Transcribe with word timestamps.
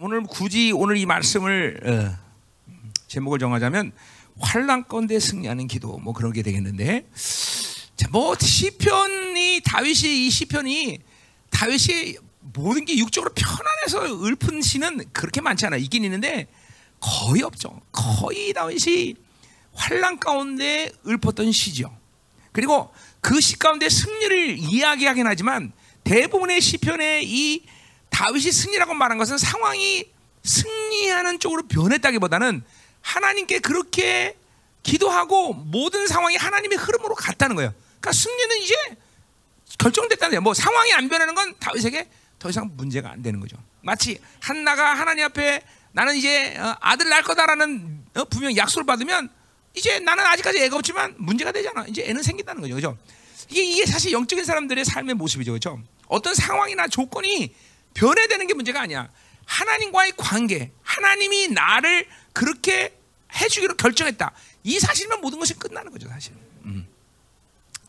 오늘 0.00 0.22
굳이 0.22 0.72
오늘 0.72 0.96
이 0.96 1.06
말씀을 1.06 1.80
어, 1.84 2.72
제목을 3.08 3.38
정하자면 3.38 3.92
환란 4.38 4.86
가운데 4.86 5.18
승리하는 5.18 5.66
기도 5.66 5.98
뭐 5.98 6.12
그런 6.12 6.32
게 6.32 6.42
되겠는데 6.42 7.06
자, 7.96 8.08
뭐 8.12 8.36
시편이 8.38 9.62
다윗이 9.64 10.26
이 10.26 10.30
시편이 10.30 11.00
다윗이 11.50 12.16
모든 12.54 12.84
게 12.84 12.96
육적으로 12.96 13.32
편안해서 13.34 14.24
읊은 14.24 14.62
시는 14.62 15.04
그렇게 15.12 15.40
많지 15.40 15.66
않아 15.66 15.76
있긴 15.76 16.04
있는데 16.04 16.46
거의 17.00 17.42
없죠. 17.42 17.80
거의 17.90 18.52
다윗이 18.52 19.14
환란 19.74 20.18
가운데 20.20 20.92
읊었던 21.06 21.50
시죠. 21.52 21.96
그리고 22.52 22.90
그 23.20 23.40
시 23.40 23.58
가운데 23.58 23.88
승리를 23.88 24.58
이야기하긴 24.58 25.26
하지만 25.26 25.72
대부분의 26.04 26.60
시편의 26.60 27.28
이 27.28 27.64
다윗이 28.10 28.52
승리라고 28.52 28.94
말한 28.94 29.18
것은 29.18 29.38
상황이 29.38 30.10
승리하는 30.42 31.38
쪽으로 31.38 31.66
변했다기보다는 31.68 32.62
하나님께 33.00 33.60
그렇게 33.60 34.36
기도하고 34.82 35.54
모든 35.54 36.06
상황이 36.06 36.36
하나님의 36.36 36.78
흐름으로 36.78 37.14
갔다는 37.14 37.56
거예요. 37.56 37.72
그러니까 38.00 38.12
승리는 38.12 38.56
이제 38.58 38.74
결정됐다는 39.78 40.30
거예요. 40.30 40.40
뭐 40.40 40.54
상황이 40.54 40.92
안 40.92 41.08
변하는 41.08 41.34
건 41.34 41.54
다윗에게 41.58 42.08
더 42.38 42.48
이상 42.50 42.70
문제가 42.74 43.10
안 43.10 43.22
되는 43.22 43.40
거죠. 43.40 43.56
마치 43.82 44.20
한나가 44.40 44.94
하나님 44.94 45.24
앞에 45.24 45.62
나는 45.92 46.16
이제 46.16 46.56
어, 46.58 46.76
아들 46.80 47.08
낳을 47.08 47.22
거다라는 47.22 48.04
어, 48.14 48.24
분명 48.24 48.56
약속을 48.56 48.86
받으면 48.86 49.28
이제 49.74 49.98
나는 50.00 50.24
아직까지 50.24 50.58
애가 50.64 50.76
없지만 50.76 51.14
문제가 51.18 51.52
되잖아. 51.52 51.84
이제 51.88 52.04
애는 52.08 52.22
생긴다는 52.22 52.62
거죠. 52.62 52.74
그죠? 52.74 52.98
이게, 53.48 53.62
이게 53.62 53.86
사실 53.86 54.12
영적인 54.12 54.44
사람들의 54.44 54.84
삶의 54.84 55.14
모습이죠. 55.14 55.52
그죠? 55.52 55.80
어떤 56.06 56.34
상황이나 56.34 56.88
조건이 56.88 57.54
변해되는 57.94 58.46
게 58.46 58.54
문제가 58.54 58.80
아니야. 58.80 59.10
하나님과의 59.46 60.12
관계, 60.16 60.72
하나님이 60.82 61.48
나를 61.48 62.06
그렇게 62.32 62.94
해주기로 63.34 63.76
결정했다. 63.76 64.32
이 64.64 64.78
사실이면 64.78 65.20
모든 65.20 65.38
것이 65.38 65.54
끝나는 65.54 65.90
거죠, 65.90 66.08
사실. 66.08 66.34
음. 66.64 66.86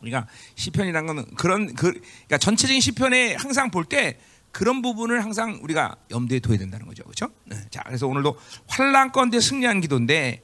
그러니까 0.00 0.26
시편이란 0.54 1.06
거는 1.06 1.34
그런 1.34 1.74
그 1.74 1.92
그러니까 1.92 2.38
전체적인 2.38 2.80
시편에 2.80 3.34
항상 3.34 3.70
볼 3.70 3.84
때 3.84 4.18
그런 4.52 4.82
부분을 4.82 5.22
항상 5.22 5.60
우리가 5.62 5.94
염두에 6.10 6.40
둬야 6.40 6.58
된다는 6.58 6.86
거죠, 6.86 7.04
그렇죠? 7.04 7.28
네. 7.44 7.56
자, 7.70 7.82
그래서 7.86 8.06
오늘도 8.08 8.36
환란 8.66 9.12
건데 9.12 9.38
승리한 9.40 9.80
기도인데 9.80 10.42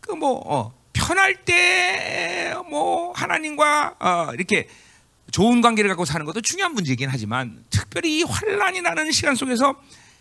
그뭐 0.00 0.42
어, 0.46 0.74
편할 0.92 1.44
때 1.44 2.54
뭐 2.68 3.12
하나님과 3.12 3.96
어, 4.00 4.30
이렇게 4.34 4.68
좋은 5.34 5.60
관계를 5.62 5.88
갖고 5.88 6.04
사는 6.04 6.24
것도 6.24 6.42
중요한 6.42 6.74
문제이긴 6.74 7.08
하지만 7.10 7.64
특별히 7.68 8.20
이 8.20 8.22
환란이라는 8.22 9.10
시간 9.10 9.34
속에서 9.34 9.74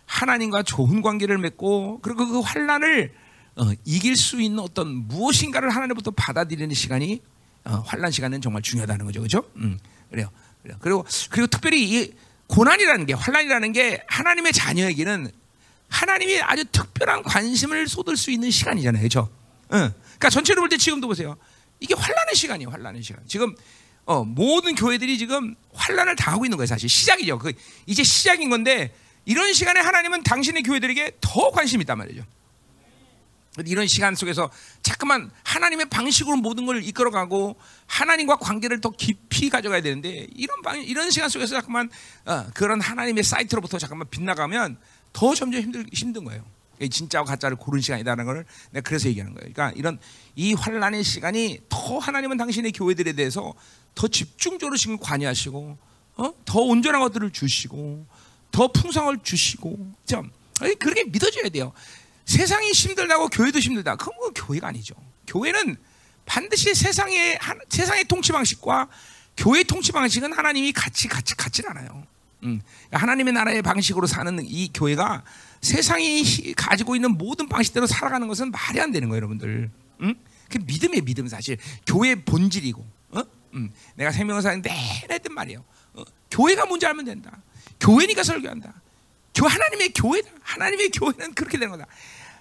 하나님과 0.08 0.64
좋은 0.64 1.04
관계를 1.04 1.38
맺고 1.38 2.00
그리고 2.02 2.28
그 2.28 2.40
환란을 2.40 3.14
어, 3.58 3.72
이길 3.86 4.16
수 4.16 4.42
있는 4.42 4.58
어떤 4.58 4.88
무엇인가를 5.08 5.70
하나님부터 5.70 6.10
받아들이는 6.10 6.74
시간이 6.74 7.22
어, 7.64 7.84
환란 7.86 8.10
시간은 8.10 8.42
정말 8.42 8.64
중요하다는 8.64 9.06
거죠, 9.06 9.20
그렇죠? 9.20 9.44
음, 9.58 9.78
그래요, 10.10 10.32
그래요. 10.64 10.78
그리고 10.82 11.06
그리고 11.30 11.46
특별히 11.46 11.84
이 11.84 12.12
고난이라는 12.48 13.06
게 13.06 13.14
환란이라는 13.14 13.72
게 13.72 14.04
하나님의 14.08 14.52
자녀에게는 14.52 15.30
하나님이 15.90 16.42
아주 16.42 16.66
특별한 16.66 17.22
관심을 17.22 17.88
쏟을 17.88 18.18
수 18.18 18.32
있는 18.32 18.50
시간이잖아요, 18.50 19.00
그렇죠? 19.00 19.30
응. 19.74 19.94
그러니까 20.02 20.30
전체로 20.32 20.62
볼 20.62 20.70
때 20.70 20.78
지금도 20.78 21.06
보세요. 21.08 21.38
이게 21.80 21.94
환란의 21.94 22.34
시간이에요, 22.34 22.72
환란의 22.72 23.04
시간. 23.04 23.22
지금 23.28 23.56
어, 24.06 24.24
모든 24.24 24.76
교회들이 24.76 25.18
지금 25.18 25.56
환란을 25.74 26.16
당하고 26.16 26.46
있는 26.46 26.58
거예요, 26.58 26.68
사실 26.68 26.90
시작이죠. 26.90 27.40
그 27.40 27.54
이제 27.86 28.04
시작인 28.04 28.50
건데 28.50 28.94
이런 29.26 29.54
시간에 29.54 29.80
하나님은 29.80 30.24
당신의 30.24 30.64
교회들에게 30.64 31.18
더 31.22 31.52
관심이 31.52 31.82
있단 31.82 31.98
말이죠. 31.98 32.24
이런 33.66 33.86
시간 33.86 34.16
속에서 34.16 34.50
자꾸만 34.82 35.30
하나님의 35.44 35.86
방식으로 35.86 36.38
모든 36.38 36.66
걸 36.66 36.84
이끌어가고 36.84 37.56
하나님과 37.86 38.38
관계를 38.38 38.82
더 38.82 38.90
깊이 38.90 39.50
가져가야 39.50 39.82
되는데 39.82 40.28
이런 40.36 40.62
방 40.64 40.82
이런 40.82 41.12
시간 41.12 41.30
속에서 41.30 41.54
자꾸만 41.56 41.90
어, 42.26 42.48
그런 42.56 42.82
하나님의 42.82 43.24
사이트로부터 43.24 43.78
잠깐만 43.78 44.10
빗나가면 44.10 44.78
더 45.14 45.36
점점 45.36 45.62
힘들 45.62 45.86
힘든 45.94 46.24
거예요. 46.24 46.44
진짜와 46.90 47.24
가짜를 47.26 47.56
고른 47.56 47.80
시간이다라는 47.80 48.26
걸 48.26 48.46
내가 48.72 48.84
그래서 48.88 49.08
얘기하는 49.08 49.36
거예요. 49.36 49.54
그러니까 49.54 49.78
이런 49.78 50.00
이 50.36 50.54
환란의 50.54 51.04
시간이 51.04 51.60
더 51.70 52.00
하나님은 52.00 52.38
당신의 52.38 52.72
교회들에 52.72 53.14
대해서 53.14 53.54
더 53.96 54.08
집중적으로 54.08 54.78
지금 54.78 54.98
관여하시고 54.98 55.78
어? 56.16 56.34
더 56.46 56.60
온전한 56.60 57.02
것들을 57.02 57.32
주시고 57.32 58.06
더 58.52 58.68
풍성을 58.72 59.18
주시고 59.24 59.94
좀 60.06 60.32
그렇게 60.80 61.04
믿어줘야 61.06 61.50
돼요. 61.50 61.74
세상이 62.26 62.72
힘들다고 62.72 63.28
교회도 63.30 63.60
힘들다. 63.60 63.96
그건 63.96 64.16
뭐 64.18 64.32
교회가 64.32 64.68
아니죠. 64.68 64.96
교회는 65.28 65.76
반드시 66.26 66.74
세상의 66.74 67.40
세상의 67.70 68.06
통치 68.06 68.32
방식과 68.32 68.88
교회 69.36 69.64
통치 69.64 69.92
방식은 69.92 70.34
하나님이 70.34 70.72
같이 70.72 71.08
같이 71.08 71.36
같지 71.36 71.64
않아요. 71.68 72.06
음, 72.44 72.62
하나님의 72.92 73.34
나라의 73.34 73.62
방식으로 73.62 74.06
사는 74.08 74.38
이 74.46 74.70
교회가 74.74 75.24
세상이 75.62 76.54
가지고 76.56 76.96
있는 76.96 77.18
모든 77.18 77.48
방식대로 77.48 77.88
살아가는 77.88 78.28
것은 78.28 78.52
말이 78.52 78.80
안 78.80 78.92
되는 78.92 79.10
거예요, 79.10 79.18
여러분들. 79.18 79.72
음? 80.02 80.16
그 80.50 80.60
믿음의 80.66 81.02
믿음 81.02 81.28
사실 81.28 81.58
교회 81.88 82.16
본질이고. 82.16 82.86
어? 83.54 83.58
음, 83.58 83.74
내가 83.96 84.12
생명사에 84.12 84.58
내내 84.58 85.08
했던 85.10 85.34
말이에요. 85.34 85.64
어? 85.94 86.04
교회가 86.32 86.66
뭔지 86.66 86.86
알면 86.86 87.06
된다. 87.06 87.38
교회니까 87.80 88.24
설교한다. 88.24 88.74
교 89.36 89.48
하나님의 89.48 89.94
교회다. 89.94 90.30
하나님의 90.42 90.90
교회는 90.90 91.34
그렇게 91.34 91.58
되는 91.58 91.72
거다. 91.72 91.88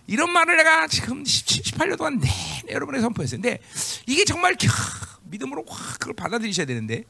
이런 0.07 0.31
말을 0.33 0.57
내가 0.57 0.87
지금 0.89 1.25
17, 1.25 1.63
18년 1.63 1.97
동안 1.97 2.19
내내 2.19 2.73
여러분에게 2.73 3.03
선포했어요. 3.03 3.41
근데 3.41 3.61
이게 4.07 4.25
정말 4.25 4.57
캬, 4.57 4.69
믿음으로 5.25 5.65
확 5.67 5.99
그걸 5.99 6.15
받아들이셔야 6.15 6.67
되는데, 6.67 7.05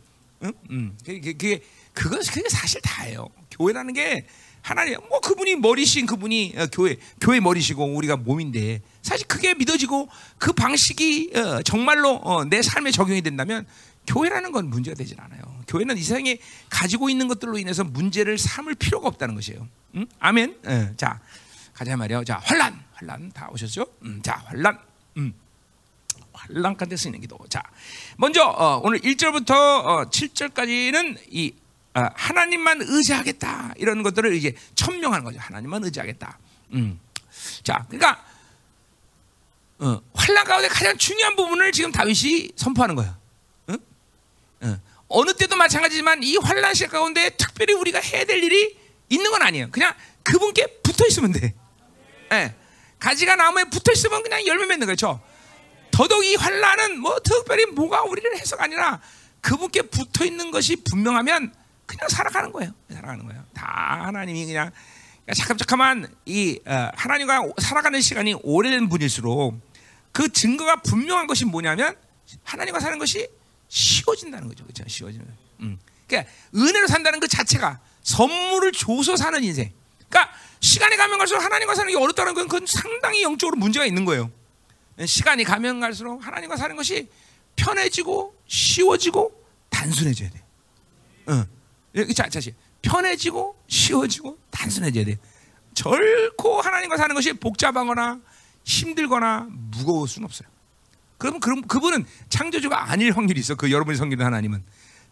응? 0.44 0.52
응. 0.70 0.96
그게, 1.04 1.20
그게 1.20 1.62
그건 1.92 2.20
그게 2.20 2.48
사실 2.48 2.80
다예요. 2.82 3.28
교회라는 3.50 3.94
게 3.94 4.26
하나님 4.62 4.96
뭐 5.08 5.20
그분이 5.20 5.56
머리신 5.56 6.06
그분이 6.06 6.54
어, 6.56 6.66
교회 6.72 6.96
교회 7.20 7.40
머리시고 7.40 7.84
우리가 7.84 8.16
몸인데 8.16 8.80
사실 9.02 9.26
그게 9.26 9.54
믿어지고 9.54 10.08
그 10.38 10.52
방식이 10.52 11.32
어, 11.34 11.62
정말로 11.62 12.14
어, 12.22 12.44
내 12.44 12.62
삶에 12.62 12.92
적용이 12.92 13.22
된다면 13.22 13.66
교회라는 14.06 14.52
건 14.52 14.68
문제가 14.68 14.94
되질 14.96 15.20
않아요. 15.20 15.42
교회는 15.68 15.96
이 15.96 16.02
세상에 16.02 16.38
가지고 16.68 17.08
있는 17.08 17.28
것들로 17.28 17.58
인해서 17.58 17.84
문제를 17.84 18.38
삼을 18.38 18.74
필요가 18.74 19.08
없다는 19.08 19.34
것이에요. 19.34 19.66
응? 19.96 20.06
아멘. 20.18 20.60
어, 20.64 20.94
자 20.96 21.20
가자 21.72 21.96
말이요. 21.96 22.24
자 22.24 22.40
환란 22.42 22.82
환란 22.94 23.30
다 23.32 23.48
오셨죠? 23.52 23.86
음, 24.02 24.20
자 24.22 24.42
환란. 24.46 24.78
음. 25.16 25.34
환란 26.32 26.76
가운데 26.76 26.96
쓰이는 26.96 27.20
기도. 27.20 27.38
자 27.48 27.62
먼저 28.16 28.44
어, 28.44 28.80
오늘 28.82 28.98
1절부터 29.00 29.50
어, 29.52 30.10
7절까지는 30.10 31.18
이 31.30 31.54
어, 31.94 32.08
하나님만 32.14 32.80
의지하겠다 32.82 33.74
이런 33.76 34.02
것들을 34.02 34.34
이제 34.34 34.54
천명하는 34.74 35.24
거죠. 35.24 35.38
하나님만 35.38 35.84
의지하겠다. 35.84 36.38
음. 36.72 36.98
자, 37.62 37.84
그러니까 37.88 38.24
어, 39.78 40.00
환란 40.14 40.44
가운데 40.44 40.68
가장 40.68 40.96
중요한 40.96 41.34
부분을 41.36 41.72
지금 41.72 41.90
다윗이 41.92 42.52
선포하는 42.56 42.94
거예요. 42.94 43.14
응? 44.62 44.70
어. 44.70 44.92
어느 45.08 45.34
때도 45.34 45.56
마찬가지지만 45.56 46.22
이 46.22 46.36
환란 46.38 46.74
시간 46.74 46.90
가운데 47.00 47.30
특별히 47.30 47.74
우리가 47.74 48.00
해야 48.00 48.24
될 48.24 48.42
일이 48.42 48.76
있는 49.10 49.30
건 49.30 49.42
아니에요. 49.42 49.70
그냥 49.70 49.92
그분께 50.22 50.80
붙어 50.82 51.06
있으면 51.06 51.32
돼. 51.32 51.54
예. 52.32 52.54
가지가 52.98 53.36
나무에 53.36 53.64
붙어 53.64 53.92
있으면 53.92 54.22
그냥 54.22 54.46
열매 54.46 54.66
맺는 54.66 54.86
거죠. 54.86 55.20
더더욱 55.90 56.24
이 56.24 56.34
환란은 56.34 56.98
뭐 56.98 57.18
특별히 57.22 57.66
뭐가 57.66 58.02
우리를 58.04 58.38
해서가 58.38 58.64
아니라 58.64 59.00
그분께 59.42 59.82
붙어 59.82 60.24
있는 60.24 60.50
것이 60.50 60.76
분명하면 60.76 61.52
그냥 61.84 62.08
살아가는 62.08 62.50
거예요. 62.52 62.72
살아가는 62.90 63.26
거예요. 63.26 63.44
다 63.52 64.02
하나님이 64.06 64.46
그냥 64.46 64.70
잠깐 65.34 65.58
잠깐만 65.58 66.14
이 66.24 66.58
어, 66.64 66.90
하나님과 66.94 67.48
살아가는 67.60 68.00
시간이 68.00 68.36
오래된 68.42 68.88
분일수록 68.88 69.60
그 70.12 70.32
증거가 70.32 70.76
분명한 70.76 71.26
것이 71.26 71.44
뭐냐면 71.44 71.94
하나님과 72.44 72.80
사는 72.80 72.98
것이 72.98 73.28
쉬워진다는 73.72 74.48
거죠. 74.48 74.64
그렇죠? 74.64 74.84
쉬워지는. 74.86 75.26
음. 75.60 75.78
그러니까 76.06 76.30
은혜로 76.54 76.86
산다는 76.88 77.20
그 77.20 77.26
자체가 77.26 77.80
선물을 78.02 78.72
줘서 78.72 79.16
사는 79.16 79.42
인생. 79.42 79.72
그러니까 80.10 80.34
시간이 80.60 80.96
가면 80.96 81.16
갈수록 81.18 81.40
하나님과 81.40 81.74
사는 81.74 81.90
게 81.90 81.96
어렵다는 81.96 82.34
건 82.34 82.48
그건 82.48 82.66
상당히 82.66 83.22
영적으로 83.22 83.56
문제가 83.56 83.86
있는 83.86 84.04
거예요. 84.04 84.30
시간이 85.04 85.44
가면 85.44 85.80
갈수록 85.80 86.18
하나님과 86.24 86.56
사는 86.56 86.76
것이 86.76 87.08
편해지고 87.56 88.36
쉬워지고 88.46 89.42
단순해져야 89.70 90.28
돼. 90.28 90.42
어. 91.28 91.46
자, 92.14 92.28
편해지고 92.82 93.56
쉬워지고 93.68 94.38
단순해져야 94.50 95.06
돼. 95.06 95.16
결코 95.74 96.60
하나님과 96.60 96.98
사는 96.98 97.14
것이 97.14 97.32
복잡하거나 97.32 98.20
힘들거나 98.64 99.48
무거울 99.48 100.06
수는 100.08 100.26
없어요. 100.26 100.51
그럼 101.22 101.38
그럼 101.38 101.62
그분은 101.62 102.04
창조주가 102.30 102.90
아닐 102.90 103.16
확률이 103.16 103.38
있어. 103.38 103.54
그 103.54 103.70
여러분이 103.70 103.96
섬기는 103.96 104.26
하나님은 104.26 104.64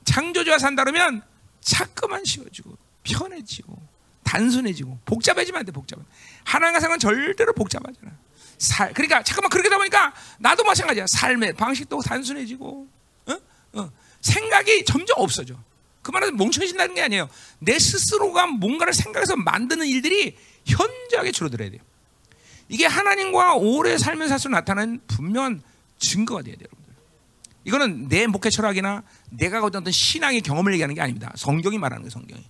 창조주와 0.04 0.58
산다면 0.58 1.22
자꾸만 1.60 2.24
쉬워지고 2.24 2.76
편해지고 3.04 3.80
단순해지고 4.24 4.98
복잡해지면 5.04 5.60
안 5.60 5.66
돼. 5.66 5.70
복잡. 5.70 6.00
하나님과 6.42 6.80
생각은 6.80 6.98
절대로 6.98 7.52
복잡하잖아. 7.52 8.10
살 8.58 8.92
그러니까 8.92 9.22
잠깐만 9.22 9.50
그렇게 9.50 9.68
하다 9.68 9.78
보니까 9.78 10.12
나도 10.40 10.64
마찬가지야. 10.64 11.06
삶의 11.06 11.52
방식도 11.52 12.00
단순해지고 12.00 12.88
어? 13.26 13.36
어. 13.74 13.90
생각이 14.20 14.84
점점 14.84 15.20
없어져. 15.20 15.54
그 16.02 16.10
말은 16.10 16.36
멍청해진다는 16.36 16.96
게 16.96 17.02
아니에요. 17.02 17.28
내 17.60 17.78
스스로가 17.78 18.48
뭔가를 18.48 18.92
생각해서 18.94 19.36
만드는 19.36 19.86
일들이 19.86 20.36
현저하게 20.66 21.30
줄어들어야 21.30 21.70
돼요. 21.70 21.80
이게 22.68 22.86
하나님과 22.86 23.54
오래 23.54 23.96
살면서 23.96 24.48
나타나는 24.48 25.02
분명한 25.06 25.62
증거가 26.00 26.42
돼야 26.42 26.56
돼요, 26.56 26.66
여러분들. 26.66 26.94
이거는 27.64 28.08
내 28.08 28.26
목회 28.26 28.50
철학이나 28.50 29.04
내가 29.30 29.62
어떤 29.62 29.88
신앙의 29.88 30.40
경험을 30.40 30.72
얘기하는 30.72 30.94
게 30.96 31.00
아닙니다. 31.00 31.32
성경이 31.36 31.78
말하는 31.78 32.02
거예요, 32.02 32.10
성경이. 32.10 32.44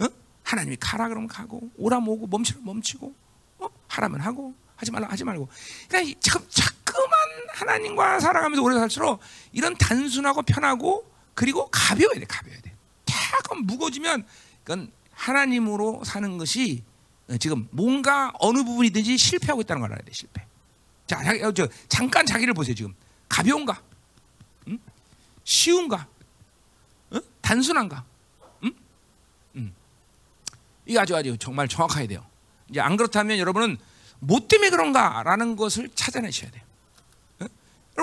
어? 0.00 0.06
하나님이 0.42 0.76
가라 0.78 1.08
그러면 1.08 1.28
가고, 1.28 1.70
오라 1.76 1.98
오고, 1.98 2.26
멈추면 2.26 2.64
멈추고, 2.64 3.14
어? 3.60 3.68
하라면 3.88 4.20
하고, 4.20 4.54
하지 4.76 4.90
말라 4.90 5.08
하지 5.08 5.24
말고. 5.24 5.48
그러니까 5.88 6.18
자, 6.20 6.40
자꾸만 6.48 7.12
하나님과 7.52 8.20
살아가면서 8.20 8.62
오래 8.62 8.78
살수록 8.78 9.20
이런 9.52 9.76
단순하고 9.76 10.42
편하고 10.42 11.10
그리고 11.34 11.68
가벼워야 11.70 12.18
돼, 12.18 12.24
가벼워야 12.24 12.60
돼. 12.62 12.72
자꾸 13.04 13.56
무거워지면 13.56 14.26
그건 14.64 14.90
하나님으로 15.12 16.02
사는 16.04 16.38
것이 16.38 16.82
지금 17.38 17.68
뭔가 17.70 18.32
어느 18.40 18.64
부분이든지 18.64 19.18
실패하고 19.18 19.60
있다는 19.60 19.82
걸 19.82 19.92
알아야 19.92 20.04
돼, 20.04 20.12
실패. 20.12 20.46
자, 21.10 21.24
자기, 21.24 21.40
저, 21.56 21.66
잠깐 21.88 22.24
자기를 22.24 22.54
보세요, 22.54 22.72
지금. 22.72 22.94
가벼운가? 23.28 23.82
응? 24.68 24.78
쉬운가? 25.42 26.06
응? 27.14 27.20
단순한가? 27.40 28.04
이게 30.86 30.98
아주 30.98 31.16
아주 31.16 31.36
정말 31.38 31.66
정확해야 31.66 32.06
돼요. 32.06 32.24
이제 32.68 32.80
안 32.80 32.96
그렇다면 32.96 33.38
여러분은 33.38 33.76
뭐 34.20 34.40
때문에 34.46 34.70
그런가라는 34.70 35.56
것을 35.56 35.88
찾아내셔야 35.96 36.52
돼요. 36.52 36.62
응? 37.42 37.48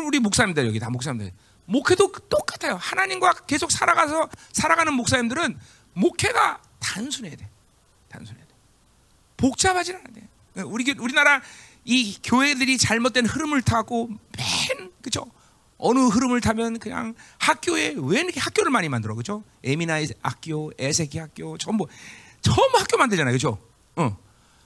우리 0.06 0.20
목사님들 0.20 0.68
여기 0.68 0.78
다 0.80 0.90
목사님들 0.90 1.32
목회도 1.64 2.12
똑같아요. 2.30 2.76
하나님과 2.76 3.34
계속 3.48 3.72
살아가서 3.72 4.30
살아가는 4.52 4.94
목사님들은 4.94 5.58
목회가 5.94 6.62
단순해야 6.80 7.38
돼. 7.38 7.50
단순해야 8.10 8.46
돼. 8.46 8.54
복잡하지는 9.38 10.02
않아야 10.02 10.14
돼. 10.14 10.28
우리 10.64 10.94
우리나라 10.98 11.42
이 11.88 12.20
교회들이 12.22 12.78
잘못된 12.78 13.26
흐름을 13.26 13.62
타고 13.62 14.10
맨 14.10 14.92
그죠? 15.02 15.26
어느 15.78 16.00
흐름을 16.00 16.42
타면 16.42 16.80
그냥 16.80 17.16
학교에 17.40 17.96
왜 17.98 18.20
이렇게 18.20 18.42
학교를 18.42 18.72
많이 18.72 18.90
만들어 18.90 19.16
그죠? 19.16 19.42
에미나이 19.64 20.10
학교, 20.22 20.70
에세키 20.78 21.18
학교 21.18 21.58
전부 21.58 21.88
전부 22.42 22.78
학교 22.78 22.98
만들잖아요, 22.98 23.32
그죠? 23.32 23.58
어, 23.96 24.18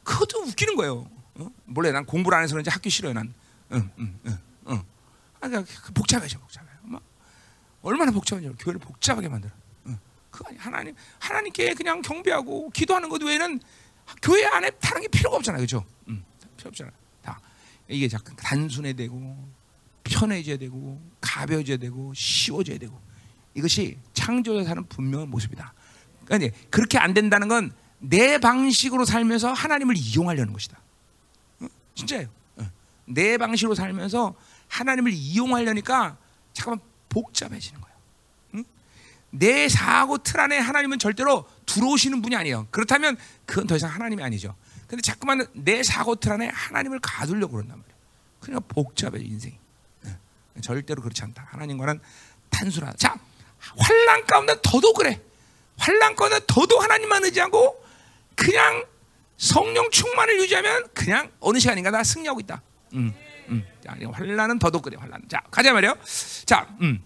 그것도 0.03 0.41
웃기는 0.45 0.75
거예요. 0.75 1.07
어? 1.35 1.47
몰래 1.65 1.91
난 1.91 2.06
공부를 2.06 2.35
안 2.35 2.44
해서 2.44 2.53
그런지 2.56 2.71
학교 2.71 2.89
싫어요, 2.89 3.13
난. 3.13 3.31
응, 3.71 3.91
응, 4.00 4.19
응, 4.25 4.38
응. 4.69 4.83
아, 5.41 5.47
그러니까 5.47 5.71
복잡해져, 5.94 6.39
복잡해. 6.39 6.68
막 6.81 7.03
얼마나 7.83 8.12
복잡한지 8.12 8.50
교회를 8.57 8.79
복잡하게 8.79 9.29
만들어. 9.29 9.53
응. 9.85 10.00
그 10.31 10.44
하나님 10.57 10.95
하나님께 11.19 11.75
그냥 11.75 12.01
경배하고 12.01 12.71
기도하는 12.71 13.09
것 13.09 13.21
외에는 13.21 13.59
교회 14.23 14.44
안에 14.45 14.71
다른 14.71 15.01
게 15.03 15.07
필요가 15.07 15.38
없잖아요, 15.38 15.62
그죠? 15.62 15.85
응, 16.09 16.23
필요 16.57 16.69
없잖아. 16.69 16.89
다 17.92 17.96
이게 17.96 18.08
잠깐 18.08 18.36
단순해야 18.36 18.94
되고 18.94 19.52
편해져야 20.04 20.58
되고 20.58 21.02
가벼워져야 21.22 21.78
되고 21.78 22.14
쉬워져야 22.14 22.78
되고 22.78 23.00
이것이 23.54 23.98
창조자 24.14 24.64
사는 24.64 24.86
분명한 24.88 25.30
모습이다. 25.30 25.74
그러니까 26.26 26.58
그렇게 26.70 26.98
안 26.98 27.14
된다는 27.14 27.48
건 27.48 27.82
내 28.02 28.40
방식으로 28.40 29.06
살면서 29.06 29.54
하나님을 29.54 29.96
이용하려는 29.96 30.54
것이다. 30.54 30.80
진짜예요. 31.96 32.28
내 33.06 33.38
방식으로 33.38 33.76
살면서 33.76 34.36
하나님을 34.68 35.12
이용하려니까 35.14 36.18
잠깐만 36.54 36.80
복잡해지는 37.10 37.80
거예요. 37.80 37.96
응? 38.56 38.64
내 39.30 39.70
사고 39.70 40.18
틀 40.18 40.40
안에 40.40 40.58
하나님은 40.58 40.98
절대로 40.98 41.48
들어오시는 41.66 42.22
분이 42.22 42.36
아니에요. 42.36 42.68
그렇다면 42.72 43.18
그건 43.46 43.68
더 43.68 43.76
이상 43.76 43.92
하나님이 43.92 44.24
아니죠. 44.24 44.56
근데 44.92 45.02
자꾸만 45.02 45.48
내 45.54 45.84
사고 45.84 46.16
틀 46.16 46.34
안에 46.34 46.50
하나님을 46.50 47.00
가두려고 47.00 47.54
그런단 47.54 47.80
말이에요. 47.80 47.98
그러니까 48.42 48.74
복잡해 48.74 49.22
인생이. 49.22 49.58
절대로 50.62 51.02
그렇지 51.02 51.24
않다. 51.24 51.48
하나님과는 51.50 52.02
단순하다. 52.50 52.98
자, 52.98 53.18
환란 53.78 54.26
가운데 54.26 54.54
더더욱 54.62 54.98
그래. 54.98 55.22
환란 55.78 56.14
가운데 56.18 56.42
더더욱 56.46 56.84
하나님만 56.84 57.24
의지하고 57.24 57.82
그냥 58.36 58.84
성령 59.38 59.90
충만을 59.92 60.42
유지하면 60.42 60.90
그냥 60.94 61.32
어느 61.40 61.58
시간인가 61.58 61.90
다 61.90 62.04
승리하고 62.04 62.42
있다. 62.42 62.62
음, 62.96 63.14
음. 63.48 63.66
자, 63.82 63.96
환란은 64.12 64.60
더더욱 64.60 64.84
그래. 64.84 64.98
환란. 65.00 65.24
자, 65.30 65.42
가자 65.50 65.72
말이요. 65.72 65.96
자, 66.46 66.68
음. 66.82 67.02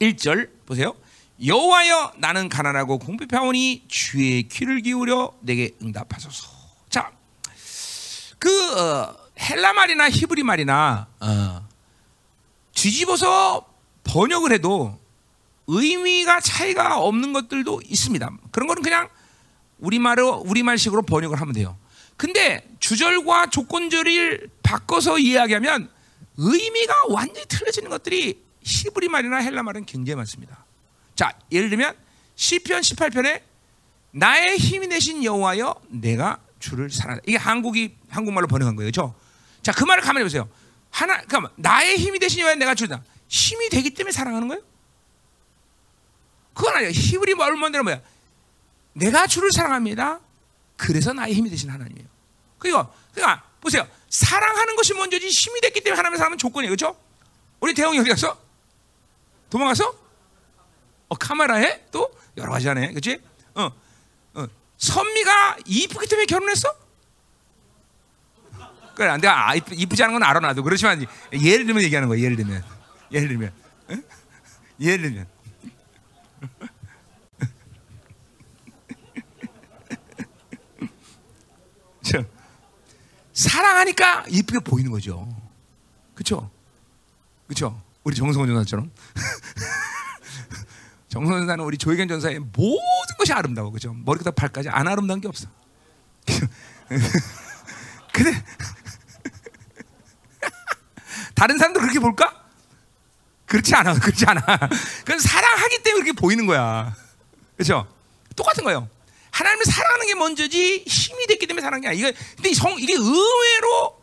1절 0.00 0.50
보세요. 0.66 0.94
여호와여 1.42 2.12
나는 2.18 2.50
가난하고 2.50 2.98
궁핍하오니 2.98 3.86
주의 3.88 4.42
귀를 4.48 4.82
기울여 4.82 5.38
내게 5.40 5.74
응답하소서. 5.80 6.59
자, 8.40 8.48
그 8.50 8.80
어, 8.80 9.16
헬라 9.38 9.74
말이나 9.74 10.10
히브리 10.10 10.42
말이나 10.42 11.06
어, 11.20 11.68
뒤집어서 12.74 13.66
번역을 14.04 14.52
해도 14.52 14.98
의미가 15.66 16.40
차이가 16.40 16.98
없는 16.98 17.32
것들도 17.32 17.82
있습니다. 17.84 18.30
그런 18.50 18.66
거는 18.66 18.82
그냥 18.82 19.08
우리말로 19.78 20.36
우리말식으로 20.38 21.02
번역을 21.02 21.40
하면 21.40 21.54
돼요. 21.54 21.78
근데 22.16 22.66
주절과 22.80 23.50
조건절을 23.50 24.50
바꿔서 24.62 25.18
이야기하면 25.18 25.90
의미가 26.36 26.94
완전히 27.10 27.46
틀려지는 27.46 27.90
것들이 27.90 28.42
히브리 28.62 29.08
말이나 29.08 29.38
헬라 29.38 29.62
말은 29.62 29.84
굉장히 29.84 30.16
많습니다. 30.16 30.64
자, 31.14 31.32
예를 31.52 31.70
들면 31.70 31.94
시편 32.34 32.80
18편에 32.80 33.42
나의 34.12 34.56
힘이 34.56 34.88
되신 34.88 35.22
여호와여 35.24 35.74
내가 35.88 36.40
주를 36.58 36.90
사랑한다. 36.90 37.22
이게 37.26 37.36
한국이 37.36 37.99
한국말로 38.10 38.46
번역한 38.46 38.76
거예요. 38.76 38.90
그렇죠? 38.90 39.14
자, 39.62 39.72
그 39.72 39.84
말을 39.84 40.02
가만히 40.02 40.24
보세요. 40.24 40.48
하나 40.90 41.20
그러니까 41.22 41.52
나의 41.56 41.96
힘이 41.96 42.18
되신 42.18 42.40
여호와 42.40 42.54
내가 42.56 42.74
주다. 42.74 43.02
힘이 43.28 43.68
되기 43.68 43.90
때문에 43.90 44.12
사랑하는 44.12 44.48
거예요? 44.48 44.62
그건 46.52 46.74
아니에요. 46.76 46.90
히브리 46.92 47.34
말문대로 47.34 47.84
뭐야? 47.84 48.00
내가 48.92 49.26
주를 49.26 49.52
사랑합니다. 49.52 50.20
그래서 50.76 51.12
나의 51.12 51.34
힘이 51.34 51.50
되신 51.50 51.70
하나님이에요. 51.70 52.08
그리고 52.58 52.86
그러니까 53.14 53.44
보세요. 53.60 53.86
사랑하는 54.08 54.76
것이 54.76 54.94
먼저지 54.94 55.28
힘이 55.28 55.60
됐기 55.60 55.80
때문에 55.82 55.96
하나님을 55.96 56.18
사랑하면 56.18 56.38
조건이에요. 56.38 56.74
그렇죠? 56.74 56.96
우리 57.60 57.74
대형이 57.74 57.98
어디 57.98 58.08
갔어? 58.10 58.36
도망갔어? 59.50 59.94
어, 61.08 61.14
카메라에 61.16 61.86
또 61.90 62.10
여러 62.36 62.52
가지 62.52 62.68
하네. 62.68 62.88
그렇지? 62.88 63.20
어. 63.54 63.70
어. 64.34 64.46
선미가 64.78 65.58
이쁘기 65.66 66.06
때문에 66.06 66.26
결혼했어? 66.26 66.74
그래, 69.00 69.16
내가 69.16 69.48
아, 69.48 69.54
이쁘, 69.54 69.74
이쁘지 69.74 70.02
않은 70.02 70.12
건 70.12 70.22
알아 70.22 70.40
나도. 70.40 70.62
그렇지만 70.62 71.02
예를 71.32 71.64
들면 71.64 71.82
얘기하는 71.84 72.06
거야. 72.06 72.20
예를 72.20 72.36
들면. 72.36 72.62
예를 73.10 73.28
들면. 73.28 73.50
응? 73.92 74.02
예를 74.78 75.00
들면. 75.00 75.26
사랑하니까 83.32 84.26
이쁘게 84.28 84.58
보이는 84.58 84.90
거죠. 84.90 85.34
그렇죠? 86.14 86.50
그렇죠? 87.46 87.82
우리 88.04 88.14
정성원 88.14 88.50
전사처럼. 88.50 88.90
정성원 91.08 91.40
전사는 91.40 91.64
우리 91.64 91.78
조혜견 91.78 92.06
전사의 92.06 92.40
모든 92.40 93.16
것이 93.18 93.32
아름다워. 93.32 93.70
그죠? 93.70 93.94
머리부터 93.94 94.32
발까지 94.32 94.68
안 94.68 94.86
아름다운 94.86 95.22
게 95.22 95.28
없어. 95.28 95.48
근데 98.12 98.44
다른 101.40 101.56
사람도 101.56 101.80
그렇게 101.80 101.98
볼까? 101.98 102.44
그렇지 103.46 103.74
않아. 103.74 103.94
그렇지 103.98 104.26
않아. 104.26 104.42
그건 104.98 105.18
사랑하기 105.18 105.82
때문에 105.82 106.04
그렇게 106.04 106.12
보이는 106.12 106.44
거야. 106.44 106.94
그렇죠? 107.56 107.90
똑같은 108.36 108.62
거예요. 108.62 108.90
하나님을 109.30 109.64
사랑하는 109.64 110.06
게 110.06 110.14
먼저지 110.16 110.84
힘이 110.86 111.26
됐기 111.28 111.46
때문에 111.46 111.62
게 111.80 111.88
아니야. 111.88 111.92
이게 111.92 112.12
근데 112.36 112.52
성 112.52 112.78
이게 112.78 112.92
의외로 112.92 114.02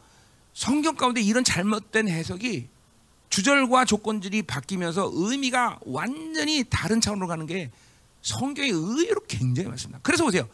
성경 0.55 0.95
가운데 0.95 1.21
이런 1.21 1.43
잘못된 1.43 2.07
해석이 2.07 2.69
주절과 3.29 3.85
조건들이 3.85 4.41
바뀌면서 4.41 5.11
의미가 5.13 5.81
완전히 5.85 6.63
다른 6.67 6.99
차원으로 6.99 7.27
가는 7.27 7.45
게 7.45 7.69
성경의 8.23 8.71
의외로 8.71 9.21
굉장히 9.27 9.69
많습니다. 9.69 9.99
그래서 10.01 10.23
보세요. 10.23 10.49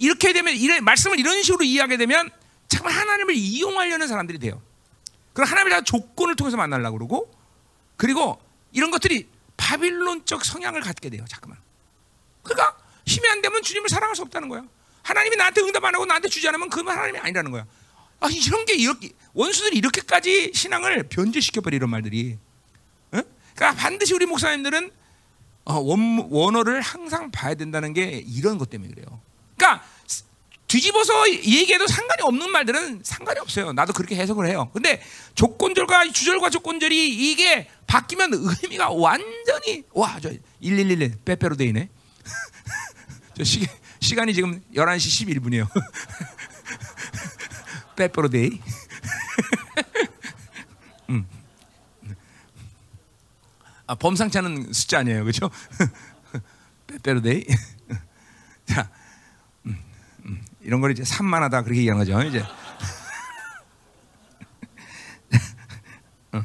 이렇게 0.00 0.32
되면 0.32 0.52
이래, 0.56 0.80
말씀을 0.80 1.20
이런 1.20 1.44
식으로 1.44 1.62
이해하게 1.62 1.96
되면 1.96 2.28
참 2.66 2.88
하나님을 2.88 3.36
이용하려는 3.36 4.08
사람들이 4.08 4.40
돼요. 4.40 4.60
그럼 5.34 5.48
하나님을 5.48 5.70
다 5.70 5.80
조건을 5.82 6.36
통해서 6.36 6.56
만나려고 6.56 6.96
그러고 6.96 7.34
그리고 7.96 8.40
이런 8.72 8.90
것들이 8.90 9.28
바빌론적 9.56 10.44
성향을 10.44 10.80
갖게 10.80 11.10
돼요. 11.10 11.24
잠깐만. 11.28 11.58
그러니까 12.42 12.76
힘이 13.04 13.28
안 13.28 13.42
되면 13.42 13.62
주님을 13.62 13.88
사랑할 13.88 14.16
수 14.16 14.22
없다는 14.22 14.48
거야. 14.48 14.64
하나님이 15.02 15.36
나한테 15.36 15.60
응답 15.60 15.84
안 15.84 15.94
하고 15.94 16.06
나한테 16.06 16.28
주지 16.28 16.48
않으면 16.48 16.70
그건 16.70 16.94
하나님이 16.96 17.18
아니라는 17.18 17.50
거야. 17.50 17.66
아, 18.20 18.28
이런 18.30 18.64
게 18.64 18.74
이렇게 18.74 19.10
원수들이 19.34 19.76
이렇게까지 19.76 20.52
신앙을 20.54 21.04
변질시켜 21.04 21.60
버리는 21.60 21.88
말들이. 21.88 22.38
어? 23.12 23.20
그러니까 23.54 23.74
반드시 23.74 24.14
우리 24.14 24.24
목사님들은 24.26 24.90
어, 25.66 25.78
원, 25.78 26.26
원어를 26.30 26.80
항상 26.80 27.30
봐야 27.30 27.54
된다는 27.54 27.92
게 27.92 28.22
이런 28.26 28.58
것 28.58 28.70
때문에 28.70 28.90
그래요. 28.92 29.20
그러니까 29.56 29.84
뒤집어서 30.66 31.30
얘기해도 31.30 31.86
상관이 31.86 32.22
없는 32.22 32.50
말들은 32.50 33.00
상관이 33.04 33.38
없어요. 33.40 33.72
나도 33.72 33.92
그렇게 33.92 34.16
해석을 34.16 34.46
해요. 34.46 34.70
근데 34.72 35.02
조건절과 35.34 36.10
주절과 36.12 36.50
조건절이 36.50 37.08
이게 37.08 37.68
바뀌면 37.86 38.30
의미가 38.32 38.90
완전히 38.90 39.84
와, 39.92 40.18
저 40.20 40.30
1111, 40.60 41.18
빼빼로데이네. 41.24 41.88
저 43.36 43.44
시계, 43.44 43.66
시간이 44.00 44.34
지금 44.34 44.62
11시 44.74 45.28
11분이에요. 45.28 45.68
빼빼로 47.96 48.28
데이. 48.28 48.60
음. 51.10 51.26
아, 53.86 53.94
범상치 53.94 54.38
않은 54.38 54.72
숫자 54.72 54.98
아니에요. 55.00 55.22
그렇죠? 55.24 55.50
빼빼로 56.86 57.20
데이. 57.22 57.44
자, 58.66 58.80
음, 58.80 58.86
음. 58.88 59.03
이런 60.64 60.80
걸 60.80 60.90
이제 60.92 61.04
산만하다 61.04 61.62
그렇게 61.62 61.80
얘기하는 61.80 62.04
거죠. 62.04 62.20
이제. 62.22 62.42
어. 66.32 66.42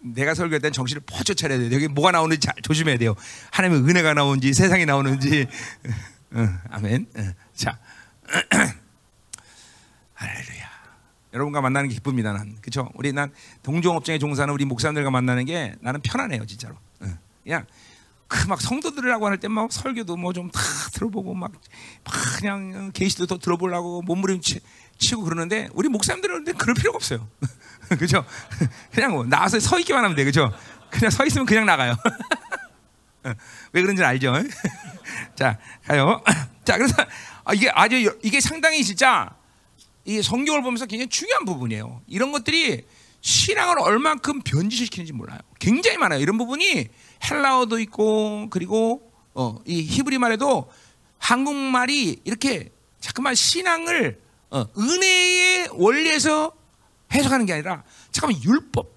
내가 0.00 0.34
설교할 0.34 0.60
땐 0.60 0.72
정신을 0.72 1.02
바짝 1.06 1.34
차려야 1.34 1.58
돼요. 1.58 1.70
여기 1.72 1.86
뭐가 1.86 2.10
나오는지 2.10 2.40
잘 2.40 2.54
조심해야 2.62 2.98
돼요. 2.98 3.14
하나님의 3.52 3.88
은혜가 3.88 4.14
나오는지 4.14 4.52
세상이 4.52 4.86
나오는지. 4.86 5.46
어, 6.32 6.48
아멘. 6.70 7.06
어, 7.16 7.32
자. 7.54 7.78
할렐루야. 10.14 10.68
여러분과 11.34 11.60
만나는 11.60 11.88
게 11.88 11.94
기쁩니다. 11.94 12.32
난 12.32 12.56
그렇죠. 12.60 12.90
우리 12.94 13.12
난 13.12 13.32
동종업종에 13.62 14.18
종사하는 14.18 14.52
우리 14.52 14.64
목사님들과 14.64 15.10
만나는 15.10 15.44
게 15.44 15.76
나는 15.80 16.00
편안해요, 16.00 16.44
진짜로. 16.46 16.74
어. 17.00 17.06
그냥 17.44 17.66
그 18.28 18.46
막 18.48 18.60
성도들이라고 18.60 19.26
할 19.26 19.38
때 19.38 19.48
막 19.48 19.72
설교도 19.72 20.16
뭐 20.16 20.32
좀 20.32 20.50
다 20.50 20.60
들어보고 20.92 21.34
막, 21.34 21.50
막 22.04 22.14
그냥 22.38 22.90
계시도 22.92 23.26
더 23.26 23.38
들어보려고 23.38 24.02
몸부림치 24.02 24.60
치고 24.98 25.22
그러는데 25.24 25.68
우리 25.74 25.88
목사님들은 25.88 26.44
그럴 26.56 26.74
필요가 26.74 26.96
없어요. 26.96 27.26
그죠? 27.98 28.24
그냥 28.92 29.12
뭐 29.12 29.24
나와서 29.24 29.58
서 29.60 29.78
있기만 29.80 30.04
하면 30.04 30.16
돼. 30.16 30.24
그죠? 30.24 30.52
그냥 30.90 31.10
서 31.10 31.24
있으면 31.24 31.46
그냥 31.46 31.64
나가요. 31.66 31.96
왜 33.72 33.82
그런지 33.82 34.02
알죠? 34.04 34.34
자, 35.34 35.58
가요. 35.86 36.22
자, 36.64 36.76
그래서 36.76 36.94
아, 37.44 37.54
이게 37.54 37.70
아주 37.70 38.18
이게 38.22 38.40
상당히 38.40 38.84
진짜 38.84 39.30
이 40.04 40.22
성경을 40.22 40.62
보면서 40.62 40.86
굉장히 40.86 41.08
중요한 41.08 41.44
부분이에요. 41.44 42.02
이런 42.06 42.32
것들이 42.32 42.86
신앙을 43.28 43.78
얼만큼 43.78 44.40
변질시키는지 44.40 45.12
몰라요. 45.12 45.38
굉장히 45.58 45.98
많아요. 45.98 46.18
이런 46.18 46.38
부분이 46.38 46.88
헬라어도 47.30 47.78
있고 47.80 48.48
그리고 48.48 49.12
어, 49.34 49.60
이 49.66 49.82
히브리 49.82 50.16
말에도 50.16 50.72
한국말이 51.18 52.22
이렇게 52.24 52.72
잠깐만 53.00 53.34
신앙을 53.34 54.18
어, 54.48 54.64
은혜의 54.78 55.68
원리에서 55.72 56.52
해석하는 57.12 57.44
게 57.44 57.52
아니라 57.52 57.84
잠깐만 58.12 58.42
율법, 58.42 58.90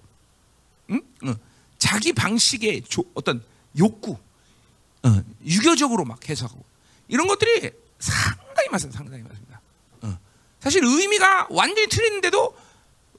응? 0.90 1.02
어, 1.26 1.34
자기 1.76 2.14
방식의 2.14 2.84
조, 2.88 3.04
어떤 3.12 3.44
욕구, 3.78 4.16
어, 5.02 5.22
유교적으로 5.44 6.06
막 6.06 6.26
해석하고 6.26 6.64
이런 7.08 7.26
것들이 7.26 7.70
상당히 7.98 8.70
많습니다. 8.70 8.96
상당히 8.96 9.22
많습니다. 9.24 9.60
어. 10.00 10.18
사실 10.58 10.82
의미가 10.82 11.48
완전히 11.50 11.86
틀리는데도 11.88 12.56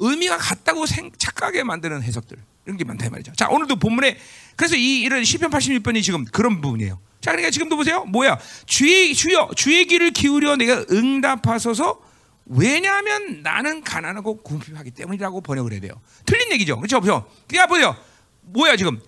의미가 0.06 0.38
같다고 0.38 0.86
생, 0.86 1.12
착각하게 1.18 1.64
만드는 1.64 2.04
해석들 2.04 2.38
이런 2.66 2.78
게 2.78 2.84
많다 2.84 3.10
말이죠. 3.10 3.34
자 3.36 3.48
오늘도 3.50 3.78
본문에 3.78 4.18
그래서 4.56 4.76
이 4.76 5.02
이런 5.02 5.24
시편 5.24 5.50
86편이 5.50 6.04
지금 6.04 6.26
그런 6.26 6.62
부분이에요. 6.62 7.00
자 7.22 7.32
그러니까 7.32 7.52
지금도 7.52 7.76
보세요. 7.78 8.04
뭐야 8.06 8.38
주의 8.66 9.14
주여 9.14 9.52
주의 9.56 9.86
귀를 9.86 10.12
기울여 10.12 10.56
내가 10.58 10.84
응답하소서 10.92 12.02
왜냐하면 12.46 13.42
나는 13.42 13.82
가난하고 13.84 14.42
궁핍하기 14.44 14.92
때문이라고 14.92 15.42
번역을 15.42 15.72
해야 15.72 15.80
돼요. 15.82 15.94
틀린 16.26 16.52
얘기죠. 16.52 16.76
그렇죠? 16.78 17.00
보세요. 17.00 17.26
그러니까 17.48 17.68
보세요. 17.68 17.96
뭐야 18.42 18.76
지금 18.76 19.00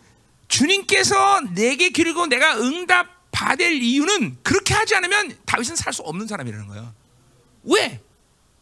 주님께서 0.47 1.41
내게 1.53 1.89
기르고 1.89 2.27
내가 2.27 2.57
응답 2.59 3.07
받을 3.31 3.73
이유는 3.81 4.37
그렇게 4.43 4.73
하지 4.73 4.95
않으면 4.95 5.35
다윗은 5.45 5.75
살 5.75 5.91
수 5.91 6.01
없는 6.03 6.27
사람이라는 6.27 6.67
거예요. 6.67 6.93
왜? 7.63 7.99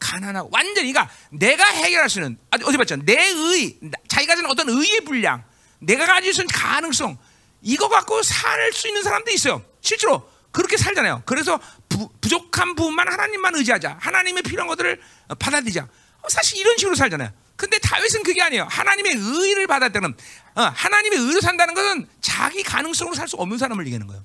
가난하고 0.04 0.50
완전히 0.52 0.92
그러니까 0.92 1.14
내가 1.32 1.66
해결할 1.66 2.10
수 2.10 2.20
있는 2.20 2.38
어디 2.52 2.78
봤죠? 2.78 2.98
내 2.98 3.30
의, 3.30 3.80
자기가 4.08 4.34
가진 4.36 4.46
어떤 4.50 4.70
의의 4.70 5.02
분량, 5.06 5.44
내가 5.80 6.06
가지고 6.06 6.30
있는 6.32 6.48
가능성 6.48 7.18
이거 7.62 7.88
갖고 7.88 8.22
살 8.22 8.72
수 8.74 8.88
있는 8.88 9.02
사람도 9.02 9.32
있어요. 9.32 9.64
실제로 9.82 10.30
그렇게 10.52 10.78
살잖아요. 10.78 11.24
그래서 11.26 11.60
부, 11.90 12.10
족한 12.28 12.76
부분만 12.76 13.08
하나님만 13.12 13.56
의지하자. 13.56 13.98
하나님의 14.00 14.44
필요한 14.44 14.68
것들을 14.68 15.02
받아들이자. 15.40 15.88
사실 16.30 16.60
이런 16.60 16.78
식으로 16.78 16.96
살잖아요. 16.96 17.32
근데 17.56 17.78
다윗은 17.80 18.24
그게 18.24 18.42
아니에요. 18.42 18.66
하나님의 18.70 19.14
의를 19.16 19.68
받았다는 19.68 20.14
어, 20.56 20.62
하나님의 20.62 21.20
의로 21.20 21.40
산다는 21.42 21.74
것은 21.74 22.08
자기 22.22 22.62
가능성으로 22.64 23.16
살 23.16 23.28
수 23.28 23.36
없는 23.38 23.58
사람을 23.58 23.86
얘기하는 23.86 24.08
거예요. 24.08 24.24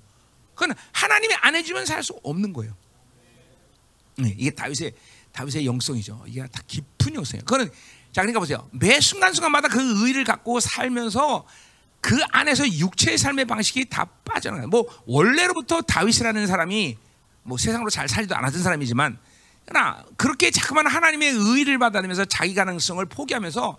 그건 0.54 0.74
하나님이 0.92 1.34
안 1.40 1.54
해주면 1.54 1.86
살 1.86 2.02
수 2.02 2.18
없는 2.24 2.52
거예요. 2.52 2.74
네, 4.16 4.34
이게 4.36 4.50
다윗의 4.50 4.92
다윗의 5.38 5.66
영성이죠. 5.66 6.24
이게 6.26 6.44
다 6.46 6.60
깊은 6.66 7.14
영성이에요. 7.14 7.44
그거는 7.44 7.70
자 8.12 8.22
그러니까 8.22 8.40
보세요. 8.40 8.68
매 8.72 9.00
순간순간마다 9.00 9.68
그 9.68 10.06
의를 10.06 10.24
갖고 10.24 10.58
살면서 10.58 11.46
그 12.00 12.18
안에서 12.30 12.68
육체의 12.68 13.18
삶의 13.18 13.44
방식이 13.44 13.88
다 13.88 14.04
빠져나가요. 14.24 14.66
뭐 14.68 14.84
원래로부터 15.06 15.82
다윗이라는 15.82 16.46
사람이 16.46 16.96
뭐 17.44 17.56
세상으로 17.56 17.88
잘 17.90 18.08
살지도 18.08 18.34
않았던 18.36 18.62
사람이지만 18.62 19.18
그러나 19.64 20.04
그렇게 20.16 20.50
자꾸만 20.50 20.86
하나님의 20.86 21.30
의를 21.30 21.78
받아들면서 21.78 22.24
자기 22.24 22.54
가능성을 22.54 23.04
포기하면서 23.06 23.78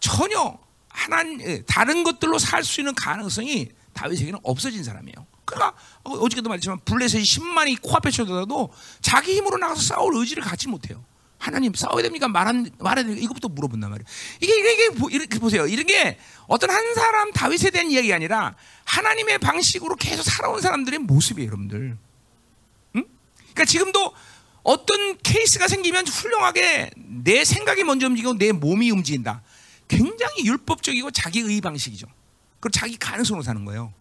전혀 0.00 0.58
하나님 0.88 1.40
예, 1.40 1.62
다른 1.62 2.04
것들로 2.04 2.38
살 2.38 2.64
수 2.64 2.80
있는 2.80 2.94
가능성이 2.94 3.68
다윗에게는 3.94 4.40
없어진 4.42 4.84
사람이에요. 4.84 5.26
그러니까 5.44 5.74
어저께도 6.04 6.48
말했지만 6.48 6.80
블레셋이 6.84 7.24
10만이 7.24 7.82
코앞에 7.82 8.10
쳐들어도 8.10 8.72
자기 9.00 9.36
힘으로 9.36 9.58
나가서 9.58 9.80
싸울 9.82 10.16
의지를 10.16 10.42
갖지 10.42 10.68
못해요. 10.68 11.04
하나님 11.38 11.74
싸워야 11.74 12.02
됩니까? 12.02 12.28
말한 12.28 12.70
말해야 12.78 13.04
됩니까? 13.04 13.24
이것부터 13.24 13.48
물어본단 13.48 13.90
말이에요. 13.90 14.06
이게 14.40 14.58
이게, 14.58 14.84
이게 14.84 15.16
이렇게 15.16 15.38
보세요. 15.40 15.66
이런 15.66 15.86
게 15.86 16.18
어떤 16.46 16.70
한 16.70 16.94
사람 16.94 17.32
다윗에 17.32 17.70
대한 17.70 17.90
이야기가 17.90 18.14
아니라 18.14 18.54
하나님의 18.84 19.38
방식으로 19.38 19.96
계속 19.96 20.22
살아온 20.22 20.60
사람들의 20.60 21.00
모습이에요, 21.00 21.48
여러분들. 21.48 21.98
응? 22.94 23.04
그러니까 23.34 23.64
지금도 23.64 24.14
어떤 24.62 25.18
케이스가 25.18 25.66
생기면 25.66 26.06
훌륭하게 26.06 26.90
내 26.96 27.44
생각이 27.44 27.82
먼저 27.82 28.06
움직이고 28.06 28.34
내 28.34 28.52
몸이 28.52 28.92
움직인다. 28.92 29.42
굉장히 29.88 30.46
율법적이고 30.46 31.10
자기의 31.10 31.60
방식이죠. 31.60 32.06
그리고 32.60 32.70
자기 32.70 32.96
가능성으로 32.96 33.42
사는 33.42 33.64
거예요. 33.64 33.92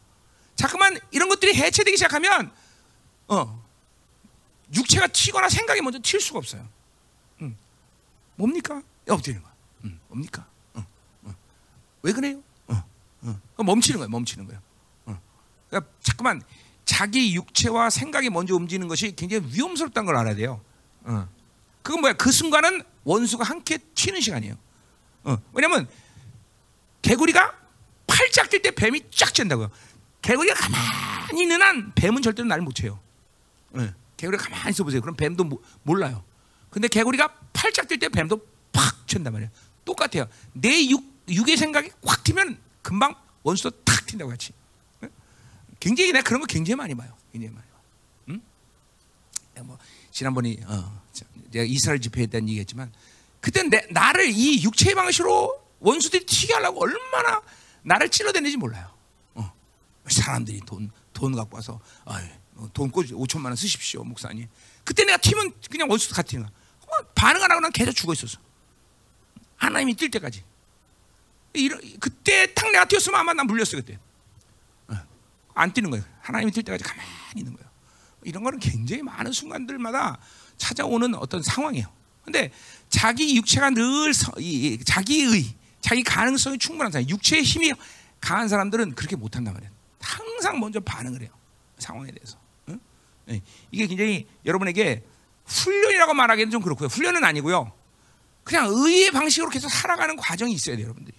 자꾸만 0.62 1.00
이런 1.10 1.28
것들이 1.28 1.56
해체되기 1.56 1.98
시작하면 1.98 2.52
어 3.28 3.66
육체가 4.76 5.08
튀거나 5.08 5.50
생각이 5.50 5.82
먼저 5.82 5.98
튈 6.00 6.22
수가 6.22 6.38
없어요. 6.38 6.68
음. 7.42 7.58
뭡니까? 8.36 8.84
엎드리는 9.10 9.42
거야. 9.42 9.54
음. 9.86 10.00
뭡니까? 10.08 10.46
어. 10.76 10.86
어. 11.24 11.36
왜 12.04 12.14
그래요? 12.14 12.44
어. 12.68 12.84
어. 13.22 13.64
멈추는 13.64 13.98
거예요. 13.98 14.10
멈추는 14.10 14.46
거예요. 14.46 14.62
어. 15.08 15.20
그러니까 15.68 15.92
자꾸만 16.00 16.44
자기 16.86 17.34
육체와 17.34 17.90
생각이 17.90 18.30
먼저 18.30 18.54
움직이는 18.56 18.88
것이 18.88 19.16
굉장히 19.16 19.52
위험스럽다는 19.52 20.06
걸 20.06 20.16
알아야 20.16 20.36
돼요. 20.36 20.62
어. 21.06 21.28
그건 21.82 22.02
뭐야? 22.02 22.14
그 22.14 22.32
순간은 22.32 22.84
원수가 23.04 23.44
함께 23.46 23.80
튀는 23.96 24.22
시간이에요. 24.22 24.56
어. 25.24 25.38
왜냐면 25.54 25.90
개구리가 27.02 27.60
팔짝 28.06 28.50
뛸 28.52 28.62
때 28.62 28.70
뱀이 28.70 29.10
쫙 29.10 29.34
찐다고요. 29.34 29.72
개구리가 30.22 30.56
가만히 30.56 31.42
있는 31.44 31.62
한 31.62 31.94
뱀은 31.96 32.22
절대로 32.22 32.48
날못 32.48 32.76
쳐요. 32.76 33.00
네. 33.72 33.94
개구리가 34.18 34.44
가만히 34.44 34.70
있어 34.72 34.84
보세요. 34.84 35.02
그럼 35.02 35.16
뱀도 35.16 35.44
모, 35.44 35.62
몰라요. 35.84 36.24
근데 36.70 36.88
개구리가 36.88 37.34
팔짝 37.54 37.88
뛸 37.88 38.00
때 38.00 38.10
뱀도 38.10 38.40
팍 38.72 39.06
튄단 39.08 39.32
말이에요. 39.32 39.52
똑같아요. 39.84 40.28
내 40.54 40.88
육, 40.90 41.04
육의 41.28 41.58
생각이 41.58 41.92
꽉 42.02 42.24
튀면 42.24 42.60
금방 42.82 43.16
원수도 43.44 43.72
탁 43.84 44.06
튄다고 44.06 44.30
같이. 44.30 44.54
네? 45.00 45.10
굉장히 45.80 46.12
내가 46.12 46.24
그런 46.24 46.42
거 46.42 46.48
굉장히 46.48 46.76
많이 46.76 46.96
봐요. 46.96 47.16
굉장히 47.32 47.54
많이 47.54 47.68
봐. 47.68 47.78
응? 48.30 48.42
뭐 49.66 49.78
지난번에 50.12 50.58
어, 50.66 51.02
내가 51.50 51.66
이스라엘 51.66 52.00
집회에 52.00 52.28
대한 52.28 52.48
얘기했지만 52.48 52.92
그때 53.40 53.64
내, 53.64 53.86
나를 53.90 54.30
이 54.30 54.64
육체의 54.64 54.96
방식으로 54.96 55.60
원수들이 55.80 56.26
튀게 56.26 56.54
하려고 56.54 56.84
얼마나 56.84 57.42
나를 57.82 58.10
찔러대는지 58.10 58.56
몰라요. 58.58 59.01
사람들이 60.08 60.62
돈, 60.66 60.92
돈 61.14 61.36
갖고 61.36 61.56
와서, 61.56 61.80
어이, 62.06 62.24
어, 62.56 62.70
돈 62.74 62.90
꽂, 62.92 63.06
5천만 63.06 63.46
원 63.46 63.56
쓰십시오, 63.56 64.04
목사님. 64.04 64.48
그때 64.84 65.04
내가 65.04 65.18
튀면 65.18 65.54
그냥 65.70 65.90
원수 65.90 66.14
같은 66.14 66.42
거. 66.44 66.48
어, 66.48 67.04
반응 67.16 67.42
안 67.44 67.52
하고 67.52 67.62
난 67.62 67.72
계속 67.72 67.94
죽어 67.94 68.14
있었어. 68.14 68.40
하나님이 69.58 69.96
뛸 69.96 70.10
때까지. 70.12 70.44
이런, 71.54 71.80
그때 72.00 72.54
탁 72.54 72.72
내가 72.72 72.86
뛰었으면 72.86 73.20
아마 73.20 73.34
난 73.34 73.46
물렸어 73.46 73.78
그때. 73.78 74.00
어, 74.88 74.96
안 75.54 75.72
뛰는 75.72 75.90
거예요. 75.92 76.04
하나님이 76.22 76.52
뛸 76.52 76.64
때까지 76.64 76.84
가만히 76.84 77.10
있는 77.36 77.54
거예요. 77.54 77.70
이런 78.24 78.44
거는 78.44 78.60
굉장히 78.60 79.02
많은 79.02 79.32
순간들마다 79.32 80.20
찾아오는 80.58 81.16
어떤 81.16 81.42
상황이에요. 81.42 81.88
근데 82.24 82.52
자기 82.90 83.36
육체가 83.36 83.72
늘 83.72 84.14
서, 84.14 84.32
이, 84.40 84.74
이, 84.74 84.84
자기의 84.84 85.56
자기 85.82 86.04
가능성이 86.04 86.58
충분한 86.58 86.92
사람, 86.92 87.10
육체의 87.10 87.44
힘이 87.44 87.74
강한 88.20 88.48
사람들은 88.48 88.94
그렇게 88.96 89.16
못한단 89.16 89.54
말이에요. 89.54 89.72
항상 90.42 90.60
먼저 90.60 90.80
반응을 90.80 91.22
해요. 91.22 91.30
상황에 91.78 92.12
대해서. 92.12 92.40
응? 92.70 92.80
네. 93.26 93.42
이게 93.70 93.86
굉장히 93.86 94.28
여러분에게 94.44 95.04
훈련이라고 95.46 96.16
말하기는 96.16 96.50
좀 96.50 96.64
그렇고요. 96.64 96.88
훈련은 96.88 97.24
아니고요. 97.24 97.72
그냥 98.44 98.66
의의 98.70 99.12
방식으로 99.12 99.52
계속 99.52 99.70
살아가는 99.70 100.16
과정이 100.16 100.52
있어야 100.54 100.76
돼요, 100.76 100.86
여러분들이. 100.86 101.16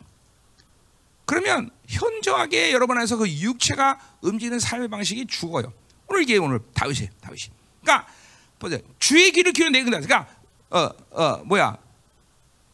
그러면 1.24 1.70
현저하게 1.88 2.72
여러분 2.72 2.96
안에서 2.98 3.16
그 3.16 3.30
육체가 3.30 4.00
움직이는 4.22 4.58
삶의 4.58 4.88
방식이 4.88 5.26
죽어요. 5.26 5.72
오늘 6.08 6.22
이게 6.22 6.36
오늘 6.36 6.58
다윗이에요, 6.74 7.08
다윗이. 7.20 7.50
그러니까 7.80 8.08
보세요. 8.58 8.80
주의 8.98 9.30
길을 9.30 9.52
기울여 9.52 9.70
내근다. 9.70 10.00
그러니까 10.00 10.28
어, 10.70 10.90
어, 11.12 11.36
뭐야? 11.44 11.78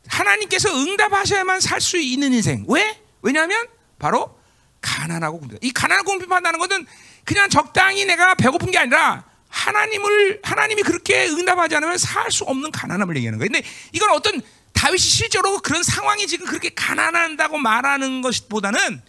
하나님께서 0.07 0.71
응답하셔야만 0.75 1.61
살 1.61 1.83
수 1.83 1.99
있는 1.99 2.33
인생. 2.33 2.65
왜? 2.69 2.99
왜냐하면 3.21 3.67
바로 3.99 4.38
가난하고 4.81 5.41
굶다. 5.41 5.57
이 5.63 5.71
가난하고 5.73 6.11
굶긴다는 6.19 6.59
것은 6.59 6.87
그냥 7.25 7.49
적당히 7.51 8.05
내가 8.05 8.35
배고픈 8.35 8.71
게 8.71 8.79
아니라 8.79 9.25
하나님을 9.49 10.41
하나님이 10.43 10.83
그렇게 10.83 11.27
응답하지 11.29 11.77
않으면 11.77 11.99
살 11.99 12.31
수 12.31 12.45
없는 12.45 12.71
가난함을 12.71 13.17
얘기하는 13.17 13.39
거예요. 13.39 13.51
근데 13.51 13.67
이건 13.93 14.11
어떤 14.11 14.41
다윗이 14.75 14.99
실제로 14.99 15.59
그런 15.61 15.83
상황이 15.83 16.27
지금 16.27 16.47
그렇게 16.47 16.69
가난한다고 16.71 17.59
말하는 17.59 18.21
것보다는 18.23 19.03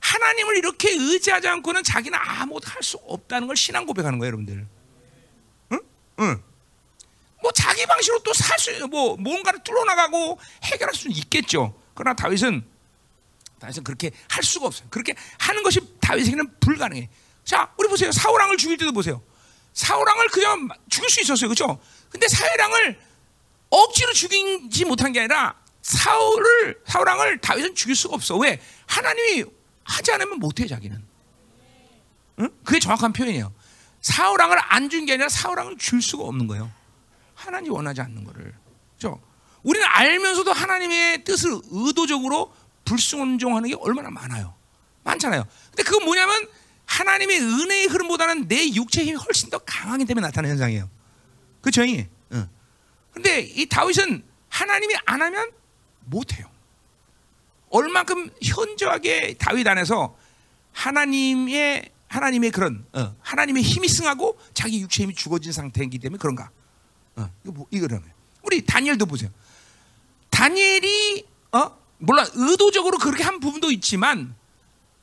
하나님을 0.00 0.56
이렇게 0.58 0.90
의지하지 0.90 1.48
않고는 1.48 1.82
자기는 1.82 2.18
아무것도 2.20 2.68
할 2.68 2.82
수 2.82 2.98
없다는 3.06 3.46
걸 3.46 3.56
신앙 3.56 3.86
고백하는 3.86 4.18
거예요, 4.18 4.28
여러분들. 4.28 4.66
응? 5.72 5.80
응. 6.20 6.42
뭐 7.42 7.52
자기 7.52 7.86
방식으로 7.86 8.22
또 8.22 8.32
살 8.34 8.58
수, 8.58 8.86
뭐 8.88 9.16
뭔가를 9.16 9.60
뚫어나가고 9.64 10.38
해결할 10.64 10.94
수는 10.94 11.16
있겠죠. 11.16 11.74
그러나 11.94 12.14
다윗은 12.14 12.64
다윗은 13.64 13.82
그렇게 13.84 14.10
할 14.28 14.42
수가 14.42 14.66
없어요. 14.66 14.86
그렇게 14.90 15.14
하는 15.38 15.62
것이 15.62 15.80
다윗에게는 16.00 16.60
불가능해. 16.60 17.08
자, 17.44 17.72
우리 17.78 17.88
보세요. 17.88 18.12
사울왕을 18.12 18.56
죽일 18.58 18.76
때도 18.76 18.92
보세요. 18.92 19.22
사울왕을 19.72 20.28
그냥 20.28 20.68
죽일 20.88 21.08
수 21.10 21.20
있었어요, 21.22 21.48
그렇죠? 21.48 21.80
근데 22.10 22.28
사울왕을 22.28 23.00
억지로 23.70 24.12
죽이지 24.12 24.84
못한 24.84 25.12
게 25.12 25.20
아니라 25.20 25.54
사울을 25.82 26.80
사울왕을 26.86 27.38
다윗은 27.40 27.74
죽일 27.74 27.96
수가 27.96 28.14
없어. 28.14 28.36
왜? 28.36 28.60
하나님이 28.86 29.44
하지 29.82 30.12
않으면 30.12 30.38
못해 30.38 30.66
자기는. 30.66 31.04
응? 32.40 32.50
그게 32.64 32.78
정확한 32.78 33.12
표현이에요. 33.12 33.52
사울왕을 34.00 34.58
안 34.60 34.88
준 34.90 35.06
게 35.06 35.12
아니라 35.14 35.28
사울왕을 35.28 35.78
줄 35.78 36.00
수가 36.02 36.24
없는 36.24 36.46
거예요. 36.46 36.70
하나님이 37.34 37.70
원하지 37.74 38.00
않는 38.02 38.24
거를. 38.24 38.54
그죠? 38.94 39.20
우리는 39.62 39.86
알면서도 39.86 40.52
하나님의 40.52 41.24
뜻을 41.24 41.50
의도적으로 41.70 42.54
불순종하는 42.84 43.68
게 43.68 43.76
얼마나 43.78 44.10
많아요. 44.10 44.54
많잖아요. 45.04 45.46
근데 45.70 45.82
그건 45.82 46.04
뭐냐면 46.04 46.48
하나님의 46.86 47.40
은혜의 47.40 47.86
흐름보다는 47.86 48.48
내 48.48 48.72
육체의 48.72 49.08
힘이 49.08 49.16
훨씬 49.16 49.50
더 49.50 49.58
강하기 49.58 50.04
때문에 50.04 50.26
나타나는 50.26 50.50
현상이에요. 50.50 50.88
그렇죠? 51.60 51.82
응. 51.82 52.48
근데 53.12 53.40
이 53.40 53.66
다윗은 53.66 54.22
하나님이 54.48 54.94
안 55.06 55.22
하면 55.22 55.50
못 56.04 56.36
해요. 56.36 56.50
얼만큼 57.70 58.30
현저하게 58.42 59.34
다윗 59.38 59.66
안에서 59.66 60.16
하나님의 60.72 61.90
하나님의 62.08 62.50
그런 62.52 62.86
어, 62.92 63.16
하나님의 63.20 63.62
힘이 63.62 63.88
승하고 63.88 64.38
자기 64.52 64.80
육체 64.80 65.02
힘이 65.02 65.14
죽어진 65.14 65.50
상태이기 65.50 65.98
때문에 65.98 66.18
그런가? 66.18 66.50
어, 67.16 67.28
이거 67.42 67.52
뭐, 67.52 67.66
이거는 67.70 68.02
우리 68.42 68.64
다니엘도 68.64 69.06
보세요. 69.06 69.30
다니엘이 70.30 71.26
어 71.52 71.83
물론 72.04 72.26
의도적으로 72.34 72.98
그렇게 72.98 73.22
한 73.22 73.40
부분도 73.40 73.70
있지만 73.72 74.34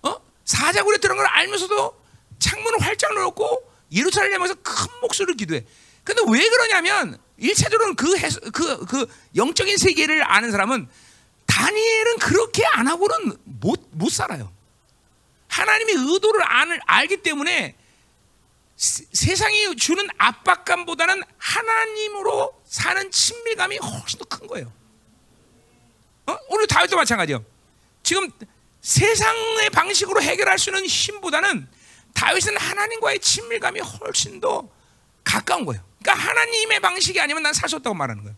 어 0.03 0.15
사자굴에 0.45 0.97
들어간 0.97 1.25
걸 1.25 1.27
알면서도 1.27 2.01
창문을 2.39 2.81
활짝 2.81 3.11
열었고 3.11 3.71
예루살렘에서 3.91 4.55
큰 4.55 4.87
목소리를 5.01 5.35
기도해. 5.37 5.65
근데 6.03 6.21
왜 6.29 6.47
그러냐면 6.49 7.17
일차적으로는 7.37 7.95
그, 7.95 8.15
그, 8.51 8.85
그 8.85 9.05
영적인 9.35 9.77
세계를 9.77 10.23
아는 10.23 10.51
사람은 10.51 10.87
다니엘은 11.45 12.17
그렇게 12.19 12.65
안 12.65 12.87
하고는 12.87 13.37
못, 13.43 13.87
못 13.91 14.09
살아요. 14.09 14.51
하나님의 15.47 15.95
의도를 15.95 16.41
알, 16.43 16.79
알기 16.85 17.17
때문에 17.17 17.75
세상이 18.75 19.75
주는 19.75 20.07
압박감보다는 20.17 21.21
하나님으로 21.37 22.61
사는 22.65 23.11
친밀감이 23.11 23.77
훨씬 23.77 24.17
더 24.19 24.25
큰 24.25 24.47
거예요. 24.47 24.71
어? 26.31 26.39
오늘 26.49 26.67
다윗도 26.67 26.95
마찬가지요. 26.95 27.43
지금 28.03 28.29
세상의 28.81 29.69
방식으로 29.71 30.21
해결할 30.21 30.57
수 30.57 30.69
있는 30.69 30.85
힘보다는 30.85 31.67
다윗은 32.13 32.57
하나님과의 32.57 33.19
친밀감이 33.19 33.79
훨씬 33.79 34.39
더 34.39 34.67
가까운 35.23 35.65
거예요. 35.65 35.83
그러니까 36.01 36.27
하나님의 36.27 36.79
방식이 36.79 37.19
아니면 37.19 37.43
난 37.43 37.53
살 37.53 37.69
수 37.69 37.75
없다고 37.77 37.93
말하는 37.93 38.23
거예요. 38.23 38.35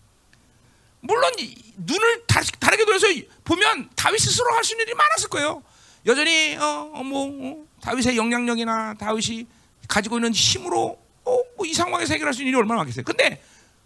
물론 1.00 1.32
눈을 1.78 2.24
다르게 2.60 2.86
돌려서 2.86 3.08
보면 3.44 3.90
다윗 3.96 4.20
스스로 4.20 4.54
할 4.54 4.64
수 4.64 4.74
있는 4.74 4.86
일이 4.86 4.94
많았을 4.96 5.30
거예요. 5.30 5.64
여전히 6.06 6.56
어, 6.58 6.92
어, 6.94 7.04
뭐 7.04 7.28
어, 7.28 7.66
다윗의 7.82 8.18
영향력이나 8.18 8.96
다윗이 8.96 9.48
가지고 9.88 10.18
있는 10.18 10.34
힘으로 10.34 10.98
어, 11.26 11.40
뭐 11.58 11.66
이 11.66 11.74
상황에서 11.74 12.14
해결할 12.14 12.34
수 12.34 12.42
있는 12.42 12.50
일이 12.50 12.58
얼마나 12.58 12.80
많겠어요. 12.80 13.04
근데 13.06 13.42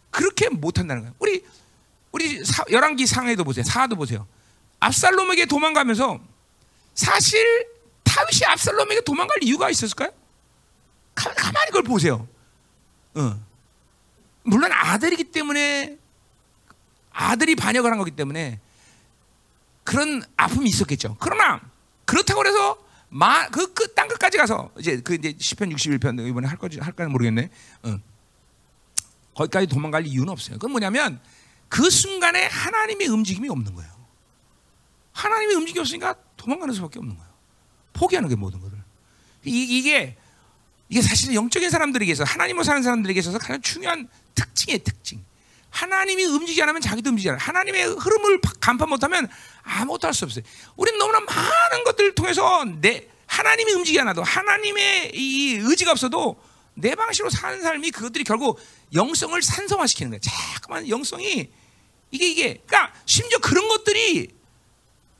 그렇게 0.09 0.49
못 0.49 0.79
한다는 0.79 1.03
거예요. 1.03 1.15
우리 1.19 1.43
우리 2.17 2.43
사, 2.43 2.63
열왕기 2.71 3.05
상에도 3.05 3.43
보세요. 3.43 3.63
사도 3.63 3.95
보세요. 3.95 4.27
압살롬에게 4.79 5.45
도망가면서 5.45 6.19
사실 6.95 7.67
다윗이 8.03 8.43
압살롬에게 8.47 9.01
도망갈 9.01 9.37
이유가 9.43 9.69
있었을까요? 9.69 10.09
가, 11.13 11.31
가만히 11.35 11.67
그걸 11.67 11.83
보세요. 11.83 12.27
어. 13.13 13.39
물론 14.41 14.71
아들이기 14.71 15.25
때문에 15.25 15.99
아들이 17.11 17.55
반역을 17.55 17.91
한 17.91 17.99
거기 17.99 18.09
때문에 18.09 18.59
그런 19.83 20.23
아픔이 20.37 20.67
있었겠죠. 20.69 21.17
그러나 21.19 21.61
그렇다고 22.05 22.43
해서 22.47 22.77
그끝땅 23.51 24.07
끝까지 24.07 24.37
가서 24.39 24.71
이제 24.79 25.01
그 25.01 25.13
이제 25.13 25.35
시편 25.37 25.69
61편 25.69 26.27
이번에 26.27 26.47
할 26.47 26.57
거지 26.57 26.79
할까 26.79 27.07
모르겠네. 27.07 27.51
어. 27.83 27.99
거기까지 29.35 29.67
도망갈 29.67 30.07
이유는 30.07 30.29
없어요. 30.29 30.55
그건 30.55 30.71
뭐냐면 30.71 31.21
그 31.69 31.89
순간에 31.89 32.45
하나님의 32.45 33.07
움직임이 33.07 33.49
없는 33.49 33.73
거예요. 33.75 33.91
하나님의 35.13 35.55
움직임이 35.55 35.81
없으니까 35.81 36.15
도망가는 36.37 36.73
수밖에 36.73 36.99
없는 36.99 37.15
거예요. 37.15 37.29
포기하는 37.93 38.29
게 38.29 38.35
모든 38.35 38.61
것을. 38.61 38.77
이, 39.45 39.81
게 39.81 40.17
이게 40.89 41.01
사실 41.01 41.33
영적인 41.33 41.69
사람들에게 41.69 42.13
서 42.15 42.23
하나님으로 42.23 42.63
사는 42.63 42.81
사람들에게 42.81 43.19
있어서 43.19 43.37
가장 43.37 43.61
중요한 43.61 44.07
특징이에요, 44.35 44.79
특징. 44.83 45.23
하나님이 45.69 46.23
움직이지 46.25 46.61
않으면 46.61 46.81
자기도 46.81 47.09
움직이지 47.09 47.29
않아요. 47.29 47.39
하나님의 47.41 47.83
흐름을 47.95 48.41
간파 48.59 48.85
못하면 48.85 49.27
아무것도 49.63 50.07
할 50.07 50.13
수 50.13 50.25
없어요. 50.25 50.43
우리는 50.75 50.97
너무나 50.97 51.19
많은 51.19 51.83
것들을 51.83 52.15
통해서 52.15 52.63
내 52.79 53.07
하나님이 53.25 53.73
움직이지 53.73 53.99
않아도 54.01 54.23
하나님의 54.23 55.11
이 55.13 55.57
의지가 55.61 55.91
없어도 55.91 56.41
내 56.77 56.93
방식으로 56.93 57.29
사는 57.31 57.59
삶이 57.61 57.89
그것들이 57.91 58.23
결국 58.23 58.59
영성을 58.93 59.41
산성화시키는 59.41 60.11
거예요. 60.11 60.21
자꾸만 60.21 60.87
영성이 60.87 61.49
이게 62.11 62.29
이게 62.29 62.61
그러니까 62.65 62.93
심지어 63.05 63.39
그런 63.39 63.67
것들이 63.67 64.29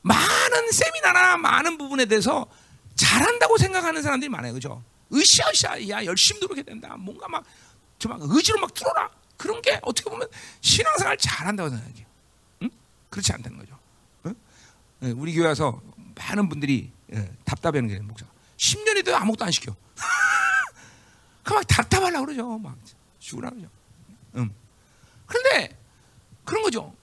많은 0.02 0.70
세미나나 0.70 1.36
많은 1.36 1.76
부분에 1.76 2.06
대해서 2.06 2.46
잘한다고 2.94 3.58
생각하는 3.58 4.02
사람들이 4.02 4.28
많아요. 4.28 4.54
그죠? 4.54 4.82
으쌰으쌰 5.12 5.88
야 5.88 6.04
열심히 6.04 6.40
노력해야 6.40 6.62
된다. 6.64 6.94
뭔가 6.96 7.26
막 7.28 7.44
저막 7.98 8.20
의지로 8.22 8.60
막 8.60 8.72
뚫어라. 8.72 9.10
그런 9.36 9.60
게 9.60 9.78
어떻게 9.82 10.08
보면 10.08 10.28
신앙생활 10.60 11.16
잘한다고 11.16 11.70
생각해요. 11.70 12.06
응? 12.62 12.70
그렇지 13.10 13.32
않다는 13.32 13.58
거죠. 13.58 13.76
응? 14.26 14.34
예, 15.02 15.10
우리 15.10 15.34
교회 15.34 15.48
와서 15.48 15.80
많은 16.14 16.48
분들이 16.48 16.92
예, 17.12 17.30
답답해하는 17.44 17.88
게 17.88 17.98
목사. 18.00 18.26
10년이 18.56 19.04
돼도 19.04 19.16
아무것도 19.16 19.44
안 19.44 19.50
시켜. 19.50 19.74
그막 21.48 21.66
답답하려고 21.66 22.26
그러죠. 22.26 22.58
막 22.58 22.76
죽으라 23.20 23.48
그러죠. 23.48 23.70
응. 24.36 24.50
그런데 25.24 25.74
그런 26.44 26.62
거죠. 26.62 26.94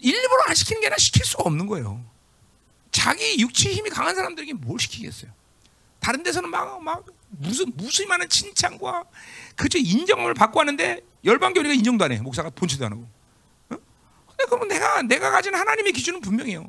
일부러 0.00 0.42
안 0.48 0.56
시키는 0.56 0.80
게 0.80 0.88
아니라 0.88 0.98
시킬 0.98 1.24
수가 1.24 1.44
없는 1.44 1.68
거예요. 1.68 2.04
자기 2.90 3.38
육체 3.38 3.70
힘이 3.72 3.90
강한 3.90 4.16
사람들에게 4.16 4.54
뭘 4.54 4.80
시키겠어요? 4.80 5.30
다른 6.00 6.24
데서는 6.24 6.50
막, 6.50 6.82
막 6.82 7.06
무슨 7.28 7.72
무수히 7.76 8.06
많은 8.06 8.28
칭찬과 8.28 9.04
그저 9.54 9.78
인정을 9.78 10.34
받고 10.34 10.58
하는데 10.58 11.00
열방교회가 11.24 11.74
인정도 11.74 12.04
안 12.04 12.10
해. 12.10 12.20
목사가 12.20 12.50
본치도 12.50 12.84
안 12.86 12.92
하고. 12.92 13.02
어? 13.02 13.76
근데 14.26 14.44
그러면 14.46 14.66
내가 14.66 15.02
내가 15.02 15.30
가진 15.30 15.54
하나님의 15.54 15.92
기준은 15.92 16.20
분명해요. 16.20 16.68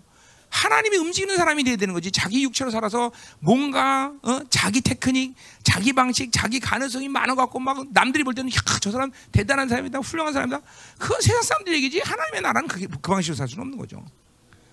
하나님이 0.56 0.96
움직이는 0.98 1.36
사람이 1.36 1.66
돼야 1.66 1.76
되는 1.76 1.94
거지. 1.94 2.12
자기 2.12 2.42
육체로 2.44 2.72
살아서 2.72 3.12
뭔가 3.40 4.14
어? 4.24 4.40
자기 4.50 4.80
테크닉, 4.80 5.36
자기 5.64 5.92
방식, 5.92 6.32
자기 6.32 6.62
가능성이 6.62 7.10
많아 7.10 7.36
갖고 7.36 7.60
막 7.60 7.86
남들이 7.92 8.24
볼 8.24 8.34
때는 8.34 8.50
야, 8.52 8.56
저 8.80 8.90
사람 8.90 9.12
대단한 9.34 9.68
사람이다, 9.68 10.00
훌륭한 10.00 10.32
사람이다. 10.32 10.62
그건 10.98 11.20
세상 11.20 11.42
사람들 11.42 11.74
얘기지. 11.74 12.00
하나님의 12.00 12.42
나라는 12.42 12.70
그게 12.70 12.88
그 12.88 12.98
방식으로 13.00 13.36
살 13.36 13.50
수는 13.50 13.64
없는 13.64 13.78
거죠. 13.78 14.06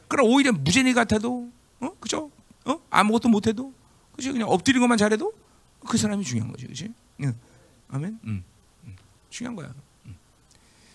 그럼 0.07 0.29
오히려 0.29 0.53
무죄니 0.53 0.93
같아도, 0.95 1.51
어, 1.81 1.91
그죠? 1.99 2.31
어, 2.65 2.81
아무것도 2.91 3.29
못해도, 3.29 3.73
그죠? 4.15 4.33
그냥 4.33 4.49
엎드린 4.49 4.81
것만 4.81 4.99
잘해도 4.99 5.33
그 5.89 5.99
사람이 5.99 6.25
중요한 6.25 6.53
거지, 6.53 6.67
그지? 6.69 6.91
응. 7.23 7.35
아멘. 7.89 8.21
음, 8.25 8.45
음. 8.85 8.97
중요한 9.31 9.57
거야. 9.57 9.75
음. 10.07 10.17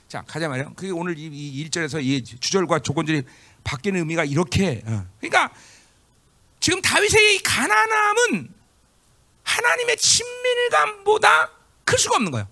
자 0.08 0.24
가자 0.26 0.48
말이야. 0.48 0.72
그게 0.76 0.92
오늘 0.92 1.18
이, 1.20 1.26
이 1.26 1.68
1절에서 1.70 2.02
이 2.02 2.24
주절과 2.24 2.80
조건들이 2.80 3.24
바뀌는 3.68 4.00
의미가 4.00 4.24
이렇게. 4.24 4.82
어. 4.86 5.06
그러니까 5.20 5.54
지금 6.62 6.82
다윗의 6.82 7.36
이 7.36 7.44
가난함은 7.44 8.54
하나님의 9.44 9.98
친밀감보다 9.98 11.52
클 11.84 11.98
수가 12.00 12.16
없는 12.16 12.32
거예요. 12.32 12.48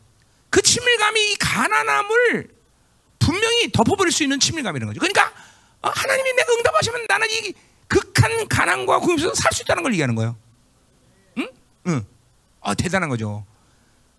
그 0.49 0.61
친밀감이 0.61 1.31
이 1.31 1.35
가난함을 1.37 2.49
분명히 3.19 3.71
덮어버릴 3.71 4.11
수 4.11 4.23
있는 4.23 4.39
친밀감이라는 4.39 4.93
거죠. 4.93 4.99
그러니까 4.99 5.33
어, 5.81 5.89
하나님이 5.89 6.33
내가 6.33 6.53
응답하시면 6.53 7.05
나는 7.07 7.27
이 7.31 7.53
극한 7.87 8.47
가난과 8.47 8.99
고민에서 8.99 9.33
살 9.35 9.51
수 9.53 9.61
있다는 9.63 9.83
걸 9.83 9.93
얘기하는 9.93 10.15
거예요. 10.15 10.35
응? 11.37 11.49
응. 11.87 12.05
아 12.61 12.73
대단한 12.73 13.09
거죠. 13.09 13.45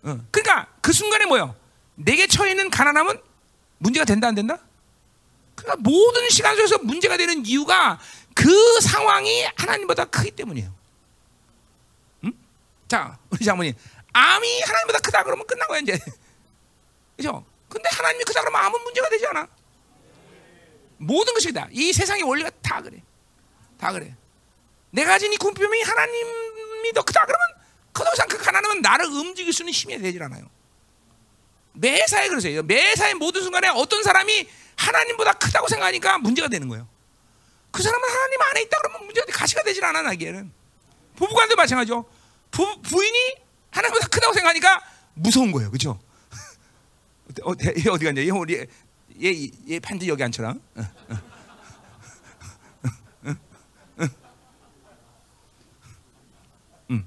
응. 0.07 0.27
그러니까 0.31 0.67
그 0.81 0.93
순간에 0.93 1.27
뭐요? 1.27 1.55
내게 1.95 2.27
처해 2.27 2.51
있는 2.51 2.71
가난함은 2.71 3.19
문제가 3.79 4.05
된다 4.05 4.29
안 4.29 4.35
된다? 4.35 4.59
그러니까 5.57 5.77
모든 5.83 6.29
시간 6.31 6.55
속에서 6.55 6.79
문제가 6.79 7.17
되는 7.17 7.45
이유가 7.45 7.99
그 8.35 8.81
상황이 8.81 9.45
하나님보다 9.57 10.05
크기 10.05 10.31
때문이에요. 10.31 10.73
응? 12.25 12.33
자, 12.87 13.19
우리 13.31 13.45
장모님, 13.45 13.75
암이 14.13 14.61
하나님보다 14.61 14.99
크다 15.01 15.25
그러면 15.25 15.47
끝난 15.47 15.67
거야 15.67 15.81
이제. 15.81 15.99
그죠? 17.17 17.45
근데 17.69 17.89
하나님이 17.91 18.25
크다 18.25 18.43
그러면 18.43 18.61
암은 18.61 18.83
문제가 18.83 19.09
되지 19.09 19.27
않아. 19.27 19.49
모든 20.99 21.35
것이 21.35 21.53
다. 21.53 21.67
이 21.73 21.93
세상의 21.93 22.23
원리가 22.23 22.51
다 22.63 22.81
그래. 22.83 23.03
다 23.79 23.93
그래. 23.93 24.15
내가 24.91 25.13
가진 25.13 25.33
이 25.33 25.37
군표명이 25.37 25.83
하나님이 25.83 26.93
더 26.95 27.03
크다 27.03 27.25
그러면 27.27 27.47
그 27.93 28.05
이상 28.13 28.29
그 28.29 28.39
가난함은 28.39 28.83
나를 28.83 29.07
움직일 29.07 29.53
수 29.53 29.63
있는 29.63 29.73
힘이 29.73 29.99
되질 29.99 30.23
않아요. 30.23 30.49
매사에 31.73 32.29
그러세요. 32.29 32.63
매사의 32.63 33.15
모든 33.15 33.43
순간에 33.43 33.69
어떤 33.69 34.03
사람이 34.03 34.49
하나님보다 34.77 35.33
크다고 35.35 35.69
생각하니까 35.69 36.19
문제가 36.19 36.49
되는 36.49 36.69
거예요. 36.69 36.89
그 37.71 37.83
사람은 37.83 38.09
하나님 38.09 38.41
안에 38.43 38.63
있다 38.63 38.79
그러면 38.79 39.05
문제가 39.05 39.27
가시가 39.33 39.63
되질 39.63 39.85
않아 39.85 40.03
나기에는. 40.03 40.53
부부간도 41.17 41.57
마찬가지죠. 41.57 42.05
부, 42.51 42.81
부인이 42.83 43.37
하나님보다 43.71 44.09
크다고 44.09 44.33
생각하니까 44.35 44.83
무서운 45.15 45.53
거예요. 45.53 45.71
그렇죠? 45.71 45.99
어, 47.45 47.53
얘 47.63 47.89
어디 47.91 48.05
갔냐? 48.05 48.23
얘 48.23 48.31
우리 48.31 48.67
얘, 49.23 49.51
얘 49.69 49.81
반드 49.81 50.07
여기 50.07 50.23
앉혀라. 50.23 50.51
어, 50.51 50.57
어. 50.77 51.37
음. 56.91 57.07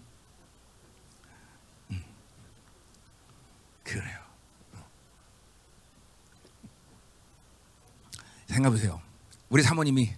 음. 1.91 2.03
그래요. 3.83 4.19
생각해보세요. 8.49 9.01
우리 9.49 9.63
사모님이 9.63 10.13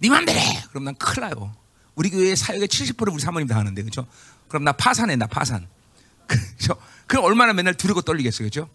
네 0.00 0.08
맘대로 0.08 0.38
해. 0.38 0.64
그럼 0.70 0.84
난 0.84 0.94
큰일 0.96 1.28
나요. 1.28 1.54
우리 1.94 2.10
교회 2.10 2.34
사역의 2.34 2.68
70% 2.68 3.12
우리 3.12 3.20
사모님 3.20 3.46
다 3.46 3.56
하는데 3.56 3.82
그죠? 3.82 4.06
그럼 4.48 4.64
나 4.64 4.72
파산해 4.72 5.16
나 5.16 5.26
파산. 5.26 5.68
그죠? 6.26 6.74
그럼 7.06 7.24
얼마나 7.24 7.52
맨날 7.52 7.74
두렵고 7.74 8.02
떨리겠어요. 8.02 8.46
그죠? 8.46 8.68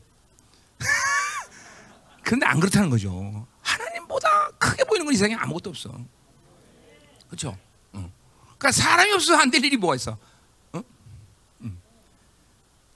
그런데 2.23 2.45
안 2.47 2.59
그렇다는 2.59 2.89
거죠. 2.89 3.47
하나님보다 3.61 4.51
크게 4.51 4.83
보이는 4.85 5.05
건 5.05 5.13
이상에 5.13 5.35
아무것도 5.35 5.71
없어. 5.71 5.89
그렇죠? 7.27 7.57
응. 7.95 8.11
그러니까 8.57 8.71
사람이 8.71 9.11
없어서 9.13 9.37
안될 9.41 9.63
일이 9.63 9.77
뭐가 9.77 9.95
있어? 9.95 10.17
응? 10.75 10.83
응. 11.63 11.77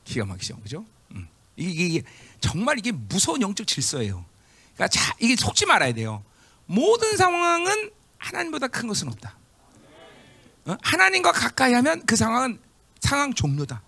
기가 0.03 0.25
막히죠, 0.25 0.57
그죠? 0.59 0.85
응. 1.13 1.27
이게, 1.55 1.85
이게 1.85 2.03
정말 2.39 2.77
이게 2.77 2.91
무서운 2.91 3.41
영적 3.41 3.67
질서예요. 3.67 4.25
그러니까 4.75 4.87
자, 4.87 5.15
이게 5.19 5.35
속지 5.35 5.65
말아야 5.65 5.93
돼요. 5.93 6.23
모든 6.65 7.17
상황은 7.17 7.91
하나님보다 8.17 8.67
큰 8.67 8.87
것은 8.87 9.07
없다. 9.09 9.37
어? 10.65 10.77
하나님과 10.81 11.31
가까이 11.31 11.73
하면 11.73 12.05
그 12.05 12.15
상황은 12.15 12.59
상황 12.99 13.33
종료다. 13.33 13.81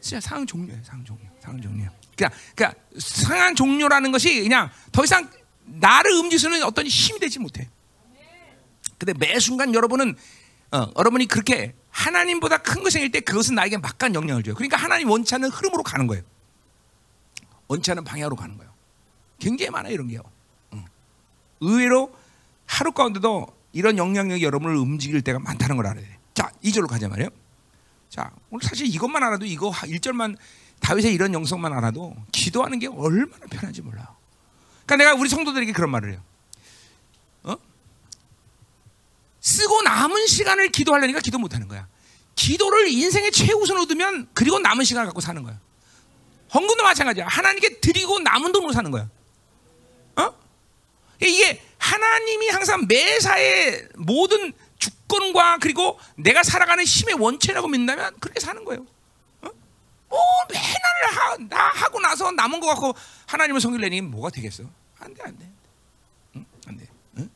진짜 0.00 0.20
상황 0.20 0.46
종료예요. 0.46 0.82
상황 0.84 1.04
종료. 1.04 1.22
상황 1.40 1.60
종료. 1.60 1.88
그냥 2.16 2.32
그러니까 2.54 2.80
상황 2.98 3.54
종료라는 3.54 4.10
것이 4.10 4.42
그냥 4.42 4.70
더 4.90 5.04
이상 5.04 5.30
나를 5.64 6.12
움직이는 6.12 6.62
어떤 6.64 6.86
힘이 6.86 7.20
되지 7.20 7.38
못해. 7.38 7.68
근데 8.98 9.14
매 9.14 9.38
순간 9.38 9.72
여러분은 9.74 10.16
어, 10.72 10.90
여러분이 10.98 11.26
그렇게 11.26 11.74
하나님보다 11.90 12.58
큰 12.58 12.82
것이 12.82 12.94
생길 12.94 13.10
때 13.10 13.20
그것은 13.20 13.54
나에게 13.54 13.78
막간 13.78 14.14
영향을 14.14 14.42
줘요. 14.42 14.54
그러니까 14.54 14.76
하나님 14.76 15.08
원치 15.08 15.34
않는 15.34 15.50
흐름으로 15.50 15.82
가는 15.82 16.06
거예요. 16.06 16.22
원치 17.68 17.90
않는 17.90 18.04
방향으로 18.04 18.36
가는 18.36 18.56
거예요. 18.58 18.67
굉장히 19.38 19.70
많아요 19.70 19.92
이런 19.92 20.08
게요. 20.08 20.20
응. 20.74 20.84
의외로 21.60 22.14
하루 22.66 22.92
가운데도 22.92 23.46
이런 23.72 23.98
영향력이 23.98 24.42
여러분을 24.42 24.76
움직일 24.76 25.22
때가 25.22 25.38
많다는 25.38 25.76
걸 25.76 25.86
알아야 25.86 26.02
돼. 26.02 26.18
자, 26.34 26.50
2절로 26.62 26.88
가자 26.88 27.08
말이에요. 27.08 27.30
자, 28.08 28.30
오늘 28.50 28.66
사실 28.66 28.86
이것만 28.86 29.22
알아도 29.22 29.44
이거 29.44 29.70
1절만 29.70 30.36
다윗의 30.80 31.12
이런 31.12 31.34
영성만 31.34 31.72
알아도 31.72 32.14
기도하는 32.32 32.78
게 32.78 32.86
얼마나 32.86 33.46
편한지 33.50 33.82
몰라요. 33.82 34.06
그러니까 34.86 34.96
내가 34.96 35.20
우리 35.20 35.28
성도들에게 35.28 35.72
그런 35.72 35.90
말을 35.90 36.12
해요. 36.12 36.22
어? 37.44 37.56
쓰고 39.40 39.82
남은 39.82 40.26
시간을 40.26 40.70
기도하려니까 40.70 41.20
기도 41.20 41.38
못 41.38 41.54
하는 41.54 41.68
거야. 41.68 41.86
기도를 42.34 42.88
인생의 42.88 43.32
최우선으로 43.32 43.86
두면 43.86 44.28
그리고 44.32 44.58
남은 44.58 44.84
시간을 44.84 45.06
갖고 45.06 45.20
사는 45.20 45.42
거야. 45.42 45.58
헌금도 46.54 46.82
마찬가지야. 46.82 47.26
하나님께 47.26 47.80
드리고 47.80 48.20
남은 48.20 48.52
돈으로 48.52 48.72
사는 48.72 48.90
거야. 48.90 49.10
어? 51.20 51.26
이게 51.26 51.62
하나님이 51.78 52.48
항상 52.48 52.86
매사의 52.86 53.88
모든 53.96 54.52
주권과 54.78 55.58
그리고 55.60 55.98
내가 56.16 56.42
살아가는 56.42 56.84
힘의 56.84 57.14
원체라고 57.16 57.68
믿는다면 57.68 58.18
그렇게 58.20 58.40
사는 58.40 58.64
거예요. 58.64 58.86
어? 59.42 59.48
뭐 60.08 60.20
맨날 60.50 60.78
하, 61.12 61.36
나 61.48 61.68
하고 61.68 62.00
나서 62.00 62.30
남은 62.32 62.60
거 62.60 62.66
갖고 62.68 62.94
하나님을 63.26 63.60
섬기려니 63.60 64.00
뭐가 64.02 64.30
되겠어? 64.30 64.64
안 64.98 65.14
돼, 65.14 65.22
안 65.24 65.38
돼. 65.38 65.50
응? 66.36 66.46
안 66.66 66.76
돼. 66.76 66.88
응? 67.18 67.30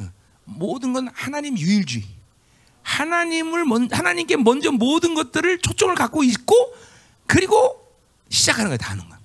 응. 0.00 0.12
모든 0.44 0.92
건 0.92 1.08
하나님 1.12 1.56
유일주의. 1.58 2.04
하나님을 2.82 3.64
먼, 3.66 3.88
하나님께 3.92 4.36
먼저 4.36 4.72
모든 4.72 5.14
것들을 5.14 5.58
초점을 5.58 5.94
갖고 5.94 6.24
있고 6.24 6.54
그리고 7.26 7.86
시작하는 8.30 8.70
거예요. 8.70 8.78
다 8.78 8.92
하는 8.92 9.06
거야. 9.08 9.18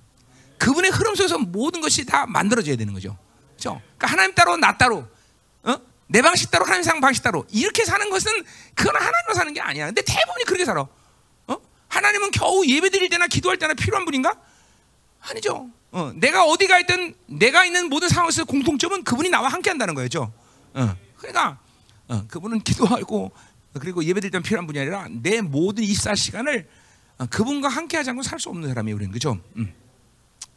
그분의 0.58 0.92
흐름 0.92 1.16
속에서 1.16 1.38
모든 1.38 1.82
것이 1.82 2.06
다 2.06 2.26
만들어져야 2.26 2.76
되는 2.76 2.94
거죠. 2.94 3.18
그렇죠? 3.58 3.82
그러니까 3.98 4.08
하나님 4.08 4.36
따로 4.36 4.58
나 4.58 4.78
따로 4.78 5.08
어? 5.64 5.76
내 6.08 6.22
방식 6.22 6.52
따로 6.52 6.66
하나님 6.66 6.84
상 6.84 7.00
방식 7.02 7.24
따로 7.24 7.46
이렇게 7.52 7.86
사는 7.86 8.10
것은 8.10 8.32
그건 8.76 8.96
하나님과 8.96 9.34
사는 9.34 9.54
게 9.54 9.62
아니야. 9.62 9.86
근데 9.88 10.02
대부분이 10.02 10.46
그렇게 10.46 10.66
살아. 10.66 10.82
어? 10.82 11.58
하나님은 11.88 12.32
겨우 12.32 12.66
예배 12.66 12.90
드릴 12.90 13.10
때나 13.10 13.28
기도할 13.28 13.58
때나 13.58 13.74
필요한 13.74 14.06
분인가? 14.06 14.36
아니죠. 15.22 15.70
어, 15.92 16.12
내가 16.16 16.44
어디 16.46 16.68
가 16.68 16.80
있든 16.80 17.16
내가 17.28 17.66
있는 17.66 17.90
모든 17.90 18.10
상황에서 18.10 18.46
공통점은 18.46 19.04
그분이 19.04 19.30
나와 19.30 19.48
함께 19.48 19.70
한다는 19.70 19.94
거죠. 19.94 20.34
어, 20.74 20.96
그러니까 21.18 21.60
어, 22.08 22.26
그분은 22.28 22.62
기도하고 22.62 23.32
그리고 23.80 24.04
예배 24.04 24.20
드릴 24.20 24.32
때는 24.32 24.44
필요한 24.44 24.68
분이 24.68 24.80
아니라 24.80 25.08
내 25.10 25.42
모든 25.42 25.84
24시간을 25.84 26.66
어, 27.20 27.26
그분과 27.28 27.70
함께 27.70 27.98
하지 27.98 28.10
않고 28.10 28.24
살 28.24 28.40
수 28.40 28.50
없는 28.50 28.68
사람이 28.68 28.92
우리는 28.92 29.12
그죠? 29.12 29.40
음. 29.56 29.74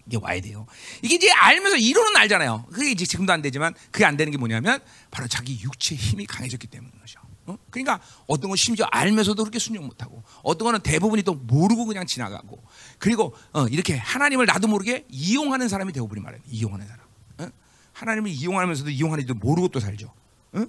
이게 0.07 0.19
와야 0.21 0.41
돼요. 0.41 0.67
이게 1.03 1.17
이제 1.17 1.31
알면서 1.31 1.77
이론은 1.77 2.17
알잖아요. 2.17 2.67
그게 2.73 2.91
이제 2.91 3.05
지금도 3.05 3.33
안 3.33 3.43
되지만 3.43 3.75
그게 3.91 4.05
안 4.05 4.17
되는 4.17 4.31
게 4.31 4.39
뭐냐면 4.39 4.81
바로 5.11 5.27
자기 5.27 5.61
육체의 5.61 5.99
힘이 5.99 6.27
강해졌기 6.27 6.69
때문인 6.69 6.99
거죠. 7.01 7.21
어? 7.47 7.57
그러니까 7.71 8.01
어떤 8.27 8.51
건 8.51 8.57
심지어 8.57 8.87
알면서도 8.91 9.43
그렇게 9.43 9.59
순종 9.59 9.87
못하고 9.87 10.23
어떤 10.43 10.67
거는 10.67 10.81
대부분이 10.81 11.23
또 11.23 11.35
모르고 11.35 11.87
그냥 11.87 12.07
지나가고 12.07 12.63
그리고 12.99 13.35
어, 13.53 13.67
이렇게 13.69 13.97
하나님을 13.97 14.47
나도 14.47 14.69
모르게 14.69 15.07
이용하는 15.09 15.69
사람이 15.69 15.93
되어버린 15.93 16.23
말이에요. 16.23 16.43
이용하는 16.49 16.87
사람. 16.87 17.05
어? 17.39 17.49
하나님을 17.93 18.31
이용하면서도 18.31 18.91
이용하는지도 18.91 19.35
모르고 19.35 19.69
또 19.69 19.81
살죠. 19.81 20.13
어? 20.53 20.65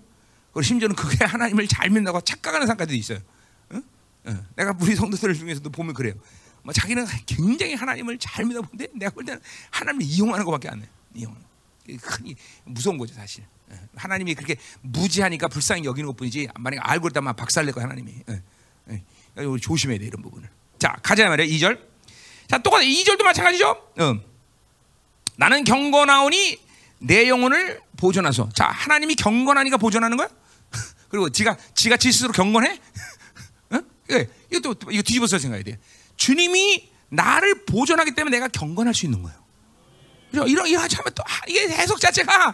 그리고 0.51 0.61
심지어는 0.61 0.95
그게 0.95 1.25
하나님을 1.25 1.67
잘 1.67 1.89
믿는다고 1.89 2.21
착각하는 2.21 2.65
사람까지도 2.65 2.95
있어요. 2.95 3.19
어? 3.71 3.81
어, 4.25 4.45
내가 4.55 4.75
우리 4.79 4.95
성도들 4.95 5.33
중에서도 5.35 5.69
보면 5.69 5.93
그래요. 5.93 6.15
뭐 6.67 6.73
자기는 6.73 7.05
굉장히 7.25 7.75
하나님을 7.75 8.17
잘 8.17 8.43
믿어보는데 8.43 8.89
내가 8.93 9.09
볼 9.11 9.23
때는 9.23 9.41
하나님을 9.71 10.05
이용하는 10.05 10.43
것밖에 10.43 10.67
안 10.67 10.81
해. 10.81 10.85
이용. 11.13 11.33
큰 12.01 12.35
무서운 12.65 12.97
거죠 12.97 13.13
사실. 13.13 13.45
예. 13.71 13.79
하나님이 13.95 14.35
그렇게 14.35 14.57
무지하니까 14.81 15.47
불쌍히 15.47 15.85
여기는 15.85 16.05
것뿐이지 16.07 16.49
만약 16.59 16.81
알고 16.81 17.07
있다면 17.07 17.37
박살낼 17.37 17.73
거야 17.73 17.85
하나님이. 17.85 18.15
예. 18.29 18.41
예. 18.89 19.43
우리 19.45 19.61
조심해야 19.61 19.97
돼 19.97 20.07
이런 20.07 20.21
부분을. 20.21 20.49
자 20.77 20.97
가자 21.01 21.29
말이야 21.29 21.47
2절. 21.47 21.79
자 22.49 22.57
똑같아 22.57 22.83
2절도 22.83 23.23
마찬가지죠. 23.23 23.69
어. 23.69 24.19
나는 25.37 25.63
경건하오니 25.63 26.59
내 26.99 27.29
영혼을 27.29 27.81
보존하소. 27.95 28.49
자 28.53 28.65
하나님이 28.65 29.15
경건하니까 29.15 29.77
보존하는 29.77 30.17
거야? 30.17 30.27
그리고 31.07 31.29
지가 31.29 31.55
지가 31.75 31.95
지 31.95 32.11
스스로 32.11 32.33
경건해? 32.33 32.77
어? 33.71 33.79
예. 34.09 34.27
또 34.61 34.75
이거 34.91 35.01
뒤집어서 35.01 35.39
생각해야 35.39 35.63
돼. 35.63 35.79
주님이 36.17 36.89
나를 37.09 37.65
보존하기 37.65 38.11
때문에 38.15 38.37
내가 38.37 38.47
경건할 38.49 38.93
수 38.93 39.05
있는 39.05 39.23
거예요. 39.23 39.37
그죠? 40.31 40.45
이런 40.45 40.67
이런 40.67 40.81
하면 40.81 41.13
또 41.15 41.23
아, 41.25 41.41
이게 41.47 41.69
해석 41.69 41.99
자체가 41.99 42.53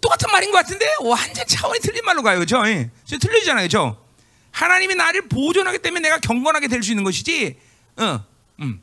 똑같은 0.00 0.30
말인 0.32 0.50
것 0.50 0.56
같은데 0.58 0.86
완전 1.02 1.46
차원이 1.46 1.78
틀린 1.80 2.04
말로 2.04 2.22
가요, 2.22 2.40
그죠? 2.40 2.66
예. 2.66 2.90
틀리잖아요, 3.06 3.64
그죠? 3.66 4.04
하나님이 4.50 4.96
나를 4.96 5.28
보존하기 5.28 5.78
때문에 5.78 6.00
내가 6.00 6.18
경건하게 6.18 6.66
될 6.66 6.82
수 6.82 6.90
있는 6.90 7.04
것이지, 7.04 7.56
어, 7.98 8.24
음, 8.60 8.82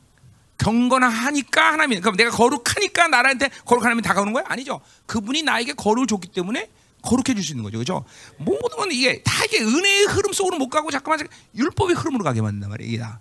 경건하니까 0.57 1.73
하나님, 1.73 1.99
그럼 1.99 2.15
내가 2.15 2.31
거룩하니까 2.31 3.09
나한테 3.09 3.49
거룩한 3.65 3.87
하나님이 3.87 4.01
다가오는 4.03 4.31
거야? 4.31 4.45
아니죠. 4.47 4.79
그분이 5.05 5.43
나에게 5.43 5.73
거룩을 5.73 6.07
줬기 6.07 6.29
때문에 6.29 6.69
거룩해 7.01 7.35
줄 7.35 7.43
수 7.43 7.51
있는 7.51 7.63
거죠, 7.63 7.77
그죠? 7.77 8.05
모든 8.37 8.77
건 8.77 8.91
이게 8.93 9.21
다 9.23 9.43
이게 9.43 9.59
은혜의 9.59 10.05
흐름 10.05 10.31
속으로 10.31 10.57
못 10.57 10.69
가고 10.69 10.89
잠깐만 10.91 11.27
율법의 11.55 11.95
흐름으로 11.97 12.23
가게 12.23 12.41
만든단 12.41 12.69
말이야, 12.69 12.87
이게 12.87 12.97
다. 12.99 13.19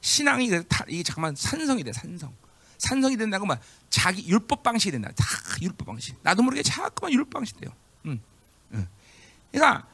응? 0.00 0.02
신앙이 0.02 0.50
다 0.68 0.84
이게 0.88 1.02
잠깐만 1.02 1.34
산성이 1.36 1.84
돼, 1.84 1.92
산성. 1.92 2.34
산성이 2.78 3.16
된다고 3.16 3.44
막 3.44 3.60
자기 3.90 4.26
율법 4.26 4.62
방식이 4.62 4.90
된다. 4.90 5.10
다 5.16 5.26
율법 5.60 5.86
방식. 5.86 6.16
나도 6.22 6.42
모르게 6.42 6.62
자꾸만 6.62 7.12
율법 7.12 7.30
방식 7.30 7.60
돼요. 7.60 7.70
응. 8.06 8.20
응. 8.72 8.88
그러니까 9.52 9.86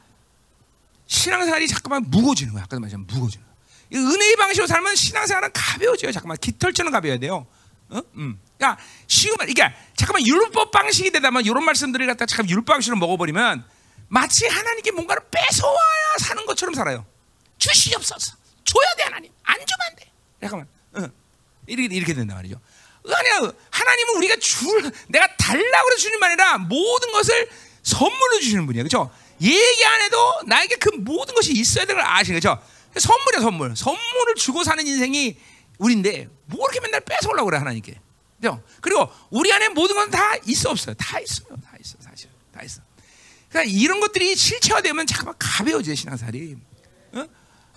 신앙생활이 1.07 1.67
자꾸만 1.67 2.03
무거워지는 2.09 2.53
거야. 2.53 2.63
아까 2.63 2.79
말했지만 2.79 3.05
무거워지는 3.07 3.45
거야. 3.45 3.55
은혜의 3.93 4.35
방식으로 4.37 4.67
살면 4.67 4.95
신앙생활은 4.95 5.49
가벼워져요. 5.53 6.11
잠깐만 6.11 6.37
깃털처럼 6.37 6.91
가벼워야 6.91 7.19
돼요. 7.19 7.45
어? 7.89 8.01
음. 8.15 8.39
그러니까 8.57 8.81
쉬운 9.07 9.35
말, 9.37 9.49
이게 9.49 9.63
잠깐만 9.95 10.25
율법 10.25 10.71
방식이 10.71 11.11
되다만 11.11 11.45
이런 11.45 11.63
말씀들을 11.63 12.05
갖다 12.07 12.25
잠깐 12.25 12.49
율법 12.49 12.65
방식으로 12.65 12.97
먹어버리면 12.99 13.65
마치 14.09 14.45
하나님께 14.47 14.91
뭔가를 14.91 15.23
뺏어와야 15.29 16.15
사는 16.19 16.45
것처럼 16.45 16.73
살아요. 16.73 17.05
주시옵소서. 17.57 18.35
줘야 18.63 18.95
돼 18.97 19.03
하나님. 19.03 19.31
안 19.47 19.55
주면 19.65 19.87
안 19.89 19.95
돼. 19.95 20.11
잠깐만. 20.41 20.67
어. 20.93 21.09
이렇게 21.67 21.95
이렇게 21.95 22.13
된단 22.13 22.37
말이죠. 22.37 22.59
아니야. 23.05 23.51
하나님은 23.71 24.15
우리가 24.17 24.35
줄 24.37 24.91
내가 25.09 25.35
달라고 25.37 25.87
그래 25.87 25.97
주는 25.97 26.19
말 26.19 26.31
아니라 26.31 26.57
모든 26.57 27.11
것을 27.11 27.49
선물로 27.83 28.39
주시는 28.41 28.65
분이야. 28.65 28.83
그렇죠? 28.83 29.09
얘기 29.41 29.85
안 29.85 30.01
해도 30.01 30.41
나에게 30.45 30.75
그 30.75 30.89
모든 30.89 31.33
것이 31.35 31.53
있어야 31.53 31.85
되는 31.85 32.01
걸 32.01 32.09
아시는 32.11 32.39
거죠? 32.39 32.61
선물이야, 32.99 33.41
선물. 33.41 33.75
선물을 33.75 34.35
주고 34.35 34.63
사는 34.63 34.85
인생이 34.85 35.37
우리인데 35.77 36.27
뭐 36.45 36.65
이렇게 36.65 36.79
맨날 36.81 37.01
뺏어오려고 37.01 37.45
그래 37.45 37.57
하나님께. 37.59 37.99
그죠? 38.41 38.61
그리고 38.81 39.09
우리 39.29 39.51
안에 39.53 39.69
모든 39.69 39.95
건 39.95 40.09
다 40.11 40.35
있어 40.45 40.69
없어요. 40.71 40.95
다 40.95 41.19
있어요. 41.19 41.47
다 41.63 41.73
있어. 41.79 41.97
사실. 42.01 42.29
다 42.53 42.61
있어. 42.63 42.81
그러니까 43.49 43.71
이런 43.73 43.99
것들이 43.99 44.35
실체화되면 44.35 45.05
잠깐만 45.07 45.35
가벼워져 45.39 45.95
신앙살이. 45.95 46.57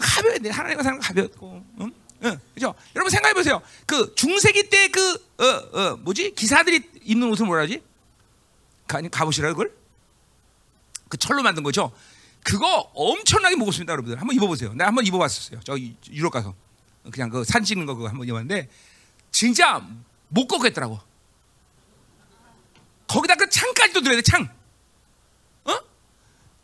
어? 0.00 0.06
가벼워야 0.06 0.38
돼. 0.38 0.50
하나님과 0.50 0.82
사는 0.82 0.98
가볍고. 0.98 1.64
응? 1.80 1.92
응, 2.22 2.40
그죠? 2.54 2.74
여러분 2.94 3.10
생각해 3.10 3.34
보세요. 3.34 3.62
그 3.86 4.14
중세기 4.14 4.68
때 4.68 4.88
그 4.88 5.14
어, 5.38 5.78
어, 5.78 5.96
뭐지 5.96 6.34
기사들이 6.34 6.82
입는 7.02 7.28
옷을 7.30 7.46
뭐라 7.46 7.62
하지? 7.62 7.82
가, 8.86 9.00
갑옷이라 9.00 9.48
그걸? 9.50 9.72
그 11.08 11.16
철로 11.16 11.42
만든 11.42 11.62
거죠. 11.62 11.92
그거 12.42 12.90
엄청나게 12.94 13.56
무겁습니다, 13.56 13.92
여러분들. 13.92 14.20
한번 14.20 14.36
입어보세요. 14.36 14.72
내가 14.72 14.88
한번 14.88 15.06
입어봤었어요. 15.06 15.60
저 15.64 15.76
유럽 16.10 16.30
가서 16.30 16.54
그냥 17.10 17.30
그 17.30 17.44
사진 17.44 17.64
찍는 17.64 17.86
거 17.86 17.94
그거 17.94 18.08
한번 18.08 18.26
입었는데 18.28 18.68
진짜 19.30 19.86
못 20.28 20.46
걷겠더라고. 20.46 21.00
거기다 23.08 23.34
그 23.34 23.48
창까지도 23.48 24.00
들어야 24.02 24.16
돼, 24.16 24.22
창. 24.22 24.48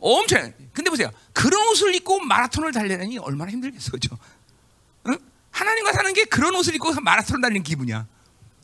어? 0.07 0.21
엄청. 0.21 0.53
근데 0.73 0.89
보세요. 0.89 1.11
그런 1.33 1.67
옷을 1.69 1.95
입고 1.97 2.21
마라톤을 2.21 2.73
달리려니 2.73 3.19
얼마나 3.19 3.51
힘들겠어, 3.51 3.91
그죠? 3.91 4.17
응? 5.09 5.19
하나님과 5.51 5.93
사는 5.93 6.13
게 6.13 6.25
그런 6.25 6.55
옷을 6.55 6.75
입고 6.77 6.93
마라톤 7.01 7.41
달리는 7.41 7.65
기분이야. 7.65 8.07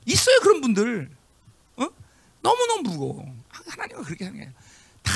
있어요 0.07 0.41
그런 0.41 0.61
분들. 0.61 1.11
어? 1.77 1.89
너무 2.43 2.67
너무 2.67 2.83
무거워. 2.83 3.35
하나님과 3.49 4.03
그렇게 4.05 4.25
하는 4.27 4.39
게 4.39 4.51
다. 5.03 5.13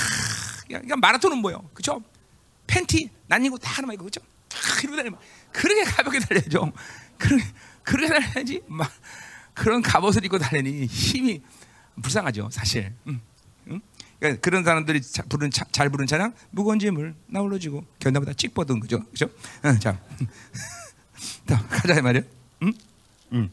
그러니까 0.67 0.97
마라톤은 0.97 1.39
뭐요? 1.39 1.71
그죠? 1.73 2.03
팬티 2.67 3.09
난이고 3.29 3.59
다 3.59 3.71
하나만 3.75 3.95
입고 3.95 4.07
그죠? 4.07 4.21
다 4.49 4.59
이러고 4.83 4.97
다니면 4.97 5.21
그렇게 5.53 5.85
가볍게 5.85 6.19
달려야죠. 6.19 6.73
그렇게 7.19 7.45
그렇게 7.85 8.09
달려야지. 8.09 8.63
막 8.67 8.91
그런 9.55 9.81
갑옷을 9.81 10.25
입고 10.25 10.39
달리니 10.39 10.87
힘이 10.87 11.43
불쌍하죠, 12.03 12.51
사실. 12.51 12.93
응. 13.07 13.21
응? 13.69 13.81
그러니까 14.19 14.41
그런 14.41 14.65
사람들이 14.65 15.03
자, 15.03 15.23
부른 15.29 15.51
차, 15.51 15.65
잘 15.73 15.91
부른 15.91 16.07
찬양 16.07 16.33
무거운 16.51 16.79
짐을 16.79 17.15
나 17.27 17.41
올려주고 17.41 17.85
견나보다 17.99 18.33
찍 18.33 18.55
뻗은 18.55 18.81
거죠, 18.81 19.05
그죠? 19.11 19.29
응, 19.65 19.79
자. 19.79 19.99
자, 21.47 21.67
가자 21.69 22.01
말이야. 22.01 22.23
응? 22.63 22.73
응. 23.33 23.51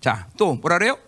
자, 0.00 0.28
또 0.36 0.54
뭐라 0.54 0.78
그래요? 0.78 0.98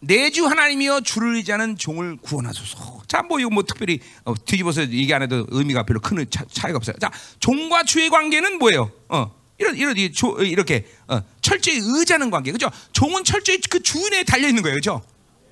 내주 0.00 0.46
하나님이여 0.46 1.00
주를 1.00 1.34
의지하는 1.36 1.76
종을 1.76 2.16
구원하소서. 2.18 3.02
자, 3.08 3.22
뭐 3.22 3.40
이거 3.40 3.50
뭐 3.50 3.64
특별히 3.64 4.00
어, 4.24 4.34
뒤집어서 4.44 4.82
얘기 4.82 5.12
안 5.12 5.22
해도 5.22 5.44
의미가 5.48 5.84
별로 5.84 6.00
큰 6.00 6.24
차, 6.30 6.44
차이가 6.50 6.76
없어요. 6.76 6.96
자, 6.98 7.10
종과 7.40 7.82
주의 7.84 8.08
관계는 8.08 8.58
뭐예요? 8.58 8.92
어, 9.08 9.34
이런 9.58 9.76
이런 9.76 9.96
이렇게 9.96 10.86
어, 11.08 11.20
철저히 11.40 11.80
의지하는 11.82 12.30
관계, 12.30 12.52
그죠? 12.52 12.70
종은 12.92 13.24
철저히 13.24 13.58
그 13.68 13.82
주인에 13.82 14.22
달려 14.22 14.46
있는 14.46 14.62
거예요, 14.62 14.76
그죠? 14.76 15.02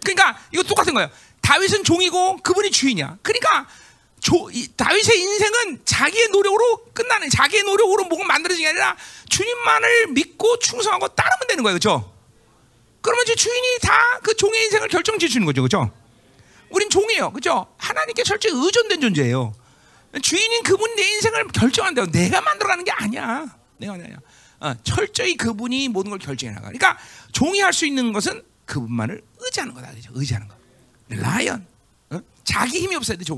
그러니까 0.04 0.38
이거 0.52 0.62
똑같은 0.62 0.94
거예요. 0.94 1.10
다윗은 1.46 1.84
종이고 1.84 2.38
그분이 2.38 2.72
주인이야. 2.72 3.18
그러니까 3.22 3.68
조, 4.20 4.50
이, 4.50 4.66
다윗의 4.76 5.20
인생은 5.20 5.82
자기의 5.84 6.28
노력으로 6.30 6.86
끝나는 6.92 7.30
자기의 7.30 7.62
노력으로 7.62 8.04
뭐가 8.06 8.24
만들어진 8.24 8.64
게 8.64 8.68
아니라 8.70 8.96
주님만을 9.28 10.08
믿고 10.08 10.58
충성하고 10.58 11.06
따르면 11.08 11.46
되는 11.46 11.62
거예요, 11.62 11.78
그렇죠? 11.78 12.12
그러면 13.00 13.22
이제 13.24 13.36
주인이 13.36 13.78
다 13.82 13.94
그 14.24 14.34
종의 14.34 14.64
인생을 14.64 14.88
결정지어 14.88 15.28
주는 15.28 15.46
거죠, 15.46 15.62
그렇죠? 15.62 15.92
우린 16.70 16.90
종이에요, 16.90 17.30
그렇죠? 17.30 17.72
하나님께 17.78 18.24
철저히 18.24 18.52
의존된 18.52 19.00
존재예요. 19.00 19.54
주인인 20.20 20.64
그분이 20.64 20.96
내 20.96 21.02
인생을 21.12 21.46
결정한대요. 21.48 22.06
내가 22.10 22.40
만들어가는 22.40 22.84
게 22.84 22.90
아니야. 22.90 23.46
내가 23.76 23.92
아니야. 23.92 24.16
어, 24.58 24.74
철저히 24.82 25.36
그분이 25.36 25.88
모든 25.90 26.10
걸 26.10 26.18
결정해 26.18 26.52
나가. 26.54 26.66
그러니까 26.66 26.98
종이 27.30 27.60
할 27.60 27.72
수 27.72 27.86
있는 27.86 28.12
것은 28.12 28.42
그분만을 28.64 29.22
의지하는 29.38 29.74
거다, 29.74 29.90
그렇죠? 29.92 30.10
의지하는 30.14 30.48
거. 30.48 30.56
라이언, 31.08 31.66
어? 32.10 32.20
자기 32.44 32.80
힘이 32.80 32.96
없어야 32.96 33.16
돼, 33.16 33.24
거. 33.24 33.34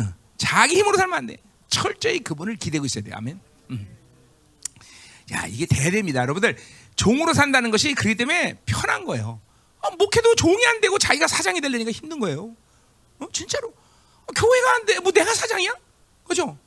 어, 0.00 0.14
자기 0.36 0.76
힘으로 0.76 0.96
살면 0.96 1.18
안 1.18 1.26
돼. 1.26 1.36
철저히 1.68 2.18
그분을 2.20 2.56
기대고 2.56 2.84
있어야 2.84 3.02
돼. 3.04 3.12
아멘. 3.14 3.40
음. 3.70 3.96
야, 5.32 5.46
이게 5.46 5.64
대대입니다. 5.66 6.20
여러분들, 6.20 6.56
종으로 6.96 7.32
산다는 7.32 7.70
것이 7.70 7.94
그렇기 7.94 8.16
때문에 8.16 8.58
편한 8.66 9.04
거예요. 9.04 9.40
어, 9.80 9.90
목회도 9.96 10.34
종이 10.34 10.64
안 10.66 10.80
되고 10.80 10.98
자기가 10.98 11.26
사장이 11.26 11.60
되려니까 11.60 11.90
힘든 11.90 12.20
거예요. 12.20 12.54
어, 13.18 13.26
진짜로. 13.32 13.68
어, 13.68 14.32
교회가 14.34 14.74
안 14.74 14.86
돼. 14.86 15.00
뭐 15.00 15.10
내가 15.12 15.32
사장이야? 15.34 15.74
그죠? 16.24 16.58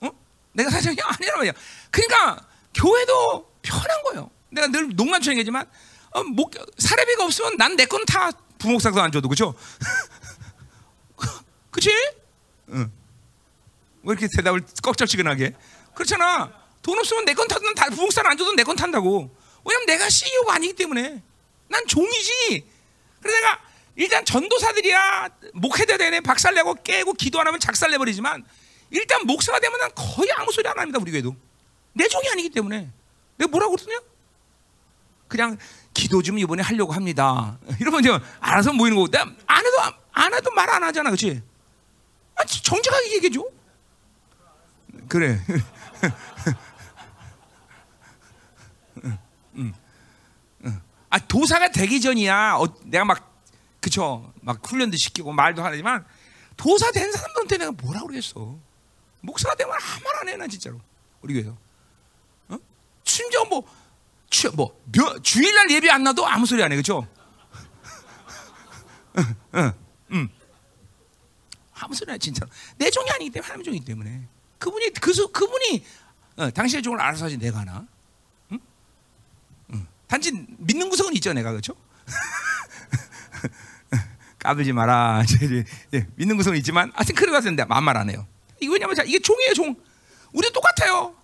어? 0.00 0.10
내가 0.52 0.70
사장이 0.70 0.96
아니란 1.02 1.36
말이야. 1.38 1.52
그러니까 1.90 2.46
교회도 2.74 3.52
편한 3.62 4.02
거예요. 4.04 4.30
내가 4.50 4.68
늘 4.68 4.94
농담처럼 4.94 5.38
얘기하지만 5.38 5.68
어, 6.12 6.22
목, 6.22 6.52
사례비가 6.78 7.24
없으면 7.24 7.56
난 7.56 7.74
내 7.76 7.86
건 7.86 8.04
다 8.06 8.30
부목사도 8.64 9.00
안 9.00 9.12
줘도 9.12 9.28
그죠? 9.28 9.54
그치? 11.70 11.90
응. 12.70 12.90
왜 14.02 14.12
이렇게 14.12 14.28
대답을 14.36 14.62
꺽적지근하게? 14.82 15.54
그렇잖아. 15.94 16.52
돈 16.82 16.98
없으면 16.98 17.24
내 17.24 17.34
건 17.34 17.48
타도 17.48 17.72
다 17.74 17.88
부흥사를 17.90 18.30
안 18.30 18.36
줘도 18.36 18.52
내 18.52 18.62
건 18.64 18.76
탄다고. 18.76 19.34
왜냐면 19.64 19.86
내가 19.86 20.08
CEO가 20.08 20.54
아니기 20.54 20.74
때문에. 20.74 21.22
난 21.68 21.86
종이지. 21.86 22.66
그래서 23.20 23.38
내가 23.38 23.60
일단 23.96 24.24
전도사들이야 24.24 25.28
목회자 25.54 25.96
되네 25.96 26.20
박살내고 26.20 26.82
깨고 26.82 27.14
기도 27.14 27.40
안 27.40 27.46
하면 27.46 27.58
작살내버리지만 27.60 28.44
일단 28.90 29.24
목사가 29.24 29.60
되면 29.60 29.78
난 29.78 29.90
거의 29.94 30.28
아무 30.32 30.50
소리 30.52 30.68
안 30.68 30.76
합니다 30.78 30.98
우리 31.00 31.12
교회도 31.12 31.34
내 31.94 32.08
종이 32.08 32.28
아니기 32.28 32.50
때문에 32.50 32.90
내가 33.36 33.48
뭐라고 33.50 33.76
그러냐 33.76 34.00
그냥 35.28 35.56
기도 35.94 36.20
좀 36.22 36.38
이번에 36.38 36.62
하려고 36.62 36.92
합니다 36.92 37.56
이러면 37.80 38.00
이제 38.00 38.18
알아서 38.40 38.72
모이는 38.72 38.96
거고 38.96 39.08
내가 39.08 39.24
안 39.46 39.64
해도 39.64 39.76
안 40.12 40.34
해도 40.34 40.50
말 40.50 40.68
안 40.68 40.82
하잖아 40.82 41.10
그렇지 41.10 41.42
아, 42.36 42.44
정직하게 42.44 43.14
얘기해줘. 43.14 43.44
그래. 45.08 45.38
아 51.10 51.18
도사가 51.18 51.70
되기 51.70 52.00
전이야. 52.00 52.56
어, 52.56 52.66
내가 52.84 53.04
막 53.04 53.32
그쵸, 53.80 54.32
막 54.40 54.60
훈련도 54.68 54.96
시키고 54.96 55.32
말도 55.32 55.62
하지만 55.62 56.04
도사 56.56 56.90
된 56.90 57.12
사람들한테 57.12 57.58
내가 57.58 57.70
뭐라 57.72 58.00
그러겠어. 58.00 58.58
목사가 59.20 59.54
되면 59.54 59.72
아무 59.74 60.04
말 60.04 60.14
안 60.22 60.28
해, 60.28 60.36
나 60.36 60.46
진짜로. 60.46 60.80
우리 61.20 61.34
교회에서. 61.34 61.56
어? 62.48 62.58
심지어 63.04 63.44
뭐, 63.44 63.62
주, 64.34 64.50
뭐, 64.52 64.76
며, 64.92 65.16
주일날 65.22 65.70
예배 65.70 65.88
안 65.88 66.02
나도 66.02 66.26
아무 66.26 66.44
소리 66.44 66.60
안 66.60 66.72
해, 66.72 66.76
그죠? 66.76 67.06
아무 71.72 71.94
소리 71.94 72.10
안 72.10 72.16
해, 72.16 72.18
진짜로. 72.18 72.50
내 72.76 72.90
종이 72.90 73.08
아니기 73.10 73.30
때문에, 73.30 73.46
하나님 73.46 73.64
종이기 73.64 73.84
때문에. 73.84 74.26
그분이, 74.58 74.90
그, 74.94 75.12
수, 75.12 75.28
그분이, 75.28 75.84
어, 76.36 76.50
당신의 76.50 76.82
종을 76.82 77.00
알아서 77.00 77.26
하지 77.26 77.36
내가 77.36 77.60
하나? 77.60 77.86
응? 78.50 78.58
응. 79.72 79.86
단지 80.08 80.32
믿는 80.32 80.88
구석은 80.88 81.14
있죠, 81.14 81.32
내가, 81.32 81.52
그죠? 81.52 81.74
까불지 84.40 84.72
마라. 84.72 85.22
예, 85.94 86.08
믿는 86.16 86.36
구석은 86.36 86.58
있지만, 86.58 86.90
하여튼 86.96 87.14
그래 87.14 87.30
가서 87.30 87.50
내가 87.50 87.66
만말 87.66 87.96
안 87.96 88.10
해요. 88.10 88.26
이거 88.60 88.72
왜냐면, 88.72 88.96
자, 88.96 89.04
이게 89.04 89.20
종이에요, 89.20 89.54
종. 89.54 89.76
우리 90.32 90.52
똑같아요. 90.52 91.14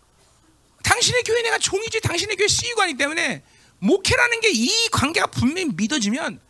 당신의 1.00 1.22
교회 1.22 1.42
내가 1.42 1.58
종이지 1.58 2.00
당신의 2.02 2.36
교회 2.36 2.46
CU관이기 2.46 2.98
때문에 2.98 3.42
목회라는 3.78 4.40
게 4.42 4.50
이 4.52 4.88
관계가 4.90 5.28
분명히 5.28 5.70
믿어지면 5.74 6.40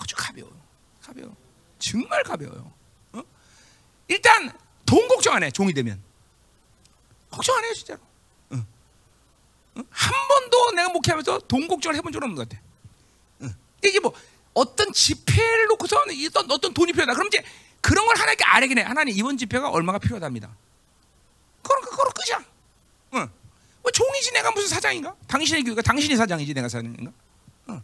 아주 0.00 0.16
가벼워요. 0.16 0.60
가벼워. 1.00 1.36
정말 1.78 2.24
가벼워요. 2.24 2.72
어? 3.12 3.22
일단 4.08 4.50
돈 4.84 5.06
걱정 5.06 5.34
안 5.34 5.44
해. 5.44 5.50
종이 5.52 5.72
되면 5.72 6.02
걱정 7.30 7.56
안 7.56 7.64
해요 7.64 7.74
진짜로. 7.74 8.00
어. 8.50 8.56
어? 9.76 9.82
한 9.90 10.28
번도 10.28 10.70
내가 10.72 10.88
목회하면서 10.88 11.38
돈 11.46 11.68
걱정을 11.68 11.94
해본 11.96 12.12
적 12.12 12.20
없는 12.22 12.34
것 12.34 12.48
같아. 12.48 12.60
어. 13.42 13.48
이게 13.84 14.00
뭐 14.00 14.12
어떤 14.54 14.92
집회를 14.92 15.66
놓고서 15.66 16.02
어떤 16.28 16.50
어떤 16.50 16.74
돈이 16.74 16.92
필요하다. 16.92 17.12
그럼 17.14 17.28
이제 17.28 17.44
그런 17.80 18.06
걸 18.06 18.16
하나님께 18.16 18.44
아뢰긴 18.44 18.78
해. 18.78 18.82
하나님 18.82 19.16
이번 19.16 19.38
집회가 19.38 19.70
얼마가 19.70 19.98
필요하답니다. 20.00 20.56
그럼 21.62 21.82
그거로 21.82 22.10
끝이 22.10 22.32
야. 23.14 23.18
응. 23.20 23.28
뭐 23.82 23.90
종이지 23.92 24.32
내가 24.32 24.50
무슨 24.50 24.68
사장인가? 24.68 25.14
당신의 25.28 25.62
교회가 25.64 25.82
당신이 25.82 26.16
사장이지 26.16 26.54
내가 26.54 26.68
사장인가? 26.68 27.12
응. 27.70 27.82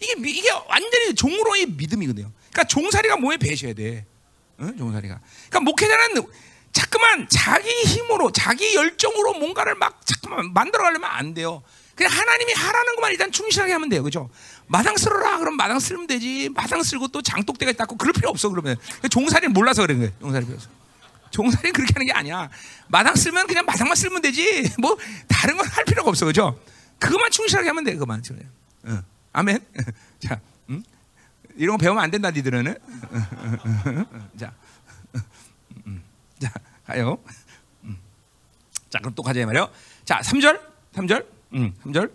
이게 0.00 0.14
미- 0.16 0.30
이게 0.30 0.48
완전히 0.68 1.14
종으로의 1.14 1.66
믿음이거든요. 1.66 2.30
그러니까 2.50 2.64
종살이가 2.64 3.16
뭐에 3.18 3.36
배셔야 3.36 3.74
돼. 3.74 4.06
응? 4.60 4.76
종살이가. 4.76 5.20
그러니까 5.48 5.60
목회자는 5.60 6.22
자꾸만 6.72 7.28
자기 7.28 7.68
힘으로 7.84 8.32
자기 8.32 8.74
열정으로 8.74 9.34
뭔가를 9.34 9.74
막 9.74 10.04
자꾸만 10.06 10.52
만들어 10.54 10.84
가려면 10.84 11.10
안 11.10 11.34
돼요. 11.34 11.62
그냥 11.94 12.10
하나님이 12.10 12.52
하라는 12.54 12.94
것만 12.94 13.10
일단 13.12 13.30
충실하게 13.30 13.72
하면 13.74 13.90
돼요. 13.90 14.02
그죠? 14.02 14.30
마당 14.66 14.96
쓸어라. 14.96 15.36
그럼 15.36 15.56
마당 15.58 15.78
쓸면 15.78 16.06
되지. 16.06 16.48
마당 16.54 16.82
쓸고 16.82 17.08
또 17.08 17.20
장독대가 17.20 17.72
닦고 17.72 17.96
그럴 17.98 18.14
필요 18.14 18.30
없어. 18.30 18.48
그러면 18.48 18.76
종살이를 19.10 19.50
몰라서 19.50 19.82
그런 19.82 19.98
거예요. 19.98 20.12
종살이 20.20 20.46
배워서. 20.46 20.70
종살이 21.32 21.72
그렇게 21.72 21.92
하는 21.94 22.06
게 22.06 22.12
아니야. 22.12 22.48
마당 22.88 23.16
쓸면 23.16 23.46
그냥 23.48 23.64
마당만 23.66 23.96
쓸면 23.96 24.22
되지. 24.22 24.72
뭐 24.78 24.96
다른 25.26 25.56
건 25.56 25.66
할 25.66 25.84
필요가 25.84 26.10
없어, 26.10 26.26
그죠? 26.26 26.60
그것만 27.00 27.30
충실하게 27.32 27.68
하면 27.68 27.82
돼, 27.84 27.96
그만. 27.96 28.22
응. 28.86 29.02
아멘. 29.32 29.58
자, 30.20 30.40
음? 30.68 30.82
이런 31.56 31.76
거 31.76 31.82
배우면 31.82 32.02
안 32.02 32.10
된다, 32.10 32.30
니들은. 32.30 32.74
자, 34.38 34.52
음, 35.86 36.02
자, 36.38 36.52
가요. 36.86 37.18
음. 37.84 37.98
자, 38.90 38.98
그럼 39.00 39.14
또 39.14 39.22
가자 39.22 39.44
말이요. 39.44 39.68
자, 40.04 40.20
3절, 40.20 40.60
3절, 40.94 41.26
음, 41.54 41.74
3절. 41.84 42.10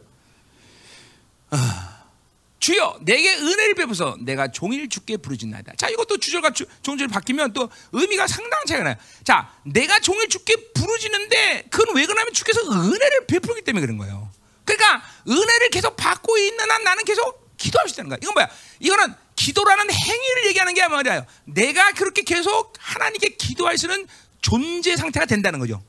주여 2.68 2.98
내게 3.00 3.34
은혜를 3.34 3.76
베푸서 3.76 4.18
내가 4.20 4.50
종일 4.50 4.90
주께 4.90 5.16
부르짖나이다. 5.16 5.76
자 5.78 5.88
이것도 5.88 6.18
주절과 6.18 6.52
주, 6.52 6.66
종절 6.82 7.08
바뀌면 7.08 7.54
또 7.54 7.70
의미가 7.94 8.28
상당한 8.28 8.66
차이가 8.66 8.84
나요. 8.84 8.96
자 9.24 9.54
내가 9.64 10.00
종일 10.00 10.28
주께 10.28 10.54
부르짖는데 10.74 11.68
그건 11.70 11.96
왜 11.96 12.06
그러냐면 12.06 12.34
주께서 12.34 12.60
은혜를 12.70 13.28
베풀기 13.28 13.62
때문에 13.62 13.86
그런 13.86 13.98
거예요. 13.98 14.30
그러니까 14.66 15.02
은혜를 15.30 15.70
계속 15.70 15.96
받고 15.96 16.38
있는 16.38 16.70
한 16.70 16.84
나는 16.84 17.06
계속 17.06 17.56
기도할 17.56 17.88
수 17.88 17.94
있다는 17.94 18.10
거야. 18.10 18.20
이건 18.22 18.34
뭐야? 18.34 18.50
이거는 18.82 19.16
기도라는 19.38 19.90
행위를 19.90 20.48
얘기하는 20.48 20.74
게 20.74 20.86
말이에요. 20.90 21.26
내가 21.46 21.94
그렇게 21.94 22.24
계속 22.24 22.74
하나님께 22.80 23.30
기도할 23.38 23.78
수 23.78 23.86
있는 23.86 24.06
존재 24.42 24.98
상태가 24.98 25.26
된다는 25.26 25.60
거죠. 25.60 25.82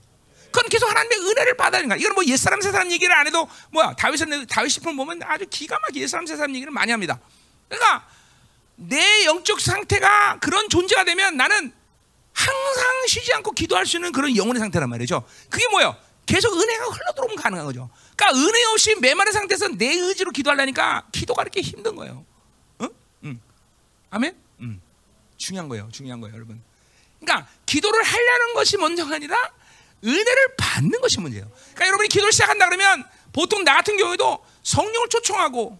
그건 0.50 0.68
계속 0.68 0.88
하나님의 0.88 1.18
은혜를 1.18 1.56
받아야 1.56 1.82
거야. 1.86 1.96
이건 1.96 2.14
뭐 2.14 2.24
옛사람 2.24 2.60
새사람 2.60 2.90
얘기를 2.90 3.14
안 3.14 3.26
해도 3.26 3.48
뭐야 3.70 3.94
다윗은 3.94 4.46
다윗 4.46 4.70
시편 4.70 4.96
보면 4.96 5.22
아주 5.24 5.46
기가 5.48 5.78
막히게 5.80 6.00
옛사람 6.02 6.26
새사람 6.26 6.54
얘기를 6.54 6.72
많이 6.72 6.90
합니다. 6.90 7.20
그러니까 7.68 8.08
내 8.76 9.24
영적 9.24 9.60
상태가 9.60 10.38
그런 10.40 10.68
존재가 10.68 11.04
되면 11.04 11.36
나는 11.36 11.72
항상 12.32 13.06
쉬지 13.08 13.32
않고 13.34 13.50
기도할 13.52 13.84
수 13.84 13.96
있는 13.96 14.12
그런 14.12 14.36
영혼의 14.36 14.60
상태란 14.60 14.88
말이죠. 14.88 15.26
그게 15.50 15.66
뭐예요? 15.70 15.96
계속 16.24 16.54
은혜가 16.54 16.84
흘러들어오면 16.84 17.36
가능한 17.36 17.66
거죠. 17.66 17.90
그러니까 18.14 18.38
은혜 18.38 18.64
없이 18.72 18.94
메마른 19.00 19.32
상태에서 19.32 19.68
내 19.68 19.86
의지로 19.86 20.30
기도하려니까 20.30 21.08
기도가 21.10 21.42
이렇게 21.42 21.60
힘든 21.60 21.96
거예요. 21.96 22.24
응? 22.82 22.88
응. 23.24 23.40
아멘? 24.10 24.36
응. 24.60 24.80
중요한 25.36 25.68
거예요. 25.68 25.88
중요한 25.90 26.20
거예요, 26.20 26.36
여러분. 26.36 26.62
그러니까 27.18 27.48
기도를 27.66 28.02
하려는 28.02 28.54
것이 28.54 28.76
먼저가 28.76 29.16
아니라 29.16 29.36
은혜를 30.04 30.56
받는 30.56 31.00
것이 31.00 31.20
문제예요. 31.20 31.48
그러니까 31.74 31.86
여러분이 31.86 32.08
기도를 32.08 32.32
시작한다 32.32 32.66
그러면 32.66 33.04
보통 33.32 33.64
나 33.64 33.76
같은 33.76 33.96
경우에도 33.96 34.44
성령을 34.62 35.08
초청하고 35.08 35.78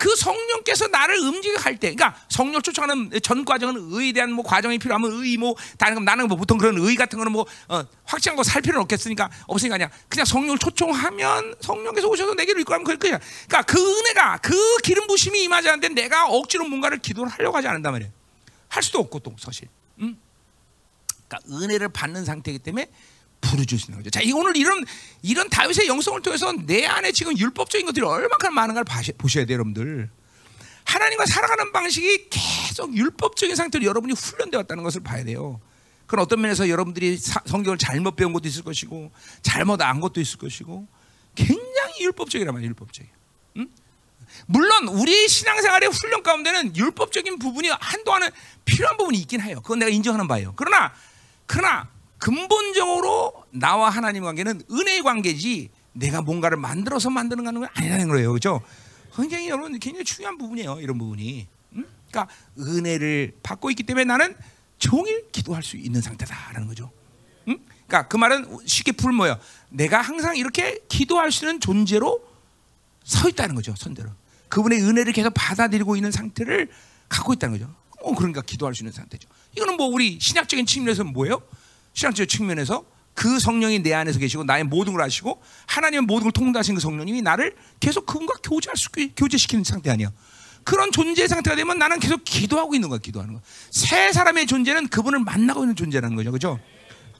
그 0.00 0.16
성령께서 0.16 0.86
나를 0.86 1.18
움직이게 1.18 1.58
할 1.58 1.78
때, 1.78 1.94
그러니까 1.94 2.18
성령을 2.30 2.62
초청하는 2.62 3.10
전 3.22 3.44
과정은 3.44 3.90
의에 3.92 4.12
대한 4.12 4.32
뭐 4.32 4.42
과정이 4.42 4.78
필요하면 4.78 5.12
의, 5.22 5.36
뭐 5.36 5.54
다른 5.76 5.94
거 5.94 6.00
나는 6.00 6.26
뭐 6.26 6.38
보통 6.38 6.56
그런 6.56 6.78
의 6.78 6.94
같은 6.96 7.18
거는 7.18 7.30
뭐 7.32 7.44
어, 7.68 7.84
확실한 8.04 8.34
거 8.34 8.42
살 8.42 8.62
필요는 8.62 8.80
없겠으니까 8.80 9.28
없으니까 9.46 9.74
아니야. 9.74 9.90
그냥 10.08 10.24
성령을 10.24 10.56
초청하면 10.56 11.54
성령께서 11.60 12.08
오셔서 12.08 12.32
내게로 12.32 12.60
이끌면 12.60 12.84
그럴 12.84 12.98
거야. 12.98 13.18
그러니까 13.46 13.62
그 13.62 13.78
은혜가 13.78 14.38
그 14.38 14.78
기름 14.78 15.06
부심이 15.06 15.42
임하지 15.42 15.68
않는데 15.68 15.90
내가 15.90 16.28
억지로 16.28 16.64
뭔가를 16.66 16.96
기도를 16.98 17.30
하려고 17.30 17.58
하지 17.58 17.68
않는단 17.68 17.92
말이에요. 17.92 18.10
할 18.68 18.82
수도 18.82 19.00
없고 19.00 19.18
또 19.18 19.36
사실. 19.38 19.68
음? 19.98 20.18
그러니까 21.28 21.38
은혜를 21.62 21.90
받는 21.90 22.24
상태이기 22.24 22.60
때문에 22.60 22.90
있는 23.42 23.98
거죠. 23.98 24.10
자, 24.10 24.20
이 24.20 24.32
오늘 24.32 24.56
이런 24.56 24.84
이런 25.22 25.48
다윗의 25.48 25.88
영성을 25.88 26.20
통해서 26.22 26.52
내 26.52 26.86
안에 26.86 27.12
지금 27.12 27.36
율법적인 27.36 27.86
것들이 27.86 28.04
얼마큼 28.04 28.54
많은가를 28.54 28.84
바시, 28.84 29.12
보셔야 29.12 29.44
돼요, 29.44 29.54
여러분들. 29.54 30.10
하나님과 30.84 31.26
살아가는 31.26 31.72
방식이 31.72 32.28
계속 32.30 32.96
율법적인 32.96 33.54
상태로 33.54 33.84
여러분이 33.84 34.14
훈련되어 34.14 34.60
왔다는 34.60 34.82
것을 34.82 35.02
봐야 35.02 35.24
돼요. 35.24 35.60
그건 36.06 36.24
어떤 36.24 36.40
면에서 36.40 36.68
여러분들이 36.68 37.16
사, 37.16 37.40
성경을 37.46 37.78
잘못 37.78 38.16
배운 38.16 38.32
것도 38.32 38.48
있을 38.48 38.64
것이고 38.64 39.12
잘못 39.42 39.80
안 39.82 40.00
것도 40.00 40.20
있을 40.20 40.38
것이고 40.38 40.88
굉장히 41.36 42.00
율법적이란 42.00 42.52
말이에요, 42.52 42.70
율법적이에요. 42.70 43.14
응? 43.58 43.68
물론 44.46 44.88
우리 44.88 45.28
신앙생활의 45.28 45.88
훈련 45.90 46.22
가운데는 46.22 46.76
율법적인 46.76 47.38
부분이 47.38 47.68
한동안은 47.68 48.30
필요한 48.64 48.96
부분이 48.96 49.18
있긴 49.18 49.40
해요. 49.40 49.60
그건 49.62 49.78
내가 49.78 49.90
인정하는 49.90 50.26
바예요. 50.26 50.54
그러나 50.56 50.92
그러나 51.46 51.88
근본적으로 52.20 53.44
나와 53.50 53.90
하나님 53.90 54.22
관계는 54.22 54.62
은혜의 54.70 55.02
관계지 55.02 55.70
내가 55.92 56.22
뭔가를 56.22 56.56
만들어서 56.56 57.10
만드는 57.10 57.44
건 57.44 57.66
아니라는 57.74 58.08
거예요. 58.08 58.30
그렇죠? 58.30 58.62
굉장히 59.16 59.48
여러분 59.48 59.76
굉장히 59.78 60.04
중요한 60.04 60.38
부분이에요. 60.38 60.78
이런 60.80 60.98
부분이. 60.98 61.48
응? 61.76 61.84
그러니까 62.10 62.32
은혜를 62.58 63.32
받고 63.42 63.70
있기 63.70 63.82
때문에 63.82 64.04
나는 64.04 64.36
종일 64.78 65.30
기도할 65.32 65.62
수 65.62 65.76
있는 65.76 66.00
상태다라는 66.00 66.68
거죠. 66.68 66.90
응? 67.48 67.58
그러니까 67.86 68.06
그 68.08 68.16
말은 68.16 68.58
쉽게 68.66 68.92
풀 68.92 69.12
뭐예요? 69.12 69.38
내가 69.70 70.00
항상 70.00 70.36
이렇게 70.36 70.78
기도할 70.88 71.32
수 71.32 71.44
있는 71.44 71.58
존재로 71.58 72.22
서 73.02 73.28
있다는 73.28 73.54
거죠. 73.54 73.74
선대로. 73.76 74.10
그분의 74.48 74.82
은혜를 74.82 75.12
계속 75.12 75.32
받아들이고 75.34 75.96
있는 75.96 76.10
상태를 76.10 76.68
갖고 77.08 77.32
있다는 77.32 77.58
거죠. 77.58 77.74
어, 78.02 78.14
그러니까 78.14 78.42
기도할 78.42 78.74
수 78.74 78.82
있는 78.82 78.92
상태죠. 78.92 79.28
이거는 79.56 79.76
뭐 79.76 79.86
우리 79.86 80.18
신학적인 80.20 80.66
측면에서 80.66 81.04
뭐예요? 81.04 81.42
신학적 81.94 82.28
측면에서 82.28 82.84
그 83.14 83.38
성령이 83.38 83.82
내 83.82 83.92
안에서 83.92 84.18
계시고 84.18 84.44
나의 84.44 84.64
모든 84.64 84.92
걸 84.92 85.02
아시고 85.02 85.42
하나님의 85.66 86.02
모든 86.02 86.24
걸 86.24 86.32
통달하신 86.32 86.76
그 86.76 86.80
성령님이 86.80 87.22
나를 87.22 87.54
계속 87.78 88.06
그분과 88.06 88.34
교제할 88.42 88.76
수 88.76 88.88
교제시키는 89.16 89.64
상태 89.64 89.90
아니야. 89.90 90.10
그런 90.64 90.92
존재 90.92 91.26
상태가 91.26 91.56
되면 91.56 91.78
나는 91.78 91.98
계속 91.98 92.22
기도하고 92.24 92.74
있는 92.74 92.88
거야, 92.88 92.98
기도하는 92.98 93.34
거. 93.34 93.40
새 93.70 94.12
사람의 94.12 94.46
존재는 94.46 94.88
그분을 94.88 95.20
만나고 95.20 95.62
있는 95.62 95.74
존재라는 95.74 96.16
거죠, 96.16 96.32
그죠? 96.32 96.60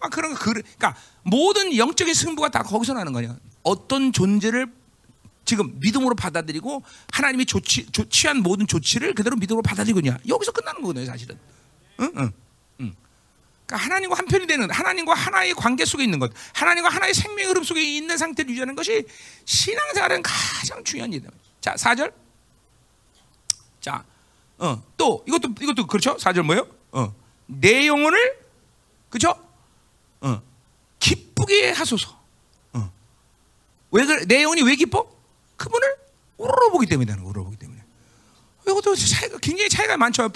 아 0.00 0.08
그런 0.08 0.34
거 0.34 0.38
그러니까 0.38 0.96
모든 1.22 1.76
영적인 1.76 2.14
승부가 2.14 2.50
다 2.50 2.62
거기서 2.62 2.94
나는 2.94 3.12
거냐. 3.12 3.36
어떤 3.62 4.12
존재를 4.12 4.66
지금 5.44 5.78
믿음으로 5.80 6.14
받아들이고 6.14 6.82
하나님이 7.12 7.44
조치, 7.44 7.86
조치한 7.86 8.42
모든 8.42 8.66
조치를 8.66 9.14
그대로 9.14 9.36
믿음으로 9.36 9.62
받아들이고 9.62 10.00
있냐. 10.00 10.16
여기서 10.28 10.52
끝나는 10.52 10.80
거거든요, 10.80 11.06
사실은. 11.06 11.36
응, 12.00 12.12
응, 12.16 12.22
응. 12.22 12.32
그러니까 13.70 13.76
하나님과 13.76 14.18
한편이 14.18 14.46
되는 14.48 14.68
하나님과 14.68 15.14
하나의 15.14 15.54
관계 15.54 15.84
속에 15.84 16.02
있는 16.02 16.18
것, 16.18 16.32
하나님과 16.54 16.88
하나의 16.88 17.14
생명 17.14 17.48
흐름 17.48 17.62
속에 17.62 17.80
있는 17.80 18.18
상태를 18.18 18.50
유지하는 18.50 18.74
것이 18.74 19.04
신앙생활은 19.44 20.22
가장 20.22 20.82
중요한 20.82 21.12
일이다. 21.12 21.30
자, 21.60 21.74
4절. 21.74 22.12
자, 23.80 24.04
어, 24.58 24.82
또 24.96 25.24
이것도 25.26 25.50
이것도 25.60 25.86
그렇죠? 25.86 26.16
4절 26.16 26.42
뭐예요? 26.42 26.66
어. 26.90 27.14
내 27.46 27.86
영혼을 27.86 28.18
그렇죠? 29.08 29.34
어. 30.20 30.42
기쁘게 30.98 31.70
하소서. 31.70 32.18
어. 32.72 32.92
왜 33.92 34.04
그래? 34.04 34.24
내 34.26 34.42
영혼이 34.42 34.62
왜 34.62 34.74
기뻐? 34.74 35.08
그분을 35.56 35.96
우러러보기 36.38 36.86
때문에 36.86 37.12
하는 37.12 37.22
거, 37.22 37.30
우러러보기 37.30 37.56
때문에. 37.56 37.80
이것도 38.66 38.96
차이가 38.96 39.38
굉장히 39.38 39.68
차이가 39.68 39.96
많죠. 39.96 40.28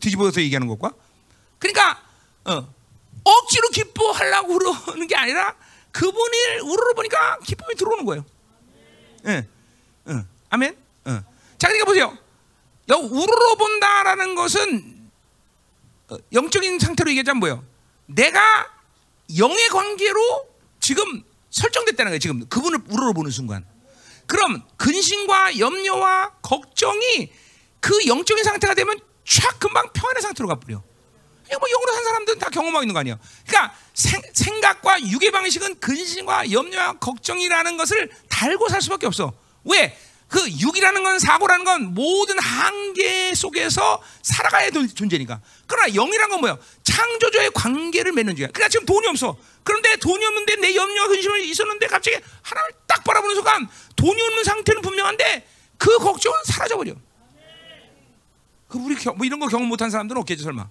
뒤집어서 0.00 0.40
얘기하는 0.40 0.66
것과. 0.66 0.92
그러니까 1.58 2.11
어, 2.44 2.74
억지로 3.24 3.68
기뻐하려고 3.68 4.58
그러는 4.58 5.06
게 5.06 5.16
아니라 5.16 5.54
그분을 5.92 6.60
우러러 6.62 6.94
보니까 6.94 7.38
기쁨이 7.40 7.74
들어오는 7.74 8.04
거예요. 8.04 8.24
예, 9.26 9.46
예, 10.08 10.24
아멘. 10.50 10.76
어. 11.04 11.22
자, 11.58 11.68
그러니까 11.68 11.84
보세요. 11.84 12.18
우러러 12.88 13.54
본다라는 13.54 14.34
것은 14.34 15.10
어, 16.08 16.16
영적인 16.32 16.78
상태로 16.78 17.10
얘기하자면 17.10 17.40
뭐예요? 17.40 17.64
내가 18.06 18.68
영의 19.38 19.68
관계로 19.68 20.48
지금 20.80 21.22
설정됐다는 21.50 22.10
거예요. 22.10 22.18
지금 22.18 22.46
그분을 22.48 22.80
우러러 22.88 23.12
보는 23.12 23.30
순간. 23.30 23.64
그럼 24.26 24.62
근심과 24.76 25.58
염려와 25.58 26.32
걱정이 26.42 27.32
그 27.80 28.06
영적인 28.06 28.44
상태가 28.44 28.74
되면 28.74 28.98
촥 29.24 29.58
금방 29.58 29.92
평안의 29.92 30.22
상태로 30.22 30.48
가버려. 30.48 30.82
이거 31.52 31.58
뭐 31.58 31.68
영으로 31.68 31.92
산 31.92 32.04
사람들은 32.04 32.38
다 32.38 32.48
경험하고 32.48 32.82
있는 32.82 32.94
거 32.94 33.00
아니야. 33.00 33.18
그러니까 33.46 33.74
생, 33.94 34.20
각과 34.62 35.00
유괴 35.02 35.30
방식은 35.30 35.80
근심과 35.80 36.50
염려와 36.50 36.94
걱정이라는 36.94 37.76
것을 37.76 38.10
달고 38.28 38.68
살 38.68 38.80
수밖에 38.80 39.06
없어. 39.06 39.32
왜? 39.64 39.96
그 40.28 40.40
육이라는 40.50 41.02
건 41.02 41.18
사고라는 41.18 41.64
건 41.66 41.94
모든 41.94 42.38
한계 42.38 43.34
속에서 43.34 44.02
살아가야 44.22 44.70
될 44.70 44.88
존재니까. 44.88 45.40
그러나 45.66 45.92
영이란 45.94 46.30
건 46.30 46.40
뭐야? 46.40 46.56
창조주의 46.84 47.50
관계를 47.50 48.12
맺는 48.12 48.36
중이야. 48.36 48.48
그러니까 48.48 48.68
지금 48.70 48.86
돈이 48.86 49.06
없어. 49.08 49.36
그런데 49.62 49.96
돈이 49.96 50.24
없는데 50.24 50.56
내 50.56 50.74
염려와 50.74 51.08
근심이 51.08 51.50
있었는데 51.50 51.86
갑자기 51.86 52.16
하나님을 52.40 52.80
딱 52.86 53.04
바라보는 53.04 53.34
순간 53.34 53.68
돈이 53.96 54.22
없는 54.22 54.44
상태는 54.44 54.80
분명한데 54.80 55.46
그 55.76 55.98
걱정은 55.98 56.38
사라져 56.46 56.76
버려. 56.78 56.94
그 58.68 58.78
우리 58.78 58.94
겨, 58.94 59.12
뭐 59.12 59.26
이런 59.26 59.38
거 59.38 59.48
경험 59.48 59.68
못한 59.68 59.90
사람들은 59.90 60.18
없겠지 60.22 60.44
설마. 60.44 60.66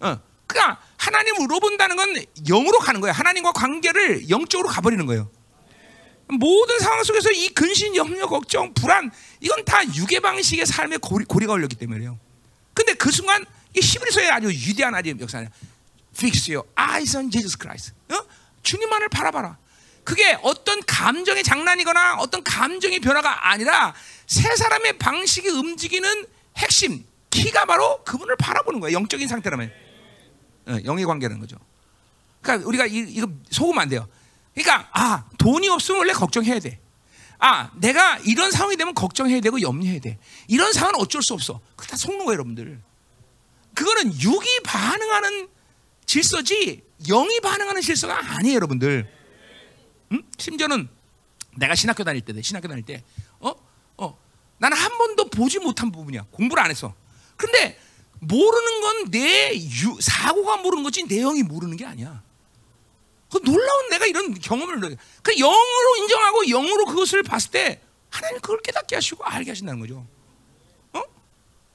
어. 0.00 0.20
그러니까 0.46 0.80
하나님을 0.96 1.40
물어본다는 1.40 1.96
건 1.96 2.24
영으로 2.46 2.78
가는 2.78 3.00
거야. 3.00 3.12
하나님과 3.12 3.52
관계를 3.52 4.30
영적으로 4.30 4.68
가버리는 4.68 5.04
거예요. 5.06 5.30
모든 6.28 6.78
상황 6.78 7.02
속에서 7.04 7.30
이 7.30 7.48
근심, 7.48 7.96
염려, 7.96 8.26
걱정, 8.26 8.74
불안 8.74 9.10
이건 9.40 9.64
다 9.64 9.80
유괴 9.94 10.20
방식의 10.20 10.66
삶에 10.66 10.98
고리, 10.98 11.24
고리가 11.24 11.52
걸렸기 11.52 11.76
때문에요. 11.76 12.18
근데 12.74 12.94
그 12.94 13.10
순간 13.10 13.44
이 13.74 13.80
히브리서의 13.80 14.30
아주 14.30 14.48
위대한 14.48 14.94
아주 14.94 15.14
역사냐. 15.18 15.48
Fix 16.14 16.50
your 16.50 16.68
eyes 16.78 17.16
on 17.16 17.30
Jesus 17.30 17.56
Christ. 17.58 17.92
어? 18.10 18.18
주님만을 18.62 19.08
바라봐라. 19.08 19.56
그게 20.04 20.38
어떤 20.42 20.80
감정의 20.86 21.42
장난이거나 21.42 22.16
어떤 22.16 22.42
감정의 22.42 23.00
변화가 23.00 23.50
아니라 23.50 23.94
세 24.26 24.54
사람의 24.56 24.98
방식이 24.98 25.48
움직이는 25.48 26.26
핵심 26.56 27.04
키가 27.30 27.66
바로 27.66 28.02
그분을 28.04 28.36
바라보는 28.36 28.80
거예요. 28.80 28.96
영적인 28.96 29.28
상태라면 29.28 29.70
어, 29.70 29.87
영의 30.84 31.04
관계라는 31.04 31.40
거죠. 31.40 31.56
그러니까 32.42 32.68
우리가 32.68 32.86
이, 32.86 32.98
이거 33.08 33.28
속으면 33.50 33.82
안 33.82 33.88
돼요. 33.88 34.06
그러니까 34.54 34.88
아 34.92 35.24
돈이 35.38 35.68
없으면 35.68 36.00
원래 36.00 36.12
걱정해야 36.12 36.58
돼. 36.58 36.80
아 37.38 37.70
내가 37.76 38.18
이런 38.18 38.50
상황이 38.50 38.76
되면 38.76 38.94
걱정해야 38.94 39.40
되고 39.40 39.60
염려해야 39.60 40.00
돼. 40.00 40.18
이런 40.48 40.72
상황은 40.72 41.00
어쩔 41.00 41.22
수 41.22 41.34
없어. 41.34 41.60
그다 41.76 41.96
속는 41.96 42.24
거예요, 42.24 42.32
여러분들. 42.32 42.80
그거는 43.74 44.20
육이 44.20 44.60
반응하는 44.64 45.48
질서지 46.04 46.82
영이 47.06 47.40
반응하는 47.40 47.80
질서가 47.80 48.18
아니에요, 48.36 48.56
여러분들. 48.56 49.08
음? 50.12 50.22
심지어는 50.36 50.88
내가 51.56 51.74
신학교 51.74 52.02
다닐 52.02 52.20
때, 52.22 52.40
신학교 52.42 52.66
다닐 52.66 52.84
때, 52.84 53.04
어, 53.40 53.54
어, 53.98 54.18
나는 54.58 54.76
한 54.76 54.96
번도 54.98 55.30
보지 55.30 55.58
못한 55.58 55.92
부분이야. 55.92 56.26
공부를 56.30 56.62
안 56.62 56.70
했어. 56.70 56.94
근데 57.36 57.78
모르는 58.20 58.80
건 58.80 58.88
내 59.10 59.52
사고가 60.00 60.56
모르는 60.58 60.82
거지 60.82 61.04
내 61.04 61.20
영이 61.20 61.42
모르는 61.42 61.76
게 61.76 61.84
아니야. 61.86 62.22
그 63.30 63.38
놀라운 63.42 63.90
내가 63.90 64.06
이런 64.06 64.34
경험을 64.34 64.96
그 65.22 65.34
영으로 65.36 65.96
인정하고 65.98 66.44
영으로 66.44 66.86
그것을 66.86 67.22
봤을 67.22 67.50
때 67.50 67.80
하나님 68.10 68.40
그걸 68.40 68.60
깨닫게 68.60 68.94
하시고 68.94 69.24
알게 69.24 69.50
하신다는 69.50 69.80
거죠. 69.80 70.06
어? 70.92 71.02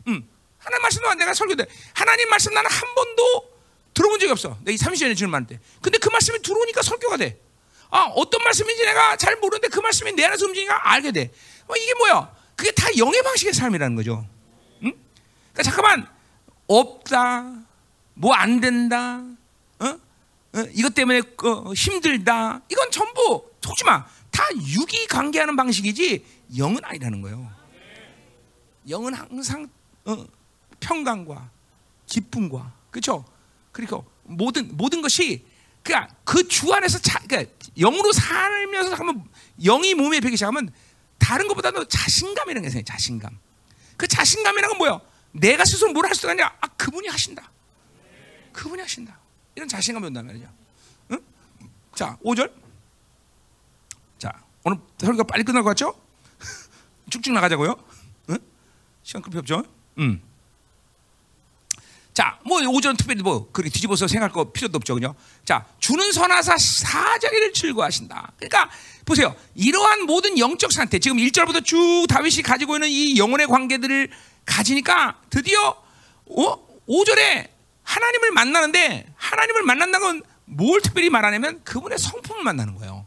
음. 0.07 0.27
하나님 0.57 0.81
말씀도 0.81 1.13
내가 1.15 1.33
설교돼. 1.33 1.65
하나님 1.93 2.29
말씀 2.29 2.53
나는 2.53 2.69
한 2.69 2.95
번도 2.95 3.53
들어본 3.93 4.19
적이 4.19 4.31
없어. 4.31 4.57
내가 4.63 4.75
30년에 4.77 5.15
주님 5.15 5.29
만 5.31 5.45
때. 5.45 5.59
근데 5.81 5.97
그 5.99 6.09
말씀이 6.09 6.41
들어오니까 6.41 6.81
설교가 6.81 7.17
돼. 7.17 7.39
아, 7.91 8.05
어떤 8.15 8.43
말씀인지 8.43 8.83
내가 8.85 9.15
잘 9.17 9.35
모르는데 9.35 9.67
그 9.67 9.79
말씀이 9.79 10.11
내 10.13 10.25
안에서 10.25 10.45
움직이니까 10.45 10.91
알게 10.91 11.11
돼. 11.11 11.31
어, 11.67 11.75
이게 11.75 11.93
뭐야? 11.95 12.35
그게 12.55 12.71
다 12.71 12.87
영의 12.97 13.21
방식의 13.21 13.53
삶이라는 13.53 13.95
거죠. 13.95 14.27
그러니까 14.79 15.63
잠깐만 15.63 16.13
없다, 16.67 17.61
뭐 18.15 18.33
안 18.33 18.59
된다, 18.61 19.21
어? 19.79 19.85
어? 19.85 20.59
이것 20.73 20.93
때문에 20.93 21.19
어, 21.43 21.73
힘들다. 21.73 22.61
이건 22.69 22.91
전부 22.91 23.49
속지 23.61 23.83
마. 23.85 24.05
다 24.31 24.43
육이 24.55 25.07
관계하는 25.07 25.55
방식이지 25.55 26.25
영은 26.57 26.81
아니라는 26.83 27.21
거예요. 27.21 27.51
영은 28.89 29.13
항상 29.13 29.67
어, 30.05 30.25
평강과 30.79 31.49
기쁨과 32.07 32.73
그렇죠. 32.91 33.25
그리고 33.71 34.05
모든 34.23 34.75
모든 34.75 35.01
것이 35.01 35.45
그러니까 35.83 36.13
그 36.23 36.47
주 36.47 36.71
안에서 36.73 36.99
자, 36.99 37.19
그러니까 37.27 37.51
영으로 37.77 38.11
살면서 38.11 38.95
하면 38.95 39.23
영이 39.63 39.93
몸에 39.95 40.19
배기 40.19 40.35
시작하면 40.35 40.71
다른 41.17 41.47
것보다도 41.47 41.85
자신감이라는 41.85 42.61
게 42.63 42.69
생겨요. 42.69 42.85
자신감. 42.85 43.39
그 43.97 44.07
자신감이라는 44.07 44.69
건 44.69 44.77
뭐예요? 44.77 45.01
내가 45.33 45.65
스스로 45.65 45.91
뭘 45.91 46.05
할 46.05 46.15
수가 46.15 46.31
아니라 46.31 46.55
아 46.61 46.67
그분이 46.67 47.07
하신다. 47.07 47.51
그분이 48.53 48.81
하신다. 48.81 49.17
이런 49.55 49.67
자신감이 49.67 50.07
온단 50.07 50.25
말이죠. 50.25 50.47
응? 51.11 51.19
자, 51.95 52.17
5절. 52.23 52.51
자, 54.19 54.31
오늘 54.63 54.79
설교가 54.99 55.23
빨리 55.23 55.43
끝날 55.43 55.63
것 55.63 55.69
같죠? 55.69 55.99
쭉쭉 57.09 57.33
나가자고요. 57.33 57.75
응? 58.29 58.37
시간 59.03 59.21
급이 59.21 59.37
없죠? 59.39 59.63
음. 59.97 60.21
자, 62.13 62.39
뭐 62.45 62.59
5절 62.59 62.95
특별히 62.95 63.23
뭐 63.23 63.51
그렇게 63.51 63.71
뒤집어서 63.71 64.07
생각할 64.07 64.31
거 64.31 64.51
필요도 64.51 64.77
없죠, 64.77 64.93
그죠? 64.93 65.15
자, 65.45 65.65
주는 65.79 66.11
선하사 66.11 66.55
사자기를 66.59 67.53
즐거워하신다. 67.53 68.33
그러니까 68.37 68.69
보세요. 69.03 69.35
이러한 69.55 70.05
모든 70.05 70.37
영적 70.37 70.71
상태, 70.71 70.99
지금 70.99 71.17
1절부터 71.17 71.65
쭉 71.65 72.05
다윗이 72.07 72.43
가지고 72.43 72.75
있는 72.75 72.89
이 72.89 73.17
영혼의 73.17 73.47
관계들을 73.47 74.11
가지니까 74.45 75.19
드디어 75.29 75.69
어? 76.25 76.67
5절에 76.87 77.49
하나님을 77.83 78.31
만나는데 78.31 79.13
하나님을 79.15 79.63
만난다는 79.63 79.99
건 80.21 80.33
뭘 80.45 80.81
특별히 80.81 81.09
말하냐면 81.09 81.63
그분의 81.63 81.97
성품을 81.97 82.43
만나는 82.43 82.75
거예요. 82.75 83.05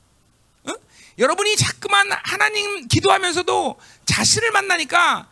어? 0.64 0.72
여러분이 1.18 1.56
자꾸만 1.56 2.10
하나님 2.10 2.88
기도하면서도 2.88 3.78
자신을 4.04 4.50
만나니까 4.52 5.28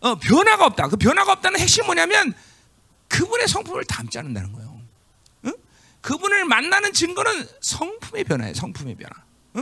어, 0.00 0.14
변화가 0.16 0.66
없다. 0.66 0.88
그 0.88 0.96
변화가 0.96 1.32
없다는 1.32 1.58
핵심이 1.58 1.86
뭐냐면 1.86 2.34
그분의 3.08 3.48
성품을 3.48 3.84
담지 3.84 4.18
않는다는 4.18 4.52
거예요. 4.52 4.80
어? 5.44 5.50
그분을 6.00 6.44
만나는 6.44 6.92
증거는 6.92 7.48
성품의 7.60 8.24
변화예요. 8.24 8.54
성품의 8.54 8.96
변화. 8.96 9.22
어? 9.54 9.60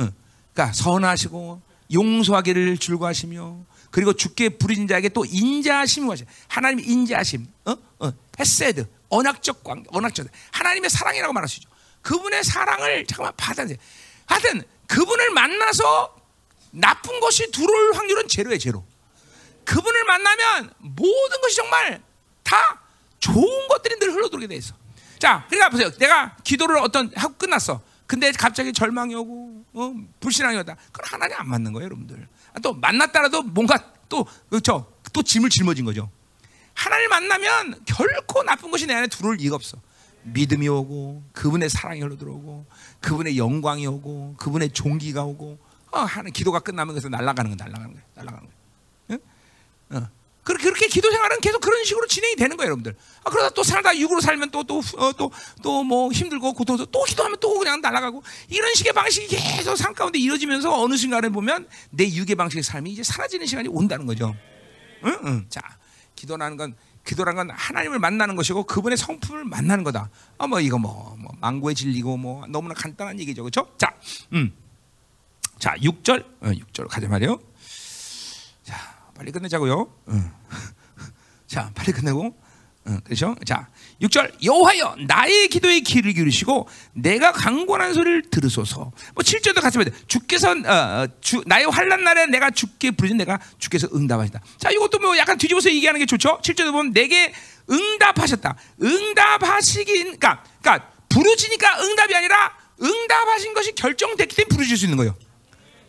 어. 0.00 0.08
그러니까 0.52 0.72
선하시고 0.74 1.62
용서하기를 1.92 2.78
줄고하시며 2.78 3.64
그리고 3.92 4.14
주께 4.14 4.48
부르신 4.48 4.88
자에게 4.88 5.10
또 5.10 5.24
인자하심이 5.24 6.08
하시. 6.08 6.24
하나님의 6.48 6.84
인자하심, 6.86 7.46
어, 7.66 7.76
어, 8.00 8.12
헤세드, 8.40 8.88
언약적 9.10 9.62
관계, 9.62 9.86
언약적 9.92 10.26
하나님의 10.50 10.90
사랑이라고 10.90 11.34
있죠. 11.46 11.68
그분의 12.00 12.42
사랑을 12.42 13.06
잠깐만 13.06 13.34
받아야 13.36 13.68
하여튼 14.26 14.62
그분을 14.88 15.30
만나서 15.30 16.16
나쁜 16.72 17.20
것이 17.20 17.50
들어올 17.52 17.94
확률은 17.94 18.28
제로예요, 18.28 18.58
제로. 18.58 18.84
그분을 19.64 20.04
만나면 20.04 20.72
모든 20.78 21.40
것이 21.42 21.56
정말 21.56 22.02
다 22.42 22.80
좋은 23.20 23.68
것들이 23.68 23.98
늘 23.98 24.14
흘러들게 24.14 24.46
돼 24.46 24.56
있어. 24.56 24.74
자, 25.18 25.44
그러니까 25.48 25.68
보세요. 25.68 25.90
내가 25.98 26.34
기도를 26.42 26.78
어떤 26.78 27.12
하고 27.14 27.34
끝났어. 27.34 27.82
근데 28.06 28.32
갑자기 28.32 28.72
절망이 28.72 29.14
오고 29.14 29.64
어, 29.74 29.94
불신앙이 30.18 30.56
오다. 30.58 30.76
그건 30.90 31.12
하나님 31.12 31.36
안 31.38 31.48
맞는 31.48 31.72
거예요, 31.72 31.84
여러분들. 31.84 32.28
또 32.60 32.74
만났다라도 32.74 33.42
뭔가 33.42 33.92
또 34.08 34.26
그렇죠. 34.50 34.92
또 35.12 35.22
짐을 35.22 35.50
짊어진 35.50 35.84
거죠. 35.84 36.10
하나님 36.74 37.10
만나면 37.10 37.84
결코 37.84 38.42
나쁜 38.42 38.70
것이 38.70 38.86
내 38.86 38.94
안에 38.94 39.06
들어올 39.06 39.40
이가 39.40 39.56
없어. 39.56 39.78
믿음이 40.24 40.68
오고 40.68 41.24
그분의 41.32 41.68
사랑이 41.68 42.00
흘러 42.00 42.16
들어오고 42.16 42.66
그분의 43.00 43.38
영광이 43.38 43.86
오고 43.86 44.36
그분의 44.38 44.70
종기가 44.70 45.24
오고 45.24 45.58
어, 45.90 45.98
하는 45.98 46.32
기도가 46.32 46.60
끝나면 46.60 46.94
그래서 46.94 47.08
날아가는 47.08 47.50
거 47.50 47.64
날아가는 47.64 47.92
거야. 47.92 48.02
날아가는 48.14 48.48
거야. 48.48 49.18
응? 49.90 49.96
어. 49.96 50.08
그렇게 50.42 50.88
기도 50.88 51.10
생활은 51.10 51.40
계속 51.40 51.60
그런 51.60 51.84
식으로 51.84 52.06
진행이 52.06 52.36
되는 52.36 52.56
거예요, 52.56 52.68
여러분들. 52.70 52.96
아, 53.24 53.30
그러다 53.30 53.50
또 53.50 53.62
살다 53.62 53.96
육으로 53.96 54.20
살면 54.20 54.50
또 54.50 54.64
또 54.64 54.80
또 55.16 55.30
또뭐 55.62 56.10
힘들고 56.12 56.52
고통스러 56.54 56.86
또 56.90 57.04
기도하면 57.04 57.38
또 57.40 57.58
그냥 57.58 57.80
날아가고 57.80 58.22
이런 58.48 58.74
식의 58.74 58.92
방식이 58.92 59.28
계속 59.28 59.76
삶 59.76 59.94
가운데 59.94 60.18
이루어지면서 60.18 60.82
어느 60.82 60.96
순간에 60.96 61.28
보면 61.28 61.68
내 61.90 62.04
육의 62.12 62.34
방식의 62.34 62.62
삶이 62.62 62.90
이제 62.90 63.02
사라지는 63.02 63.46
시간이 63.46 63.68
온다는 63.68 64.06
거죠. 64.06 64.34
응, 65.04 65.18
응. 65.24 65.46
자, 65.48 65.60
기도라는 66.16 66.56
건 66.56 66.74
기도란 67.04 67.34
건 67.34 67.50
하나님을 67.50 67.98
만나는 67.98 68.36
것이고 68.36 68.64
그분의 68.64 68.96
성품을 68.96 69.44
만나는 69.44 69.84
거다. 69.84 70.10
아, 70.38 70.46
뭐 70.46 70.60
이거 70.60 70.78
뭐, 70.78 71.16
뭐 71.18 71.32
망고에 71.40 71.74
질리고 71.74 72.16
뭐 72.16 72.46
너무나 72.48 72.74
간단한 72.74 73.18
얘기죠, 73.20 73.42
그렇죠? 73.42 73.68
자, 73.78 73.92
음, 74.32 74.52
자, 75.58 75.74
6절, 75.76 76.24
어, 76.40 76.50
6절 76.50 76.88
가자 76.88 77.08
말이요. 77.08 77.38
자, 79.22 79.24
빨리 79.24 79.32
끝내자고요. 79.32 79.74
어. 80.06 80.40
자, 81.46 81.70
빨리 81.74 81.92
끝내고. 81.92 82.36
어, 82.84 82.98
그렇죠? 83.04 83.36
자, 83.46 83.68
6절 84.00 84.42
여호와여 84.42 84.96
나의 85.06 85.46
기도에 85.46 85.78
귀를 85.80 86.12
기울이시고 86.12 86.68
내가 86.94 87.30
강권한 87.30 87.94
소리를 87.94 88.22
들으소서. 88.30 88.90
뭐 89.14 89.22
7절도 89.22 89.62
같이 89.62 89.78
봐야 89.78 89.84
돼. 89.84 89.92
주께서 90.08 90.50
어, 90.50 90.54
어, 90.66 91.06
주, 91.20 91.40
나의 91.46 91.66
환난 91.66 92.02
날에 92.02 92.26
내가 92.26 92.50
주께 92.50 92.90
부르신 92.90 93.16
내가 93.16 93.38
주께서 93.58 93.88
응답하시다. 93.94 94.40
자, 94.58 94.70
이것도 94.70 94.98
뭐 94.98 95.16
약간 95.16 95.38
뒤집어서 95.38 95.70
얘기하는 95.70 96.00
게 96.00 96.06
좋죠. 96.06 96.40
7절도 96.42 96.72
보면 96.72 96.92
내게 96.92 97.32
응답하셨다. 97.70 98.56
응답하시긴 98.82 100.18
그러니까 100.18 100.42
그러니까 100.60 100.90
부르지니까 101.08 101.80
응답이 101.80 102.16
아니라 102.16 102.56
응답하신 102.82 103.54
것이 103.54 103.72
결정됐기 103.76 104.34
때문에 104.34 104.48
부르실 104.48 104.76
수 104.76 104.86
있는 104.86 104.96
거예요. 104.96 105.14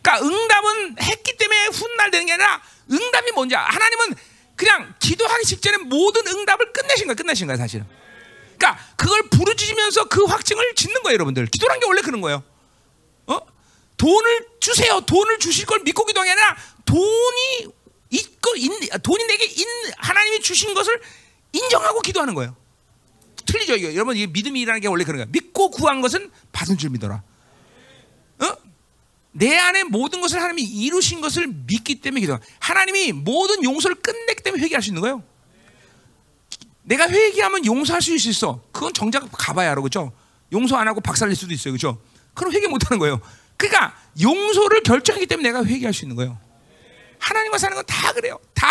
그러니까 0.03 0.27
응답은 0.27 0.95
했기 1.01 1.37
때문에 1.37 1.67
훗날 1.67 2.11
되는 2.11 2.27
게 2.27 2.33
아니라 2.33 2.61
응답이 2.91 3.31
뭔지 3.31 3.55
하나님은 3.55 4.15
그냥 4.55 4.93
기도하기 4.99 5.45
직전에 5.45 5.77
모든 5.77 6.25
응답을 6.27 6.73
끝내신 6.73 7.07
거야, 7.07 7.15
끝내신 7.15 7.47
거야, 7.47 7.57
사실은. 7.57 7.85
그러니까 8.57 8.83
그걸 8.95 9.29
부르짖으면서 9.29 10.05
그 10.05 10.23
확증을 10.23 10.75
짓는 10.75 11.01
거예요, 11.03 11.15
여러분들. 11.15 11.47
기도란 11.47 11.79
게 11.79 11.85
원래 11.85 12.01
그런 12.01 12.21
거예요. 12.21 12.43
어? 13.27 13.39
돈을 13.97 14.47
주세요. 14.59 15.01
돈을 15.01 15.39
주실 15.39 15.65
걸 15.65 15.79
믿고 15.79 16.05
기도하는 16.05 16.33
게 16.33 16.39
아니라 16.39 16.57
돈이 16.85 17.73
있고 18.11 18.55
인, 18.55 18.71
돈이 19.01 19.25
내게 19.25 19.45
인, 19.45 19.67
하나님이 19.97 20.41
주신 20.41 20.73
것을 20.73 21.01
인정하고 21.51 22.01
기도하는 22.01 22.35
거예요. 22.35 22.55
틀리죠, 23.45 23.75
이거. 23.75 23.93
여러분, 23.93 24.15
이게 24.15 24.27
믿음이라는 24.27 24.81
게 24.81 24.87
원래 24.87 25.03
그런 25.03 25.17
거야. 25.17 25.27
믿고 25.29 25.69
구한 25.71 26.01
것은 26.01 26.31
받은 26.51 26.77
줄 26.77 26.91
믿어라. 26.91 27.23
어? 28.39 28.57
내 29.33 29.57
안에 29.57 29.83
모든 29.83 30.21
것을 30.21 30.39
하나님이 30.39 30.61
이루신 30.63 31.19
것을 31.19 31.47
믿기 31.47 31.95
때문에 32.01 32.21
기도. 32.21 32.39
하나님이 32.59 33.11
모든 33.11 33.63
용서를 33.63 33.95
끝냈기 33.95 34.43
때문에 34.43 34.63
회개할 34.63 34.81
수 34.81 34.89
있는 34.89 35.01
거예요. 35.01 35.23
내가 36.83 37.09
회개하면 37.09 37.65
용서할 37.65 38.01
수 38.01 38.13
있어. 38.13 38.63
그건 38.71 38.93
정작 38.93 39.27
가봐야 39.31 39.71
알아, 39.71 39.81
그죠? 39.81 40.11
용서 40.51 40.75
안 40.77 40.87
하고 40.87 41.01
박살낼 41.01 41.35
수도 41.35 41.53
있어요, 41.53 41.73
그죠? 41.73 41.99
그럼 42.33 42.53
회개 42.53 42.67
못 42.67 42.89
하는 42.89 42.99
거예요. 42.99 43.21
그러니까 43.57 43.95
용서를 44.21 44.83
결정하기 44.83 45.25
때문에 45.25 45.49
내가 45.49 45.65
회개할 45.65 45.93
수 45.93 46.05
있는 46.05 46.15
거예요. 46.15 46.37
하나님과 47.19 47.57
사는 47.57 47.75
건 47.75 47.85
다 47.85 48.11
그래요. 48.13 48.37
다 48.53 48.67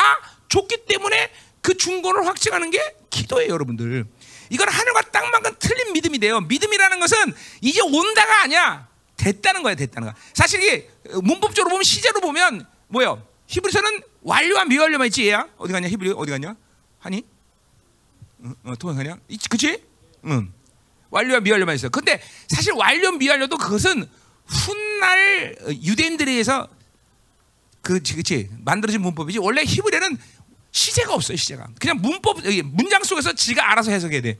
줬기 0.48 0.84
때문에 0.86 1.30
그 1.62 1.76
중고를 1.76 2.26
확증하는 2.26 2.70
게 2.70 2.78
기도예요, 3.10 3.50
여러분들. 3.52 4.04
이건 4.50 4.68
하늘과 4.68 5.00
땅만큼 5.10 5.56
틀린 5.58 5.92
믿음이 5.94 6.18
돼요. 6.18 6.40
믿음이라는 6.42 7.00
것은 7.00 7.16
이제 7.62 7.80
온다가 7.80 8.42
아니야. 8.42 8.91
됐다는 9.22 9.62
거야, 9.62 9.76
됐다는 9.76 10.06
거야. 10.08 10.16
사실 10.34 10.60
이게 10.62 10.90
문법적으로 11.22 11.70
보면 11.70 11.84
시제로 11.84 12.20
보면 12.20 12.66
뭐요? 12.88 13.24
히브리서는 13.46 14.00
완료와 14.22 14.64
미완료만 14.64 15.06
있지, 15.08 15.26
얘야. 15.28 15.48
어디 15.58 15.72
갔냐? 15.72 15.88
히브리 15.88 16.14
어디 16.16 16.30
갔냐? 16.32 16.56
하니? 16.98 17.24
어, 18.42 18.52
어 18.64 18.74
통역하냐? 18.76 19.18
그치? 19.48 19.82
응. 20.24 20.52
완료와 21.10 21.40
미완료만 21.40 21.76
있어. 21.76 21.88
근데 21.88 22.20
사실 22.48 22.72
완료, 22.72 23.12
미완료도 23.12 23.58
그것은 23.58 24.08
훗날 24.46 25.56
유대인들에 25.68 26.30
의해서 26.30 26.68
그렇지, 27.82 28.14
그렇지. 28.14 28.50
만들어진 28.64 29.02
문법이지. 29.02 29.38
원래 29.38 29.62
히브리는 29.62 30.18
시제가 30.72 31.14
없어요, 31.14 31.36
시제가. 31.36 31.68
그냥 31.78 31.98
문법, 32.00 32.38
문장 32.64 33.04
속에서 33.04 33.32
지가 33.34 33.70
알아서 33.70 33.92
해석해야 33.92 34.22
돼. 34.22 34.38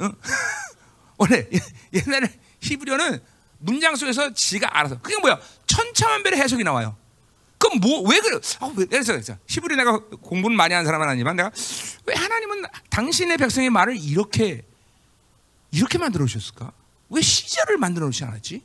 응? 0.00 0.12
원래 1.18 1.48
옛날에 1.92 2.28
히브리어는 2.60 3.20
문장 3.58 3.96
속에서 3.96 4.32
지가 4.32 4.78
알아서. 4.78 5.00
그게 5.00 5.18
뭐야? 5.18 5.40
천차만별의 5.66 6.40
해석이 6.40 6.64
나와요. 6.64 6.96
그럼 7.58 7.80
뭐 7.80 8.02
왜 8.02 8.20
그래? 8.20 8.38
아, 8.60 8.70
왜 8.76 8.84
그래서 8.84 9.36
히브리 9.48 9.76
내가 9.76 9.98
공부는 9.98 10.56
많이 10.56 10.74
하는 10.74 10.84
사람은 10.84 11.08
아니지만 11.08 11.36
내가 11.36 11.50
왜 12.04 12.14
하나님은 12.14 12.64
당신의 12.90 13.38
백성의 13.38 13.70
말을 13.70 13.96
이렇게 13.96 14.62
이렇게 15.70 15.98
만들어 15.98 16.26
주셨을까? 16.26 16.72
왜 17.08 17.20
시제를 17.22 17.78
만들어 17.78 18.06
놓지 18.06 18.24
않았지? 18.24 18.62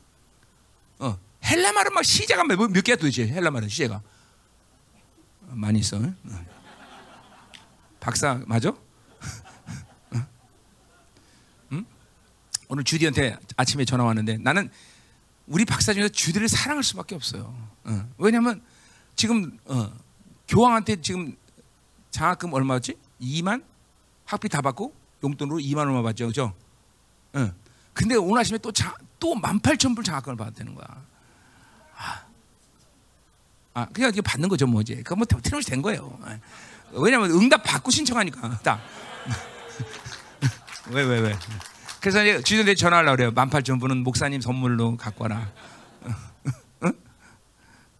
어, 0.99 1.17
헬라 1.45 1.71
말은 1.71 1.93
막 1.93 2.03
시제가 2.03 2.43
몇, 2.43 2.57
몇 2.69 2.83
개야 2.83 2.95
도대체? 2.97 3.27
헬라 3.27 3.49
말은 3.49 3.69
시제가 3.69 4.01
많이 5.47 5.79
있어. 5.79 5.97
응? 5.97 6.15
박사 7.99 8.41
맞아? 8.45 8.73
오늘 12.71 12.85
주디한테 12.85 13.37
아침에 13.57 13.83
전화 13.83 14.05
왔는데 14.05 14.37
나는 14.37 14.71
우리 15.45 15.65
박사 15.65 15.91
중에서 15.91 16.07
주디를 16.07 16.47
사랑할 16.47 16.85
수밖에 16.85 17.15
없어요. 17.15 17.53
어. 17.83 18.09
왜냐하면 18.17 18.61
지금 19.17 19.59
어, 19.65 19.91
교황한테 20.47 21.01
지금 21.01 21.35
장학금 22.11 22.53
얼마였지? 22.53 22.95
2만 23.19 23.61
학비 24.23 24.47
다 24.47 24.61
받고 24.61 24.95
용돈으로 25.21 25.57
2만 25.57 25.79
얼마 25.79 26.01
받죠, 26.01 26.27
그죠? 26.27 26.53
어. 27.33 27.53
근데 27.91 28.15
오늘 28.15 28.39
아침에 28.39 28.57
또또 28.59 29.35
18,000불 29.35 30.05
장학금을 30.05 30.37
받았다는 30.37 30.73
거야. 30.73 30.87
아, 31.97 32.23
아 33.73 33.85
그냥 33.87 34.11
이게 34.11 34.21
받는 34.21 34.47
거죠, 34.47 34.65
뭐지? 34.65 34.95
그거 35.03 35.17
뭐 35.17 35.25
틀림없이 35.25 35.69
된 35.69 35.81
거예요. 35.81 36.17
왜냐면 36.93 37.31
응답 37.31 37.63
받고 37.63 37.91
신청하니까. 37.91 38.61
딱. 38.63 38.79
왜, 40.87 41.03
왜, 41.03 41.19
왜? 41.19 41.37
그래서 42.01 42.23
이제 42.23 42.41
주전에 42.41 42.73
전화하려고 42.73 43.15
그래요. 43.15 43.31
18,000불은 43.31 44.01
목사님 44.01 44.41
선물로 44.41 44.97
갖고 44.97 45.23
와라. 45.23 45.51
응? 46.83 46.93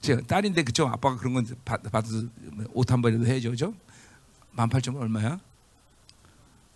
제 0.02 0.18
딸인데 0.18 0.64
그쪽 0.64 0.92
아빠가 0.92 1.16
그런 1.18 1.36
건 1.36 1.46
받, 1.64 1.82
받아서 1.84 2.24
옷 2.74 2.92
한 2.92 3.02
벌이라도 3.02 3.28
해줘, 3.28 3.56
죠 3.56 3.74
18,000불 4.58 5.00
얼마야? 5.02 5.40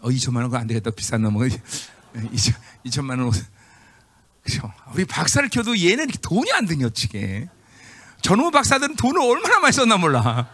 어, 0.01 0.09
2천만 0.09 0.35
원 0.37 0.43
그거 0.45 0.57
안 0.57 0.67
되겠다. 0.67 0.91
비싼 0.91 1.23
놈. 1.23 1.33
2천, 2.13 2.55
2천만 2.85 3.09
원 3.11 3.21
옷. 3.23 3.33
그죠? 4.43 4.71
우리 4.93 5.03
박사를 5.05 5.49
켜도 5.49 5.79
얘는 5.79 6.07
돈이 6.21 6.51
안 6.53 6.67
드니 6.67 6.83
어찌게. 6.83 7.49
전후 8.21 8.51
박사들은 8.51 8.95
돈을 8.97 9.19
얼마나 9.19 9.59
많이 9.59 9.73
썼나 9.73 9.97
몰라. 9.97 10.51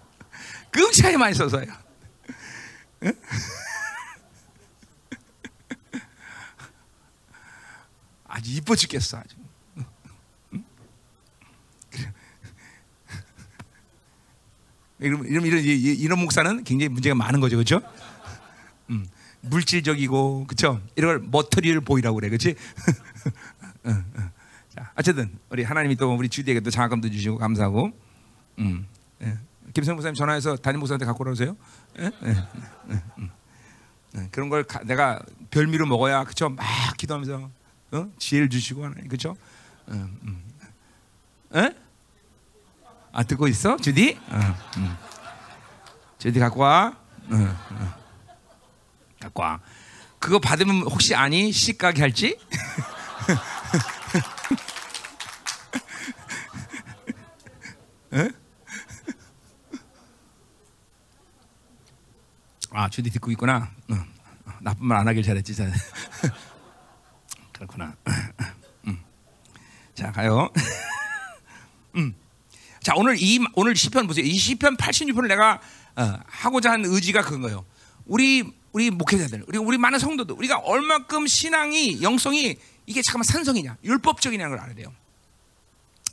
끔찍하게 0.70 1.16
많이 1.16 1.34
써서요. 1.34 1.64
아주 8.34 8.50
이뻐 8.50 8.74
죽겠어 8.74 9.18
아주. 9.18 9.36
이런 14.98 15.24
이런 15.24 15.44
이런 15.44 15.62
이런 15.64 16.18
목사는 16.18 16.64
굉장히 16.64 16.88
문제가 16.88 17.14
많은 17.14 17.38
거죠, 17.38 17.56
그렇죠? 17.56 17.80
음, 18.90 19.06
물질적이고 19.42 20.46
그렇죠? 20.48 20.80
이런 20.96 21.10
걸 21.20 21.28
머터리를 21.30 21.80
보이라고 21.82 22.16
그래, 22.16 22.28
그렇지? 22.28 22.56
자, 24.74 24.90
어쨌든 24.96 25.38
우리 25.50 25.62
하나님이 25.62 25.94
또 25.94 26.12
우리 26.16 26.28
주디에게 26.28 26.58
또 26.60 26.70
장학금도 26.70 27.10
주시고 27.10 27.38
감사하고, 27.38 27.92
음, 28.58 28.88
예. 29.22 29.38
김성 29.74 29.94
목사님 29.94 30.14
전화해서 30.14 30.56
담임 30.56 30.80
목사한테 30.80 31.06
갖고 31.06 31.22
오라세요. 31.22 31.56
예? 32.00 32.10
예. 32.24 32.36
음. 33.18 33.30
그런 34.32 34.48
걸 34.48 34.64
가, 34.64 34.80
내가 34.84 35.20
별미로 35.50 35.86
먹어야 35.86 36.24
그렇죠? 36.24 36.48
막 36.48 36.64
기도하면서. 36.96 37.63
어? 37.94 38.10
지혜를 38.18 38.50
주시고 38.50 38.84
하나님 38.84 39.06
그렇죠? 39.08 39.36
음, 39.88 40.18
음. 40.22 40.44
에? 41.54 41.74
아 43.12 43.22
듣고 43.22 43.46
있어, 43.48 43.76
주디? 43.76 44.18
어, 44.28 44.40
음. 44.78 44.96
주디 46.18 46.40
갖고 46.40 46.60
와. 46.60 46.96
어, 47.30 47.34
어. 47.70 47.94
갖고 49.20 49.42
와. 49.42 49.60
그거 50.18 50.38
받으면 50.40 50.82
혹시 50.82 51.14
아니 51.14 51.52
시가게 51.52 52.00
할지? 52.00 52.36
에? 58.14 58.30
아 62.70 62.88
주디 62.88 63.10
듣고 63.10 63.30
있구나. 63.32 63.70
어. 63.90 63.94
나쁜 64.60 64.86
말 64.86 64.98
안 64.98 65.06
하길 65.08 65.22
잘했지. 65.22 65.54
잘. 65.54 65.72
그렇구나. 67.66 67.96
음. 68.86 69.00
자 69.94 70.12
가요. 70.12 70.50
음. 71.96 72.14
자 72.80 72.94
오늘 72.96 73.16
이 73.18 73.40
오늘 73.54 73.74
시편 73.74 74.06
보세요. 74.06 74.24
이 74.24 74.36
시편 74.36 74.76
86편을 74.76 75.28
내가 75.28 75.60
어, 75.96 76.18
하고자 76.26 76.72
한 76.72 76.84
의지가 76.84 77.22
그건 77.22 77.42
거예요. 77.42 77.64
우리 78.06 78.44
우리 78.72 78.90
목회자들, 78.90 79.44
우리 79.46 79.58
우리 79.58 79.78
많은 79.78 79.98
성도들, 79.98 80.34
우리가 80.36 80.58
얼마큼 80.58 81.26
신앙이 81.26 82.02
영성이 82.02 82.56
이게 82.86 83.02
잠깐만 83.02 83.24
산성이냐, 83.24 83.78
율법적이냐는 83.84 84.50
걸 84.50 84.60
알아야 84.60 84.74
돼요. 84.74 84.92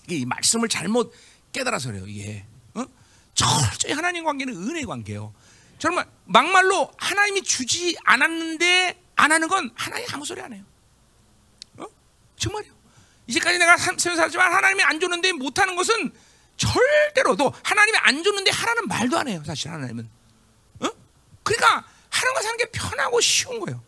이 0.09 0.25
말씀을 0.25 0.69
잘못 0.69 1.13
깨달아서 1.51 1.89
그래요. 1.89 2.05
이게 2.07 2.45
어? 2.75 2.85
철저히 3.33 3.93
하나님 3.93 4.23
관계는 4.23 4.55
은혜 4.55 4.83
관계예요. 4.85 5.33
정말 5.79 6.05
막말로 6.25 6.91
하나님이 6.97 7.41
주지 7.41 7.97
않았는데 8.03 9.01
안 9.15 9.31
하는 9.31 9.47
건 9.47 9.71
하나님 9.75 10.07
아무 10.13 10.23
소리 10.23 10.39
안 10.41 10.53
해요. 10.53 10.63
어? 12.41 12.43
정말요. 12.43 12.73
이제까지 13.27 13.59
내가 13.59 13.77
세상 13.77 14.15
살지만 14.15 14.51
하나님이 14.51 14.83
안 14.83 14.99
줬는데 14.99 15.31
못하는 15.33 15.75
것은 15.75 16.11
절대로 16.57 17.35
또 17.35 17.53
하나님이 17.63 17.97
안 17.99 18.23
줬는데 18.23 18.51
하라는 18.51 18.87
말도 18.87 19.17
안 19.17 19.27
해요. 19.27 19.43
사실 19.45 19.71
하나님은. 19.71 20.09
어? 20.81 20.87
그러니까 21.43 21.85
하는 22.09 22.33
거 22.33 22.41
사는 22.41 22.57
게 22.57 22.65
편하고 22.65 23.21
쉬운 23.21 23.59
거예요. 23.59 23.81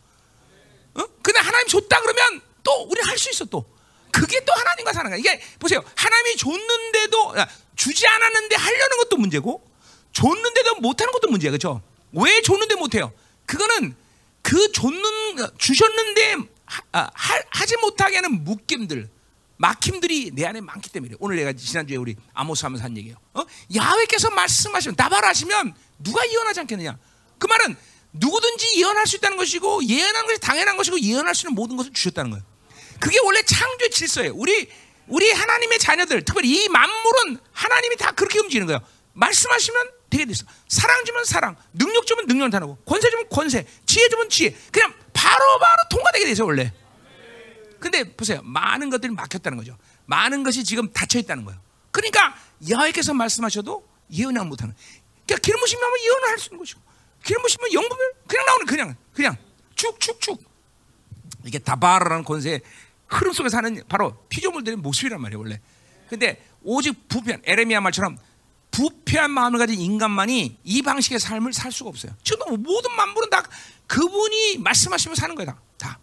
어? 0.94 1.02
근데 1.22 1.40
하나님 1.40 1.66
줬다 1.68 2.00
그러면 2.00 2.40
또 2.62 2.72
우리는 2.84 3.08
할수 3.08 3.30
있어 3.30 3.44
또. 3.46 3.64
그게 4.10 4.42
또 4.44 4.52
하나님과 4.52 4.92
사는 4.92 5.10
거야. 5.10 5.18
이게 5.18 5.42
보세요. 5.58 5.82
하나님이 5.96 6.36
줬는데도 6.36 7.34
주지 7.74 8.06
않았는데 8.06 8.54
하려는 8.54 8.96
것도 8.98 9.16
문제고 9.16 9.68
줬는데도 10.12 10.76
못하는 10.76 11.12
것도 11.12 11.28
문제야. 11.28 11.50
그렇죠? 11.50 11.82
왜 12.12 12.40
줬는데 12.42 12.76
못해요? 12.76 13.12
그거는 13.44 13.96
그 14.42 14.70
줬는 14.70 15.58
주셨는데 15.58 16.53
하, 16.92 17.04
아, 17.50 17.66
지 17.66 17.76
못하게 17.78 18.16
하는 18.16 18.44
묶임들, 18.44 19.08
막힘들이 19.56 20.32
내 20.34 20.44
안에 20.44 20.60
많기 20.60 20.90
때문에 20.90 21.14
오늘 21.18 21.36
내가 21.36 21.52
지난주에 21.52 21.96
우리 21.96 22.16
아모스 22.32 22.64
하면서 22.64 22.84
한 22.84 22.96
얘기예요. 22.96 23.16
어? 23.34 23.42
야훼께서 23.74 24.30
말씀하시면 24.30 24.94
나발하시면 24.98 25.74
누가 26.00 26.28
예언하지 26.28 26.60
않겠느냐? 26.60 26.98
그 27.38 27.46
말은 27.46 27.76
누구든지 28.12 28.80
예언할 28.80 29.06
수 29.06 29.16
있다는 29.16 29.36
것이고 29.36 29.84
예언하는 29.84 30.26
것이 30.26 30.40
당연한 30.40 30.76
것이고 30.76 31.00
예언할 31.00 31.34
수 31.34 31.46
있는 31.46 31.54
모든 31.54 31.76
것을 31.76 31.92
주셨다는 31.92 32.30
거예요. 32.32 32.44
그게 33.00 33.18
원래 33.20 33.42
창조의 33.42 33.90
질서예요. 33.90 34.32
우리 34.34 34.68
우리 35.06 35.30
하나님의 35.30 35.78
자녀들, 35.78 36.24
특별히 36.24 36.64
이 36.64 36.68
만물은 36.68 37.38
하나님이 37.52 37.96
다 37.96 38.12
그렇게 38.12 38.38
움직이는 38.38 38.66
거예요. 38.66 38.80
말씀하시면 39.12 39.90
되게 40.08 40.24
됐어. 40.24 40.44
사랑 40.68 41.04
주면 41.04 41.24
사랑, 41.24 41.56
능력 41.72 42.06
주면 42.06 42.26
능력 42.26 42.46
나타나고, 42.46 42.76
권세 42.86 43.10
주면 43.10 43.28
권세, 43.28 43.66
지혜 43.86 44.08
주면 44.08 44.28
지혜. 44.28 44.56
그냥 44.72 44.94
바로바로 45.14 45.58
바로 45.58 45.88
통과되게 45.90 46.26
되죠 46.26 46.44
원래. 46.44 46.72
근데 47.80 48.04
보세요, 48.04 48.40
많은 48.42 48.90
것들이 48.90 49.12
막혔다는 49.12 49.56
거죠. 49.58 49.76
많은 50.06 50.42
것이 50.42 50.64
지금 50.64 50.92
닫혀 50.92 51.18
있다는 51.18 51.44
거예요. 51.44 51.60
그러니까 51.90 52.34
여호와께서 52.68 53.14
말씀하셔도 53.14 53.86
예언을 54.12 54.44
못하는. 54.44 54.74
그러니까 55.26 55.42
기름 55.42 55.60
부심면 55.60 55.90
예언을 56.04 56.28
할 56.28 56.38
수 56.38 56.48
있는 56.48 56.58
것이고, 56.58 56.80
기름 57.22 57.42
부심면 57.42 57.72
영분별 57.72 58.12
그냥 58.26 58.46
나오는 58.46 58.66
그냥 58.66 58.96
그냥 59.12 59.36
쭉쭉쭉 59.76 60.42
이게 61.46 61.58
다바라는 61.58 62.24
권세 62.24 62.60
흐름 63.06 63.32
속에 63.32 63.48
사는 63.48 63.82
바로 63.88 64.16
피조물들의 64.28 64.76
모습이란 64.78 65.20
말이에요 65.20 65.38
원래. 65.38 65.60
근데 66.08 66.42
오직 66.62 67.08
부패한 67.08 67.42
에레미야 67.44 67.80
말처럼 67.80 68.18
부패한 68.70 69.30
마음을 69.30 69.58
가진 69.58 69.78
인간만이 69.80 70.58
이 70.64 70.82
방식의 70.82 71.20
삶을 71.20 71.52
살 71.52 71.70
수가 71.70 71.90
없어요. 71.90 72.12
지금 72.24 72.62
모든 72.62 72.92
만물은 72.96 73.30
다 73.30 73.42
그분이 73.86 74.58
말씀하시면 74.58 75.14
사는 75.14 75.34
거야 75.34 75.46
다. 75.46 75.60
다. 75.78 75.98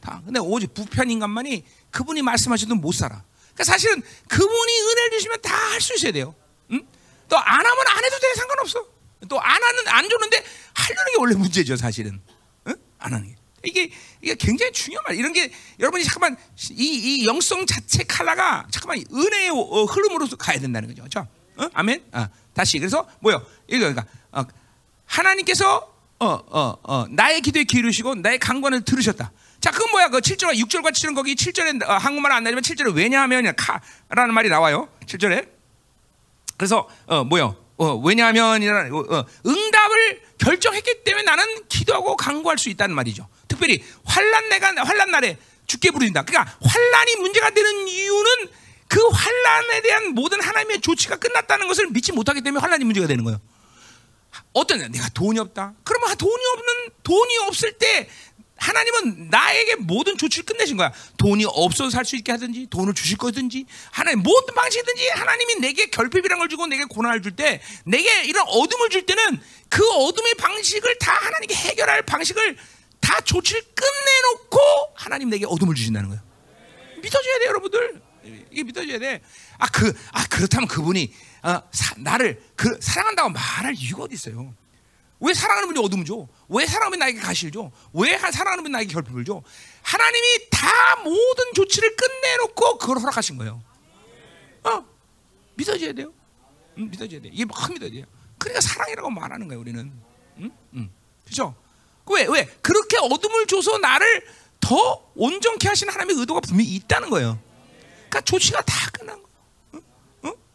다. 0.00 0.22
근데 0.24 0.40
오직 0.40 0.72
부패한 0.74 1.10
인간만이 1.10 1.64
그분이 1.90 2.22
말씀하셔도 2.22 2.74
못 2.74 2.92
살아. 2.92 3.22
그러니까 3.54 3.64
사실은 3.64 4.02
그분이 4.28 4.80
은혜를 4.80 5.10
주시면 5.18 5.40
다 5.42 5.68
할 5.68 5.80
수 5.80 5.94
있어야 5.94 6.12
돼요. 6.12 6.34
응? 6.72 6.80
또안 7.28 7.46
하면 7.46 7.86
안 7.88 8.04
해도 8.04 8.18
돼 8.18 8.34
상관없어. 8.34 8.86
또 9.28 9.38
안 9.40 9.62
하는 9.62 9.88
안 9.88 10.08
줬는데 10.08 10.44
하려는 10.74 11.12
게 11.12 11.18
원래 11.18 11.34
문제죠 11.34 11.76
사실은. 11.76 12.20
응? 12.66 12.74
안 12.98 13.12
하는 13.12 13.28
게. 13.28 13.36
이게 13.64 13.90
이게 14.22 14.34
굉장히 14.36 14.72
중요한 14.72 15.04
말. 15.06 15.16
이런 15.16 15.32
게 15.32 15.52
여러분이 15.78 16.04
잠깐만 16.04 16.36
이, 16.70 16.74
이 17.22 17.26
영성 17.26 17.66
자체 17.66 18.04
칼라가 18.04 18.66
잠깐만 18.70 19.04
은혜의 19.12 19.50
어, 19.50 19.84
흐름으로 19.84 20.26
가야 20.38 20.58
된다는 20.58 20.88
거죠. 20.88 21.02
그렇죠? 21.02 21.28
어? 21.56 21.68
아멘. 21.74 22.04
아, 22.12 22.28
다시 22.54 22.78
그래서 22.78 23.08
뭐요? 23.20 23.44
이거 23.68 23.88
그러니까 23.92 24.06
어, 24.32 24.44
하나님께서 25.06 25.94
어, 26.20 26.26
어, 26.26 26.74
어, 26.82 27.06
나의 27.10 27.40
기도에 27.40 27.64
기르시고 27.64 28.16
나의 28.16 28.38
강관을 28.38 28.82
들으셨다. 28.82 29.30
자, 29.60 29.70
그건 29.70 29.90
뭐야? 29.90 30.08
그 30.08 30.18
7절과 30.18 30.54
6절과 30.54 30.90
7절 30.90 31.14
거기 31.14 31.34
7절에 31.34 31.88
어, 31.88 31.94
한국말 31.94 32.32
안 32.32 32.44
나지만 32.44 32.62
7절에 32.62 32.94
왜냐하면 32.94 33.54
카라는 33.56 34.34
말이 34.34 34.48
나와요. 34.48 34.88
7절에. 35.06 35.48
그래서 36.56 36.88
어, 37.06 37.24
뭐요? 37.24 37.56
어, 37.76 37.94
왜냐하면이라는 37.94 38.92
어, 38.92 39.24
응답을 39.46 40.22
결정했기 40.38 41.04
때문에 41.04 41.24
나는 41.24 41.44
기도하고 41.68 42.16
강구할 42.16 42.58
수 42.58 42.68
있다는 42.68 42.94
말이죠. 42.94 43.28
특별히 43.46 43.84
환란 44.04 44.48
내가 44.48 44.74
환란 44.84 45.10
날에 45.10 45.38
죽게 45.66 45.92
부르신다. 45.92 46.22
그러니까 46.22 46.56
환란이 46.60 47.16
문제가 47.16 47.50
되는 47.50 47.86
이유는 47.86 48.48
그 48.88 49.06
환란에 49.06 49.82
대한 49.82 50.14
모든 50.14 50.42
하나님의 50.42 50.80
조치가 50.80 51.16
끝났다는 51.16 51.68
것을 51.68 51.88
믿지 51.90 52.10
못하기 52.12 52.40
때문에 52.40 52.60
환란이 52.60 52.84
문제가 52.84 53.06
되는 53.06 53.22
거예요. 53.22 53.40
어떤 54.58 54.90
내가 54.90 55.08
돈이 55.10 55.38
없다. 55.38 55.74
그러면 55.84 56.16
돈이 56.16 56.42
없는 56.52 56.90
돈이 57.02 57.38
없을 57.46 57.72
때 57.72 58.08
하나님은 58.56 59.30
나에게 59.30 59.76
모든 59.76 60.18
조치를 60.18 60.44
끝내신 60.44 60.76
거야. 60.76 60.92
돈이 61.16 61.44
없어서 61.46 61.90
살 61.90 62.04
수 62.04 62.16
있게 62.16 62.32
하든지, 62.32 62.66
돈을 62.70 62.92
주실 62.92 63.16
거든지, 63.16 63.66
하나님 63.92 64.20
모든 64.20 64.52
방식이든지 64.54 65.08
하나님이 65.10 65.54
내게 65.60 65.86
결핍이란 65.90 66.38
걸 66.40 66.48
주고 66.48 66.66
내게 66.66 66.84
고난을 66.84 67.22
줄 67.22 67.36
때, 67.36 67.60
내게 67.84 68.24
이런 68.24 68.44
어둠을 68.48 68.90
줄 68.90 69.06
때는 69.06 69.40
그 69.68 69.88
어둠의 69.88 70.34
방식을 70.34 70.98
다 70.98 71.12
하나님께 71.12 71.54
해결할 71.54 72.02
방식을 72.02 72.56
다 73.00 73.20
조치를 73.20 73.62
끝내놓고 73.74 74.58
하나님 74.94 75.30
내게 75.30 75.46
어둠을 75.46 75.76
주신다는 75.76 76.08
거예요. 76.08 76.22
믿어줘야 77.00 77.38
돼, 77.38 77.46
여러분들. 77.46 78.02
이게 78.50 78.64
믿어줘야 78.64 78.98
돼. 78.98 79.20
아, 79.58 79.68
그, 79.68 79.92
아, 80.12 80.26
그렇다면 80.26 80.66
그분이, 80.66 81.12
어, 81.42 81.62
사, 81.72 81.94
나를 81.98 82.42
그, 82.56 82.78
사랑한다고 82.80 83.30
말할 83.30 83.74
이유가 83.74 84.04
어디 84.04 84.14
있어요? 84.14 84.54
왜 85.20 85.34
사랑하는 85.34 85.68
분이 85.68 85.84
어둠을 85.84 86.04
줘? 86.04 86.28
왜 86.48 86.66
사랑하는 86.66 86.98
나에게 86.98 87.20
가시를 87.20 87.50
줘? 87.50 87.70
왜 87.92 88.16
사랑하는 88.18 88.62
분이 88.62 88.72
나에게 88.72 88.92
결핍을 88.92 89.24
줘? 89.24 89.42
하나님이 89.82 90.50
다 90.50 90.96
모든 91.02 91.54
조치를 91.54 91.96
끝내놓고 91.96 92.78
그걸 92.78 92.98
허락하신 92.98 93.36
거예요. 93.38 93.62
어, 94.64 94.84
믿어줘야 95.54 95.92
돼요. 95.92 96.12
응, 96.78 96.90
믿어줘야 96.90 97.20
돼. 97.20 97.28
이게 97.32 97.44
막 97.44 97.72
믿어야 97.72 97.90
돼요. 97.90 98.04
그러니까 98.38 98.60
사랑이라고 98.60 99.10
말하는 99.10 99.48
거예요, 99.48 99.60
우리는. 99.60 99.92
응? 100.38 100.50
응. 100.74 100.90
그죠? 101.24 101.54
왜, 102.06 102.26
왜? 102.26 102.44
그렇게 102.62 102.96
어둠을 102.98 103.46
줘서 103.46 103.76
나를 103.78 104.24
더 104.60 105.10
온전케 105.14 105.68
하시는 105.68 105.92
하나님의 105.92 106.20
의도가 106.20 106.40
분명히 106.40 106.70
있다는 106.76 107.10
거예요. 107.10 107.38
그러니까 108.08 108.20
조치가 108.22 108.62
다 108.62 108.90
끝난 108.92 109.20
거. 109.20 109.27
응? 109.27 109.27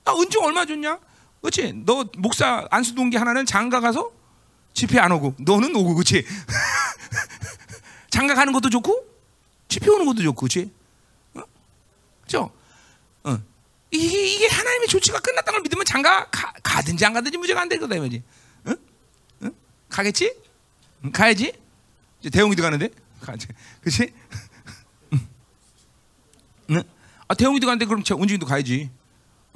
응? 0.08 0.12
아, 0.12 0.14
은총 0.20 0.44
얼마 0.46 0.66
줬냐? 0.66 1.00
그렇지? 1.42 1.74
너 1.86 2.06
목사 2.18 2.66
안수 2.72 2.96
동기 2.96 3.18
하나는 3.18 3.46
장가 3.46 3.80
가서 3.80 4.12
집회 4.74 5.00
안 5.00 5.12
오고 5.12 5.36
너는 5.40 5.76
오고 5.76 5.96
그렇지? 5.96 6.26
장가 8.10 8.36
가는 8.36 8.54
것도 8.54 8.70
좋고 8.70 9.08
집회 9.68 9.90
오는 9.90 10.06
것도 10.06 10.22
좋고 10.24 10.40
그렇지? 10.42 10.72
어? 11.36 11.42
그죠? 12.24 12.52
어. 13.24 13.38
이게, 13.92 14.36
이게 14.36 14.48
하나님의 14.48 14.88
조치가 14.88 15.20
끝났다는 15.20 15.60
걸 15.60 15.62
믿으면 15.64 15.86
장가 15.86 16.26
가, 16.30 16.54
가든지 16.64 17.06
안 17.06 17.14
가든지 17.14 17.38
문제가 17.38 17.62
안 17.62 17.70
될 17.70 17.80
거다 17.80 17.96
이 17.96 18.00
말이지. 18.00 18.24
응? 18.68 18.76
응? 19.44 19.52
가겠지? 19.90 20.34
응, 21.06 21.12
가야지. 21.12 21.54
이제 22.22 22.30
대웅이도 22.30 22.62
가는데 22.64 22.90
가지. 23.20 23.48
그렇지? 23.82 24.14
응? 26.72 26.82
아 27.28 27.34
대웅이도 27.36 27.68
가는데 27.68 27.86
그럼 27.86 28.04
저 28.04 28.16
운진이도 28.16 28.46
가야지. 28.46 28.90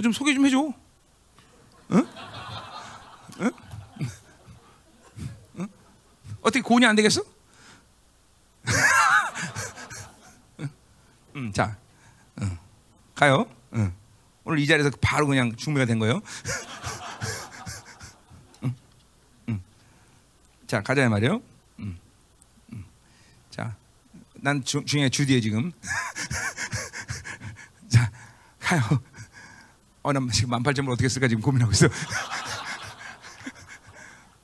좀 0.01 0.11
소개 0.11 0.33
좀 0.33 0.45
해줘. 0.45 0.73
응? 1.91 2.07
응? 3.39 3.51
응? 5.59 5.67
어떻게 6.41 6.61
고은이 6.61 6.85
안 6.85 6.95
되겠어? 6.95 7.21
응, 11.35 11.53
자, 11.53 11.77
응. 12.41 12.57
가요. 13.15 13.49
응. 13.73 13.93
오늘 14.43 14.59
이 14.59 14.67
자리에서 14.67 14.91
바로 15.01 15.27
그냥 15.27 15.55
준비가 15.55 15.85
된 15.85 15.99
거예요. 15.99 16.21
자, 20.67 20.83
가자 20.83 21.07
말이요. 21.07 21.41
자, 23.49 23.75
난 24.35 24.63
주, 24.63 24.83
중에 24.85 25.09
주디에 25.09 25.41
지금. 25.41 25.71
자, 27.89 28.11
가요. 28.59 28.81
어, 30.07 30.13
난 30.13 30.29
지금 30.31 30.51
만팔점을 30.51 30.89
어떻게 30.89 31.09
쓸까 31.09 31.27
지금 31.27 31.43
고민하고 31.43 31.73
있어. 31.73 31.87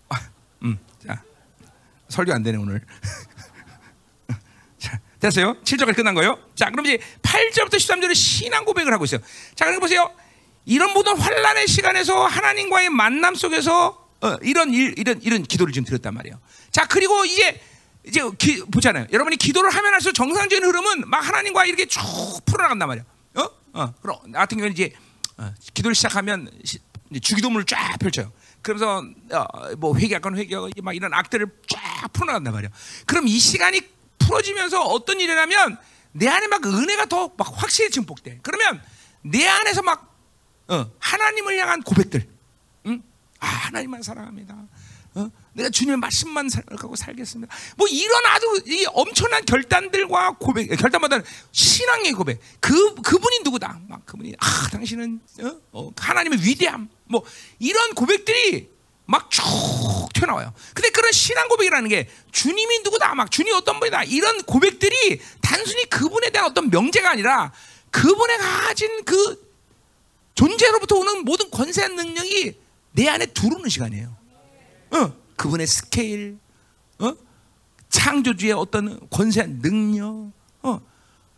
아, 0.09 0.19
음, 0.63 0.77
자, 1.01 1.23
설교 2.09 2.33
안 2.33 2.43
되네 2.43 2.57
오늘. 2.57 2.85
됐어요? 5.21 5.55
7절까지 5.63 5.95
끝난 5.95 6.15
거예요. 6.15 6.37
자, 6.53 6.69
그럼 6.69 6.85
이제 6.85 6.99
8절부터 7.21 7.75
13절에 7.75 8.13
신앙 8.13 8.65
고백을 8.65 8.91
하고 8.91 9.05
있어요. 9.05 9.21
자, 9.55 9.63
그럼 9.63 9.79
보세요. 9.79 10.13
이런 10.65 10.91
모든 10.91 11.17
환란의 11.17 11.69
시간에서 11.69 12.25
하나님과의 12.25 12.89
만남 12.89 13.35
속에서 13.35 14.05
어, 14.19 14.35
이런 14.41 14.73
일, 14.73 14.99
이런 14.99 15.21
이런 15.21 15.43
기도를 15.43 15.71
지금 15.71 15.85
드렸단 15.85 16.13
말이에요. 16.13 16.41
자, 16.71 16.85
그리고 16.87 17.23
이제 17.23 17.61
이제 18.05 18.19
기, 18.37 18.61
보잖아요. 18.65 19.07
여러분이 19.13 19.37
기도를 19.37 19.69
하면 19.69 19.93
할수록 19.93 20.11
정상적인 20.11 20.65
흐름은 20.65 21.09
막 21.09 21.25
하나님과 21.25 21.67
이렇게 21.67 21.85
쭉 21.85 22.01
풀어나간단 22.43 22.85
말이야. 22.85 23.05
어? 23.35 23.49
어. 23.75 23.93
그럼 24.01 24.17
나 24.27 24.39
같은 24.39 24.57
경우는 24.57 24.73
이제 24.73 24.91
어, 25.37 25.53
기도를 25.73 25.95
시작하면 25.95 26.49
시, 26.63 26.79
주기도문을 27.21 27.65
쫙 27.65 27.97
펼쳐요. 27.99 28.31
그러면서 28.61 29.03
어, 29.37 29.75
뭐 29.77 29.97
회개하건 29.97 30.37
회개하고 30.37 30.69
막 30.81 30.95
이런 30.95 31.13
악들을 31.13 31.47
쫙 31.67 32.11
풀어나간단 32.13 32.53
말이야. 32.53 32.69
그럼 33.05 33.27
이 33.27 33.37
시간이 33.39 33.81
풀어지면서 34.19 34.81
어떤 34.83 35.19
일이 35.19 35.33
라면 35.33 35.77
내 36.13 36.27
안에 36.27 36.47
막 36.47 36.65
은혜가 36.65 37.05
더 37.07 37.31
막 37.37 37.51
확실히 37.61 37.89
증폭돼. 37.89 38.39
그러면 38.43 38.81
내 39.21 39.47
안에서 39.47 39.81
막 39.81 40.15
어, 40.67 40.89
하나님을 40.99 41.57
향한 41.59 41.81
고백들. 41.81 42.27
응? 42.85 43.03
아, 43.39 43.47
하나님만 43.47 44.01
사랑합니다. 44.01 44.55
어? 45.15 45.29
내가 45.53 45.69
주님의 45.69 45.97
말씀만 45.97 46.49
생각하고 46.49 46.95
살겠습니다. 46.95 47.53
뭐 47.77 47.87
이런 47.87 48.25
아주 48.25 48.61
이 48.65 48.85
엄청난 48.93 49.45
결단들과 49.45 50.37
고백, 50.39 50.67
결단보다는 50.67 51.23
신앙의 51.51 52.13
고백. 52.13 52.39
그 52.59 52.95
그분이 52.95 53.39
누구다? 53.43 53.79
막 53.87 54.05
그분이 54.05 54.33
아 54.39 54.67
당신은 54.71 55.21
어? 55.41 55.61
어, 55.71 55.91
하나님의 55.97 56.39
위대함. 56.43 56.89
뭐 57.05 57.23
이런 57.59 57.93
고백들이 57.93 58.69
막 59.05 59.29
쭉 59.29 59.43
튀어나와요. 60.13 60.53
근데 60.73 60.89
그런 60.89 61.11
신앙 61.11 61.47
고백이라는 61.49 61.89
게 61.89 62.09
주님이 62.31 62.79
누구다, 62.79 63.13
막 63.15 63.29
주님 63.29 63.53
어떤 63.53 63.79
분이다 63.79 64.05
이런 64.05 64.41
고백들이 64.43 65.21
단순히 65.41 65.85
그분에 65.89 66.29
대한 66.29 66.49
어떤 66.49 66.69
명제가 66.69 67.11
아니라 67.11 67.51
그분의 67.91 68.37
가진 68.37 69.03
그 69.05 69.53
존재로부터 70.35 70.95
오는 70.95 71.25
모든 71.25 71.51
권세와 71.51 71.95
능력이 71.95 72.57
내 72.93 73.07
안에 73.07 73.27
들어오는 73.27 73.69
시간이에요. 73.69 74.15
어, 74.91 75.22
그분의 75.35 75.67
스케일, 75.67 76.37
어? 76.99 77.13
창조주의 77.89 78.53
어떤 78.53 78.99
권세한 79.09 79.59
능력, 79.61 80.31
어, 80.63 80.81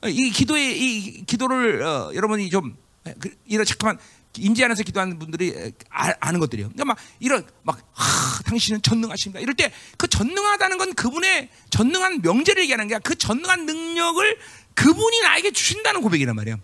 이 0.08 0.30
기도의 0.32 0.78
이 0.80 1.26
기도를 1.26 1.82
어, 1.84 2.12
여러분이 2.14 2.50
좀 2.50 2.78
그, 3.20 3.30
이런 3.46 3.66
잠깐만 3.66 4.00
인지 4.38 4.64
안에서 4.64 4.84
기도하는 4.84 5.18
분들이 5.18 5.74
아, 5.90 6.32
는 6.32 6.40
것들이에요. 6.42 6.70
그러니까 6.70 6.86
막 6.86 6.98
이런 7.20 7.48
막 7.64 7.80
하, 7.94 8.44
당신은 8.44 8.82
전능하십니다. 8.82 9.40
이럴 9.40 9.56
때 9.56 9.72
그 9.98 10.08
전능하다는 10.08 10.78
건 10.78 10.94
그분의 10.94 11.50
전능한 11.70 12.22
명제를 12.22 12.64
얘기하는 12.64 12.88
게 12.88 13.00
그 13.04 13.16
전능한 13.16 13.66
능력을 13.66 14.38
그분이 14.74 15.22
나에게 15.22 15.52
주신다는 15.52 16.02
고백이란 16.02 16.36
말이에요. 16.36 16.58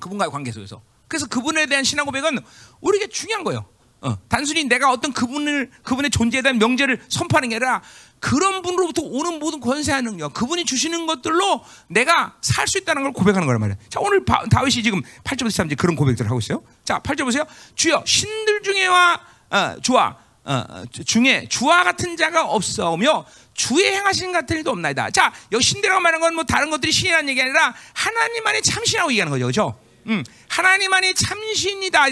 그분과의 0.00 0.30
관계 0.30 0.52
속에서. 0.52 0.82
그래서 1.08 1.26
그분에 1.26 1.66
대한 1.66 1.84
신앙 1.84 2.06
고백은 2.06 2.38
우리에게 2.80 3.08
중요한 3.08 3.42
거예요. 3.44 3.66
어, 4.00 4.16
단순히 4.28 4.64
내가 4.64 4.90
어떤 4.92 5.12
그분을 5.12 5.70
그분의 5.82 6.10
존재에 6.10 6.42
대한 6.42 6.58
명제를 6.58 7.00
선포하는 7.08 7.48
게 7.48 7.56
아니라 7.56 7.82
그런 8.18 8.62
분으로부터 8.62 9.02
오는 9.02 9.38
모든 9.38 9.60
권세한 9.60 10.04
능력, 10.04 10.32
그분이 10.34 10.64
주시는 10.64 11.06
것들로 11.06 11.62
내가 11.88 12.34
살 12.40 12.66
수 12.66 12.78
있다는 12.78 13.02
걸 13.02 13.12
고백하는 13.12 13.46
거란 13.46 13.60
말이에요. 13.60 13.78
자, 13.88 14.00
오늘 14.00 14.24
바, 14.24 14.44
다윗이 14.50 14.82
지금 14.82 15.02
8절부터 15.24 15.46
13절 15.48 15.76
그런 15.78 15.96
고백들을 15.96 16.28
하고 16.28 16.40
있어요. 16.40 16.62
자, 16.84 16.98
8절 17.00 17.24
보세요. 17.24 17.44
주여 17.74 18.02
신들 18.06 18.62
중에와 18.62 19.20
어, 19.50 19.76
주와 19.82 20.16
어, 20.44 20.84
중에 21.04 21.46
주와 21.48 21.84
같은 21.84 22.16
자가 22.16 22.44
없사오며 22.46 23.26
주의 23.54 23.92
행하신 23.94 24.32
같은 24.32 24.56
일도 24.58 24.70
없나이다. 24.70 25.10
자, 25.10 25.32
여기 25.52 25.62
신이라고 25.64 26.00
말하는 26.00 26.20
건 26.20 26.34
뭐 26.34 26.44
다른 26.44 26.70
것들이 26.70 26.92
신이라는 26.92 27.28
얘기 27.28 27.40
아니라 27.42 27.74
하나님만이 27.94 28.62
참신하고 28.62 29.10
얘기하는 29.10 29.30
거죠, 29.30 29.44
그렇죠? 29.44 29.85
음, 30.08 30.24
하나님만이 30.48 31.14
참신이다. 31.14 32.06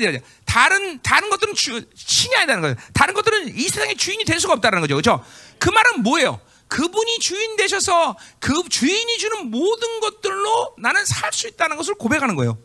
다른 0.45 1.01
다른 1.03 1.31
것들은 1.31 1.55
주, 1.55 1.85
신이 1.95 2.35
아니라는 2.37 2.61
거예요. 2.63 2.77
다른 2.93 3.15
것들은 3.15 3.57
이 3.57 3.69
세상의 3.69 3.97
주인이 3.97 4.25
될 4.25 4.41
수가 4.41 4.55
없다는 4.55 4.81
거죠, 4.81 4.95
그렇죠? 4.95 5.25
그 5.59 5.71
말은 5.71 6.03
뭐예요? 6.03 6.41
그분이 6.69 7.19
주인 7.21 7.57
되셔서 7.57 8.17
그 8.41 8.63
주인이 8.69 9.19
주는 9.19 9.51
모든 9.51 10.01
것들로 10.01 10.75
나는 10.79 11.05
살 11.05 11.33
수 11.33 11.47
있다는 11.47 11.77
것을 11.77 11.95
고백하는 11.95 12.35
거예요. 12.37 12.59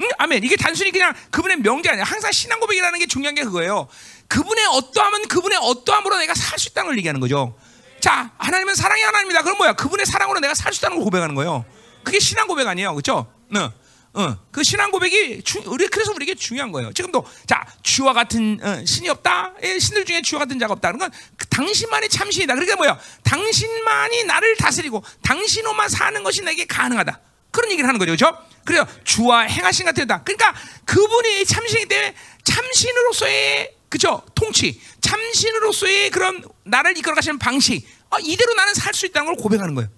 응? 0.00 0.08
아멘. 0.18 0.44
이게 0.44 0.56
단순히 0.56 0.90
그냥 0.90 1.14
그분의 1.30 1.58
명제 1.58 1.88
아니야. 1.88 2.04
항상 2.04 2.30
신앙 2.32 2.60
고백이라는 2.60 2.98
게 2.98 3.06
중요한 3.06 3.34
게 3.34 3.42
그거예요. 3.44 3.88
그분의 4.28 4.66
어떠함은 4.66 5.28
그분의 5.28 5.58
어떠함으로 5.60 6.18
내가 6.18 6.34
살 6.34 6.58
수 6.58 6.68
있다는 6.68 6.88
걸 6.88 6.98
얘기하는 6.98 7.20
거죠. 7.20 7.56
자, 8.00 8.30
하나님은 8.38 8.74
사랑이 8.74 9.02
하나님이다. 9.02 9.42
그럼 9.42 9.56
뭐야? 9.58 9.72
그분의 9.74 10.04
사랑으로 10.06 10.40
내가 10.40 10.54
살 10.54 10.72
수 10.72 10.80
있다는 10.80 10.98
걸 10.98 11.04
고백하는 11.04 11.34
거예요. 11.34 11.64
그게 12.04 12.18
신앙 12.18 12.46
고백 12.46 12.66
아니에요. 12.68 12.92
그렇죠? 12.94 13.32
네. 13.50 13.70
어, 14.16 14.34
그 14.50 14.64
신앙 14.64 14.90
고백이 14.90 15.42
주, 15.42 15.62
우리 15.66 15.86
그래서 15.88 16.10
우리에게 16.12 16.34
중요한 16.34 16.72
거예요. 16.72 16.90
지금도 16.94 17.26
자 17.46 17.66
주와 17.82 18.14
같은 18.14 18.58
어, 18.62 18.82
신이 18.84 19.10
없다. 19.10 19.52
예, 19.62 19.78
신들 19.78 20.06
중에 20.06 20.22
주와 20.22 20.40
같은 20.40 20.58
자가 20.58 20.72
없다는 20.72 20.98
건 20.98 21.10
그, 21.36 21.46
당신만이 21.48 22.08
참신이다. 22.08 22.54
그러니까 22.54 22.76
뭐야? 22.76 22.98
당신만이 23.24 24.24
나를 24.24 24.56
다스리고 24.56 25.04
당신으로만 25.22 25.90
사는 25.90 26.22
것이 26.22 26.40
내게 26.42 26.64
가능하다. 26.64 27.20
그런 27.50 27.70
얘기를 27.70 27.86
하는 27.86 27.98
거죠, 27.98 28.16
그렇죠? 28.16 28.38
그래요. 28.64 28.86
주와 29.04 29.42
행하신 29.42 29.84
같다. 29.84 30.22
그러니까 30.22 30.54
그분이 30.86 31.44
참신이기 31.44 31.88
때문에 31.88 32.14
참신으로서의 32.42 33.74
그죠 33.90 34.22
통치, 34.34 34.80
참신으로서의 35.02 36.10
그런 36.10 36.42
나를 36.64 36.96
이끌어가시는 36.96 37.38
방식, 37.38 37.86
어, 38.10 38.16
이대로 38.20 38.54
나는 38.54 38.72
살 38.72 38.94
수 38.94 39.04
있다는 39.04 39.26
걸 39.26 39.36
고백하는 39.36 39.74
거예요. 39.74 39.90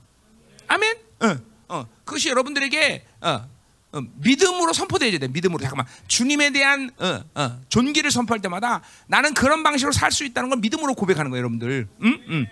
아멘. 0.66 0.96
어, 1.20 1.36
어, 1.68 1.86
그것이 2.04 2.28
여러분들에게 2.30 3.06
어, 3.20 3.48
어, 3.92 4.00
믿음으로 4.16 4.72
선포되어야 4.72 5.18
돼. 5.18 5.28
믿음으로 5.28 5.60
잠깐만 5.60 5.86
주님에 6.08 6.50
대한 6.50 6.90
어, 6.98 7.20
어, 7.34 7.60
존귀를 7.68 8.10
선포할 8.10 8.40
때마다 8.40 8.82
나는 9.06 9.32
그런 9.34 9.62
방식으로 9.62 9.92
살 9.92 10.12
수 10.12 10.24
있다는 10.24 10.50
걸 10.50 10.58
믿음으로 10.58 10.94
고백하는 10.94 11.30
거예요, 11.30 11.40
여러분들. 11.42 11.88
음, 12.02 12.24
음. 12.28 12.46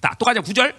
자, 0.00 0.14
또 0.18 0.24
가자. 0.24 0.40
구절. 0.40 0.74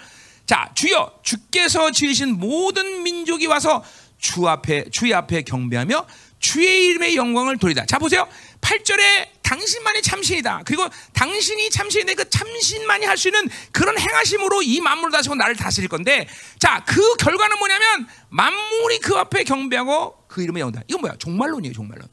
자, 0.45 0.69
주여 0.75 1.19
주께서 1.23 1.91
지으신 1.91 2.37
모든 2.39 3.03
민족이 3.03 3.45
와서 3.47 3.83
주 4.17 4.47
앞에 4.47 4.85
주의 4.91 5.13
앞에 5.13 5.41
경배하며 5.43 6.05
주의 6.39 6.87
이름의 6.87 7.15
영광을 7.15 7.57
돌리다. 7.57 7.85
자, 7.85 7.97
보세요. 7.99 8.27
8절에 8.63 9.27
당신만이 9.43 10.01
참신이다. 10.01 10.63
그리고 10.65 10.87
당신이 11.13 11.69
참신인데 11.69 12.15
그 12.15 12.29
참신만이 12.29 13.05
할 13.05 13.17
수 13.17 13.27
있는 13.27 13.47
그런 13.71 13.99
행하심으로 13.99 14.63
이 14.63 14.81
만물을 14.81 15.11
다스리고 15.11 15.35
나를 15.35 15.55
다스릴 15.55 15.89
건데 15.89 16.27
자, 16.59 16.83
그 16.85 17.15
결과는 17.17 17.59
뭐냐면 17.59 18.07
만물이 18.29 18.99
그 18.99 19.15
앞에 19.15 19.43
경배하고 19.43 20.25
그 20.27 20.41
이름에 20.41 20.61
영다. 20.61 20.81
이건 20.87 21.01
뭐야? 21.01 21.15
종말론이에요, 21.17 21.73
종말론. 21.73 22.07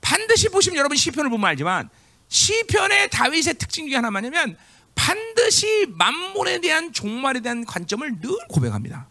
반드시 0.00 0.48
보시면 0.50 0.76
여러분 0.78 0.96
시편을 0.96 1.30
보면 1.30 1.48
알지만 1.48 1.88
시편의 2.28 3.10
다윗의 3.10 3.54
특징 3.54 3.88
중에 3.88 3.96
하나만이면 3.96 4.56
반드시 4.94 5.86
만물에 5.88 6.60
대한 6.60 6.92
종말에 6.92 7.40
대한 7.40 7.64
관점을 7.64 8.20
늘 8.20 8.30
고백합니다. 8.48 9.08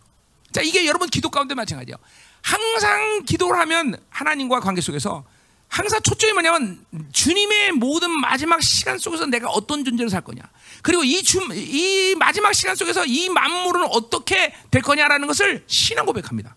자, 0.51 0.61
이게 0.61 0.85
여러분 0.85 1.09
기도 1.09 1.29
가운데 1.29 1.53
마찬가지예요. 1.55 1.97
항상 2.41 3.23
기도를 3.25 3.59
하면 3.61 3.97
하나님과 4.09 4.61
관계 4.61 4.81
속에서 4.81 5.25
항상 5.67 6.01
초점이 6.01 6.33
뭐냐면 6.33 6.85
주님의 7.11 7.73
모든 7.73 8.09
마지막 8.11 8.61
시간 8.61 8.97
속에서 8.97 9.25
내가 9.25 9.49
어떤 9.49 9.83
존재로 9.83 10.09
살 10.09 10.21
거냐. 10.21 10.41
그리고 10.81 11.03
이, 11.03 11.21
주, 11.23 11.39
이 11.53 12.15
마지막 12.17 12.53
시간 12.53 12.75
속에서 12.75 13.05
이 13.05 13.29
만물은 13.29 13.87
어떻게 13.91 14.53
될 14.71 14.81
거냐라는 14.81 15.27
것을 15.27 15.63
신앙 15.67 16.05
고백합니다. 16.05 16.55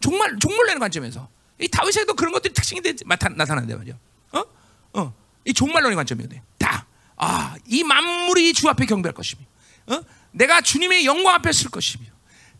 정말 0.00 0.38
종말 0.38 0.66
내는 0.66 0.78
관점에서 0.78 1.28
이 1.60 1.68
다윗에도 1.68 2.14
그런 2.14 2.32
것들이 2.32 2.52
특징이 2.52 2.80
나타나는데 3.06 3.74
말이죠. 3.74 3.98
어? 4.32 4.44
어. 4.92 5.14
이 5.44 5.54
종말론의 5.54 5.96
관점이거든. 5.96 6.40
다. 6.58 6.86
아, 7.16 7.56
이 7.66 7.82
만물이 7.82 8.52
주 8.52 8.68
앞에 8.68 8.84
경배할 8.84 9.14
것이며, 9.14 9.42
어? 9.86 10.00
내가 10.32 10.60
주님의 10.60 11.06
영광 11.06 11.34
앞에 11.36 11.52
쓸 11.52 11.70
것이며, 11.70 12.04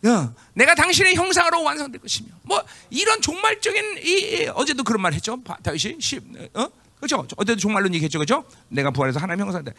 어, 0.05 0.35
내가 0.55 0.75
당신의 0.75 1.15
형상으로 1.15 1.63
완성될 1.63 2.01
것이며. 2.01 2.29
뭐 2.43 2.63
이런 2.91 3.21
종말적인 3.21 3.99
이, 3.99 4.11
이 4.11 4.47
어제도 4.55 4.85
그런 4.85 5.03
말 5.03 5.13
했죠? 5.15 5.39
다윗이? 5.63 5.97
시, 6.01 6.21
어? 6.55 6.69
그렇죠? 6.97 7.27
어제도 7.37 7.59
종말론 7.59 7.95
얘기했죠? 7.95 8.19
그렇죠? 8.19 8.45
내가 8.69 8.91
부활해서 8.91 9.21
하나님 9.21 9.45
형상다 9.45 9.73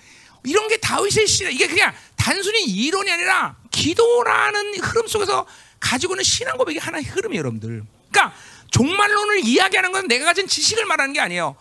이런 0.43 0.68
게 0.68 0.78
다윗의 0.78 1.28
시 1.28 1.51
이게 1.51 1.68
그냥 1.68 1.93
단순히 2.15 2.63
이론이 2.63 3.11
아니라 3.11 3.55
기도라는 3.72 4.80
흐름 4.80 5.07
속에서 5.07 5.45
가지고 5.80 6.13
있는 6.13 6.24
신앙 6.24 6.57
고백이 6.57 6.80
하나의 6.80 7.03
흐름이에요 7.05 7.39
여러분들. 7.39 7.84
그러니까 8.11 8.36
종말론을 8.72 9.45
이야기하는 9.45 9.91
건 9.91 10.07
내가 10.07 10.26
가진 10.26 10.47
지식을 10.47 10.86
말하는 10.86 11.13
게 11.13 11.20
아니에요 11.20 11.55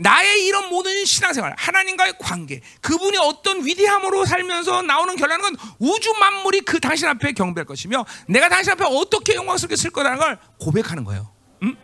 나의 0.00 0.46
이런 0.46 0.68
모든 0.70 1.04
신앙생활, 1.04 1.54
하나님과의 1.58 2.14
관계, 2.20 2.60
그분이 2.80 3.18
어떤 3.18 3.66
위대함으로 3.66 4.24
살면서 4.26 4.82
나오는 4.82 5.16
결론은 5.16 5.42
건 5.42 5.56
우주 5.80 6.12
만물이 6.14 6.60
그 6.60 6.78
당신 6.78 7.08
앞에 7.08 7.32
경배할 7.32 7.66
것이며 7.66 8.06
내가 8.28 8.48
당신 8.48 8.72
앞에 8.72 8.84
어떻게 8.84 9.34
영광스럽게 9.34 9.74
쓸 9.74 9.90
거라는 9.90 10.18
걸 10.18 10.38
고백하는 10.60 11.02
거예요. 11.02 11.32
음? 11.64 11.76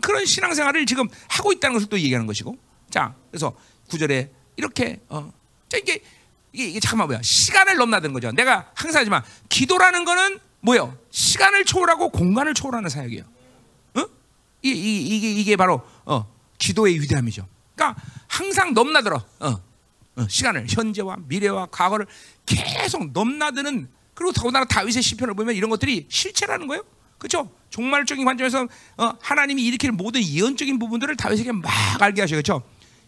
그런 0.00 0.24
신앙생활을 0.24 0.86
지금 0.86 1.08
하고 1.28 1.52
있다는 1.52 1.74
것을 1.74 1.88
또 1.88 1.98
얘기하는 1.98 2.26
것이고. 2.26 2.56
자, 2.88 3.14
그래서 3.30 3.52
구절에 3.88 4.30
이렇게 4.56 5.00
어, 5.08 5.32
자 5.68 5.76
이게 5.76 6.02
이게, 6.52 6.66
이게 6.66 6.80
잠깐만 6.80 7.08
뭐야? 7.08 7.22
시간을 7.22 7.76
넘나드는 7.76 8.12
거죠. 8.12 8.30
내가 8.30 8.70
항상 8.74 9.00
하지만 9.00 9.22
기도라는 9.48 10.04
거는 10.04 10.38
뭐요? 10.60 10.96
시간을 11.10 11.64
초월하고 11.64 12.10
공간을 12.10 12.54
초월하는 12.54 12.88
사역이에요. 12.88 13.24
어? 13.94 14.06
이, 14.62 14.70
이, 14.70 15.16
이게 15.16 15.32
이게 15.32 15.56
바로 15.56 15.82
어, 16.04 16.39
기도의 16.60 17.00
위대함이죠. 17.00 17.48
그러니까 17.74 18.00
항상 18.28 18.72
넘나들어. 18.72 19.16
어, 19.40 19.60
어, 20.16 20.28
시간을 20.28 20.66
현재와 20.68 21.16
미래와 21.26 21.66
과거를 21.66 22.06
계속 22.46 23.10
넘나드는 23.10 23.88
그리고 24.14 24.32
더군다나 24.32 24.66
다윗의 24.66 25.02
시편을 25.02 25.34
보면 25.34 25.56
이런 25.56 25.70
것들이 25.70 26.06
실체라는 26.08 26.68
거예요. 26.68 26.84
그렇죠? 27.18 27.50
종말적인 27.70 28.24
관점에서 28.24 28.68
어, 28.96 29.12
하나님이 29.20 29.64
일으킬 29.64 29.92
모든 29.92 30.22
예언적인 30.22 30.78
부분들을 30.78 31.16
다윗에게 31.16 31.52
막 31.52 31.70
알게 32.00 32.20
하셔. 32.20 32.36
그렇죠? 32.36 32.62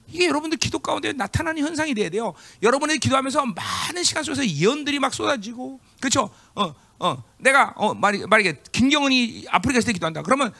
이게 0.09 0.27
여러분들 0.27 0.59
기도 0.59 0.79
가운데 0.79 1.13
나타나는 1.13 1.63
현상이 1.63 1.95
돼야 1.95 2.09
돼요. 2.11 2.35
여러분이 2.63 2.99
기도하면서 2.99 3.47
많은 3.47 4.03
시간 4.03 4.25
속에서 4.25 4.47
예언들이 4.47 4.99
막 4.99 5.15
쏟아지고, 5.15 5.81
그렇죠? 6.01 6.31
어, 6.55 6.75
어, 6.99 7.23
내가 7.39 7.73
어, 7.77 7.95
말이게 7.95 8.63
김경은이 8.73 9.47
아프리카 9.49 9.79
있을 9.79 9.89
때 9.89 9.93
기도한다. 9.93 10.23
그러면 10.23 10.53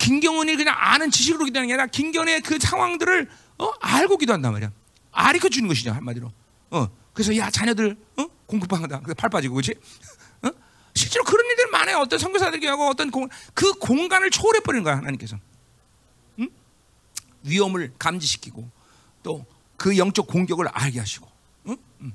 김경은이 0.00 0.56
그냥 0.56 0.74
아는 0.76 1.10
지식으로 1.10 1.44
기도하는 1.44 1.68
게 1.68 1.74
아니라 1.74 1.86
김경은의 1.86 2.40
그 2.40 2.58
상황들을 2.58 3.30
어, 3.58 3.72
알고 3.80 4.16
기도한단 4.16 4.52
말이야. 4.52 4.72
아리켜 5.12 5.48
주는 5.48 5.68
것이죠 5.68 5.92
한마디로. 5.92 6.32
어, 6.70 6.88
그래서 7.12 7.36
야 7.36 7.50
자녀들 7.50 7.96
어? 8.16 8.26
공급한다. 8.46 9.00
팔 9.16 9.30
빠지고 9.30 9.54
그렇지? 9.56 9.74
어? 10.42 10.50
실제로 10.94 11.24
그런 11.24 11.46
일들 11.46 11.70
많아요. 11.70 11.98
어떤 11.98 12.18
선교사들이 12.18 12.66
하고 12.66 12.88
어떤 12.88 13.10
공, 13.10 13.28
그 13.54 13.72
공간을 13.74 14.30
초월해 14.30 14.60
버리는 14.60 14.82
거야 14.82 14.96
하나님께서. 14.96 15.38
응? 16.40 16.48
위험을 17.44 17.92
감지시키고 17.98 18.68
또 19.22 19.60
그 19.80 19.96
영적 19.96 20.26
공격을 20.26 20.68
알게 20.68 20.98
하시고. 20.98 21.26
응? 21.68 21.76
응. 22.02 22.12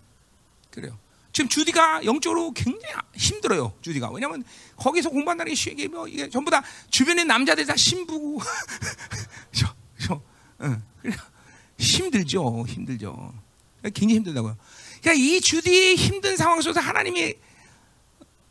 그래요. 0.70 1.00
지금 1.36 1.50
주디가 1.50 2.06
영적으로 2.06 2.54
굉장히 2.54 2.96
힘들어요. 3.14 3.74
주디가 3.82 4.10
왜냐하면 4.10 4.46
거기서 4.78 5.10
공부한다는 5.10 5.52
게 5.52 5.56
쉬게 5.56 5.90
뭐 5.90 6.08
이게 6.08 6.30
전부 6.30 6.50
다 6.50 6.64
주변에 6.90 7.26
남자들 7.26 7.66
다 7.66 7.76
신부고, 7.76 8.40
저, 9.52 9.68
저, 10.00 10.22
응. 10.62 10.82
힘들죠, 11.78 12.66
힘들죠. 12.70 13.34
굉장히 13.94 14.16
힘들다고요. 14.16 14.56
그러니까 15.02 15.14
이 15.22 15.42
주디의 15.42 15.98
힘든 15.98 16.38
상황 16.38 16.62
속에서 16.62 16.80
하나님이 16.80 17.34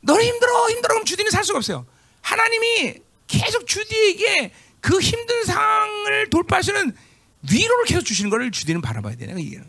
너는 0.03 0.23
힘들어, 0.23 0.69
힘들어 0.69 0.93
그럼 0.93 1.07
주디는 1.07 1.31
살 1.31 1.43
수가 1.43 1.57
없어요. 1.57 1.87
하나님이 2.21 2.97
계속 3.27 3.67
주디에게 3.67 4.53
그 4.83 5.01
힘든 5.01 5.43
상황을 5.45 6.29
돌파하시는 6.29 6.95
위로를 7.51 7.85
계속 7.87 8.05
주시는 8.05 8.29
것을 8.29 8.51
주디는 8.51 8.83
바라봐야 8.83 9.17
되는 9.17 9.37
거예요. 9.37 9.63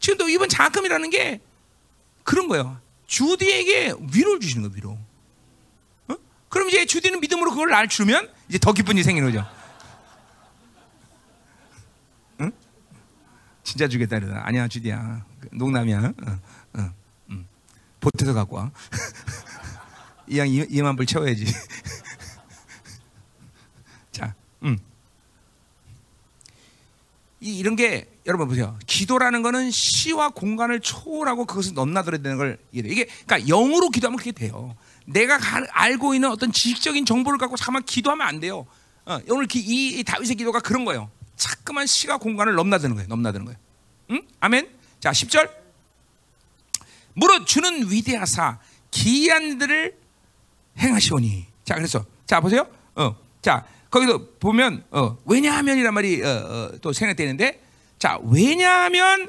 지금도 0.00 0.28
이번 0.30 0.48
장학금이라는 0.48 1.10
게 1.10 1.40
그런 2.26 2.48
거예요. 2.48 2.78
주디에게 3.06 3.94
위로를 4.12 4.40
주시는 4.40 4.68
거예요, 4.68 4.74
위로. 4.74 4.98
어? 6.08 6.16
그럼 6.48 6.68
이제 6.68 6.84
주디는 6.84 7.20
믿음으로 7.20 7.50
그걸 7.52 7.70
날 7.70 7.88
주면 7.88 8.28
이제 8.48 8.58
더 8.58 8.72
기쁜 8.72 8.96
일이 8.96 9.04
생기는 9.04 9.30
거죠. 9.30 9.48
응? 12.40 12.50
진짜 13.62 13.86
주겠다 13.86 14.16
이러다. 14.16 14.42
아니야, 14.44 14.66
주디야. 14.66 15.24
농담이야. 15.52 16.00
어, 16.00 16.40
어, 16.80 16.92
음. 17.30 17.46
보태서 18.00 18.34
갖고 18.34 18.56
와. 18.56 18.72
이양 20.26 20.48
2만 20.48 20.96
불 20.96 21.06
채워야지. 21.06 21.46
자, 24.10 24.34
음. 24.64 24.76
이, 27.38 27.56
이런 27.56 27.76
게 27.76 28.15
여러분 28.26 28.48
보세요. 28.48 28.78
기도라는 28.86 29.42
거는 29.42 29.70
시와 29.70 30.30
공간을 30.30 30.80
초월하고 30.80 31.46
그것을 31.46 31.74
넘나들어야 31.74 32.20
되는 32.20 32.36
걸 32.36 32.58
이해해. 32.72 32.88
이게 32.90 33.06
그러니까 33.26 33.48
영으로 33.48 33.88
기도하면 33.90 34.18
그게 34.18 34.32
돼요. 34.32 34.76
내가 35.06 35.38
가, 35.38 35.64
알고 35.70 36.14
있는 36.14 36.30
어떤 36.30 36.50
지식적인 36.50 37.06
정보를 37.06 37.38
갖고 37.38 37.56
잠깐만 37.56 37.84
기도하면 37.84 38.26
안 38.26 38.40
돼요. 38.40 38.66
어, 39.04 39.20
오늘 39.28 39.46
기, 39.46 39.60
이, 39.60 40.00
이, 40.00 40.04
다윗의 40.04 40.34
기도가 40.34 40.58
그런 40.58 40.84
거예요. 40.84 41.08
자꾸만 41.36 41.86
시가 41.86 42.18
공간을 42.18 42.54
넘나드는 42.54 42.96
거예요. 42.96 43.08
넘나드는 43.08 43.44
거예요. 43.44 43.58
응? 44.10 44.22
아멘. 44.40 44.68
자, 44.98 45.12
10절. 45.12 45.48
무릇 47.14 47.46
주는 47.46 47.90
위대하사 47.90 48.58
기이한 48.90 49.42
일들을 49.42 49.96
행하시오니. 50.78 51.46
자, 51.64 51.76
그래서 51.76 52.04
자 52.26 52.40
보세요. 52.40 52.66
어, 52.96 53.16
자 53.40 53.64
거기도 53.90 54.34
보면 54.38 54.84
어, 54.90 55.16
왜냐하면이란 55.24 55.94
말이 55.94 56.22
어, 56.22 56.28
어, 56.28 56.78
또 56.82 56.92
생각되는데 56.92 57.62
자 58.06 58.20
왜냐하면 58.22 59.28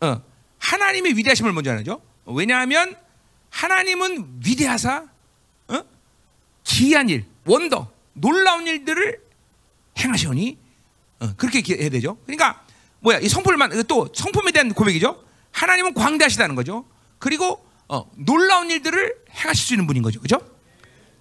어, 0.00 0.20
하나님의 0.58 1.16
위대하심을 1.16 1.52
먼저 1.52 1.70
하죠. 1.70 2.02
왜냐하면 2.24 2.96
하나님은 3.50 4.40
위대하사 4.44 5.04
어? 5.68 5.84
기이한 6.64 7.10
일, 7.10 7.26
원더, 7.46 7.92
놀라운 8.14 8.66
일들을 8.66 9.22
행하시오니 10.00 10.58
어, 11.20 11.28
그렇게 11.36 11.62
해야 11.80 11.90
되죠. 11.90 12.18
그러니까 12.26 12.64
뭐야 12.98 13.20
이 13.20 13.28
성품을만 13.28 13.84
또 13.86 14.08
성품에 14.12 14.50
대한 14.50 14.74
고백이죠. 14.74 15.22
하나님은 15.52 15.94
광대하시다는 15.94 16.56
거죠. 16.56 16.86
그리고 17.20 17.64
어, 17.86 18.10
놀라운 18.16 18.68
일들을 18.68 19.14
행하실 19.30 19.64
수 19.64 19.74
있는 19.74 19.86
분인 19.86 20.02
거죠. 20.02 20.20
그죠? 20.20 20.40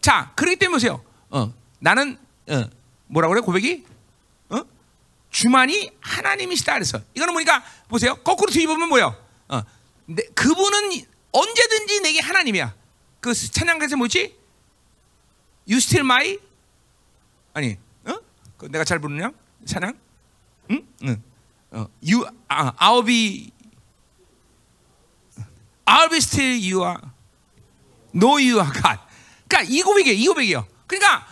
자, 0.01 0.31
그렇기 0.35 0.55
때문에 0.55 0.77
보세요. 0.77 1.03
어, 1.29 1.53
나는 1.77 2.17
어, 2.49 2.63
뭐라고 3.05 3.35
그래 3.35 3.41
고백이? 3.41 3.85
어? 5.27 5.31
주만이 5.31 5.91
하나님이시다 5.99 6.73
그래서 6.73 6.99
이거는 7.13 7.33
뭐니까 7.33 7.63
보세요. 7.87 8.15
거꾸로 8.23 8.51
뒤집으면 8.51 8.89
뭐요? 8.89 9.15
어, 9.49 9.61
내, 10.05 10.23
그분은 10.33 11.05
언제든지 11.31 12.01
내게 12.01 12.19
하나님이야. 12.19 12.73
그 13.19 13.33
찬양가에서 13.33 13.97
뭐지? 13.97 14.35
You 15.67 15.77
still 15.77 16.05
my 16.05 16.39
아니, 17.53 17.77
어? 18.05 18.17
그 18.57 18.67
내가 18.67 18.83
잘 18.83 18.99
부르냐? 18.99 19.31
찬양? 19.65 19.99
응? 20.71 20.87
응. 21.03 21.23
어, 21.71 21.87
you 22.01 22.25
아, 22.47 22.71
I'll 22.73 23.05
be 23.05 23.51
I'll 25.85 26.09
be 26.09 26.17
still 26.17 26.57
you 26.57 26.83
are 26.83 27.01
no 28.15 28.37
you 28.37 28.59
are 28.59 28.71
God. 28.71 28.99
그러니까 29.47 29.63
이 29.73 29.81
고백이에요. 29.81 30.17
이 30.17 30.27
고백이에요. 30.27 30.67
그러니까 30.87 31.27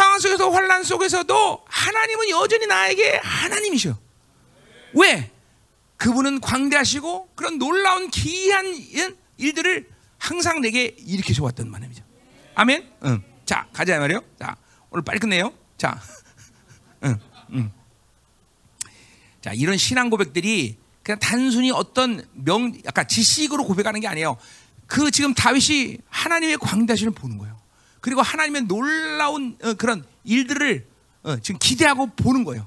상황 0.00 0.18
속에서 0.18 0.48
환란 0.48 0.82
속에서도 0.82 1.64
하나님은 1.66 2.30
여전히 2.30 2.66
나에게 2.66 3.20
하나님이셔. 3.22 3.98
왜? 4.94 5.30
그분은 5.98 6.40
광대하시고 6.40 7.32
그런 7.34 7.58
놀라운 7.58 8.08
기이한 8.08 8.74
일들을 9.36 9.90
항상 10.16 10.62
내게 10.62 10.96
일으켜 11.00 11.44
왔던 11.44 11.70
말입니다. 11.70 12.02
아멘. 12.54 12.90
응. 13.04 13.22
자 13.44 13.66
가자 13.74 13.98
말이요. 13.98 14.22
자 14.38 14.56
오늘 14.88 15.04
빨리 15.04 15.18
끝내요. 15.18 15.52
자, 15.76 16.00
응, 17.04 17.18
응. 17.52 17.70
자 19.42 19.52
이런 19.52 19.76
신앙 19.76 20.08
고백들이 20.08 20.78
그냥 21.02 21.18
단순히 21.18 21.70
어떤 21.70 22.26
명, 22.32 22.72
약간 22.86 23.06
지식으로 23.06 23.64
고백하는 23.64 24.00
게 24.00 24.08
아니에요. 24.08 24.38
그 24.86 25.10
지금 25.10 25.34
다윗이 25.34 25.98
하나님의 26.08 26.56
광대하심을 26.56 27.12
보는 27.12 27.36
거예요. 27.36 27.59
그리고 28.00 28.22
하나님의 28.22 28.62
놀라운 28.62 29.56
어, 29.62 29.74
그런 29.74 30.04
일들을 30.24 30.86
어, 31.22 31.38
지금 31.40 31.58
기대하고 31.58 32.06
보는 32.16 32.44
거예요. 32.44 32.66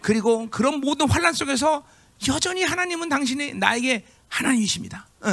그리고 0.00 0.48
그런 0.50 0.80
모든 0.80 1.08
환란 1.08 1.32
속에서 1.32 1.84
여전히 2.28 2.62
하나님은 2.62 3.08
당신이 3.08 3.54
나에게 3.54 4.04
하나님이십니다. 4.28 5.06
어, 5.20 5.30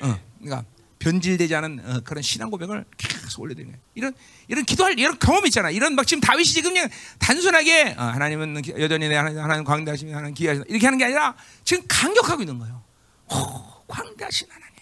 어, 0.00 0.20
그러니까 0.38 0.64
변질되지 0.98 1.54
않은 1.54 1.80
어, 1.84 2.00
그런 2.04 2.22
신앙 2.22 2.50
고백을 2.50 2.84
계속 2.96 3.40
올려드리는 3.42 3.72
거예요. 3.72 3.82
이런 3.94 4.12
이런 4.48 4.64
기도할 4.64 4.98
이런 4.98 5.18
경험 5.18 5.46
있잖아. 5.46 5.70
이런 5.70 5.94
막 5.94 6.06
지금 6.06 6.20
다윗이 6.20 6.46
지금 6.46 6.72
그냥 6.72 6.88
단순하게 7.18 7.94
어, 7.98 8.02
하나님은 8.02 8.62
여전히 8.78 9.08
내 9.08 9.16
하나님, 9.16 9.38
하나님 9.38 9.64
광대하시며 9.64 10.14
하나님 10.14 10.34
기하시 10.34 10.62
이렇게 10.68 10.86
하는 10.86 10.98
게 10.98 11.04
아니라 11.04 11.36
지금 11.64 11.84
강력하고 11.88 12.42
있는 12.42 12.58
거예요. 12.58 12.82
오, 13.30 13.86
광대하신 13.86 14.48
하나님, 14.50 14.74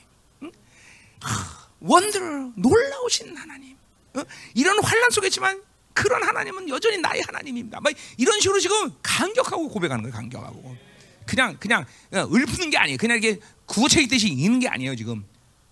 응? 0.43 0.53
원더 1.81 2.53
놀라우신 2.57 3.37
하나님. 3.37 3.74
어? 4.15 4.23
이런 4.55 4.83
환란 4.83 5.11
속에지만 5.11 5.63
그런 5.93 6.23
하나님은 6.23 6.69
여전히 6.69 6.99
나의 6.99 7.23
하나님입니다. 7.23 7.81
막 7.81 7.93
이런 8.17 8.41
식으로 8.41 8.59
지금 8.61 8.93
강격하고 9.03 9.69
고백하는 9.69 10.03
거예요. 10.03 10.15
강격하고 10.15 10.77
그냥 11.27 11.57
그냥 11.59 11.87
읊는 12.13 12.71
게 12.71 12.79
아니에요. 12.79 12.99
그냥 12.99 13.23
이렇게 13.23 13.41
구호책 13.67 14.03
읽듯이 14.05 14.29
읽는 14.29 14.59
게 14.61 14.69
아니에요. 14.69 14.97
지금 14.97 15.25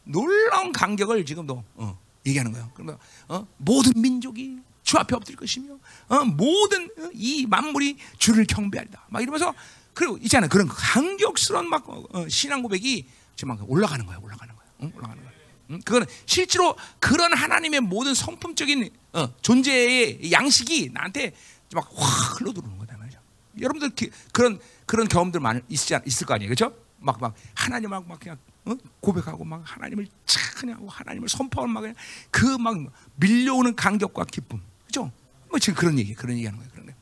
놀라운 0.05 0.72
간격을 0.72 1.26
지금도 1.26 1.64
어, 1.74 1.99
얘기하는 2.26 2.53
거예요. 2.53 2.70
그러면 2.74 2.99
어, 3.28 3.47
모든 3.59 3.93
민족이 4.01 4.59
주 4.82 4.97
앞에 4.99 5.14
엎드릴 5.14 5.36
것이며 5.36 5.78
어, 6.09 6.24
모든 6.24 6.84
어, 6.99 7.11
이 7.12 7.47
만물이 7.47 7.97
주를 8.18 8.45
경배하리다. 8.47 9.07
막 9.09 9.22
이러면서 9.22 9.55
그리고 9.95 10.16
있잖아요. 10.18 10.49
그런 10.49 10.68
강격스러운 10.68 11.68
막 11.68 11.84
어, 11.88 12.28
신앙 12.28 12.62
고백이 12.62 13.07
지금 13.36 13.57
막 13.57 13.70
올라가는 13.70 14.05
거예요. 14.07 14.20
올라가는 14.22 14.55
거예요. 14.55 14.72
응? 14.82 14.93
올라가는 14.97 15.22
거예요. 15.22 15.32
응? 15.70 15.80
그거는 15.84 16.06
실제로 16.26 16.76
그런 17.00 17.32
하나님의 17.34 17.80
모든 17.80 18.14
성품적인 18.14 18.90
어, 19.14 19.28
존재의 19.42 20.32
양식이 20.32 20.90
나한테 20.92 21.32
막 21.74 21.88
확 21.94 22.40
흘러 22.40 22.52
들어오는 22.52 22.78
거다 22.78 22.96
말이죠. 22.98 23.18
여러분들 23.60 23.90
기, 23.90 24.10
그런 24.32 24.58
그런 24.86 25.08
경험들 25.08 25.40
많이 25.40 25.60
있지 25.68 25.94
있을 26.04 26.26
거 26.26 26.34
아니에요, 26.34 26.48
그렇죠? 26.54 26.76
막 26.98 27.20
막 27.20 27.34
하나님하고 27.54 28.06
막 28.06 28.20
그냥 28.20 28.36
어? 28.64 28.76
고백하고 29.00 29.44
막 29.44 29.62
하나님을 29.64 30.06
찬양하고 30.26 30.88
하나님을 30.88 31.28
선포하고 31.28 31.72
막 31.72 31.80
그냥 31.80 31.94
그 32.30 32.58
막 32.58 32.76
밀려오는 33.16 33.74
감격과 33.74 34.24
기쁨, 34.26 34.60
그죠? 34.86 35.10
뭐 35.48 35.58
지금 35.58 35.74
그런 35.78 35.98
얘기, 35.98 36.14
그런 36.14 36.36
얘기하는 36.36 36.58
거예요. 36.58 36.70
그런 36.72 36.86
거. 36.86 36.92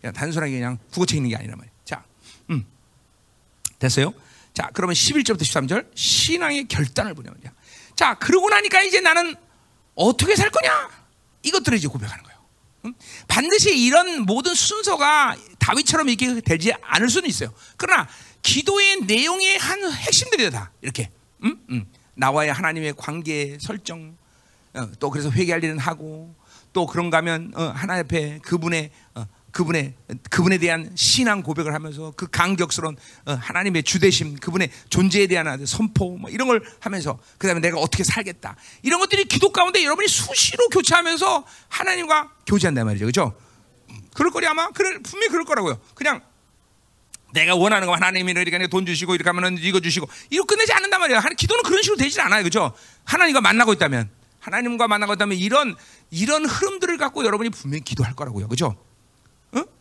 그냥 0.00 0.12
단순하게 0.12 0.52
그냥 0.52 0.78
국어책 0.92 1.16
있는 1.16 1.30
게 1.30 1.36
아니란 1.36 1.56
말이에요. 1.58 1.74
자, 1.84 2.04
음, 2.50 2.64
됐어요? 3.78 4.12
자, 4.54 4.70
그러면 4.74 4.94
11절부터 4.94 5.40
13절 5.40 5.90
신앙의 5.94 6.68
결단을 6.68 7.14
보냐 7.14 7.30
말이야. 7.30 7.52
자, 7.98 8.14
그러고 8.14 8.48
나니까 8.48 8.80
이제 8.82 9.00
나는 9.00 9.34
어떻게 9.96 10.36
살 10.36 10.50
거냐? 10.50 10.88
이것들을 11.42 11.78
이제 11.78 11.88
고백하는 11.88 12.22
거예요. 12.22 12.38
음? 12.84 12.94
반드시 13.26 13.76
이런 13.76 14.22
모든 14.22 14.54
순서가 14.54 15.36
다윗처럼 15.58 16.08
이렇게 16.08 16.40
되지 16.40 16.72
않을 16.80 17.08
수는 17.08 17.28
있어요. 17.28 17.52
그러나 17.76 18.06
기도의 18.42 19.00
내용의 19.00 19.58
한 19.58 19.90
핵심들이다 19.90 20.50
다 20.50 20.70
이렇게. 20.80 21.10
음? 21.42 21.60
음. 21.70 21.86
나와의 22.14 22.52
하나님의 22.52 22.94
관계 22.96 23.58
설정, 23.60 24.16
어, 24.74 24.88
또 25.00 25.10
그래서 25.10 25.32
회개할 25.32 25.64
일은 25.64 25.80
하고, 25.80 26.36
또 26.72 26.86
그런가 26.86 27.16
하면 27.16 27.50
어, 27.56 27.64
하나님 27.74 28.04
앞에 28.04 28.38
그분의 28.44 28.92
어, 29.16 29.26
그분의 29.50 29.94
그분에 30.30 30.58
대한 30.58 30.90
신앙 30.94 31.42
고백을 31.42 31.74
하면서 31.74 32.12
그 32.16 32.28
강격스러운 32.28 32.96
어, 33.26 33.32
하나님의 33.32 33.82
주대심, 33.82 34.36
그분의 34.36 34.70
존재에 34.90 35.26
대한 35.26 35.64
선포 35.66 36.16
뭐 36.16 36.30
이런 36.30 36.48
걸 36.48 36.62
하면서 36.80 37.18
그다음에 37.38 37.60
내가 37.60 37.78
어떻게 37.78 38.04
살겠다 38.04 38.56
이런 38.82 39.00
것들이 39.00 39.24
기도 39.24 39.50
가운데 39.50 39.82
여러분이 39.84 40.08
수시로 40.08 40.68
교체하면서 40.68 41.44
하나님과 41.68 42.32
교제한단 42.46 42.86
말이죠, 42.86 43.06
그렇죠? 43.06 43.34
그럴 44.14 44.30
거리 44.32 44.46
아마 44.46 44.68
그럴 44.70 45.00
분명히 45.02 45.30
그럴 45.30 45.44
거라고요. 45.44 45.80
그냥 45.94 46.20
내가 47.32 47.54
원하는 47.54 47.86
거 47.86 47.94
하나님이 47.94 48.32
이렇게 48.32 48.66
돈 48.68 48.86
주시고 48.86 49.14
이렇게 49.14 49.28
하면은 49.28 49.58
이거 49.60 49.80
주시고 49.80 50.08
이거 50.30 50.44
끝내지 50.44 50.72
않는단 50.72 51.00
말이에요. 51.00 51.20
기도는 51.36 51.62
그런 51.62 51.82
식으로 51.82 51.96
되질 51.96 52.20
않아요, 52.22 52.42
그렇죠? 52.42 52.72
하나님과 53.04 53.40
만나고 53.40 53.72
있다면 53.74 54.10
하나님과 54.40 54.88
만나고 54.88 55.14
있다면 55.14 55.36
이런 55.38 55.76
이런 56.10 56.46
흐름들을 56.46 56.96
갖고 56.96 57.24
여러분이 57.24 57.50
분명히 57.50 57.82
기도할 57.82 58.14
거라고요, 58.14 58.48
그렇죠? 58.48 58.76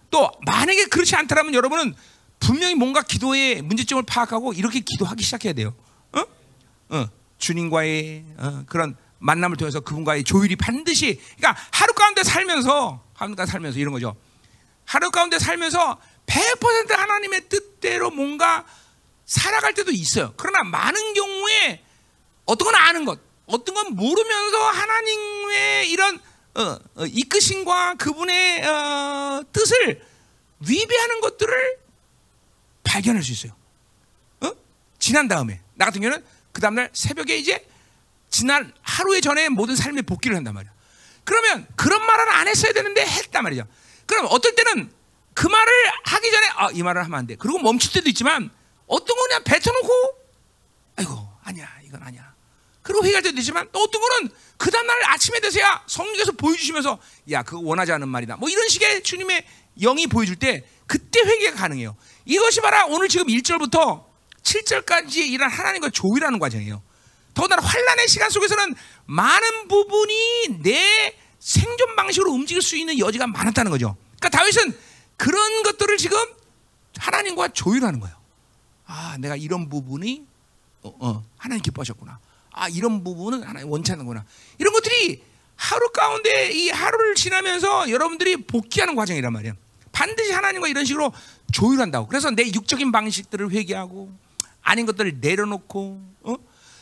어? 0.07 0.09
또 0.09 0.31
만약에 0.45 0.85
그렇지 0.85 1.15
않다면 1.15 1.53
여러분은 1.53 1.93
분명히 2.39 2.75
뭔가 2.75 3.01
기도의 3.01 3.61
문제점을 3.61 4.03
파악하고 4.03 4.53
이렇게 4.53 4.79
기도하기 4.79 5.23
시작해야 5.23 5.53
돼요. 5.53 5.73
어? 6.13 6.23
어. 6.89 7.09
주님과의 7.37 8.25
어, 8.37 8.63
그런 8.67 8.95
만남을 9.19 9.57
통해서 9.57 9.79
그분과의 9.79 10.23
조율이 10.23 10.55
반드시 10.55 11.19
그러니까 11.37 11.61
하루 11.71 11.93
가운데 11.93 12.23
살면서 12.23 13.03
하루 13.13 13.35
가운데 13.35 13.45
살면서 13.45 13.79
이런 13.79 13.93
거죠. 13.93 14.15
하루 14.85 15.11
가운데 15.11 15.37
살면서 15.39 15.99
100% 16.25 16.89
하나님의 16.95 17.49
뜻대로 17.49 18.09
뭔가 18.09 18.65
살아갈 19.25 19.73
때도 19.73 19.91
있어요. 19.91 20.33
그러나 20.37 20.63
많은 20.63 21.13
경우에 21.13 21.83
어떤 22.45 22.65
건 22.65 22.75
아는 22.75 23.05
것, 23.05 23.19
어떤 23.45 23.75
건 23.75 23.95
모르면서 23.95 24.57
하나님의 24.69 25.91
이런 25.91 26.19
이끄심과 27.07 27.95
그분의 27.95 28.65
어, 28.65 29.43
뜻을 29.51 30.01
위배하는 30.59 31.21
것들을 31.21 31.77
발견할 32.83 33.21
수 33.23 33.31
있어요. 33.31 33.55
어? 34.41 34.51
지난 34.97 35.27
다음에 35.27 35.61
나 35.75 35.85
같은 35.85 36.01
경우는 36.01 36.23
그 36.51 36.61
다음날 36.61 36.89
새벽에 36.93 37.37
이제 37.37 37.65
지난 38.29 38.73
하루에 38.81 39.21
전에 39.21 39.49
모든 39.49 39.75
삶의 39.75 40.03
복귀를 40.03 40.35
한단 40.35 40.53
말이야. 40.55 40.71
그러면 41.23 41.67
그런 41.75 42.05
말은 42.05 42.29
안 42.29 42.47
했어야 42.47 42.73
되는데 42.73 43.05
했단 43.05 43.43
말이죠. 43.43 43.67
그럼 44.05 44.27
어떨 44.29 44.55
때는 44.55 44.91
그 45.33 45.45
말을 45.45 45.73
하기 46.05 46.31
전에 46.31 46.47
아, 46.55 46.69
이 46.71 46.81
말을 46.81 47.03
하면 47.03 47.19
안 47.19 47.27
돼. 47.27 47.35
그리고 47.35 47.59
멈출 47.59 47.91
때도 47.93 48.09
있지만 48.09 48.49
어떤 48.87 49.15
거 49.15 49.23
그냥 49.23 49.43
뱉어놓고 49.43 49.91
아이고 50.95 51.29
아니야 51.43 51.69
이건 51.83 52.01
아니야. 52.01 52.33
그리고 52.81 53.03
회개할 53.03 53.21
때도 53.21 53.37
있지만 53.37 53.67
또 53.71 53.83
어떤 53.83 54.01
거는 54.01 54.29
그 54.57 54.71
다음날 54.71 54.97
아침에 55.05 55.39
돼서야 55.39 55.83
성령께서 55.87 56.31
보여주시면서 56.33 56.99
야 57.31 57.43
그거 57.43 57.61
원하지 57.63 57.91
않은 57.93 58.07
말이다. 58.09 58.37
뭐 58.37 58.49
이런 58.49 58.67
식의 58.67 59.03
주님의 59.03 59.45
영이 59.81 60.07
보여줄 60.07 60.35
때 60.35 60.65
그때 60.87 61.19
회개가 61.19 61.57
가능해요. 61.57 61.95
이것이 62.25 62.61
바로 62.61 62.93
오늘 62.93 63.07
지금 63.07 63.27
1절부터 63.27 64.05
7절까지 64.41 65.17
일한 65.17 65.51
하나님과 65.51 65.89
조율하는 65.89 66.39
과정이에요. 66.39 66.81
더군다나 67.33 67.61
환란의 67.61 68.07
시간 68.07 68.29
속에서는 68.29 68.73
많은 69.05 69.67
부분이 69.67 70.61
내 70.63 71.15
생존 71.39 71.95
방식으로 71.95 72.31
움직일 72.31 72.61
수 72.61 72.75
있는 72.75 72.97
여지가 72.97 73.27
많았다는 73.27 73.69
거죠. 73.71 73.95
그러니까 74.19 74.29
다윗은 74.29 74.75
그런 75.17 75.63
것들을 75.63 75.97
지금 75.97 76.17
하나님과 76.97 77.49
조율하는 77.49 77.99
거예요. 77.99 78.15
아, 78.85 79.17
내가 79.19 79.35
이런 79.35 79.69
부분이 79.69 80.25
어, 80.81 80.93
어, 80.99 81.23
하나님 81.37 81.61
기뻐하셨구나. 81.61 82.19
아, 82.57 82.67
이런 82.69 83.03
부분은 83.03 83.43
하나님 83.43 83.71
원치 83.71 83.91
않는구나. 83.91 84.25
이런 84.57 84.73
것들이 84.73 85.23
하루 85.55 85.89
가운데 85.91 86.51
이 86.51 86.69
하루를 86.69 87.15
지나면서 87.15 87.89
여러분들이 87.89 88.37
복귀하는 88.45 88.95
과정이란 88.95 89.31
말이에요. 89.33 89.53
반드시 89.91 90.31
하나님과 90.31 90.67
이런 90.67 90.85
식으로 90.85 91.11
조율한다고. 91.51 92.07
그래서 92.07 92.29
내 92.29 92.43
육적인 92.43 92.91
방식들을 92.91 93.51
회개하고 93.51 94.11
아닌 94.61 94.85
것들을 94.85 95.17
내려놓고 95.21 96.01
어? 96.23 96.35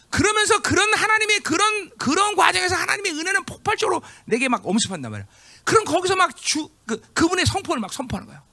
그러면서 0.09 0.61
그런 0.61 0.93
하나님의 0.93 1.39
그런 1.39 1.89
그런 1.97 2.35
과정에서 2.35 2.75
하나님의 2.75 3.13
은혜는 3.13 3.45
폭발적으로 3.45 4.01
내게 4.25 4.49
막 4.49 4.65
엄습한단 4.65 5.11
말이야. 5.11 5.27
그럼 5.63 5.83
거기서 5.85 6.15
막 6.15 6.35
주 6.35 6.67
그, 6.85 6.99
그분의 7.13 7.45
성품을 7.45 7.79
막 7.79 7.91
선포하는 7.93 8.27
거야. 8.27 8.43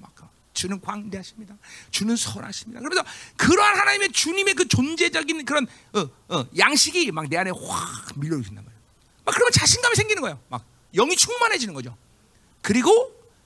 막 0.53 0.55
주는 0.55 0.81
광대하십니다. 0.81 1.57
주는 1.91 2.15
선하십니다. 2.15 2.81
그래서 2.81 3.05
그러한 3.37 3.79
하나님의 3.79 4.13
주님의 4.13 4.55
그 4.55 4.69
존재적인 4.69 5.45
그런 5.45 5.67
어, 5.95 6.09
어, 6.29 6.47
양식이 6.57 7.11
막 7.13 7.23
내 7.29 7.37
안에 7.39 7.51
확 7.51 8.19
밀려오신단 8.19 8.63
말이야. 8.65 8.81
막 9.25 9.33
그러면 9.33 9.53
자신감이 9.53 9.95
생기는 9.95 10.21
거예요. 10.21 10.41
막 10.49 10.65
영이 10.95 11.17
충만해지는 11.17 11.73
거죠. 11.75 11.97
그리고 12.61 12.91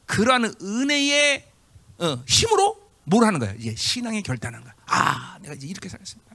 그러한 0.07 0.55
은혜의 0.61 1.53
어, 1.99 2.25
힘으로 2.27 2.91
뭘 3.05 3.25
하는 3.25 3.39
거예요? 3.39 3.55
이제 3.59 3.75
신앙의 3.77 4.23
결단하는 4.23 4.65
거야. 4.65 4.75
아, 4.87 5.39
내가 5.41 5.55
이제 5.55 5.67
이렇게 5.67 5.89
살겠습니다. 5.89 6.35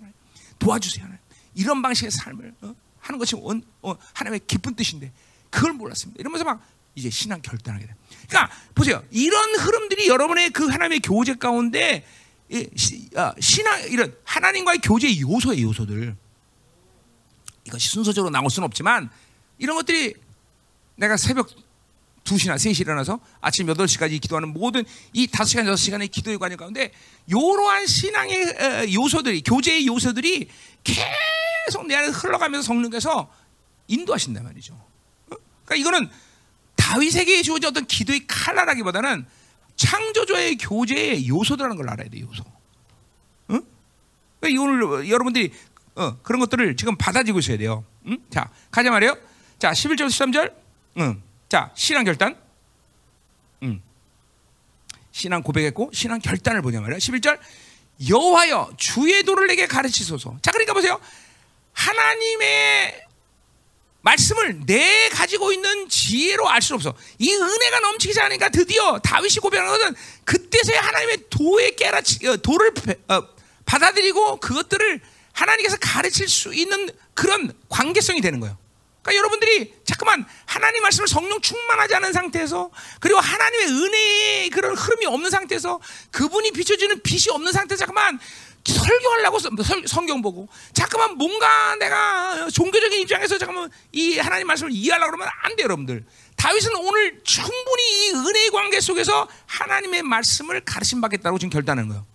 도와주세요. 0.60 1.04
하나님. 1.04 1.20
이런 1.56 1.82
방식의 1.82 2.12
삶을 2.12 2.54
어? 2.62 2.76
하는 3.00 3.20
것이 3.20 3.36
원, 3.36 3.64
어, 3.82 3.96
하나님의 4.14 4.42
기쁜 4.48 4.76
뜻인데 4.76 5.12
그걸 5.50 5.74
몰랐습니다. 5.74 6.20
이러면서 6.20 6.46
막 6.46 6.64
이제 6.96 7.10
신앙 7.10 7.42
결단하게 7.42 7.86
돼. 7.86 7.96
그러니까 8.28 8.54
보세요. 8.76 9.04
이런 9.12 9.56
흐름들이 9.56 10.08
여러분의 10.08 10.50
그 10.52 10.68
하나님의 10.68 11.00
교제 11.02 11.36
가운데 11.36 12.06
아, 13.16 13.34
신앙 13.40 13.82
이런 13.90 14.14
하나님과의 14.24 14.80
교제의 14.80 15.22
요소의 15.22 15.64
요소들 15.64 16.16
이것이 17.66 17.90
순서적으로 17.90 18.30
나올 18.30 18.50
수는 18.50 18.66
없지만 18.66 19.10
이런 19.58 19.76
것들이 19.78 20.16
내가 20.96 21.16
새벽 21.18 21.48
2시나 22.24 22.56
3시 22.56 22.82
일어나서 22.82 23.20
아침 23.40 23.68
8시까지 23.68 24.22
기도하는 24.22 24.54
모든 24.54 24.84
이 25.14 25.28
5시간, 25.28 25.66
6시간의 25.74 26.12
기도의 26.12 26.38
관계 26.38 26.56
가운데 26.56 26.92
이러한 27.28 27.88
신앙의 27.88 28.94
요소들이, 28.94 29.42
교제의 29.42 29.88
요소들이 29.88 30.48
계속 30.84 31.88
내 31.88 31.96
안에 31.96 32.08
흘러가면서 32.10 32.68
성령께서 32.68 33.32
인도하신단 33.88 34.44
말이죠. 34.44 34.74
어? 34.74 35.36
그러니까 35.66 35.76
이거는 35.76 36.10
다윗에게 36.76 37.42
주어진 37.42 37.70
어떤 37.70 37.86
기도의 37.86 38.26
칼라라기보다는 38.28 39.26
창조주의 39.76 40.58
교제의 40.58 41.28
요소들라는 41.28 41.76
걸 41.76 41.90
알아야 41.90 42.10
돼 42.10 42.22
요소. 42.22 42.44
응? 43.52 43.62
그러니까 44.40 44.62
오늘 44.62 45.10
여러분들이 45.10 45.52
어, 45.96 46.18
그런 46.22 46.40
것들을 46.40 46.76
지금 46.76 46.96
받아들이고 46.96 47.40
있어야 47.40 47.58
돼요. 47.58 47.84
응? 48.08 48.18
자, 48.30 48.50
가자 48.70 48.90
말이에요. 48.90 49.18
자, 49.60 49.72
11절, 49.72 50.08
13절. 50.08 50.54
응. 50.98 51.22
자, 51.50 51.72
신앙 51.76 52.04
결단. 52.04 52.36
응. 53.64 53.82
신앙 55.12 55.44
고백했고 55.44 55.92
신앙 55.94 56.20
결단을 56.20 56.62
보냐 56.62 56.82
말이야. 56.82 56.98
11절. 56.98 57.40
여호와여 58.10 58.72
주의 58.78 59.24
도를 59.24 59.48
내게 59.48 59.68
가르치소서. 59.68 60.40
자, 60.42 60.52
그러니까 60.52 60.74
보세요. 60.74 61.00
하나님의 61.74 63.06
말씀을 64.02 64.62
내 64.66 65.10
가지고 65.10 65.52
있는 65.54 65.88
지혜로 65.90 66.50
알 66.50 66.62
수 66.62 66.74
없어. 66.76 66.94
이 67.20 67.34
은혜가 67.34 67.80
넘치지 67.80 68.20
않으니까 68.20 68.50
드디어 68.50 69.00
다윗이 69.00 69.36
고백하는 69.42 69.72
것은 69.72 69.96
그때서야 70.26 70.80
하나님의 70.82 71.26
도에 71.30 71.72
깨라치 71.72 72.28
어, 72.28 72.38
도를 72.38 72.72
어, 73.08 73.24
받아들이고 73.66 74.40
그것들을 74.40 75.02
하나님께서 75.34 75.78
가르칠 75.80 76.28
수 76.28 76.54
있는 76.54 76.90
그런 77.14 77.52
관계성이 77.70 78.22
되는 78.22 78.40
거예요. 78.40 78.58
그러니까 79.02 79.18
여러분들이 79.18 79.74
자꾸만 79.84 80.26
하나님 80.46 80.84
말씀을 80.84 81.08
성령 81.08 81.42
충만하지 81.42 81.96
않은 81.96 82.14
상태에서 82.14 82.70
그리고 83.00 83.20
하나님의 83.20 83.68
은혜의 83.68 84.50
그런 84.52 84.76
흐름이 84.76 85.08
없는 85.08 85.32
상태에서 85.32 85.80
그분이 86.12 86.52
비춰주는 86.52 87.02
빛이 87.02 87.26
없는 87.32 87.52
상태에서 87.52 87.86
자꾸만 87.86 88.20
설교하려고 88.64 89.40
성경 89.88 90.22
보고 90.22 90.48
잠깐만 90.74 91.18
뭔가 91.18 91.76
내가 91.78 92.50
종교적인 92.50 93.02
입장에서 93.02 93.38
잠깐만 93.38 93.70
이 93.92 94.18
하나님 94.18 94.48
말씀을 94.48 94.72
이해하려고 94.72 95.12
그러면 95.12 95.30
안 95.44 95.56
돼요, 95.56 95.66
여러분들. 95.66 96.06
다윗은 96.36 96.76
오늘 96.76 97.22
충분히 97.24 98.08
이 98.08 98.10
은혜의 98.12 98.50
관계 98.52 98.80
속에서 98.80 99.28
하나님의 99.46 100.04
말씀을 100.04 100.62
가르침 100.62 101.02
받겠다고 101.02 101.38
지금 101.40 101.50
결단하는 101.52 101.90
거예요. 101.90 102.06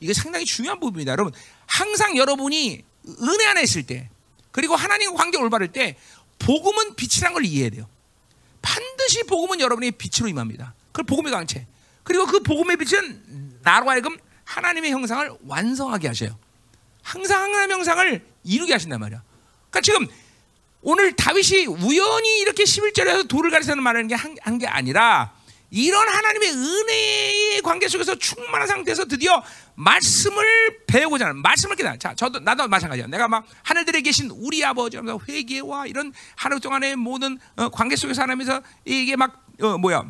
이게 0.00 0.12
상당히 0.12 0.44
중요한 0.44 0.80
부분입니다. 0.80 1.12
여러분, 1.12 1.32
항상 1.66 2.16
여러분이 2.16 2.84
은혜 3.22 3.46
안에 3.46 3.62
있을 3.62 3.84
때, 3.84 4.10
그리고 4.50 4.74
하나님과 4.76 5.16
관계 5.16 5.38
올바를 5.38 5.72
때, 5.72 5.96
복음은 6.38 6.96
빛이란 6.96 7.32
걸 7.32 7.44
이해해야 7.44 7.70
돼요. 7.70 7.88
반드시 8.60 9.22
복음은 9.24 9.60
여러분의 9.60 9.92
빛으로 9.92 10.28
임합니다. 10.28 10.74
그걸 10.92 11.04
복음의 11.04 11.32
광채. 11.32 11.66
그리고 12.02 12.26
그 12.26 12.40
복음의 12.40 12.76
빛은 12.78 13.60
나로 13.62 13.88
하여금 13.88 14.18
하나님의 14.54 14.90
형상을 14.90 15.30
완성하게 15.46 16.08
하셔요. 16.08 16.38
항상 17.02 17.42
하나님의 17.42 17.76
형상을 17.76 18.26
이루게 18.44 18.72
하신단 18.74 19.00
말이야. 19.00 19.22
그러니까 19.70 19.80
지금 19.80 20.06
오늘 20.82 21.12
다윗이 21.14 21.66
우연히 21.66 22.40
이렇게 22.40 22.64
11절에서 22.64 23.28
돌을 23.28 23.50
가리사는 23.50 23.82
말하는 23.82 24.08
게 24.08 24.14
한 24.14 24.58
게 24.58 24.66
아니라 24.66 25.32
이런 25.70 26.06
하나님의 26.06 26.50
은혜의 26.50 27.62
관계 27.62 27.88
속에서 27.88 28.14
충만한 28.16 28.68
상태에서 28.68 29.06
드디어 29.06 29.42
말씀을 29.74 30.84
배우고자 30.86 31.24
하는 31.28 31.40
말씀을 31.40 31.76
깨달아. 31.76 31.96
자, 31.96 32.14
저도 32.14 32.40
나도 32.40 32.68
마찬가지야. 32.68 33.06
내가 33.06 33.26
막 33.26 33.46
하늘들에 33.62 34.02
계신 34.02 34.28
우리 34.30 34.62
아버지 34.62 34.98
회개와 34.98 35.86
이런 35.86 36.12
하루 36.36 36.60
동안의 36.60 36.96
모든 36.96 37.38
어, 37.56 37.70
관계 37.70 37.96
속에서 37.96 38.20
하나면서 38.20 38.60
이게 38.84 39.16
막 39.16 39.46
어, 39.62 39.78
뭐야 39.78 40.04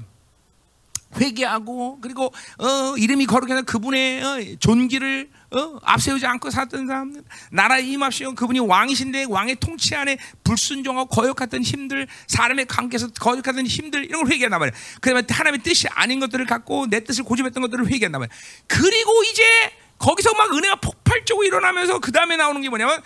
회개하고 1.17 2.01
그리고 2.01 2.33
어, 2.59 2.97
이름이 2.97 3.27
거룩한 3.27 3.65
그분의 3.65 4.23
어, 4.23 4.57
존귀를 4.59 5.31
어, 5.51 5.79
앞세우지 5.83 6.25
않고 6.27 6.51
살던 6.51 6.87
사람 6.87 7.15
나라에 7.51 7.83
임합시오. 7.83 8.35
그분이 8.35 8.61
왕이신데 8.61 9.27
왕의 9.29 9.57
통치 9.57 9.95
안에 9.95 10.17
불순종하고 10.45 11.09
거역했던 11.09 11.63
힘들 11.63 12.07
사람의 12.27 12.67
관계에서 12.67 13.09
거역했던 13.13 13.67
힘들 13.67 14.05
이런 14.05 14.25
걸 14.25 14.33
회개한단 14.33 14.59
말이야 14.59 14.75
그다음에 15.01 15.23
하나님의 15.29 15.63
뜻이 15.63 15.89
아닌 15.89 16.21
것들을 16.21 16.47
갖고 16.47 16.87
내 16.89 17.05
뜻을 17.05 17.25
고집했던 17.25 17.63
것들을 17.63 17.87
회개한단 17.87 18.21
말이야 18.21 18.35
그리고 18.67 19.23
이제 19.25 19.43
거기서 19.99 20.33
막 20.35 20.53
은혜가 20.53 20.77
폭발적으로 20.77 21.47
일어나면서 21.47 22.01
그 22.01 22.11
다음에 22.11 22.37
나오는 22.37 22.61
게 22.61 22.69
뭐냐면 22.69 23.01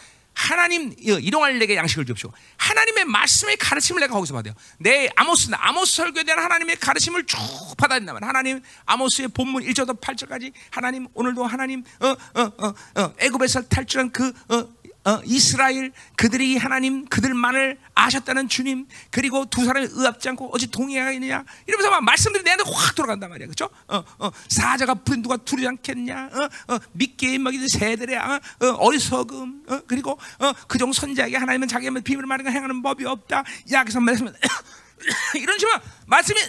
하나님 0.47 0.95
이동할 0.99 1.59
내게 1.59 1.77
양식을 1.77 2.05
주십시오. 2.05 2.31
하나님의 2.59 3.07
말씀의 3.07 3.57
가르침을 3.57 4.01
내가 4.01 4.13
거기서 4.13 4.35
받아요. 4.35 4.53
내 4.79 5.09
아모스 5.17 5.49
아모스 5.53 5.97
설교에 5.97 6.25
대한 6.25 6.43
하나님의 6.45 6.77
가르침을 6.77 7.25
쭉 7.25 7.39
받아야 7.79 7.99
된다면 7.99 8.23
하나님 8.23 8.61
아모스의 8.85 9.29
본문 9.29 9.65
1절부터 9.65 9.99
8절까지 9.99 10.53
하나님 10.71 11.09
오늘도 11.15 11.43
하나님 11.47 11.83
어 12.01 12.15
어 12.35 12.53
어 12.59 12.75
어, 13.03 13.15
애굽에서 13.19 13.63
탈출한 13.63 14.11
그 14.13 14.29
어, 14.51 14.69
어, 15.07 15.21
이스라엘 15.25 15.93
그들이 16.17 16.57
하나님 16.57 17.07
그들만을 17.07 17.79
아셨다는 17.95 18.49
주님 18.49 18.89
그리고 19.13 19.47
두 19.47 19.65
사람이 19.65 19.87
의합지 19.93 20.29
않고 20.31 20.51
어찌 20.53 20.67
동의하겠느냐? 20.67 21.45
이러면서 21.69 21.91
막 21.93 22.03
말씀들이 22.03 22.43
내한테 22.43 22.65
확 22.67 22.97
돌아간단 22.97 23.31
말이야. 23.31 23.47
그렇죠? 23.47 23.71
어, 23.87 24.03
어, 24.19 24.31
사자가 24.49 24.95
부린 24.95 25.23
누가 25.23 25.37
두르지 25.37 25.69
않겠냐? 25.69 26.31
어, 26.33 26.75
어, 26.75 26.79
믿게 26.91 27.39
먹이는 27.39 27.69
새들의 27.69 28.17
어, 28.19 28.41
어, 28.81 28.91
리석음 28.91 29.63
어, 29.69 29.81
그리고 29.87 30.19
어, 30.41 30.53
그종 30.67 30.93
선자에게 30.93 31.37
하나님은 31.37 31.69
자기의 31.69 31.93
비밀을 32.03 32.27
말하는 32.27 32.51
행하는 32.51 32.83
법이 32.83 33.05
없다. 33.07 33.45
야기서 33.71 34.01
말씀 34.01 34.27
이런 35.39 35.57
식으로 35.57 35.79
말씀이 36.07 36.41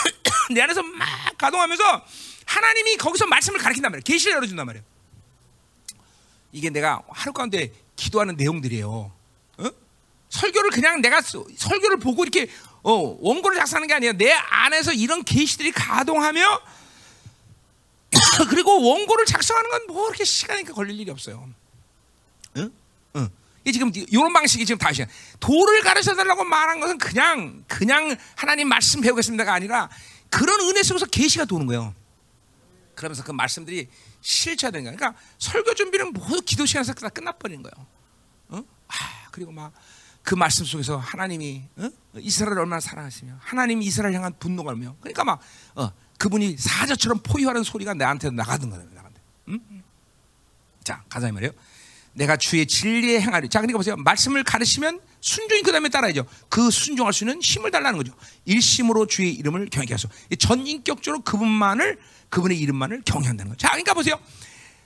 내 0.54 0.62
안에서 0.62 0.82
막 0.82 1.06
가동하면서 1.36 2.06
하나님이 2.46 2.96
거기서 2.96 3.26
말씀을 3.26 3.60
가르친단 3.60 3.92
말이야. 3.92 4.02
계시를 4.04 4.36
열어준단 4.36 4.64
말이야. 4.64 4.82
이게 6.52 6.70
내가 6.70 7.02
하루 7.10 7.34
가운데 7.34 7.70
기도하는 7.96 8.36
내용들이에요. 8.36 9.12
어? 9.58 9.70
설교를 10.28 10.70
그냥 10.70 11.00
내가 11.00 11.20
설교를 11.20 11.98
보고 11.98 12.22
이렇게 12.22 12.48
어, 12.82 13.16
원고를 13.20 13.56
작성하는 13.58 13.88
게 13.88 13.94
아니라 13.94 14.12
내 14.12 14.32
안에서 14.32 14.92
이런 14.92 15.24
계시들이 15.24 15.72
가동하며 15.72 16.60
그리고 18.48 18.80
원고를 18.80 19.24
작성하는 19.26 19.70
건 19.70 19.86
뭐 19.88 20.06
그렇게 20.06 20.24
시간이 20.24 20.64
걸릴 20.64 21.00
일이 21.00 21.10
없어요. 21.10 21.48
응? 22.56 22.70
응. 23.16 23.28
이 23.64 23.72
지금 23.72 23.90
이런 23.94 24.32
방식이 24.32 24.64
지금 24.66 24.78
다시 24.78 25.04
도를 25.40 25.82
가르쳐 25.82 26.14
달라고 26.14 26.44
말한 26.44 26.80
것은 26.80 26.98
그냥 26.98 27.64
그냥 27.66 28.16
하나님 28.36 28.68
말씀 28.68 29.00
배우겠습니다가 29.00 29.54
아니라 29.54 29.88
그런 30.28 30.60
은혜 30.60 30.82
속에서 30.82 31.06
계시가 31.06 31.44
도는 31.46 31.66
거예요. 31.66 31.94
그러면서 32.94 33.22
그 33.24 33.32
말씀들이 33.32 33.88
실체되는 34.26 34.84
거야. 34.84 34.96
그러니까 34.96 35.20
설교 35.38 35.74
준비는 35.74 36.12
모두 36.12 36.42
기도 36.42 36.66
시간에서 36.66 36.92
다 36.94 37.08
끝나버리는 37.08 37.62
거예요. 37.62 37.86
어? 38.48 38.64
아, 38.88 39.28
그리고 39.30 39.52
막 39.52 39.72
그 40.26 40.34
말씀 40.34 40.64
속에서 40.64 40.96
하나님이 40.98 41.62
어? 41.76 41.88
이스라엘을 42.16 42.58
얼마나 42.58 42.80
사랑하시며 42.80 43.38
하나님이 43.38 43.86
이스라엘 43.86 44.12
향한 44.12 44.34
분노가 44.40 44.70
얼며 44.70 44.96
그러니까 45.00 45.22
막 45.22 45.40
어, 45.76 45.92
그분이 46.18 46.56
사자처럼 46.58 47.20
포효하는 47.22 47.62
소리가 47.62 47.94
나한테 47.94 48.30
나가던 48.30 48.68
거예요. 48.68 48.84
나간대. 48.92 49.20
응? 49.50 49.60
자 50.82 51.04
가자 51.08 51.28
이 51.28 51.32
말이에요. 51.32 51.52
내가 52.14 52.36
주의 52.36 52.66
진리에 52.66 53.20
행하리. 53.20 53.48
자, 53.48 53.60
그러니까 53.60 53.78
보세요. 53.78 53.94
말씀을 53.96 54.42
가르치면 54.42 55.00
순종이 55.20 55.62
그 55.62 55.72
다음에 55.72 55.88
따라야죠. 55.88 56.26
그 56.48 56.70
순종할 56.70 57.12
수 57.12 57.24
있는 57.24 57.40
힘을 57.40 57.70
달라는 57.70 57.98
거죠. 57.98 58.12
일심으로 58.44 59.06
주의 59.06 59.32
이름을 59.32 59.68
경외하게 59.70 59.94
하소. 59.94 60.08
전인격적으로 60.38 61.22
그분만을 61.22 61.98
그분의 62.28 62.58
이름만을 62.58 63.02
경외한다는 63.04 63.52
거죠. 63.52 63.58
자, 63.58 63.68
그러니까 63.70 63.94
보세요. 63.94 64.18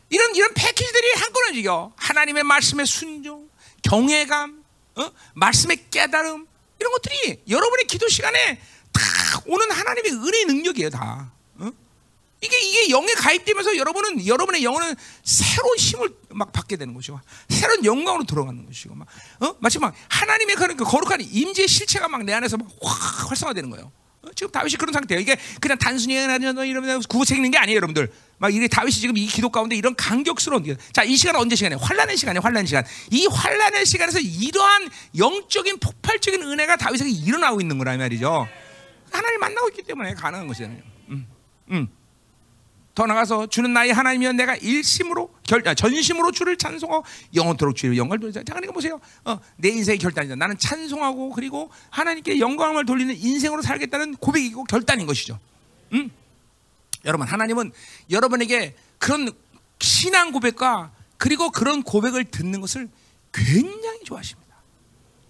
이런 0.08 0.34
이런 0.34 0.52
패키지들이 0.54 1.12
한꺼번에 1.12 1.48
움직여. 1.50 1.92
하나님의 1.96 2.42
말씀의 2.44 2.86
순종, 2.86 3.48
경외감, 3.82 4.62
어? 4.96 5.10
말씀의 5.34 5.86
깨달음 5.90 6.46
이런 6.78 6.92
것들이 6.92 7.42
여러분의 7.48 7.86
기도 7.86 8.08
시간에 8.08 8.60
다 8.92 9.02
오는 9.46 9.70
하나님의 9.70 10.12
은혜의 10.12 10.44
능력이에요, 10.46 10.90
다. 10.90 11.32
어? 12.40 12.46
이게 12.46 12.58
이게 12.62 12.90
영에 12.90 13.12
가입되면서 13.14 13.76
여러분은 13.76 14.26
여러분의 14.26 14.64
영혼은 14.64 14.94
새로운 15.22 15.76
힘을 15.76 16.14
막 16.30 16.52
받게 16.52 16.76
되는 16.76 16.94
것이고 16.94 17.20
새로운 17.48 17.84
영광으로 17.84 18.24
들어가는 18.24 18.66
것이고 18.66 18.94
막 18.94 19.06
어? 19.40 19.54
마치 19.60 19.78
막 19.78 19.94
하나님의 20.08 20.56
그런 20.56 20.76
그 20.76 20.84
거룩한 20.84 21.20
임재의 21.20 21.68
실체가 21.68 22.08
막 22.08 22.20
내 22.22 22.32
안에서 22.32 22.56
막 22.56 22.68
확 22.82 23.30
활성화되는 23.30 23.70
거예요. 23.70 23.92
지금 24.34 24.52
다윗이 24.52 24.74
그런 24.76 24.92
상태예요. 24.92 25.20
이게 25.20 25.36
그냥 25.60 25.78
단순히 25.78 26.14
이러면 26.14 27.00
구호책 27.08 27.38
읽는 27.38 27.50
게 27.50 27.58
아니에요, 27.58 27.76
여러분들. 27.76 28.12
막 28.36 28.54
이게 28.54 28.68
다윗이 28.68 28.92
지금 28.92 29.16
이 29.16 29.26
기도 29.26 29.48
가운데 29.48 29.74
이런 29.76 29.94
강격스러운 29.96 30.62
게. 30.62 30.76
자, 30.92 31.02
이 31.04 31.16
시간은 31.16 31.40
언제 31.40 31.56
시간이에요? 31.56 31.78
환란의 31.80 32.16
시간이에요, 32.18 32.40
환란의 32.42 32.66
시간. 32.66 32.84
이 33.10 33.26
환란의 33.26 33.86
시간에서 33.86 34.18
이러한 34.20 34.90
영적인 35.16 35.78
폭발적인 35.78 36.42
은혜가 36.42 36.76
다윗에게 36.76 37.10
일어나고 37.10 37.60
있는 37.62 37.78
거라 37.78 37.96
말이죠. 37.96 38.46
하나님 39.10 39.40
만나고 39.40 39.68
있기 39.70 39.82
때문에 39.82 40.12
가능한 40.14 40.46
것이잖아요. 40.48 40.82
음, 41.08 41.26
음. 41.70 41.88
더 43.00 43.06
나가서 43.06 43.46
주는 43.46 43.72
나의 43.72 43.94
하나님이여 43.94 44.32
내가 44.32 44.56
일심으로 44.56 45.32
결, 45.42 45.66
아, 45.66 45.72
전심으로 45.72 46.32
주를 46.32 46.58
찬송하고 46.58 47.02
영원토록 47.34 47.74
주를 47.74 47.96
영광을 47.96 48.20
돌리자. 48.20 48.42
자, 48.42 48.52
그러니까 48.52 48.74
보세요. 48.74 49.00
어, 49.24 49.40
내 49.56 49.70
인생의 49.70 49.98
결단이죠. 49.98 50.36
나는 50.36 50.58
찬송하고 50.58 51.30
그리고 51.30 51.70
하나님께 51.88 52.38
영광을 52.40 52.84
돌리는 52.84 53.16
인생으로 53.16 53.62
살겠다는 53.62 54.16
고백이고 54.16 54.64
결단인 54.64 55.06
것이죠. 55.06 55.38
음? 55.94 56.10
여러분 57.06 57.26
하나님은 57.26 57.72
여러분에게 58.10 58.76
그런 58.98 59.32
신앙 59.78 60.30
고백과 60.30 60.92
그리고 61.16 61.50
그런 61.50 61.82
고백을 61.82 62.24
듣는 62.24 62.60
것을 62.60 62.90
굉장히 63.32 64.04
좋아하십니다. 64.04 64.56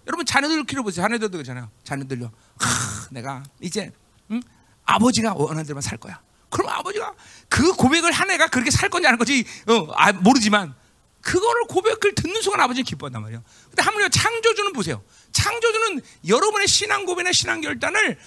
여러분 0.07 0.25
자녀들 0.25 0.65
키워보세요. 0.65 1.05
자녀들도 1.05 1.37
그렇잖아요. 1.37 1.69
자녀들요. 1.85 2.31
하, 2.57 3.07
내가 3.11 3.43
이제 3.61 3.93
음? 4.29 4.41
아버지가 4.83 5.35
원하는 5.35 5.63
대로만 5.63 5.81
살 5.81 5.97
거야. 5.97 6.19
그럼 6.51 6.69
아버지가 6.69 7.15
그 7.49 7.73
고백을 7.73 8.11
한 8.11 8.29
애가 8.29 8.47
그렇게 8.47 8.69
살 8.69 8.89
아는 8.93 9.17
거지 9.17 9.45
어, 9.67 9.87
아, 9.95 10.11
모르지만 10.11 10.75
그거를 11.21 11.63
고백을 11.67 12.13
듣는 12.13 12.41
순간 12.41 12.61
아버지는 12.61 12.83
기뻐한단 12.83 13.21
말이에요. 13.21 13.43
근데 13.69 13.81
하물며 13.81 14.09
창조주는 14.09 14.73
보세요. 14.73 15.03
창조주는 15.31 16.01
여러분의 16.27 16.67
신앙 16.67 17.05
고백이나 17.05 17.31
신앙 17.31 17.61
결단을 17.61 18.19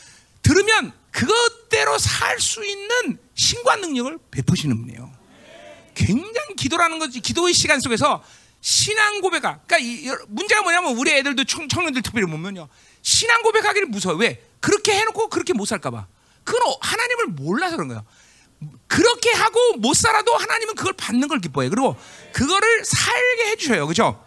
들으면 0.42 0.92
그것대로 1.10 1.98
살 1.98 2.40
수 2.40 2.64
있는 2.64 3.18
신관 3.34 3.80
능력을 3.80 4.18
베푸시는 4.30 4.76
분이에요. 4.80 5.12
굉장히 5.94 6.54
기도라는 6.56 6.98
거지. 6.98 7.20
기도의 7.20 7.54
시간 7.54 7.80
속에서 7.80 8.22
신앙 8.60 9.20
고백아. 9.20 9.60
그러니까 9.66 9.78
이, 9.78 10.10
문제가 10.28 10.62
뭐냐면 10.62 10.96
우리 10.96 11.12
애들도 11.12 11.44
청, 11.44 11.68
청년들 11.68 12.02
특별히 12.02 12.26
보면요. 12.26 12.68
신앙 13.02 13.42
고백하기를 13.42 13.88
무서워. 13.88 14.16
왜? 14.16 14.42
그렇게 14.60 14.94
해놓고 14.94 15.28
그렇게 15.28 15.52
못 15.52 15.66
살까봐. 15.66 16.06
그건 16.44 16.74
하나님을 16.80 17.26
몰라서 17.28 17.76
그런 17.76 17.88
거예요. 17.88 18.04
그렇게 18.86 19.32
하고 19.32 19.76
못 19.76 19.94
살아도 19.94 20.36
하나님은 20.36 20.74
그걸 20.74 20.92
받는 20.92 21.28
걸 21.28 21.40
기뻐해요. 21.40 21.70
그리고 21.70 21.96
그거를 22.32 22.84
살게 22.84 23.50
해주셔요. 23.50 23.86
그죠? 23.86 24.24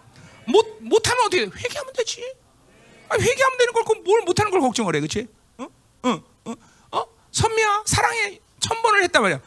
못, 0.47 0.77
못하면 0.81 1.25
어떻게, 1.25 1.43
회개하면 1.43 1.93
되지. 1.93 2.35
아, 3.09 3.15
회개하면 3.15 3.57
되는 3.57 3.73
걸, 3.73 3.83
뭘 4.03 4.21
못하는 4.23 4.51
걸 4.51 4.61
걱정을 4.61 4.95
해. 4.95 4.99
그치? 4.99 5.27
어? 5.57 5.67
어? 6.03 6.23
어? 6.45 6.55
어? 6.91 7.05
선미야, 7.31 7.83
사랑해. 7.85 8.39
천 8.59 8.81
번을 8.81 9.03
했단 9.03 9.21
말이야. 9.21 9.39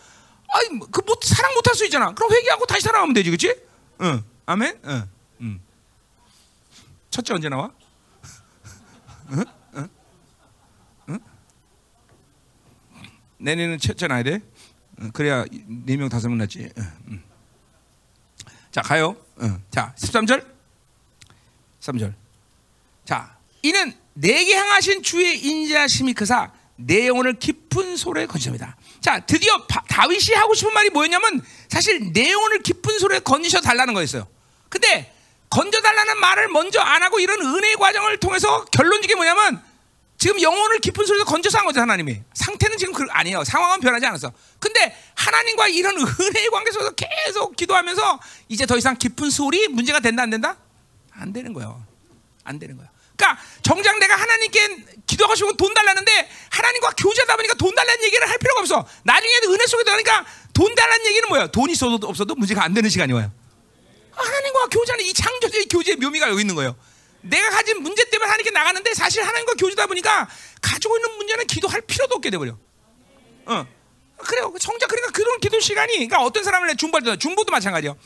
아이, 0.52 0.66
그, 0.90 1.00
못, 1.02 1.22
사랑 1.22 1.54
못할 1.54 1.74
수 1.74 1.84
있잖아. 1.84 2.12
그럼 2.12 2.32
회개하고 2.32 2.66
다시 2.66 2.82
사랑하면 2.82 3.14
되지. 3.14 3.30
그치? 3.30 3.54
응. 4.02 4.24
아멘? 4.46 4.80
응. 4.84 5.10
응. 5.42 5.60
첫째 7.10 7.34
언제 7.34 7.48
나와? 7.48 7.70
응? 9.32 9.44
첫째 13.78 14.06
나야 14.06 14.22
돼. 14.22 14.40
그래야 15.12 15.44
네명 15.66 16.08
다섯 16.08 16.28
명 16.28 16.38
났지. 16.38 16.70
자, 18.70 18.82
가요. 18.82 19.16
응. 19.42 19.62
자, 19.70 19.94
13절. 19.98 20.44
3절. 21.80 22.14
자, 23.04 23.36
이는 23.62 23.92
내게 24.14 24.54
향하신 24.54 25.02
주의 25.02 25.38
인자심이 25.38 26.12
크사 26.12 26.52
내 26.76 27.06
영혼을 27.08 27.34
깊은 27.34 27.96
소리에 27.96 28.26
건지합니다. 28.26 28.76
자, 29.00 29.20
드디어 29.20 29.66
바, 29.66 29.82
다윗이 29.88 30.34
하고 30.36 30.54
싶은 30.54 30.72
말이 30.72 30.90
뭐였냐면 30.90 31.42
사실 31.68 32.12
내 32.12 32.30
영혼을 32.30 32.62
깊은 32.62 32.98
소리에 32.98 33.20
건지셔 33.20 33.60
달라는 33.60 33.94
거였어요. 33.94 34.26
근데 34.68 35.12
건져 35.48 35.80
달라는 35.80 36.18
말을 36.18 36.48
먼저 36.48 36.80
안 36.80 37.02
하고 37.02 37.18
이런 37.18 37.40
은혜의 37.40 37.76
과정을 37.76 38.18
통해서 38.18 38.64
결론적인 38.66 39.16
뭐냐면 39.16 39.62
지금 40.20 40.40
영혼을 40.42 40.80
깊은 40.80 41.06
소리에서 41.06 41.24
건져서 41.24 41.58
한 41.58 41.64
거죠 41.64 41.80
하나님이. 41.80 42.20
상태는 42.34 42.76
지금 42.76 42.92
그 42.92 43.06
아니에요. 43.08 43.42
상황은 43.42 43.80
변하지 43.80 44.04
않았어. 44.04 44.30
근데 44.58 44.94
하나님과 45.14 45.68
이런 45.68 45.96
은혜의 45.96 46.50
관계 46.50 46.70
속에서 46.72 46.90
계속 46.90 47.56
기도하면서 47.56 48.20
이제 48.48 48.66
더 48.66 48.76
이상 48.76 48.96
깊은 48.96 49.30
소리 49.30 49.66
문제가 49.68 49.98
된다 50.00 50.22
안 50.22 50.28
된다? 50.28 50.58
안 51.12 51.32
되는 51.32 51.54
거예요. 51.54 51.82
안 52.44 52.58
되는 52.58 52.76
거야 52.76 52.88
그러니까 53.16 53.42
정작 53.62 53.98
내가 53.98 54.16
하나님께 54.16 54.84
기도하고 55.06 55.34
싶으면 55.36 55.56
돈 55.56 55.72
달라는데 55.72 56.30
하나님과 56.50 56.90
교제하다 56.98 57.36
보니까 57.36 57.54
돈 57.54 57.74
달라는 57.74 58.04
얘기를 58.04 58.28
할 58.28 58.36
필요가 58.36 58.60
없어. 58.60 58.86
나중에 59.04 59.32
은혜 59.46 59.66
속에 59.66 59.84
들어가니까 59.84 60.26
돈 60.52 60.74
달라는 60.74 61.06
얘기는 61.06 61.28
뭐야 61.30 61.46
돈 61.46 61.70
있어도 61.70 62.06
없어도 62.06 62.34
문제가 62.34 62.62
안 62.62 62.74
되는 62.74 62.90
시간이 62.90 63.14
와요. 63.14 63.32
하나님과 64.12 64.66
교제하는 64.66 65.02
이 65.02 65.14
창조적인 65.14 65.68
교제의 65.68 65.96
묘미가 65.96 66.28
여기 66.28 66.42
있는 66.42 66.54
거예요 66.54 66.76
내가 67.22 67.50
가진 67.50 67.82
문제 67.82 68.04
때문에 68.08 68.26
하나님께 68.26 68.50
나가는데 68.50 68.94
사실 68.94 69.22
하나님과 69.22 69.54
교제다 69.54 69.86
보니까 69.86 70.28
가지고 70.62 70.96
있는 70.96 71.16
문제는 71.16 71.46
기도할 71.46 71.80
필요도 71.82 72.16
없게 72.16 72.30
돼버려. 72.30 72.56
어. 73.46 73.66
그래요. 74.18 74.54
정작 74.60 74.88
그러니까 74.88 75.12
그런 75.12 75.40
기도 75.40 75.58
시간이, 75.60 75.94
그러니까 75.94 76.22
어떤 76.22 76.44
사람을 76.44 76.76
중보할 76.76 77.02
때, 77.02 77.16
중보도 77.16 77.50
마찬가지요. 77.50 77.96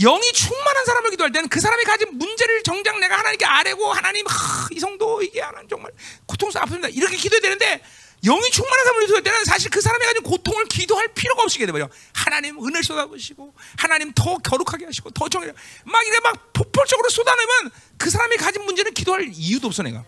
영이 0.00 0.32
충만한 0.32 0.84
사람을 0.84 1.10
기도할 1.10 1.32
때는 1.32 1.48
그 1.48 1.60
사람이 1.60 1.84
가진 1.84 2.08
문제를 2.16 2.62
정작 2.62 2.98
내가 3.00 3.18
하나님께 3.18 3.44
아뢰고 3.44 3.92
하나님, 3.92 4.26
하, 4.26 4.68
이 4.70 4.80
성도 4.80 5.22
이게 5.22 5.40
하나님 5.40 5.68
정말 5.68 5.92
고통스럽 6.26 6.68
아픕니다. 6.68 6.96
이렇게 6.96 7.16
기도해야 7.16 7.40
되는데 7.42 7.82
영이 8.22 8.50
충만한 8.50 8.84
사람을 8.84 9.06
기도할 9.06 9.22
때는 9.22 9.44
사실 9.44 9.70
그 9.70 9.80
사람이 9.80 10.04
가진 10.04 10.22
고통을 10.22 10.66
기도할 10.66 11.08
필요가 11.14 11.42
없게 11.42 11.64
돼버려. 11.64 11.88
하나님 12.12 12.58
은혜를 12.58 12.84
쏟아부시고 12.84 13.54
하나님 13.78 14.12
더 14.12 14.36
거룩하게 14.38 14.84
하시고 14.86 15.10
더 15.10 15.28
정해 15.28 15.46
막 15.84 16.06
이래 16.06 16.20
막 16.20 16.52
폭발적으로 16.52 17.08
쏟아내면 17.08 17.70
그 17.96 18.10
사람이 18.10 18.36
가진 18.36 18.64
문제는 18.64 18.92
기도할 18.92 19.30
이유도 19.32 19.68
없어 19.68 19.82
내가. 19.82 20.04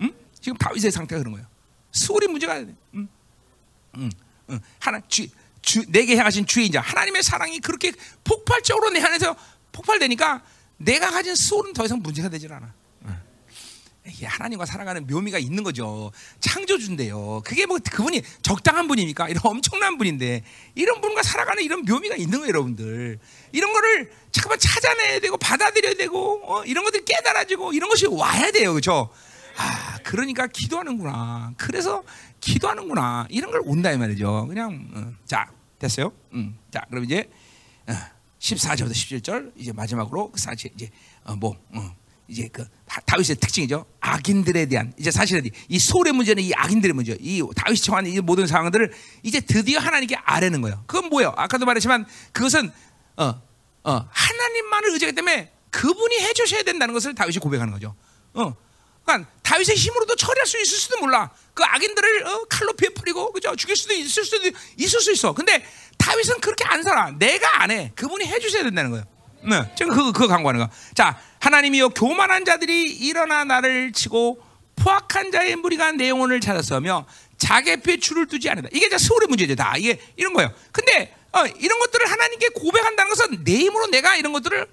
응? 0.00 0.14
지금 0.40 0.56
다윗의 0.56 0.90
상태가 0.90 1.18
그런 1.18 1.32
거예요. 1.32 1.46
수월이 1.92 2.26
문제가 2.28 2.56
응? 2.56 2.76
응, 3.96 4.10
응. 4.50 4.60
하나 4.78 5.00
주, 5.08 5.26
주 5.60 5.84
내게 5.88 6.16
향하신 6.16 6.46
주의 6.46 6.66
인자 6.66 6.80
하나님의 6.80 7.22
사랑이 7.22 7.60
그렇게 7.60 7.92
폭발적으로 8.24 8.90
내 8.90 9.00
안에서 9.00 9.36
폭발되니까 9.72 10.42
내가 10.78 11.10
가진 11.10 11.34
수월은 11.34 11.74
더 11.74 11.84
이상 11.84 12.00
문제가 12.00 12.30
되질 12.30 12.52
않아. 12.52 12.79
하나님과 14.22 14.66
살아가는 14.66 15.06
묘미가 15.06 15.38
있는 15.38 15.62
거죠. 15.62 16.12
창조주인데요. 16.40 17.42
그게 17.44 17.66
뭐 17.66 17.78
그분이 17.78 18.22
적당한 18.42 18.88
분입니까? 18.88 19.28
이런 19.28 19.40
엄청난 19.44 19.98
분인데 19.98 20.42
이런 20.74 21.00
분과 21.00 21.22
살아가는 21.22 21.62
이런 21.62 21.84
묘미가 21.84 22.16
있는 22.16 22.38
거예요, 22.40 22.48
여러분들. 22.48 23.18
이런 23.52 23.72
거를 23.72 24.10
잠깐만 24.32 24.58
찾아내야 24.58 25.20
되고 25.20 25.36
받아들여야 25.36 25.94
되고 25.94 26.40
어, 26.44 26.64
이런 26.64 26.84
것들 26.84 27.04
깨달아지고 27.04 27.72
이런 27.72 27.88
것이 27.88 28.06
와야 28.06 28.50
돼요, 28.50 28.72
그렇죠? 28.72 29.10
아, 29.56 29.98
그러니까 30.04 30.46
기도하는구나. 30.46 31.52
그래서 31.56 32.02
기도하는구나. 32.40 33.26
이런 33.28 33.50
걸 33.50 33.62
온다 33.64 33.92
이 33.92 33.98
말이죠. 33.98 34.46
그냥 34.48 34.88
어, 34.94 35.12
자 35.26 35.50
됐어요. 35.78 36.12
음, 36.32 36.56
자 36.70 36.80
그럼 36.88 37.04
이제 37.04 37.28
어, 37.86 37.92
14절부터 38.38 38.92
17절 38.92 39.52
이제 39.56 39.72
마지막으로 39.72 40.30
그 40.30 40.40
사실 40.40 40.70
이제 40.74 40.90
어, 41.24 41.36
뭐 41.36 41.56
어, 41.74 41.94
이제 42.26 42.48
그 42.48 42.66
다윗의 43.06 43.36
특징이죠. 43.36 43.86
악인들에 44.00 44.66
대한 44.66 44.92
이제 44.98 45.10
사실은 45.10 45.48
이 45.68 45.78
소울의 45.78 46.12
문제는 46.12 46.42
이 46.42 46.52
악인들의 46.54 46.92
문제. 46.94 47.16
이 47.20 47.42
다윗이 47.54 47.78
처한 47.78 48.06
이 48.06 48.18
모든 48.20 48.46
상황들을 48.46 48.92
이제 49.22 49.40
드디어 49.40 49.78
하나님께 49.78 50.16
아뢰는 50.16 50.60
거예요. 50.60 50.82
그건 50.86 51.08
뭐예요? 51.08 51.32
아까도 51.36 51.66
말했지만 51.66 52.06
그것은 52.32 52.72
어, 53.16 53.40
어, 53.84 54.08
하나님만을 54.10 54.92
의지하기 54.94 55.14
때문에 55.14 55.52
그분이 55.70 56.18
해 56.20 56.32
주셔야 56.32 56.62
된다는 56.64 56.92
것을 56.92 57.14
다윗이 57.14 57.38
고백하는 57.38 57.72
거죠. 57.72 57.94
어. 58.34 58.54
그러니까 59.04 59.30
다윗의 59.42 59.76
힘으로도 59.76 60.16
처리할 60.16 60.46
수 60.46 60.60
있을 60.60 60.78
수도 60.78 60.98
몰라. 60.98 61.30
그 61.54 61.62
악인들을 61.62 62.26
어, 62.26 62.44
칼로 62.48 62.72
베풀이고 62.72 63.32
그죠? 63.32 63.54
죽일 63.54 63.76
수도 63.76 63.94
있을 63.94 64.24
수도 64.24 64.50
있을 64.76 65.00
수 65.00 65.12
있어. 65.12 65.32
근데 65.32 65.64
다윗은 65.96 66.40
그렇게 66.40 66.64
안 66.64 66.82
살아. 66.82 67.12
내가 67.18 67.62
안 67.62 67.70
해. 67.70 67.92
그분이 67.94 68.24
해 68.24 68.38
주셔야 68.40 68.64
된다는 68.64 68.90
거예요. 68.90 69.04
네, 69.42 69.72
지금 69.76 69.92
그거 69.92 70.12
그거 70.12 70.28
강구하는 70.28 70.60
거. 70.60 70.70
자, 70.94 71.18
하나님이여 71.40 71.90
교만한 71.90 72.44
자들이 72.44 72.92
일어나 72.92 73.44
나를 73.44 73.92
치고 73.92 74.42
포악한 74.76 75.30
자의 75.32 75.56
무리가 75.56 75.92
내 75.92 76.08
영혼을 76.08 76.40
찾았으며 76.40 77.06
자기의 77.38 78.00
줄을 78.00 78.26
두지 78.26 78.48
않는다. 78.48 78.68
이게 78.72 78.86
이제 78.86 78.98
서울의 78.98 79.28
문제죠. 79.28 79.54
다 79.54 79.74
이게 79.76 80.00
이런 80.16 80.34
거예요. 80.34 80.52
근데 80.72 81.14
어, 81.32 81.46
이런 81.46 81.78
것들을 81.78 82.10
하나님께 82.10 82.48
고백한다는 82.50 83.08
것은 83.10 83.44
내 83.44 83.58
힘으로 83.58 83.86
내가 83.86 84.16
이런 84.16 84.32
것들을 84.32 84.66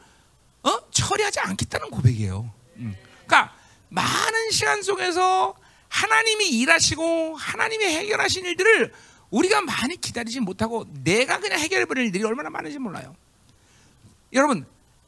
어? 0.64 0.92
처리하지 0.92 1.40
않겠다는 1.40 1.90
고백이에요. 1.92 2.52
음. 2.78 2.96
그러니까 3.26 3.54
많은 3.90 4.52
시간 4.52 4.82
속에서 4.82 5.56
하나님이 5.88 6.50
일하시고 6.50 7.36
하나님이 7.38 7.86
해결하신 7.86 8.46
일들을 8.46 8.92
우리가 9.30 9.62
많이 9.62 10.00
기다리지 10.00 10.40
못하고 10.40 10.86
내가 11.04 11.40
그냥 11.40 11.60
해결해 11.60 11.86
버릴 11.86 12.08
일이 12.08 12.24
얼마나 12.24 12.50
많은지 12.50 12.80
몰라요. 12.80 13.16
여러분 14.34 14.66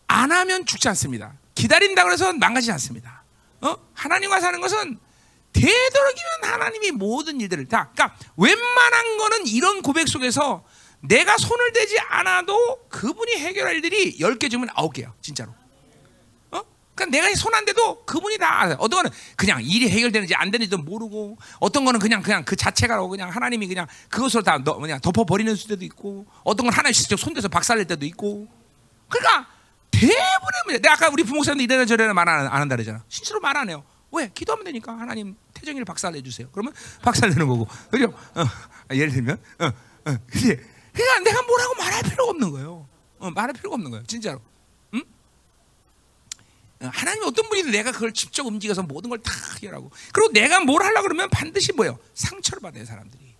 안 0.08 0.32
하면 0.32 0.66
죽지 0.66 0.88
않습니다. 0.90 1.34
기다린다고 1.56 2.12
해서 2.12 2.34
망가지지 2.34 2.72
않습니다. 2.74 3.24
어? 3.62 3.76
하나님과 3.94 4.40
사는 4.40 4.60
것은 4.62 4.98
되도록이면 5.54 6.30
하나님이 6.44 6.92
모든 6.92 7.42
일들을 7.42 7.68
다. 7.68 7.90
그러니까 7.94 8.18
웬만한 8.38 9.18
거는 9.18 9.48
이런 9.48 9.82
고백 9.82 10.08
속에서 10.08 10.64
내가 11.02 11.38
손을 11.38 11.74
대지 11.74 11.98
않아도 12.00 12.88
그분이 12.90 13.34
해결할 13.34 13.76
일들이 13.76 14.18
10개 14.20 14.50
중면 14.50 14.70
9개야. 14.70 15.12
진짜로. 15.22 15.54
어? 16.52 16.62
그러니까 16.96 17.06
내가 17.18 17.36
손 17.36 17.54
안 17.54 17.66
대도 17.66 18.06
그분이 18.06 18.38
다 18.38 18.62
알아요. 18.62 18.76
어떤 18.80 19.04
거는 19.04 19.12
그냥 19.36 19.62
일이 19.64 19.90
해결되는지 19.90 20.36
안 20.36 20.52
되는지도 20.52 20.78
모르고 20.78 21.38
어떤 21.60 21.84
거는 21.84 22.00
그냥 22.00 22.22
그냥 22.22 22.46
그 22.46 22.56
자체가 22.56 23.06
그냥 23.08 23.30
하나님이 23.30 23.68
그냥 23.68 23.88
그것으로 24.10 24.44
다 24.44 24.58
그냥 24.64 25.00
덮어 25.02 25.26
버리는 25.26 25.54
수도 25.56 25.84
있고 25.84 26.26
어떤 26.44 26.66
건 26.68 26.74
하나님 26.74 26.94
직접 26.94 27.20
손대서 27.20 27.48
박살낼 27.48 27.86
때도 27.88 28.06
있고 28.06 28.48
그러니까 29.10 29.48
대부분의 29.92 30.62
문제. 30.66 30.80
내가 30.80 30.94
아까 30.94 31.10
우리 31.10 31.24
부목사님도 31.24 31.64
이래나 31.64 31.86
저래나 31.86 32.14
말안 32.14 32.48
한다 32.48 32.76
그러잖아. 32.76 33.04
실제로 33.10 33.40
말 33.40 33.58
안 33.58 33.70
해요. 33.70 33.84
왜? 34.12 34.30
기도하면 34.34 34.66
되니까 34.66 34.94
하나님 34.98 35.36
태정이를 35.54 35.86
박살내 35.86 36.22
주세요. 36.24 36.48
그러면 36.52 36.74
박살내는 37.02 37.48
거고. 37.48 37.68
그죠? 37.92 38.06
어, 38.36 38.46
예를 38.96 39.12
들면, 39.12 39.38
어, 39.60 39.66
어, 39.66 40.18
그게 40.28 40.56
그러니까 40.94 41.20
내가 41.24 41.42
뭐라고 41.44 41.76
말할 41.76 42.04
필요가 42.04 42.30
없는 42.32 42.52
거예요. 42.52 42.88
어, 43.20 43.30
말할 43.32 43.54
필요가 43.54 43.76
없는 43.76 43.92
거예요. 43.92 44.06
진짜로. 44.08 44.42
응? 44.94 45.04
어, 46.82 46.90
하나님 46.92 47.24
어떤 47.24 47.48
분이 47.50 47.64
내가 47.64 47.92
그걸 47.92 48.14
직접 48.14 48.46
움직여서 48.48 48.84
모든 48.84 49.10
걸 49.10 49.20
다 49.22 49.32
해결하고 49.56 49.92
그리고 50.14 50.32
내가 50.32 50.62
뭘 50.62 50.82
하려 50.84 51.02
그러면 51.02 51.30
반드시 51.30 51.74
뭐예요? 51.74 52.00
상처를 52.14 52.62
받아요 52.62 52.86
사람들이. 52.86 53.36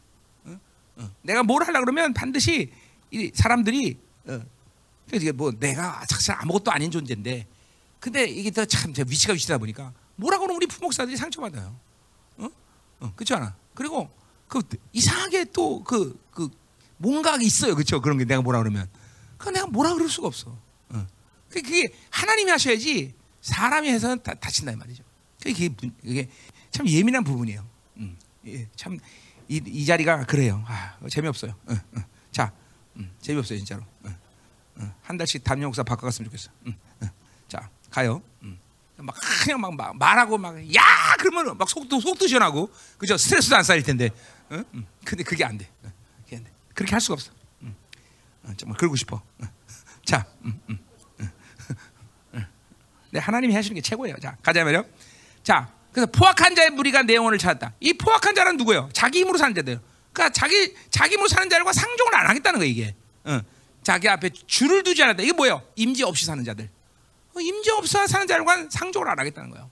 어? 0.46 0.60
어. 0.98 1.12
내가 1.22 1.42
뭘 1.44 1.64
하려 1.64 1.80
그러면 1.80 2.14
반드시 2.14 2.72
이 3.12 3.32
사람들이 3.34 3.98
어, 4.28 4.40
이게 5.18 5.32
뭐 5.32 5.52
내가 5.52 6.06
사실 6.10 6.34
아무것도 6.34 6.72
아닌 6.72 6.92
존재인데, 6.92 7.48
근데 8.00 8.26
이게 8.26 8.52
더참 8.52 8.94
위치가 9.08 9.34
위치다 9.34 9.58
보니까 9.58 9.94
뭐라고 10.16 10.44
하면 10.44 10.56
우리 10.56 10.68
부목사들이 10.68 11.18
상처받아요. 11.18 11.76
어? 12.38 12.50
어, 13.00 13.14
그렇지 13.16 13.34
않아? 13.34 13.56
그리고 13.74 14.10
그 14.48 14.62
이상하게 14.94 15.46
또 15.46 15.84
그 15.84 16.18
그 16.32 16.50
뭔가 16.98 17.38
있어요, 17.42 17.76
그렇죠? 17.76 18.02
그런 18.02 18.18
게 18.18 18.26
내가 18.26 18.42
뭐라 18.42 18.60
그러면, 18.60 18.90
그 19.38 19.50
내가 19.50 19.68
뭐라 19.68 19.94
그럴 19.94 20.10
수가 20.10 20.28
없어. 20.28 20.58
어. 20.90 21.08
그게 21.50 21.94
하나님이 22.10 22.52
하셔야지 22.52 23.14
사람이 23.42 23.90
해서는 23.90 24.22
다, 24.22 24.34
다친다 24.34 24.74
이 24.74 24.76
말이죠. 24.76 25.04
그게 25.42 25.70
이게 26.04 26.30
참 26.72 26.88
예민한 26.88 27.24
부분이에요. 27.24 27.66
음, 27.98 28.18
예, 28.48 28.68
참이 28.76 29.00
이 29.48 29.86
자리가 29.86 30.26
그래요. 30.26 30.64
아, 30.68 30.98
재미없어요. 31.10 31.56
어, 31.68 31.74
어. 31.74 32.02
자, 32.32 32.52
음, 32.98 33.10
재미없어요 33.22 33.58
진짜로. 33.58 33.84
어. 34.04 34.10
한 35.02 35.18
달씩 35.18 35.44
담임 35.44 35.66
목사 35.66 35.84
바꿔갔으면 35.84 36.30
좋겠어. 36.30 36.50
응, 36.68 36.76
응. 37.04 37.10
자 37.48 37.70
가요. 37.90 38.22
응. 38.44 38.58
막 38.98 39.16
그냥 39.44 39.62
막, 39.62 39.74
막 39.76 39.98
말하고 39.98 40.38
막 40.38 40.56
야 40.76 41.16
그러면 41.18 41.58
막 41.58 41.70
속도 41.70 42.00
속도 42.00 42.28
시원하고 42.28 42.72
그죠 42.98 43.18
스트레스도 43.18 43.56
안 43.56 43.64
쌓일 43.64 43.84
텐데. 43.84 44.10
응? 44.52 44.64
응. 44.74 44.86
근데 45.06 45.24
그게 45.24 45.44
안 45.46 45.58
돼. 45.58 45.70
그게 46.24 46.38
안 46.38 46.44
돼. 46.44 46.52
그렇게 46.74 46.92
할 46.94 47.02
수가 47.02 47.14
없어. 47.14 47.32
응. 47.64 47.76
정말 48.58 48.78
그러고 48.78 48.96
싶어. 48.96 49.22
자, 50.06 50.26
응, 50.46 50.60
응, 50.70 50.80
응. 51.20 52.46
네, 53.12 53.20
하나님이 53.20 53.54
하시는 53.56 53.76
게 53.76 53.82
최고예요. 53.82 54.16
자 54.22 54.38
가자 54.42 54.64
말이요. 54.64 54.86
자 55.44 55.72
그래서 55.92 56.10
포악한 56.12 56.56
자의 56.56 56.70
무리가 56.70 57.04
내 57.04 57.16
영혼을 57.16 57.38
찾았다. 57.38 57.74
이 57.80 57.94
포악한 57.94 58.36
자는 58.36 58.58
누구예요? 58.58 58.90
자기 58.94 59.20
힘으로 59.20 59.38
사는 59.38 59.54
자들. 59.56 59.80
그러니까 60.14 60.34
자기 60.34 60.76
자기 60.90 61.14
힘으로 61.14 61.28
사는 61.28 61.50
자들과 61.50 61.74
상종을 61.74 62.16
안 62.16 62.28
하겠다는 62.28 62.60
거 62.60 62.66
이게. 62.66 62.96
응. 63.28 63.42
자기 63.90 64.08
앞에 64.08 64.30
줄을 64.46 64.84
두지 64.84 65.02
않았다. 65.02 65.24
이게 65.24 65.34
뭐예요? 65.34 65.64
임재 65.76 66.04
없이 66.04 66.24
사는 66.24 66.44
자들. 66.44 66.70
어, 67.34 67.40
임재 67.40 67.72
없이 67.72 67.92
사는 67.92 68.28
자들과 68.28 68.68
상종을 68.70 69.10
안 69.10 69.18
하겠다는 69.18 69.50
거예요. 69.50 69.72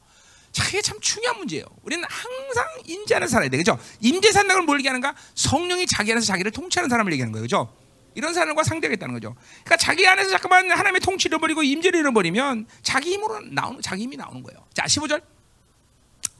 자, 0.51 0.67
이게 0.69 0.81
참 0.81 0.99
중요한 0.99 1.37
문제예요. 1.37 1.63
우리는 1.83 2.03
항상 2.09 2.65
임재 2.87 3.13
안에서 3.13 3.33
살아야 3.33 3.47
돼. 3.47 3.57
그죠? 3.57 3.77
임재 3.99 4.31
산다는 4.31 4.61
걸뭘 4.61 4.79
얘기하는가? 4.79 5.13
성령이 5.35 5.85
자기 5.85 6.11
안에서 6.13 6.25
자기를 6.25 6.49
통치하는 6.49 6.89
사람을 6.89 7.11
얘기하는 7.11 7.31
거예요. 7.31 7.43
그죠? 7.43 7.71
이런 8.15 8.33
사람과 8.33 8.63
상대하겠다는 8.63 9.13
거죠. 9.13 9.35
그러니까 9.63 9.77
자기 9.77 10.07
안에서 10.07 10.31
잠깐만 10.31 10.71
하나님의 10.71 11.01
통치를 11.01 11.37
버리고 11.37 11.61
임재를 11.61 11.99
잃어버리면 11.99 12.65
자기 12.81 13.11
힘으로 13.11 13.41
나오는 13.41 13.79
자기 13.83 14.01
힘이 14.01 14.17
나오는 14.17 14.41
거예요. 14.41 14.65
자, 14.73 14.85
15절. 14.85 15.21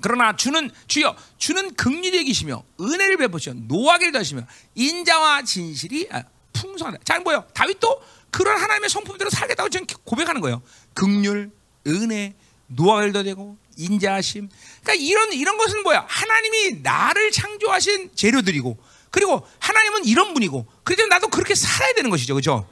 그러나 0.02 0.36
주는 0.36 0.72
주여 0.88 1.16
주는 1.38 1.76
긍휼히 1.76 2.24
계시며 2.24 2.64
은혜를 2.82 3.18
베푸시며 3.18 3.62
노하기를 3.68 4.14
더시며 4.14 4.48
인자와 4.74 5.44
진실이 5.44 6.08
아, 6.12 6.24
풍성하다. 6.62 7.00
자, 7.04 7.20
뭐요? 7.20 7.46
다윗도 7.54 8.02
그런 8.32 8.60
하나님의 8.60 8.90
성품대로 8.90 9.30
살겠다고 9.30 9.70
지금 9.70 9.88
고백하는 10.04 10.42
거예요. 10.42 10.62
긍휼, 10.94 11.52
은혜, 11.88 12.36
노하기를 12.68 13.14
더되고 13.14 13.58
인자하심. 13.78 14.50
그러니까 14.82 15.06
이런 15.06 15.34
이런 15.34 15.58
것은 15.58 15.84
뭐야? 15.84 16.06
하나님이 16.08 16.82
나를 16.82 17.32
창조하신 17.32 18.12
재료들이고 18.16 18.78
그리고 19.12 19.48
하나님은 19.60 20.06
이런 20.06 20.34
분이고 20.34 20.66
그래서 20.84 21.06
나도 21.08 21.28
그렇게 21.30 21.56
살아야 21.56 21.94
되는 21.94 22.10
것이죠. 22.10 22.34
그렇죠? 22.34 22.68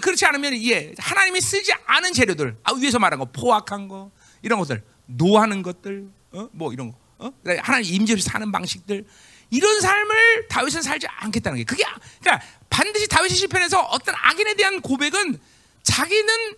그렇지 0.00 0.26
않으면 0.26 0.54
예, 0.64 0.92
하나님이 0.98 1.40
쓰지 1.40 1.72
않은 1.86 2.12
재료들, 2.12 2.58
아, 2.62 2.74
위에서 2.74 2.98
말한 2.98 3.18
거, 3.18 3.24
포악한 3.26 3.88
거, 3.88 4.10
이런 4.42 4.58
것들, 4.58 4.84
노하는 5.06 5.62
것들, 5.62 6.10
어? 6.32 6.48
뭐 6.52 6.72
이런 6.72 6.92
거, 6.92 6.98
어? 7.18 7.30
하나님 7.60 7.94
임재로 7.94 8.20
사는 8.20 8.52
방식들, 8.52 9.06
이런 9.50 9.80
삶을 9.80 10.48
다윗은 10.48 10.82
살지 10.82 11.06
않겠다는 11.06 11.58
게 11.58 11.64
그게 11.64 11.84
그러니까 12.20 12.44
반드시 12.68 13.08
다윗의 13.08 13.36
시편에서 13.36 13.80
어떤 13.80 14.14
악인에 14.16 14.54
대한 14.54 14.80
고백은 14.80 15.38
자기는 15.82 16.54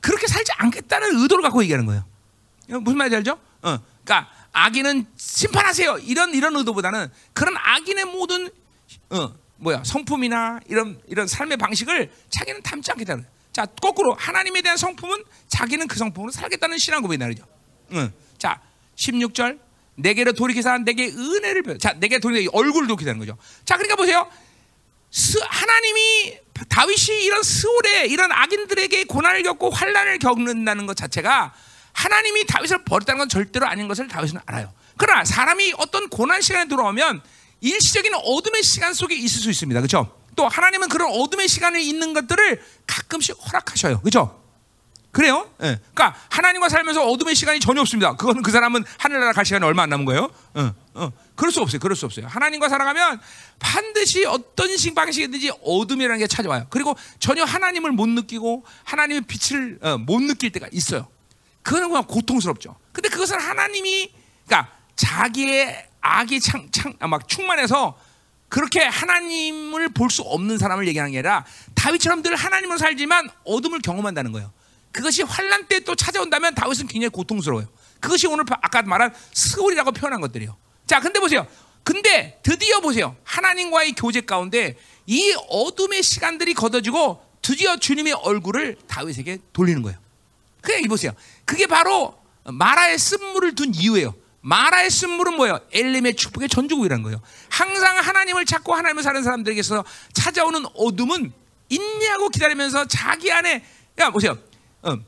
그렇게 0.00 0.26
살지 0.26 0.52
않겠다는 0.56 1.16
의도를 1.20 1.42
갖고 1.42 1.62
얘기하는 1.62 1.86
거예요. 1.86 2.04
무슨 2.80 2.98
말인지 2.98 3.16
알죠? 3.16 3.38
어, 3.62 3.78
그러니까 4.04 4.30
악인은 4.52 5.06
심판하세요 5.16 5.98
이런 5.98 6.34
이런 6.34 6.56
의도보다는 6.56 7.08
그런 7.32 7.54
악인의 7.56 8.04
모든 8.06 8.50
어, 9.10 9.34
뭐야 9.56 9.82
성품이나 9.84 10.60
이런 10.68 11.00
이런 11.06 11.26
삶의 11.26 11.56
방식을 11.56 12.12
자기는 12.30 12.62
담지 12.62 12.90
않겠다는. 12.90 13.26
자 13.52 13.66
거꾸로 13.66 14.14
하나님에 14.14 14.62
대한 14.62 14.76
성품은 14.76 15.24
자기는 15.48 15.86
그 15.86 15.96
성품으로 15.96 16.32
살겠다는 16.32 16.78
신앙 16.78 17.00
고백이 17.02 17.18
나르죠. 17.18 17.46
응. 17.92 18.12
자 18.36 18.60
16절 18.96 19.60
내게로 19.96 20.32
돌이켜서 20.32 20.78
내게 20.78 21.06
은혜를 21.06 21.62
베. 21.62 21.78
자 21.78 21.92
내게 21.94 22.18
돌이켜 22.18 22.50
얼굴을 22.52 22.88
돌이키는 22.88 23.18
거죠. 23.18 23.36
자 23.64 23.76
그러니까 23.76 23.96
보세요. 23.96 24.28
스, 25.10 25.38
하나님이 25.38 26.38
다윗이 26.68 27.24
이런 27.24 27.42
스올에 27.42 28.06
이런 28.06 28.32
악인들에게 28.32 29.04
고난을 29.04 29.44
겪고 29.44 29.70
환란을 29.70 30.18
겪는다는 30.18 30.86
것 30.86 30.96
자체가 30.96 31.54
하나님이 31.92 32.46
다윗을 32.46 32.84
버렸다는 32.84 33.18
건 33.18 33.28
절대로 33.28 33.66
아닌 33.66 33.86
것을 33.86 34.08
다윗은 34.08 34.40
알아요. 34.46 34.72
그러나 34.96 35.24
사람이 35.24 35.74
어떤 35.78 36.08
고난 36.08 36.40
시간에 36.40 36.68
들어오면 36.68 37.22
일시적인 37.60 38.12
어둠의 38.14 38.62
시간 38.62 38.92
속에 38.92 39.14
있을 39.14 39.40
수 39.40 39.50
있습니다. 39.50 39.80
그렇죠? 39.80 40.20
또 40.36 40.48
하나님은 40.48 40.88
그런 40.88 41.10
어둠의 41.12 41.48
시간에 41.48 41.80
있는 41.80 42.12
것들을 42.12 42.62
가끔씩 42.86 43.36
허락하셔요. 43.46 44.00
그렇죠? 44.00 44.43
그래요? 45.14 45.48
예. 45.62 45.78
그러니까 45.94 46.18
하나님과 46.28 46.68
살면서 46.68 47.06
어둠의 47.06 47.36
시간이 47.36 47.60
전혀 47.60 47.80
없습니다. 47.82 48.16
그거는 48.16 48.42
그 48.42 48.50
사람은 48.50 48.84
하늘나라 48.98 49.32
갈 49.32 49.44
시간이 49.46 49.64
얼마 49.64 49.84
안 49.84 49.88
남은 49.88 50.04
거예요. 50.06 50.28
어, 50.54 50.74
어. 50.94 51.12
그럴 51.36 51.52
수 51.52 51.60
없어요. 51.60 51.78
그럴 51.78 51.94
수 51.94 52.04
없어요. 52.04 52.26
하나님과 52.26 52.68
살아가면 52.68 53.20
반드시 53.60 54.24
어떤 54.24 54.76
식 54.76 54.94
방식이든지 54.96 55.52
어둠이라는 55.62 56.18
게 56.18 56.26
찾아와요. 56.26 56.66
그리고 56.68 56.96
전혀 57.20 57.44
하나님을 57.44 57.92
못 57.92 58.08
느끼고 58.08 58.64
하나님의 58.82 59.22
빛을 59.28 59.78
어, 59.82 59.98
못 59.98 60.20
느낄 60.20 60.50
때가 60.50 60.66
있어요. 60.72 61.06
그거는 61.62 61.88
그냥 61.90 62.04
고통스럽죠. 62.06 62.74
근데 62.92 63.08
그것은 63.08 63.40
하나님이 63.40 64.10
그러니까 64.46 64.72
자기의 64.96 65.86
악이 66.00 66.40
창, 66.40 66.68
창, 66.72 66.92
아, 66.98 67.06
막 67.06 67.28
충만해서 67.28 67.96
그렇게 68.48 68.82
하나님을 68.82 69.90
볼 69.90 70.10
수 70.10 70.22
없는 70.22 70.58
사람을 70.58 70.86
얘기하는 70.88 71.12
게 71.12 71.18
아니라 71.18 71.44
다윗처럼 71.74 72.22
늘 72.22 72.34
하나님을 72.34 72.78
살지만 72.78 73.28
어둠을 73.44 73.80
경험한다는 73.80 74.32
거예요. 74.32 74.52
그것이 74.94 75.22
환란 75.22 75.66
때 75.66 75.80
또 75.80 75.94
찾아온다면 75.94 76.54
다윗은 76.54 76.86
굉장히 76.86 77.10
고통스러워요. 77.10 77.66
그것이 78.00 78.26
오늘 78.26 78.44
아까 78.62 78.82
말한 78.82 79.12
스골이라고 79.32 79.92
표현한 79.92 80.20
것들이요. 80.20 80.56
자, 80.86 81.00
근데 81.00 81.20
보세요. 81.20 81.46
근데 81.82 82.38
드디어 82.42 82.80
보세요. 82.80 83.16
하나님과의 83.24 83.94
교제 83.94 84.20
가운데 84.22 84.76
이 85.06 85.34
어둠의 85.50 86.02
시간들이 86.02 86.54
걷어지고 86.54 87.22
드디어 87.42 87.76
주님의 87.76 88.14
얼굴을 88.14 88.76
다윗에게 88.86 89.38
돌리는 89.52 89.82
거예요. 89.82 89.98
그냥 90.62 90.82
이 90.82 90.88
보세요. 90.88 91.12
그게 91.44 91.66
바로 91.66 92.16
마라의 92.44 92.98
쓴물을 92.98 93.54
둔 93.54 93.74
이유예요. 93.74 94.14
마라의 94.40 94.90
쓴물은 94.90 95.34
뭐예요? 95.36 95.60
엘림의 95.72 96.16
축복의 96.16 96.48
전주국이라는 96.48 97.02
거예요. 97.02 97.20
항상 97.50 97.98
하나님을 97.98 98.44
찾고 98.46 98.74
하나님을 98.74 99.02
사는 99.02 99.22
사람들에게서 99.22 99.84
찾아오는 100.12 100.64
어둠은 100.74 101.32
인내하고 101.68 102.28
기다리면서 102.28 102.86
자기 102.86 103.32
안에 103.32 103.64
야 103.98 104.10
보세요. 104.10 104.38
어, 104.84 104.98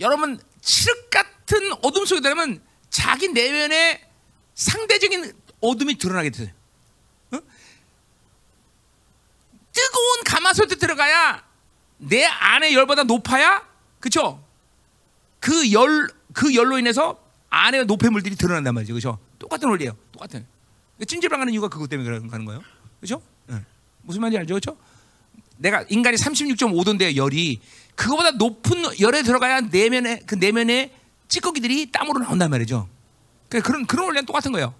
여러분 0.00 0.40
칠흑 0.60 1.10
같은 1.10 1.72
어둠 1.82 2.04
속에 2.04 2.20
들어가면 2.20 2.60
자기 2.90 3.28
내면에 3.28 4.06
상대적인 4.54 5.32
어둠이 5.60 5.96
드러나게 5.96 6.30
돼요. 6.30 6.48
어? 7.32 7.38
뜨거운 9.72 10.24
가마솥에 10.24 10.76
들어가야 10.76 11.44
내 11.98 12.24
안의 12.24 12.74
열보다 12.74 13.04
높아야 13.04 13.66
그렇죠? 14.00 14.44
그 15.40 15.72
열, 15.72 16.08
그 16.32 16.54
열로 16.54 16.78
인해서 16.78 17.22
안에 17.50 17.84
노폐물들이 17.84 18.36
드러난단 18.36 18.74
말이죠. 18.74 18.94
그죠? 18.94 19.18
똑같은 19.38 19.68
원리예요. 19.68 19.96
똑같은. 20.12 20.46
찜질방 21.06 21.40
가는 21.40 21.52
이유가 21.52 21.68
그것 21.68 21.88
때문에 21.88 22.28
가는 22.28 22.44
거예요. 22.44 22.62
그죠? 23.00 23.22
네. 23.46 23.56
무슨 24.02 24.20
말인지 24.20 24.38
알죠? 24.38 24.54
그죠? 24.54 24.76
내가 25.56 25.84
인간이 25.88 26.16
36.5도인데 26.16 27.16
열이 27.16 27.60
그거보다 27.94 28.32
높은 28.32 28.82
열에 29.00 29.22
들어가야 29.22 29.60
내면에 29.62 30.20
그 30.26 30.34
내면에 30.34 30.92
찌꺼기들이 31.28 31.90
땀으로 31.92 32.20
나온단 32.20 32.50
말이죠. 32.50 32.88
그러니까 33.48 33.66
그런 33.66 33.86
그런 33.86 34.06
원리는 34.06 34.26
똑같은 34.26 34.52
거예요. 34.52 34.74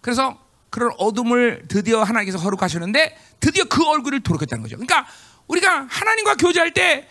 그래서 0.00 0.38
그런 0.70 0.92
어둠을 0.98 1.64
드디어 1.68 2.02
하나님께서 2.02 2.38
허락하셨는데 2.38 3.16
드디어 3.40 3.64
그 3.64 3.84
얼굴을 3.86 4.20
돌이켰다는 4.20 4.62
거죠. 4.62 4.76
그러니까 4.76 5.06
우리가 5.48 5.86
하나님과 5.88 6.36
교제할 6.36 6.72
때 6.72 7.08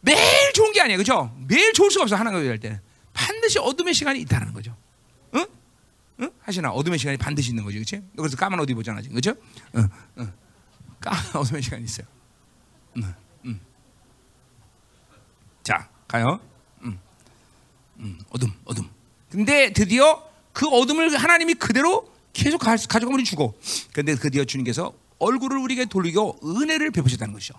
매일 0.00 0.18
좋은 0.54 0.72
게 0.72 0.80
아니에요. 0.80 0.98
그죠? 0.98 1.34
매일 1.46 1.72
좋을 1.72 1.90
수가 1.90 2.04
없어. 2.04 2.16
하나님과 2.16 2.40
교제할 2.40 2.58
때는. 2.58 2.80
반드시 3.12 3.58
어둠의 3.58 3.94
시간이 3.94 4.20
있다는 4.20 4.52
거죠. 4.52 4.74
응? 5.34 5.46
응? 6.20 6.30
하시나 6.40 6.70
어둠의 6.70 6.98
시간이 6.98 7.18
반드시 7.18 7.50
있는 7.50 7.62
거죠. 7.62 7.74
그렇지? 7.76 8.02
그래서 8.16 8.36
까만 8.36 8.58
옷 8.58 8.68
입었잖아. 8.70 9.02
지금. 9.02 9.14
그죠? 9.14 9.34
응. 9.76 9.88
응. 10.18 10.32
까만 11.00 11.20
어둠의 11.36 11.62
시간이 11.62 11.84
있어요. 11.84 12.06
응. 12.96 13.14
응. 15.62 15.64
자, 15.64 15.88
가요. 16.08 16.40
응. 16.84 16.98
응. 18.00 18.18
어둠, 18.30 18.52
어둠. 18.64 18.88
근데 19.30 19.72
드디어 19.72 20.22
그 20.52 20.66
어둠을 20.66 21.16
하나님이 21.16 21.54
그대로 21.54 22.10
계속 22.32 22.58
가져가면 22.58 23.24
죽어. 23.24 23.52
근데 23.92 24.14
드디어 24.14 24.44
주님께서 24.44 24.92
얼굴을 25.18 25.58
우리에게 25.58 25.84
돌리고 25.86 26.40
은혜를 26.44 26.90
베푸셨다는 26.90 27.32
것이죠. 27.32 27.54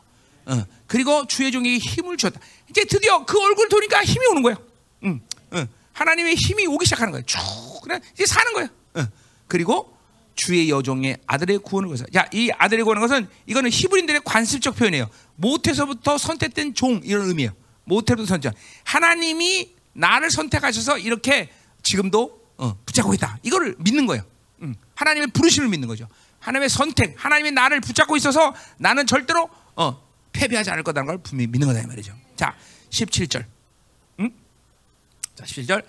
어. 0.45 0.65
그리고 0.87 1.25
주의 1.25 1.51
종에게 1.51 1.77
힘을 1.77 2.17
주었다. 2.17 2.39
이제 2.69 2.83
드디어 2.85 3.25
그 3.25 3.39
얼굴 3.41 3.69
돌니까 3.69 4.03
힘이 4.03 4.25
오는 4.27 4.41
거야. 4.41 4.57
응. 5.05 5.21
응. 5.53 5.67
하나님의 5.93 6.35
힘이 6.35 6.67
오기 6.67 6.85
시작하는 6.85 7.11
거예요. 7.11 7.25
쭉 7.25 7.39
그냥 7.81 8.01
이제 8.13 8.25
사는 8.25 8.51
거예요. 8.53 8.67
응. 8.97 9.07
그리고 9.47 9.95
주의 10.35 10.69
여종의 10.69 11.17
아들의 11.27 11.59
구원을 11.59 11.89
위해서. 11.89 12.05
야, 12.15 12.27
이 12.33 12.51
아들의 12.57 12.83
구원은 12.83 13.01
것은 13.01 13.27
이거는 13.45 13.69
히브리인들의 13.71 14.21
관습적 14.25 14.75
표현이에요. 14.75 15.09
모태서부터 15.35 16.17
선택된 16.17 16.73
종 16.73 16.99
이런 17.03 17.27
의미예요. 17.27 17.51
모태부터 17.85 18.25
선택. 18.25 18.53
하나님이 18.83 19.73
나를 19.93 20.31
선택하셔서 20.31 20.97
이렇게 20.97 21.49
지금도 21.81 22.41
어, 22.57 22.77
붙잡고 22.85 23.13
있다. 23.13 23.39
이거를 23.43 23.75
믿는 23.79 24.05
거예요. 24.05 24.23
응. 24.61 24.75
하나님의 24.95 25.27
부르심을 25.33 25.67
믿는 25.69 25.87
거죠. 25.87 26.07
하나님의 26.39 26.69
선택, 26.69 27.15
하나님이 27.17 27.51
나를 27.51 27.81
붙잡고 27.81 28.17
있어서 28.17 28.53
나는 28.77 29.07
절대로 29.07 29.49
어, 29.75 30.01
패배하지 30.33 30.71
않을 30.71 30.83
거다는 30.83 31.07
걸 31.07 31.17
분명히 31.19 31.47
믿는 31.47 31.67
거다 31.67 31.81
이 31.81 31.85
말이죠. 31.85 32.13
자, 32.35 32.55
17절. 32.89 33.45
응? 34.19 34.31
자, 35.35 35.45
17절. 35.45 35.83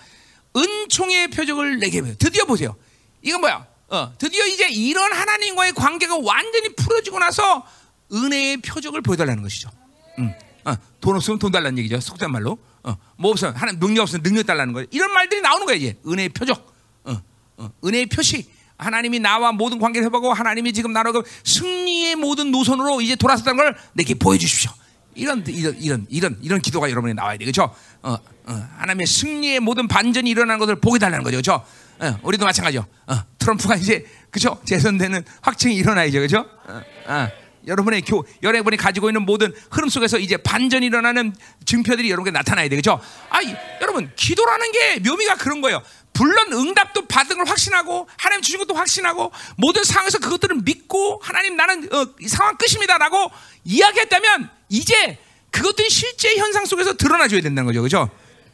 은총의 0.56 1.28
표적을 1.28 1.78
내게 1.78 2.00
보여. 2.00 2.14
드디어 2.16 2.44
보세요. 2.44 2.76
이건 3.22 3.40
뭐야? 3.40 3.66
어, 3.88 4.12
드디어 4.18 4.46
이제 4.46 4.68
이런 4.68 5.12
하나님과의 5.12 5.72
관계가 5.72 6.18
완전히 6.18 6.74
풀어지고 6.74 7.18
나서 7.18 7.66
은혜의 8.12 8.58
표적을 8.58 9.02
보여달라는 9.02 9.42
것이죠. 9.42 9.70
응. 10.18 10.34
어, 10.64 10.74
돈 11.00 11.16
없으면 11.16 11.38
돈 11.38 11.52
달라는 11.52 11.78
얘기죠. 11.78 12.00
속된 12.00 12.30
말로. 12.30 12.58
어, 12.82 12.96
뭐 13.16 13.30
없으면 13.30 13.56
하나님 13.56 13.80
능력 13.80 14.02
없으면 14.02 14.22
능력 14.22 14.46
달라는 14.46 14.72
거예요. 14.72 14.86
이런 14.90 15.12
말들이 15.12 15.40
나오는 15.40 15.66
거예요. 15.66 15.78
이제 15.78 15.98
은혜의 16.06 16.28
표적, 16.30 16.74
어, 17.04 17.20
어, 17.56 17.70
은혜의 17.84 18.06
표시. 18.06 18.48
하나님이 18.76 19.20
나와 19.20 19.52
모든 19.52 19.78
관계를 19.78 20.06
해보고 20.06 20.32
하나님이 20.32 20.72
지금 20.72 20.92
나로 20.92 21.12
그 21.12 21.22
승리의 21.44 22.16
모든 22.16 22.50
노선으로 22.50 23.00
이제 23.00 23.14
돌아섰다는 23.14 23.56
걸 23.56 23.76
내게 23.92 24.14
보여주십시오. 24.14 24.72
이런 25.14 25.44
이런 25.46 25.80
이런 25.80 26.06
이런 26.10 26.38
이런 26.42 26.60
기도가 26.60 26.90
여러분이 26.90 27.14
나와야 27.14 27.38
돼, 27.38 27.44
그렇죠? 27.44 27.72
어, 28.02 28.14
어, 28.46 28.68
하나님의 28.78 29.06
승리의 29.06 29.60
모든 29.60 29.86
반전이 29.86 30.28
일어나는 30.28 30.58
것을 30.58 30.76
보게 30.80 30.98
달라는 30.98 31.22
거죠, 31.22 31.36
그렇죠? 31.36 31.64
어, 32.00 32.18
우리도 32.22 32.44
마찬가지요. 32.44 32.84
어, 33.06 33.14
트럼프가 33.38 33.76
이제 33.76 34.04
그렇죠? 34.30 34.60
재선되는 34.64 35.24
확증이 35.40 35.76
일어나야죠, 35.76 36.18
그렇죠? 36.18 36.38
어, 36.66 36.82
어. 37.06 37.28
여러분의 37.66 38.02
교, 38.02 38.24
여러분이 38.42 38.76
가지고 38.76 39.10
있는 39.10 39.22
모든 39.22 39.52
흐름 39.70 39.88
속에서 39.88 40.18
이제 40.18 40.36
반전이 40.36 40.86
일어나는 40.86 41.34
증표들이 41.64 42.10
여러분께 42.10 42.30
나타나야 42.30 42.68
되겠죠? 42.68 43.00
아, 43.30 43.42
이, 43.42 43.54
여러분, 43.80 44.10
기도라는 44.16 44.72
게 44.72 44.98
묘미가 45.00 45.36
그런 45.36 45.60
거예요. 45.60 45.82
물론 46.16 46.52
응답도 46.52 47.06
받은 47.06 47.36
걸 47.36 47.46
확신하고 47.46 48.08
하나님 48.16 48.42
주신 48.42 48.58
것도 48.60 48.74
확신하고 48.74 49.32
모든 49.56 49.82
상황에서 49.82 50.18
그것들을 50.18 50.58
믿고 50.64 51.20
하나님 51.22 51.56
나는 51.56 51.92
어, 51.92 52.06
상황 52.28 52.56
끝입니다라고 52.56 53.30
이야기했다면 53.64 54.48
이제 54.68 55.18
그것들이 55.50 55.90
실제 55.90 56.36
현상 56.36 56.66
속에서 56.66 56.96
드러나줘야 56.96 57.40
된다는 57.40 57.66
거죠, 57.66 57.80
그렇죠? 57.80 58.10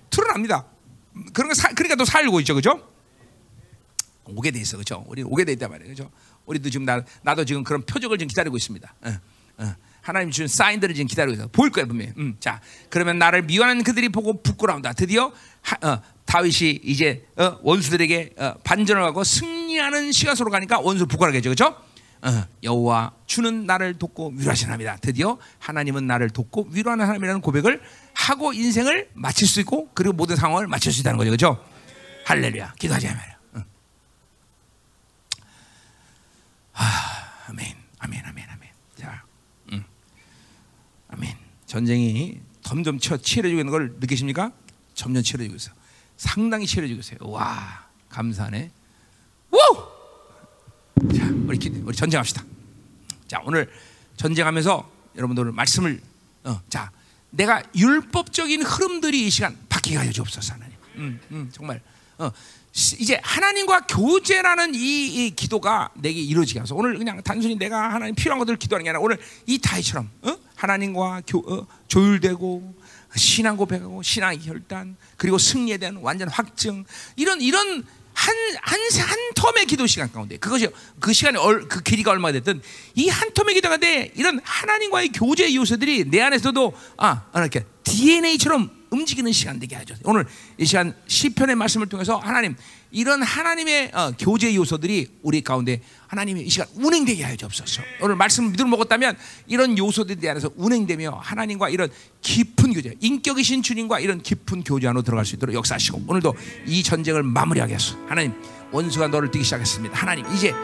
드러납니다. 0.09 0.67
그런 1.33 1.49
거 1.49 1.55
사, 1.55 1.69
그러니까 1.71 1.97
또 1.97 2.05
살고 2.05 2.41
있죠, 2.41 2.55
그렇죠? 2.55 2.87
오게 4.25 4.51
돼 4.51 4.61
있어, 4.61 4.77
그렇죠? 4.77 5.05
우리 5.09 5.23
오게 5.23 5.45
돼 5.45 5.53
있단 5.53 5.71
말이에요, 5.71 5.95
그렇죠? 5.95 6.11
우리도 6.51 6.69
지금 6.69 6.85
나, 6.85 7.03
나도 7.23 7.45
지금 7.45 7.63
그런 7.63 7.83
표적을 7.83 8.19
지금 8.19 8.29
기다리고 8.29 8.57
있습니다. 8.57 8.95
어, 9.03 9.11
어. 9.59 9.75
하나님 10.03 10.31
주신 10.31 10.49
사인들을 10.49 10.95
지금 10.95 11.07
기다리고 11.07 11.35
있어. 11.35 11.49
보일 11.53 11.71
거야 11.71 11.85
분명히. 11.85 12.13
음, 12.17 12.37
자, 12.41 12.61
그러면 12.89 13.19
나를 13.19 13.43
미워하는 13.43 13.85
그들이 13.85 14.09
보고 14.09 14.43
부끄러운다. 14.43 14.95
드디어 14.95 15.33
하, 15.63 15.89
어, 15.89 16.03
다윗이 16.25 16.81
이제 16.83 17.25
어, 17.37 17.59
원수들에게 17.63 18.35
어, 18.39 18.55
반전을 18.65 19.03
하고 19.03 19.23
승리하는 19.23 20.11
시간 20.13 20.35
속으로 20.35 20.51
가니까 20.51 20.81
원수 20.81 21.07
부끄러워하겠죠, 21.07 21.51
그렇죠? 21.51 21.77
어, 22.23 22.45
여호와 22.63 23.13
주는 23.27 23.67
나를 23.67 23.95
돕고 23.95 24.35
위로하시나이다. 24.37 24.97
드디어 24.97 25.39
하나님은 25.59 26.07
나를 26.07 26.31
돕고 26.31 26.69
위로하는 26.73 27.05
하나님이라는 27.05 27.41
고백을 27.41 27.81
하고 28.15 28.53
인생을 28.53 29.11
마칠 29.15 29.47
수 29.47 29.61
있고 29.61 29.91
그리고 29.95 30.15
모든 30.15 30.37
상황을 30.37 30.67
마칠 30.67 30.93
수 30.93 31.01
있다는 31.01 31.19
거죠, 31.19 31.31
그렇죠? 31.31 31.65
할렐루야. 32.27 32.75
기도하자 32.79 33.15
말이야. 33.15 33.39
어. 33.55 33.65
아, 36.83 37.45
아멘, 37.49 37.77
아멘, 37.99 38.25
아멘, 38.25 38.47
아멘. 38.49 38.69
자, 38.97 39.23
음. 39.73 39.85
아멘. 41.09 41.37
전쟁이 41.67 42.41
점점 42.63 42.99
치- 42.99 43.19
치열해지고 43.21 43.61
있는 43.61 43.71
걸 43.71 43.93
느끼십니까? 44.01 44.51
점점 44.95 45.23
치열해지고 45.23 45.57
있어. 45.57 45.73
상당히 46.17 46.67
치열해지고 46.67 47.01
있어요. 47.01 47.19
와, 47.31 47.87
감사하네. 48.09 48.71
우! 49.53 51.09
자, 51.15 51.29
우리 51.47 51.59
기, 51.59 51.69
우리 51.85 51.95
전쟁합시다. 51.95 52.43
자, 53.29 53.41
오늘 53.45 53.71
전쟁하면서 54.17 54.91
여러분들 55.17 55.53
말씀을 55.53 56.01
어, 56.45 56.63
자, 56.71 56.91
내가 57.29 57.63
율법적인 57.77 58.63
흐름들이 58.63 59.27
이 59.27 59.31
시간 59.31 59.59
바뀌게 59.69 59.97
하여 59.99 60.11
주옵소서 60.13 60.55
하나님. 60.55 60.77
음, 60.97 61.21
음, 61.31 61.51
정말 61.53 61.83
어, 62.19 62.31
시- 62.31 62.60
이제 62.73 63.19
하나님과 63.23 63.81
교제라는 63.89 64.75
이, 64.75 64.79
이 65.27 65.31
기도가 65.35 65.91
내게 65.95 66.21
이루어지게 66.21 66.61
하소서. 66.61 66.77
오늘 66.77 66.97
그냥 66.97 67.21
단순히 67.23 67.57
내가 67.57 67.93
하나님 67.93 68.15
필요한 68.15 68.39
것들을 68.39 68.59
기도하는 68.59 68.85
게 68.85 68.91
아니라 68.91 69.01
오늘 69.01 69.19
이 69.47 69.59
다이처럼 69.59 70.09
어? 70.23 70.37
하나님과 70.55 71.23
교, 71.27 71.39
어, 71.39 71.67
조율되고 71.89 72.75
신앙 73.17 73.57
고백하고 73.57 74.03
신앙의 74.03 74.41
혈단 74.47 74.97
그리고 75.17 75.37
승리에 75.37 75.79
대한 75.79 75.97
완전 75.97 76.29
확증 76.29 76.85
이런 77.17 77.41
이런 77.41 77.85
한한한 78.13 78.79
텀의 79.35 79.67
기도 79.67 79.87
시간 79.87 80.13
가운데 80.13 80.37
그것이 80.37 80.69
그 81.01 81.13
시간이 81.13 81.39
얼, 81.39 81.67
그 81.67 81.83
길이가 81.83 82.11
얼마가 82.13 82.33
됐든 82.33 82.61
이 82.95 83.09
한 83.09 83.31
텀의 83.31 83.55
기도 83.55 83.69
가운데 83.69 84.13
이런 84.15 84.41
하나님과의 84.45 85.09
교제 85.11 85.53
요소들이 85.55 86.11
내 86.11 86.21
안에서도 86.21 86.73
아 86.99 87.25
이렇게 87.35 87.65
DNA처럼 87.83 88.80
움직이는 88.91 89.33
시간 89.33 89.59
되게 89.59 89.77
하죠. 89.77 89.95
오늘 90.05 90.27
이 90.59 90.65
시간 90.65 90.95
시편의 91.07 91.57
말씀을 91.57 91.87
통해서 91.89 92.17
하나님 92.17 92.57
이런 92.91 93.23
하나님의 93.23 93.91
어, 93.95 94.13
교제 94.19 94.55
요소들이 94.55 95.09
우리 95.23 95.43
가운데 95.43 95.81
하나님이 96.09 96.43
이 96.43 96.51
시간 96.51 96.67
운행되게 96.75 97.23
하여 97.23 97.37
주옵소서. 97.37 97.83
오늘 98.01 98.17
말씀 98.17 98.51
믿음을 98.51 98.71
먹었다면 98.71 99.17
이런 99.47 99.79
요소들이 99.79 100.21
내 100.21 100.29
안에서 100.29 100.51
운행되며 100.57 101.21
하나님과 101.23 101.69
이런 101.69 101.89
깊은 102.23 102.73
교제, 102.73 102.95
인격이신 103.01 103.63
주님과 103.63 104.01
이런 104.01 104.21
깊은 104.23 104.65
교제 104.65 104.89
안으로 104.89 105.03
들어갈 105.03 105.25
수 105.25 105.37
있도록 105.37 105.55
역사하시고 105.55 106.05
오늘도 106.09 106.35
이 106.67 106.83
전쟁을 106.83 107.23
마무리하게 107.23 107.75
하소서. 107.75 107.97
하나님 108.09 108.33
원수가 108.73 109.09
너를 109.09 109.31
뛰기 109.31 109.45
시작했습니다. 109.45 109.97
하나님 109.97 110.25
이제 110.33 110.55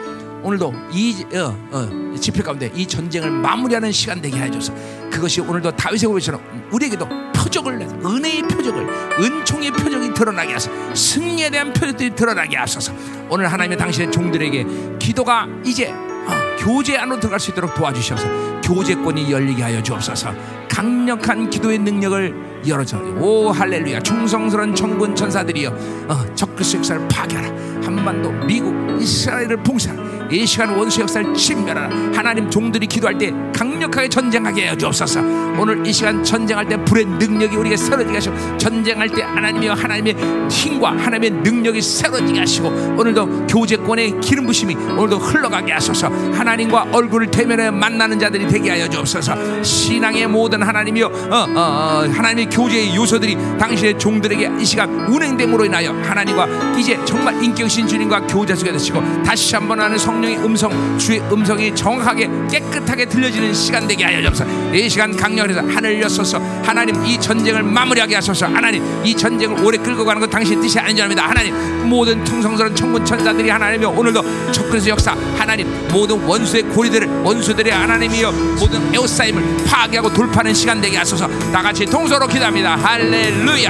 오늘도 0.43 0.73
이 0.91 1.25
어, 1.35 1.67
어, 1.71 2.15
집회 2.19 2.41
가운데 2.41 2.71
이 2.73 2.85
전쟁을 2.85 3.29
마무리하는 3.31 3.91
시간 3.91 4.21
되게 4.21 4.37
해줘서. 4.39 4.73
그것이 5.11 5.41
오늘도 5.41 5.71
다윗의 5.75 6.07
고백처럼 6.07 6.41
우리에게도 6.71 7.07
표적을 7.35 7.79
내서 7.79 7.95
은혜의 8.05 8.43
표적을 8.43 8.87
은총의 9.19 9.71
표적이 9.71 10.13
드러나게 10.13 10.53
하소서. 10.53 10.95
승리에 10.95 11.49
대한 11.49 11.73
표적들이 11.73 12.15
드러나게 12.15 12.55
하소서. 12.55 12.93
오늘 13.29 13.51
하나님의 13.51 13.77
당신의 13.77 14.11
종들에게 14.11 14.65
기도가 14.99 15.47
이제 15.65 15.91
어, 15.91 16.55
교제 16.59 16.97
안으로 16.97 17.19
들어갈 17.19 17.39
수 17.39 17.51
있도록 17.51 17.73
도와주셔서 17.73 18.61
교제권이 18.61 19.31
열리게 19.31 19.63
하여 19.63 19.81
주옵소서. 19.81 20.33
강력한 20.69 21.49
기도의 21.49 21.79
능력을 21.79 22.61
열어줘. 22.67 22.97
오 23.19 23.51
할렐루야. 23.51 24.01
충성스러운 24.01 24.75
천군 24.75 25.15
천사들이여 25.15 25.69
어, 26.09 26.35
적그리스 26.35 26.77
역사를 26.77 27.07
파괴하라 27.07 27.76
한반도 27.87 28.29
미국 28.45 28.75
이스라엘을 28.99 29.57
봉쇄하라 29.63 30.17
이 30.29 30.45
시간 30.45 30.69
원수 30.75 31.01
역사를 31.01 31.33
침멸하라. 31.33 31.89
하나님 32.13 32.49
종들이 32.49 32.85
기도할 32.85 33.17
때 33.17 33.33
강력하게 33.55 34.09
전쟁하게 34.09 34.67
해 34.67 34.77
주옵소서. 34.77 35.21
오늘 35.57 35.85
이 35.87 35.93
시간 35.93 36.23
전쟁할 36.23 36.67
때 36.67 36.77
불의 36.83 37.05
능력이 37.05 37.55
우리에게 37.55 37.77
새로지게 37.77 38.13
하시고 38.15 38.57
전쟁할 38.57 39.09
때 39.09 39.21
하나님이여 39.23 39.73
하나님의 39.73 40.15
힘과 40.49 40.91
하나님의 40.91 41.31
능력이 41.41 41.81
새로지게 41.81 42.39
하시고 42.39 42.67
오늘도 42.97 43.47
교제권의 43.47 44.19
기름 44.21 44.45
부심이 44.45 44.75
오늘도 44.75 45.17
흘러가게 45.17 45.71
하소서. 45.71 46.07
하나님과 46.07 46.87
얼굴을 46.91 47.31
대면해 47.31 47.71
만나는 47.71 48.19
자들이 48.19 48.47
되게 48.47 48.71
하여 48.71 48.89
주옵소서. 48.89 49.63
신앙의 49.63 50.27
모든 50.27 50.61
하나님이여 50.61 51.07
어, 51.07 51.35
어, 51.55 51.59
어, 51.59 52.07
하나님의 52.11 52.49
교제의 52.49 52.95
요소들이 52.95 53.37
당신의 53.57 53.97
종들에게 53.97 54.51
이 54.59 54.65
시간 54.65 54.89
운행됨으로 55.07 55.65
인하여 55.65 55.91
하나님과 56.03 56.75
이제 56.77 56.99
정말 57.05 57.41
인격 57.41 57.69
신 57.77 57.87
주님과 57.87 58.21
교제 58.21 58.55
속에 58.55 58.71
되시고 58.71 58.99
다시 59.21 59.53
한번 59.53 59.79
하는 59.79 59.99
성령의 59.99 60.39
음성 60.39 60.97
주의 60.97 61.19
음성이 61.31 61.75
정확하게 61.75 62.27
깨끗하게 62.49 63.05
들려지는 63.05 63.53
시간 63.53 63.87
되게 63.87 64.03
하여 64.03 64.19
주옵소서. 64.23 64.73
이 64.73 64.89
시간 64.89 65.15
강렬해서 65.15 65.59
하늘 65.59 66.01
여소서. 66.01 66.39
하나님 66.63 67.05
이 67.05 67.19
전쟁을 67.19 67.61
마무리하게 67.61 68.15
하소서. 68.15 68.47
하나님 68.47 68.83
이 69.05 69.15
전쟁을 69.15 69.63
오래 69.63 69.77
끌고 69.77 70.03
가는 70.03 70.19
건 70.19 70.27
당신의 70.27 70.59
뜻이 70.59 70.79
아닌 70.79 70.95
줄 70.95 71.05
압니다. 71.05 71.29
하나님 71.29 71.53
모든 71.87 72.23
통성스러운 72.23 72.75
천군 72.75 73.05
천사들이 73.05 73.47
하나님이 73.47 73.85
오늘도 73.85 74.51
적그리스 74.51 74.89
역사. 74.89 75.15
하나님 75.37 75.67
모든 75.91 76.19
원수의 76.25 76.63
고리들을 76.63 77.07
원수들의 77.21 77.71
하나님이여 77.71 78.31
모든 78.59 78.91
에오사임을 78.91 79.65
파괴하고 79.67 80.11
돌파하는 80.11 80.51
시간 80.51 80.81
되게 80.81 80.97
하소서. 80.97 81.27
다 81.51 81.61
같이 81.61 81.85
통서로 81.85 82.25
기도합니다. 82.25 82.75
할렐루야. 82.75 83.69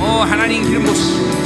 오 0.00 0.22
하나님 0.22 0.64
기름 0.64 0.84
충 0.86 1.37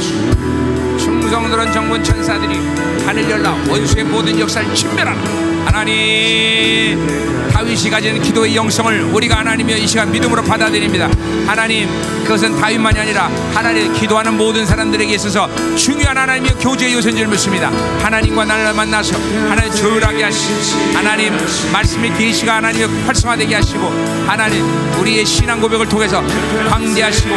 성스러운 1.33 1.71
정군 1.71 2.03
천사들이 2.03 2.59
하늘 3.07 3.27
열라 3.27 3.53
원수의 3.67 4.03
모든 4.03 4.39
역사를 4.39 4.75
침멸하라 4.75 5.52
하나님 5.65 7.23
다윗이 7.53 7.89
가진 7.89 8.21
기도의 8.21 8.55
영성을 8.55 9.03
우리가 9.13 9.37
하나님이여 9.37 9.77
이 9.77 9.87
시간 9.87 10.11
믿음으로 10.11 10.43
받아들입니다. 10.43 11.09
하나님 11.45 11.87
그것은 12.23 12.59
다윗만이 12.59 12.99
아니라 12.99 13.29
하나님 13.53 13.93
기도하는 13.93 14.35
모든 14.35 14.65
사람들에게 14.65 15.13
있어서 15.13 15.47
중요한 15.75 16.17
하나님의 16.17 16.55
교제의 16.55 16.93
요소인 16.93 17.15
줄 17.15 17.27
믿습니다. 17.27 17.71
하나님과 18.01 18.45
나를 18.45 18.73
만나서 18.73 19.17
하나님 19.49 19.71
조율하게 19.71 20.23
하시고 20.23 20.97
하나님 20.97 21.37
말씀의 21.71 22.13
계시가 22.17 22.55
하나님의 22.55 22.87
활성화되게 23.05 23.55
하시고 23.55 23.87
하나님 24.27 24.65
우리의 24.99 25.25
신앙 25.25 25.61
고백을 25.61 25.87
통해서 25.87 26.23
광대하시고 26.69 27.29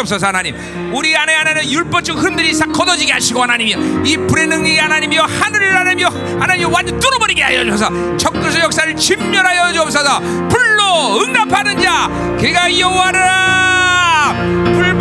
주시옵소서 0.03 0.27
하나님. 0.27 0.55
우리 0.93 1.15
안에 1.15 1.33
하나는 1.33 1.69
율법적 1.69 2.17
흔들이 2.17 2.53
싹 2.53 2.71
걷어지게 2.71 3.11
하시고 3.13 3.41
하나님이여 3.41 4.03
이 4.05 4.17
불의 4.17 4.47
능력이 4.47 4.77
하나님이여 4.77 5.23
하늘을 5.23 5.75
하나님이여 5.75 6.07
하나님이 6.39 6.65
완전 6.65 6.99
뚫어버리게 6.99 7.41
하여 7.41 7.63
주소서. 7.65 8.17
적도서 8.17 8.59
역사를 8.59 8.95
진멸하여 8.95 9.73
주옵소서. 9.73 10.19
불로 10.49 11.21
응답하는 11.21 11.81
자 11.81 12.07
그가 12.39 12.77
여호와라. 12.79 14.35
불 14.75 14.97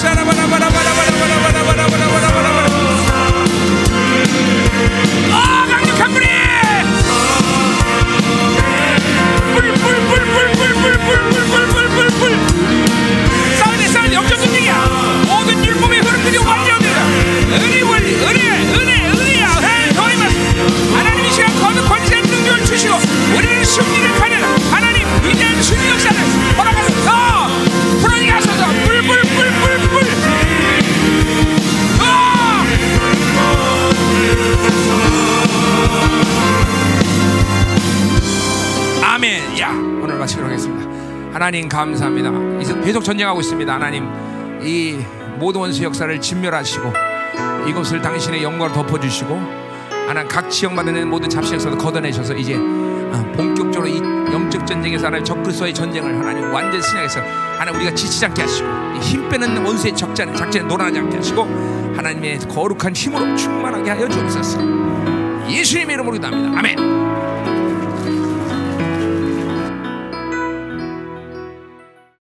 Shut 0.00 0.16
up. 0.16 0.39
하나님 41.40 41.70
감사합니다. 41.70 42.30
계속 42.82 43.02
전쟁하고 43.02 43.40
있습니다. 43.40 43.74
하나님 43.74 44.06
이 44.60 44.98
모든 45.38 45.62
원수 45.62 45.82
역사를 45.82 46.20
진멸하시고 46.20 46.92
이곳을 47.66 48.02
당신의 48.02 48.42
영광을 48.42 48.74
덮어주시고 48.74 49.34
하나님 50.06 50.28
각 50.28 50.50
지역마다 50.50 50.92
모든 51.06 51.30
잡신 51.30 51.54
역사도 51.54 51.78
걷어내셔서 51.78 52.34
이제 52.34 52.56
어, 52.56 53.32
본격적으로 53.34 53.88
이 53.88 53.96
영적 53.96 54.66
전쟁에서 54.66 55.06
하나님 55.06 55.24
적그리스도의 55.24 55.72
전쟁을 55.72 56.14
하나님 56.14 56.52
완전 56.52 56.82
신앙에서 56.82 57.20
하나님 57.58 57.76
우리가 57.76 57.94
지치지 57.94 58.26
않게 58.26 58.42
하시고 58.42 58.68
이힘 58.98 59.30
빼는 59.30 59.64
원수의 59.64 59.96
적자는 59.96 60.36
작전에 60.36 60.66
놀아나지 60.66 60.98
않게 60.98 61.16
하시고 61.16 61.42
하나님의 61.96 62.40
거룩한 62.40 62.94
힘으로 62.94 63.34
충만하게 63.34 63.88
하여 63.88 64.06
주옵소서. 64.06 64.60
예수님의 65.48 65.94
이름으로 65.94 66.12
기도합니다. 66.12 66.58
아멘. 66.58 67.09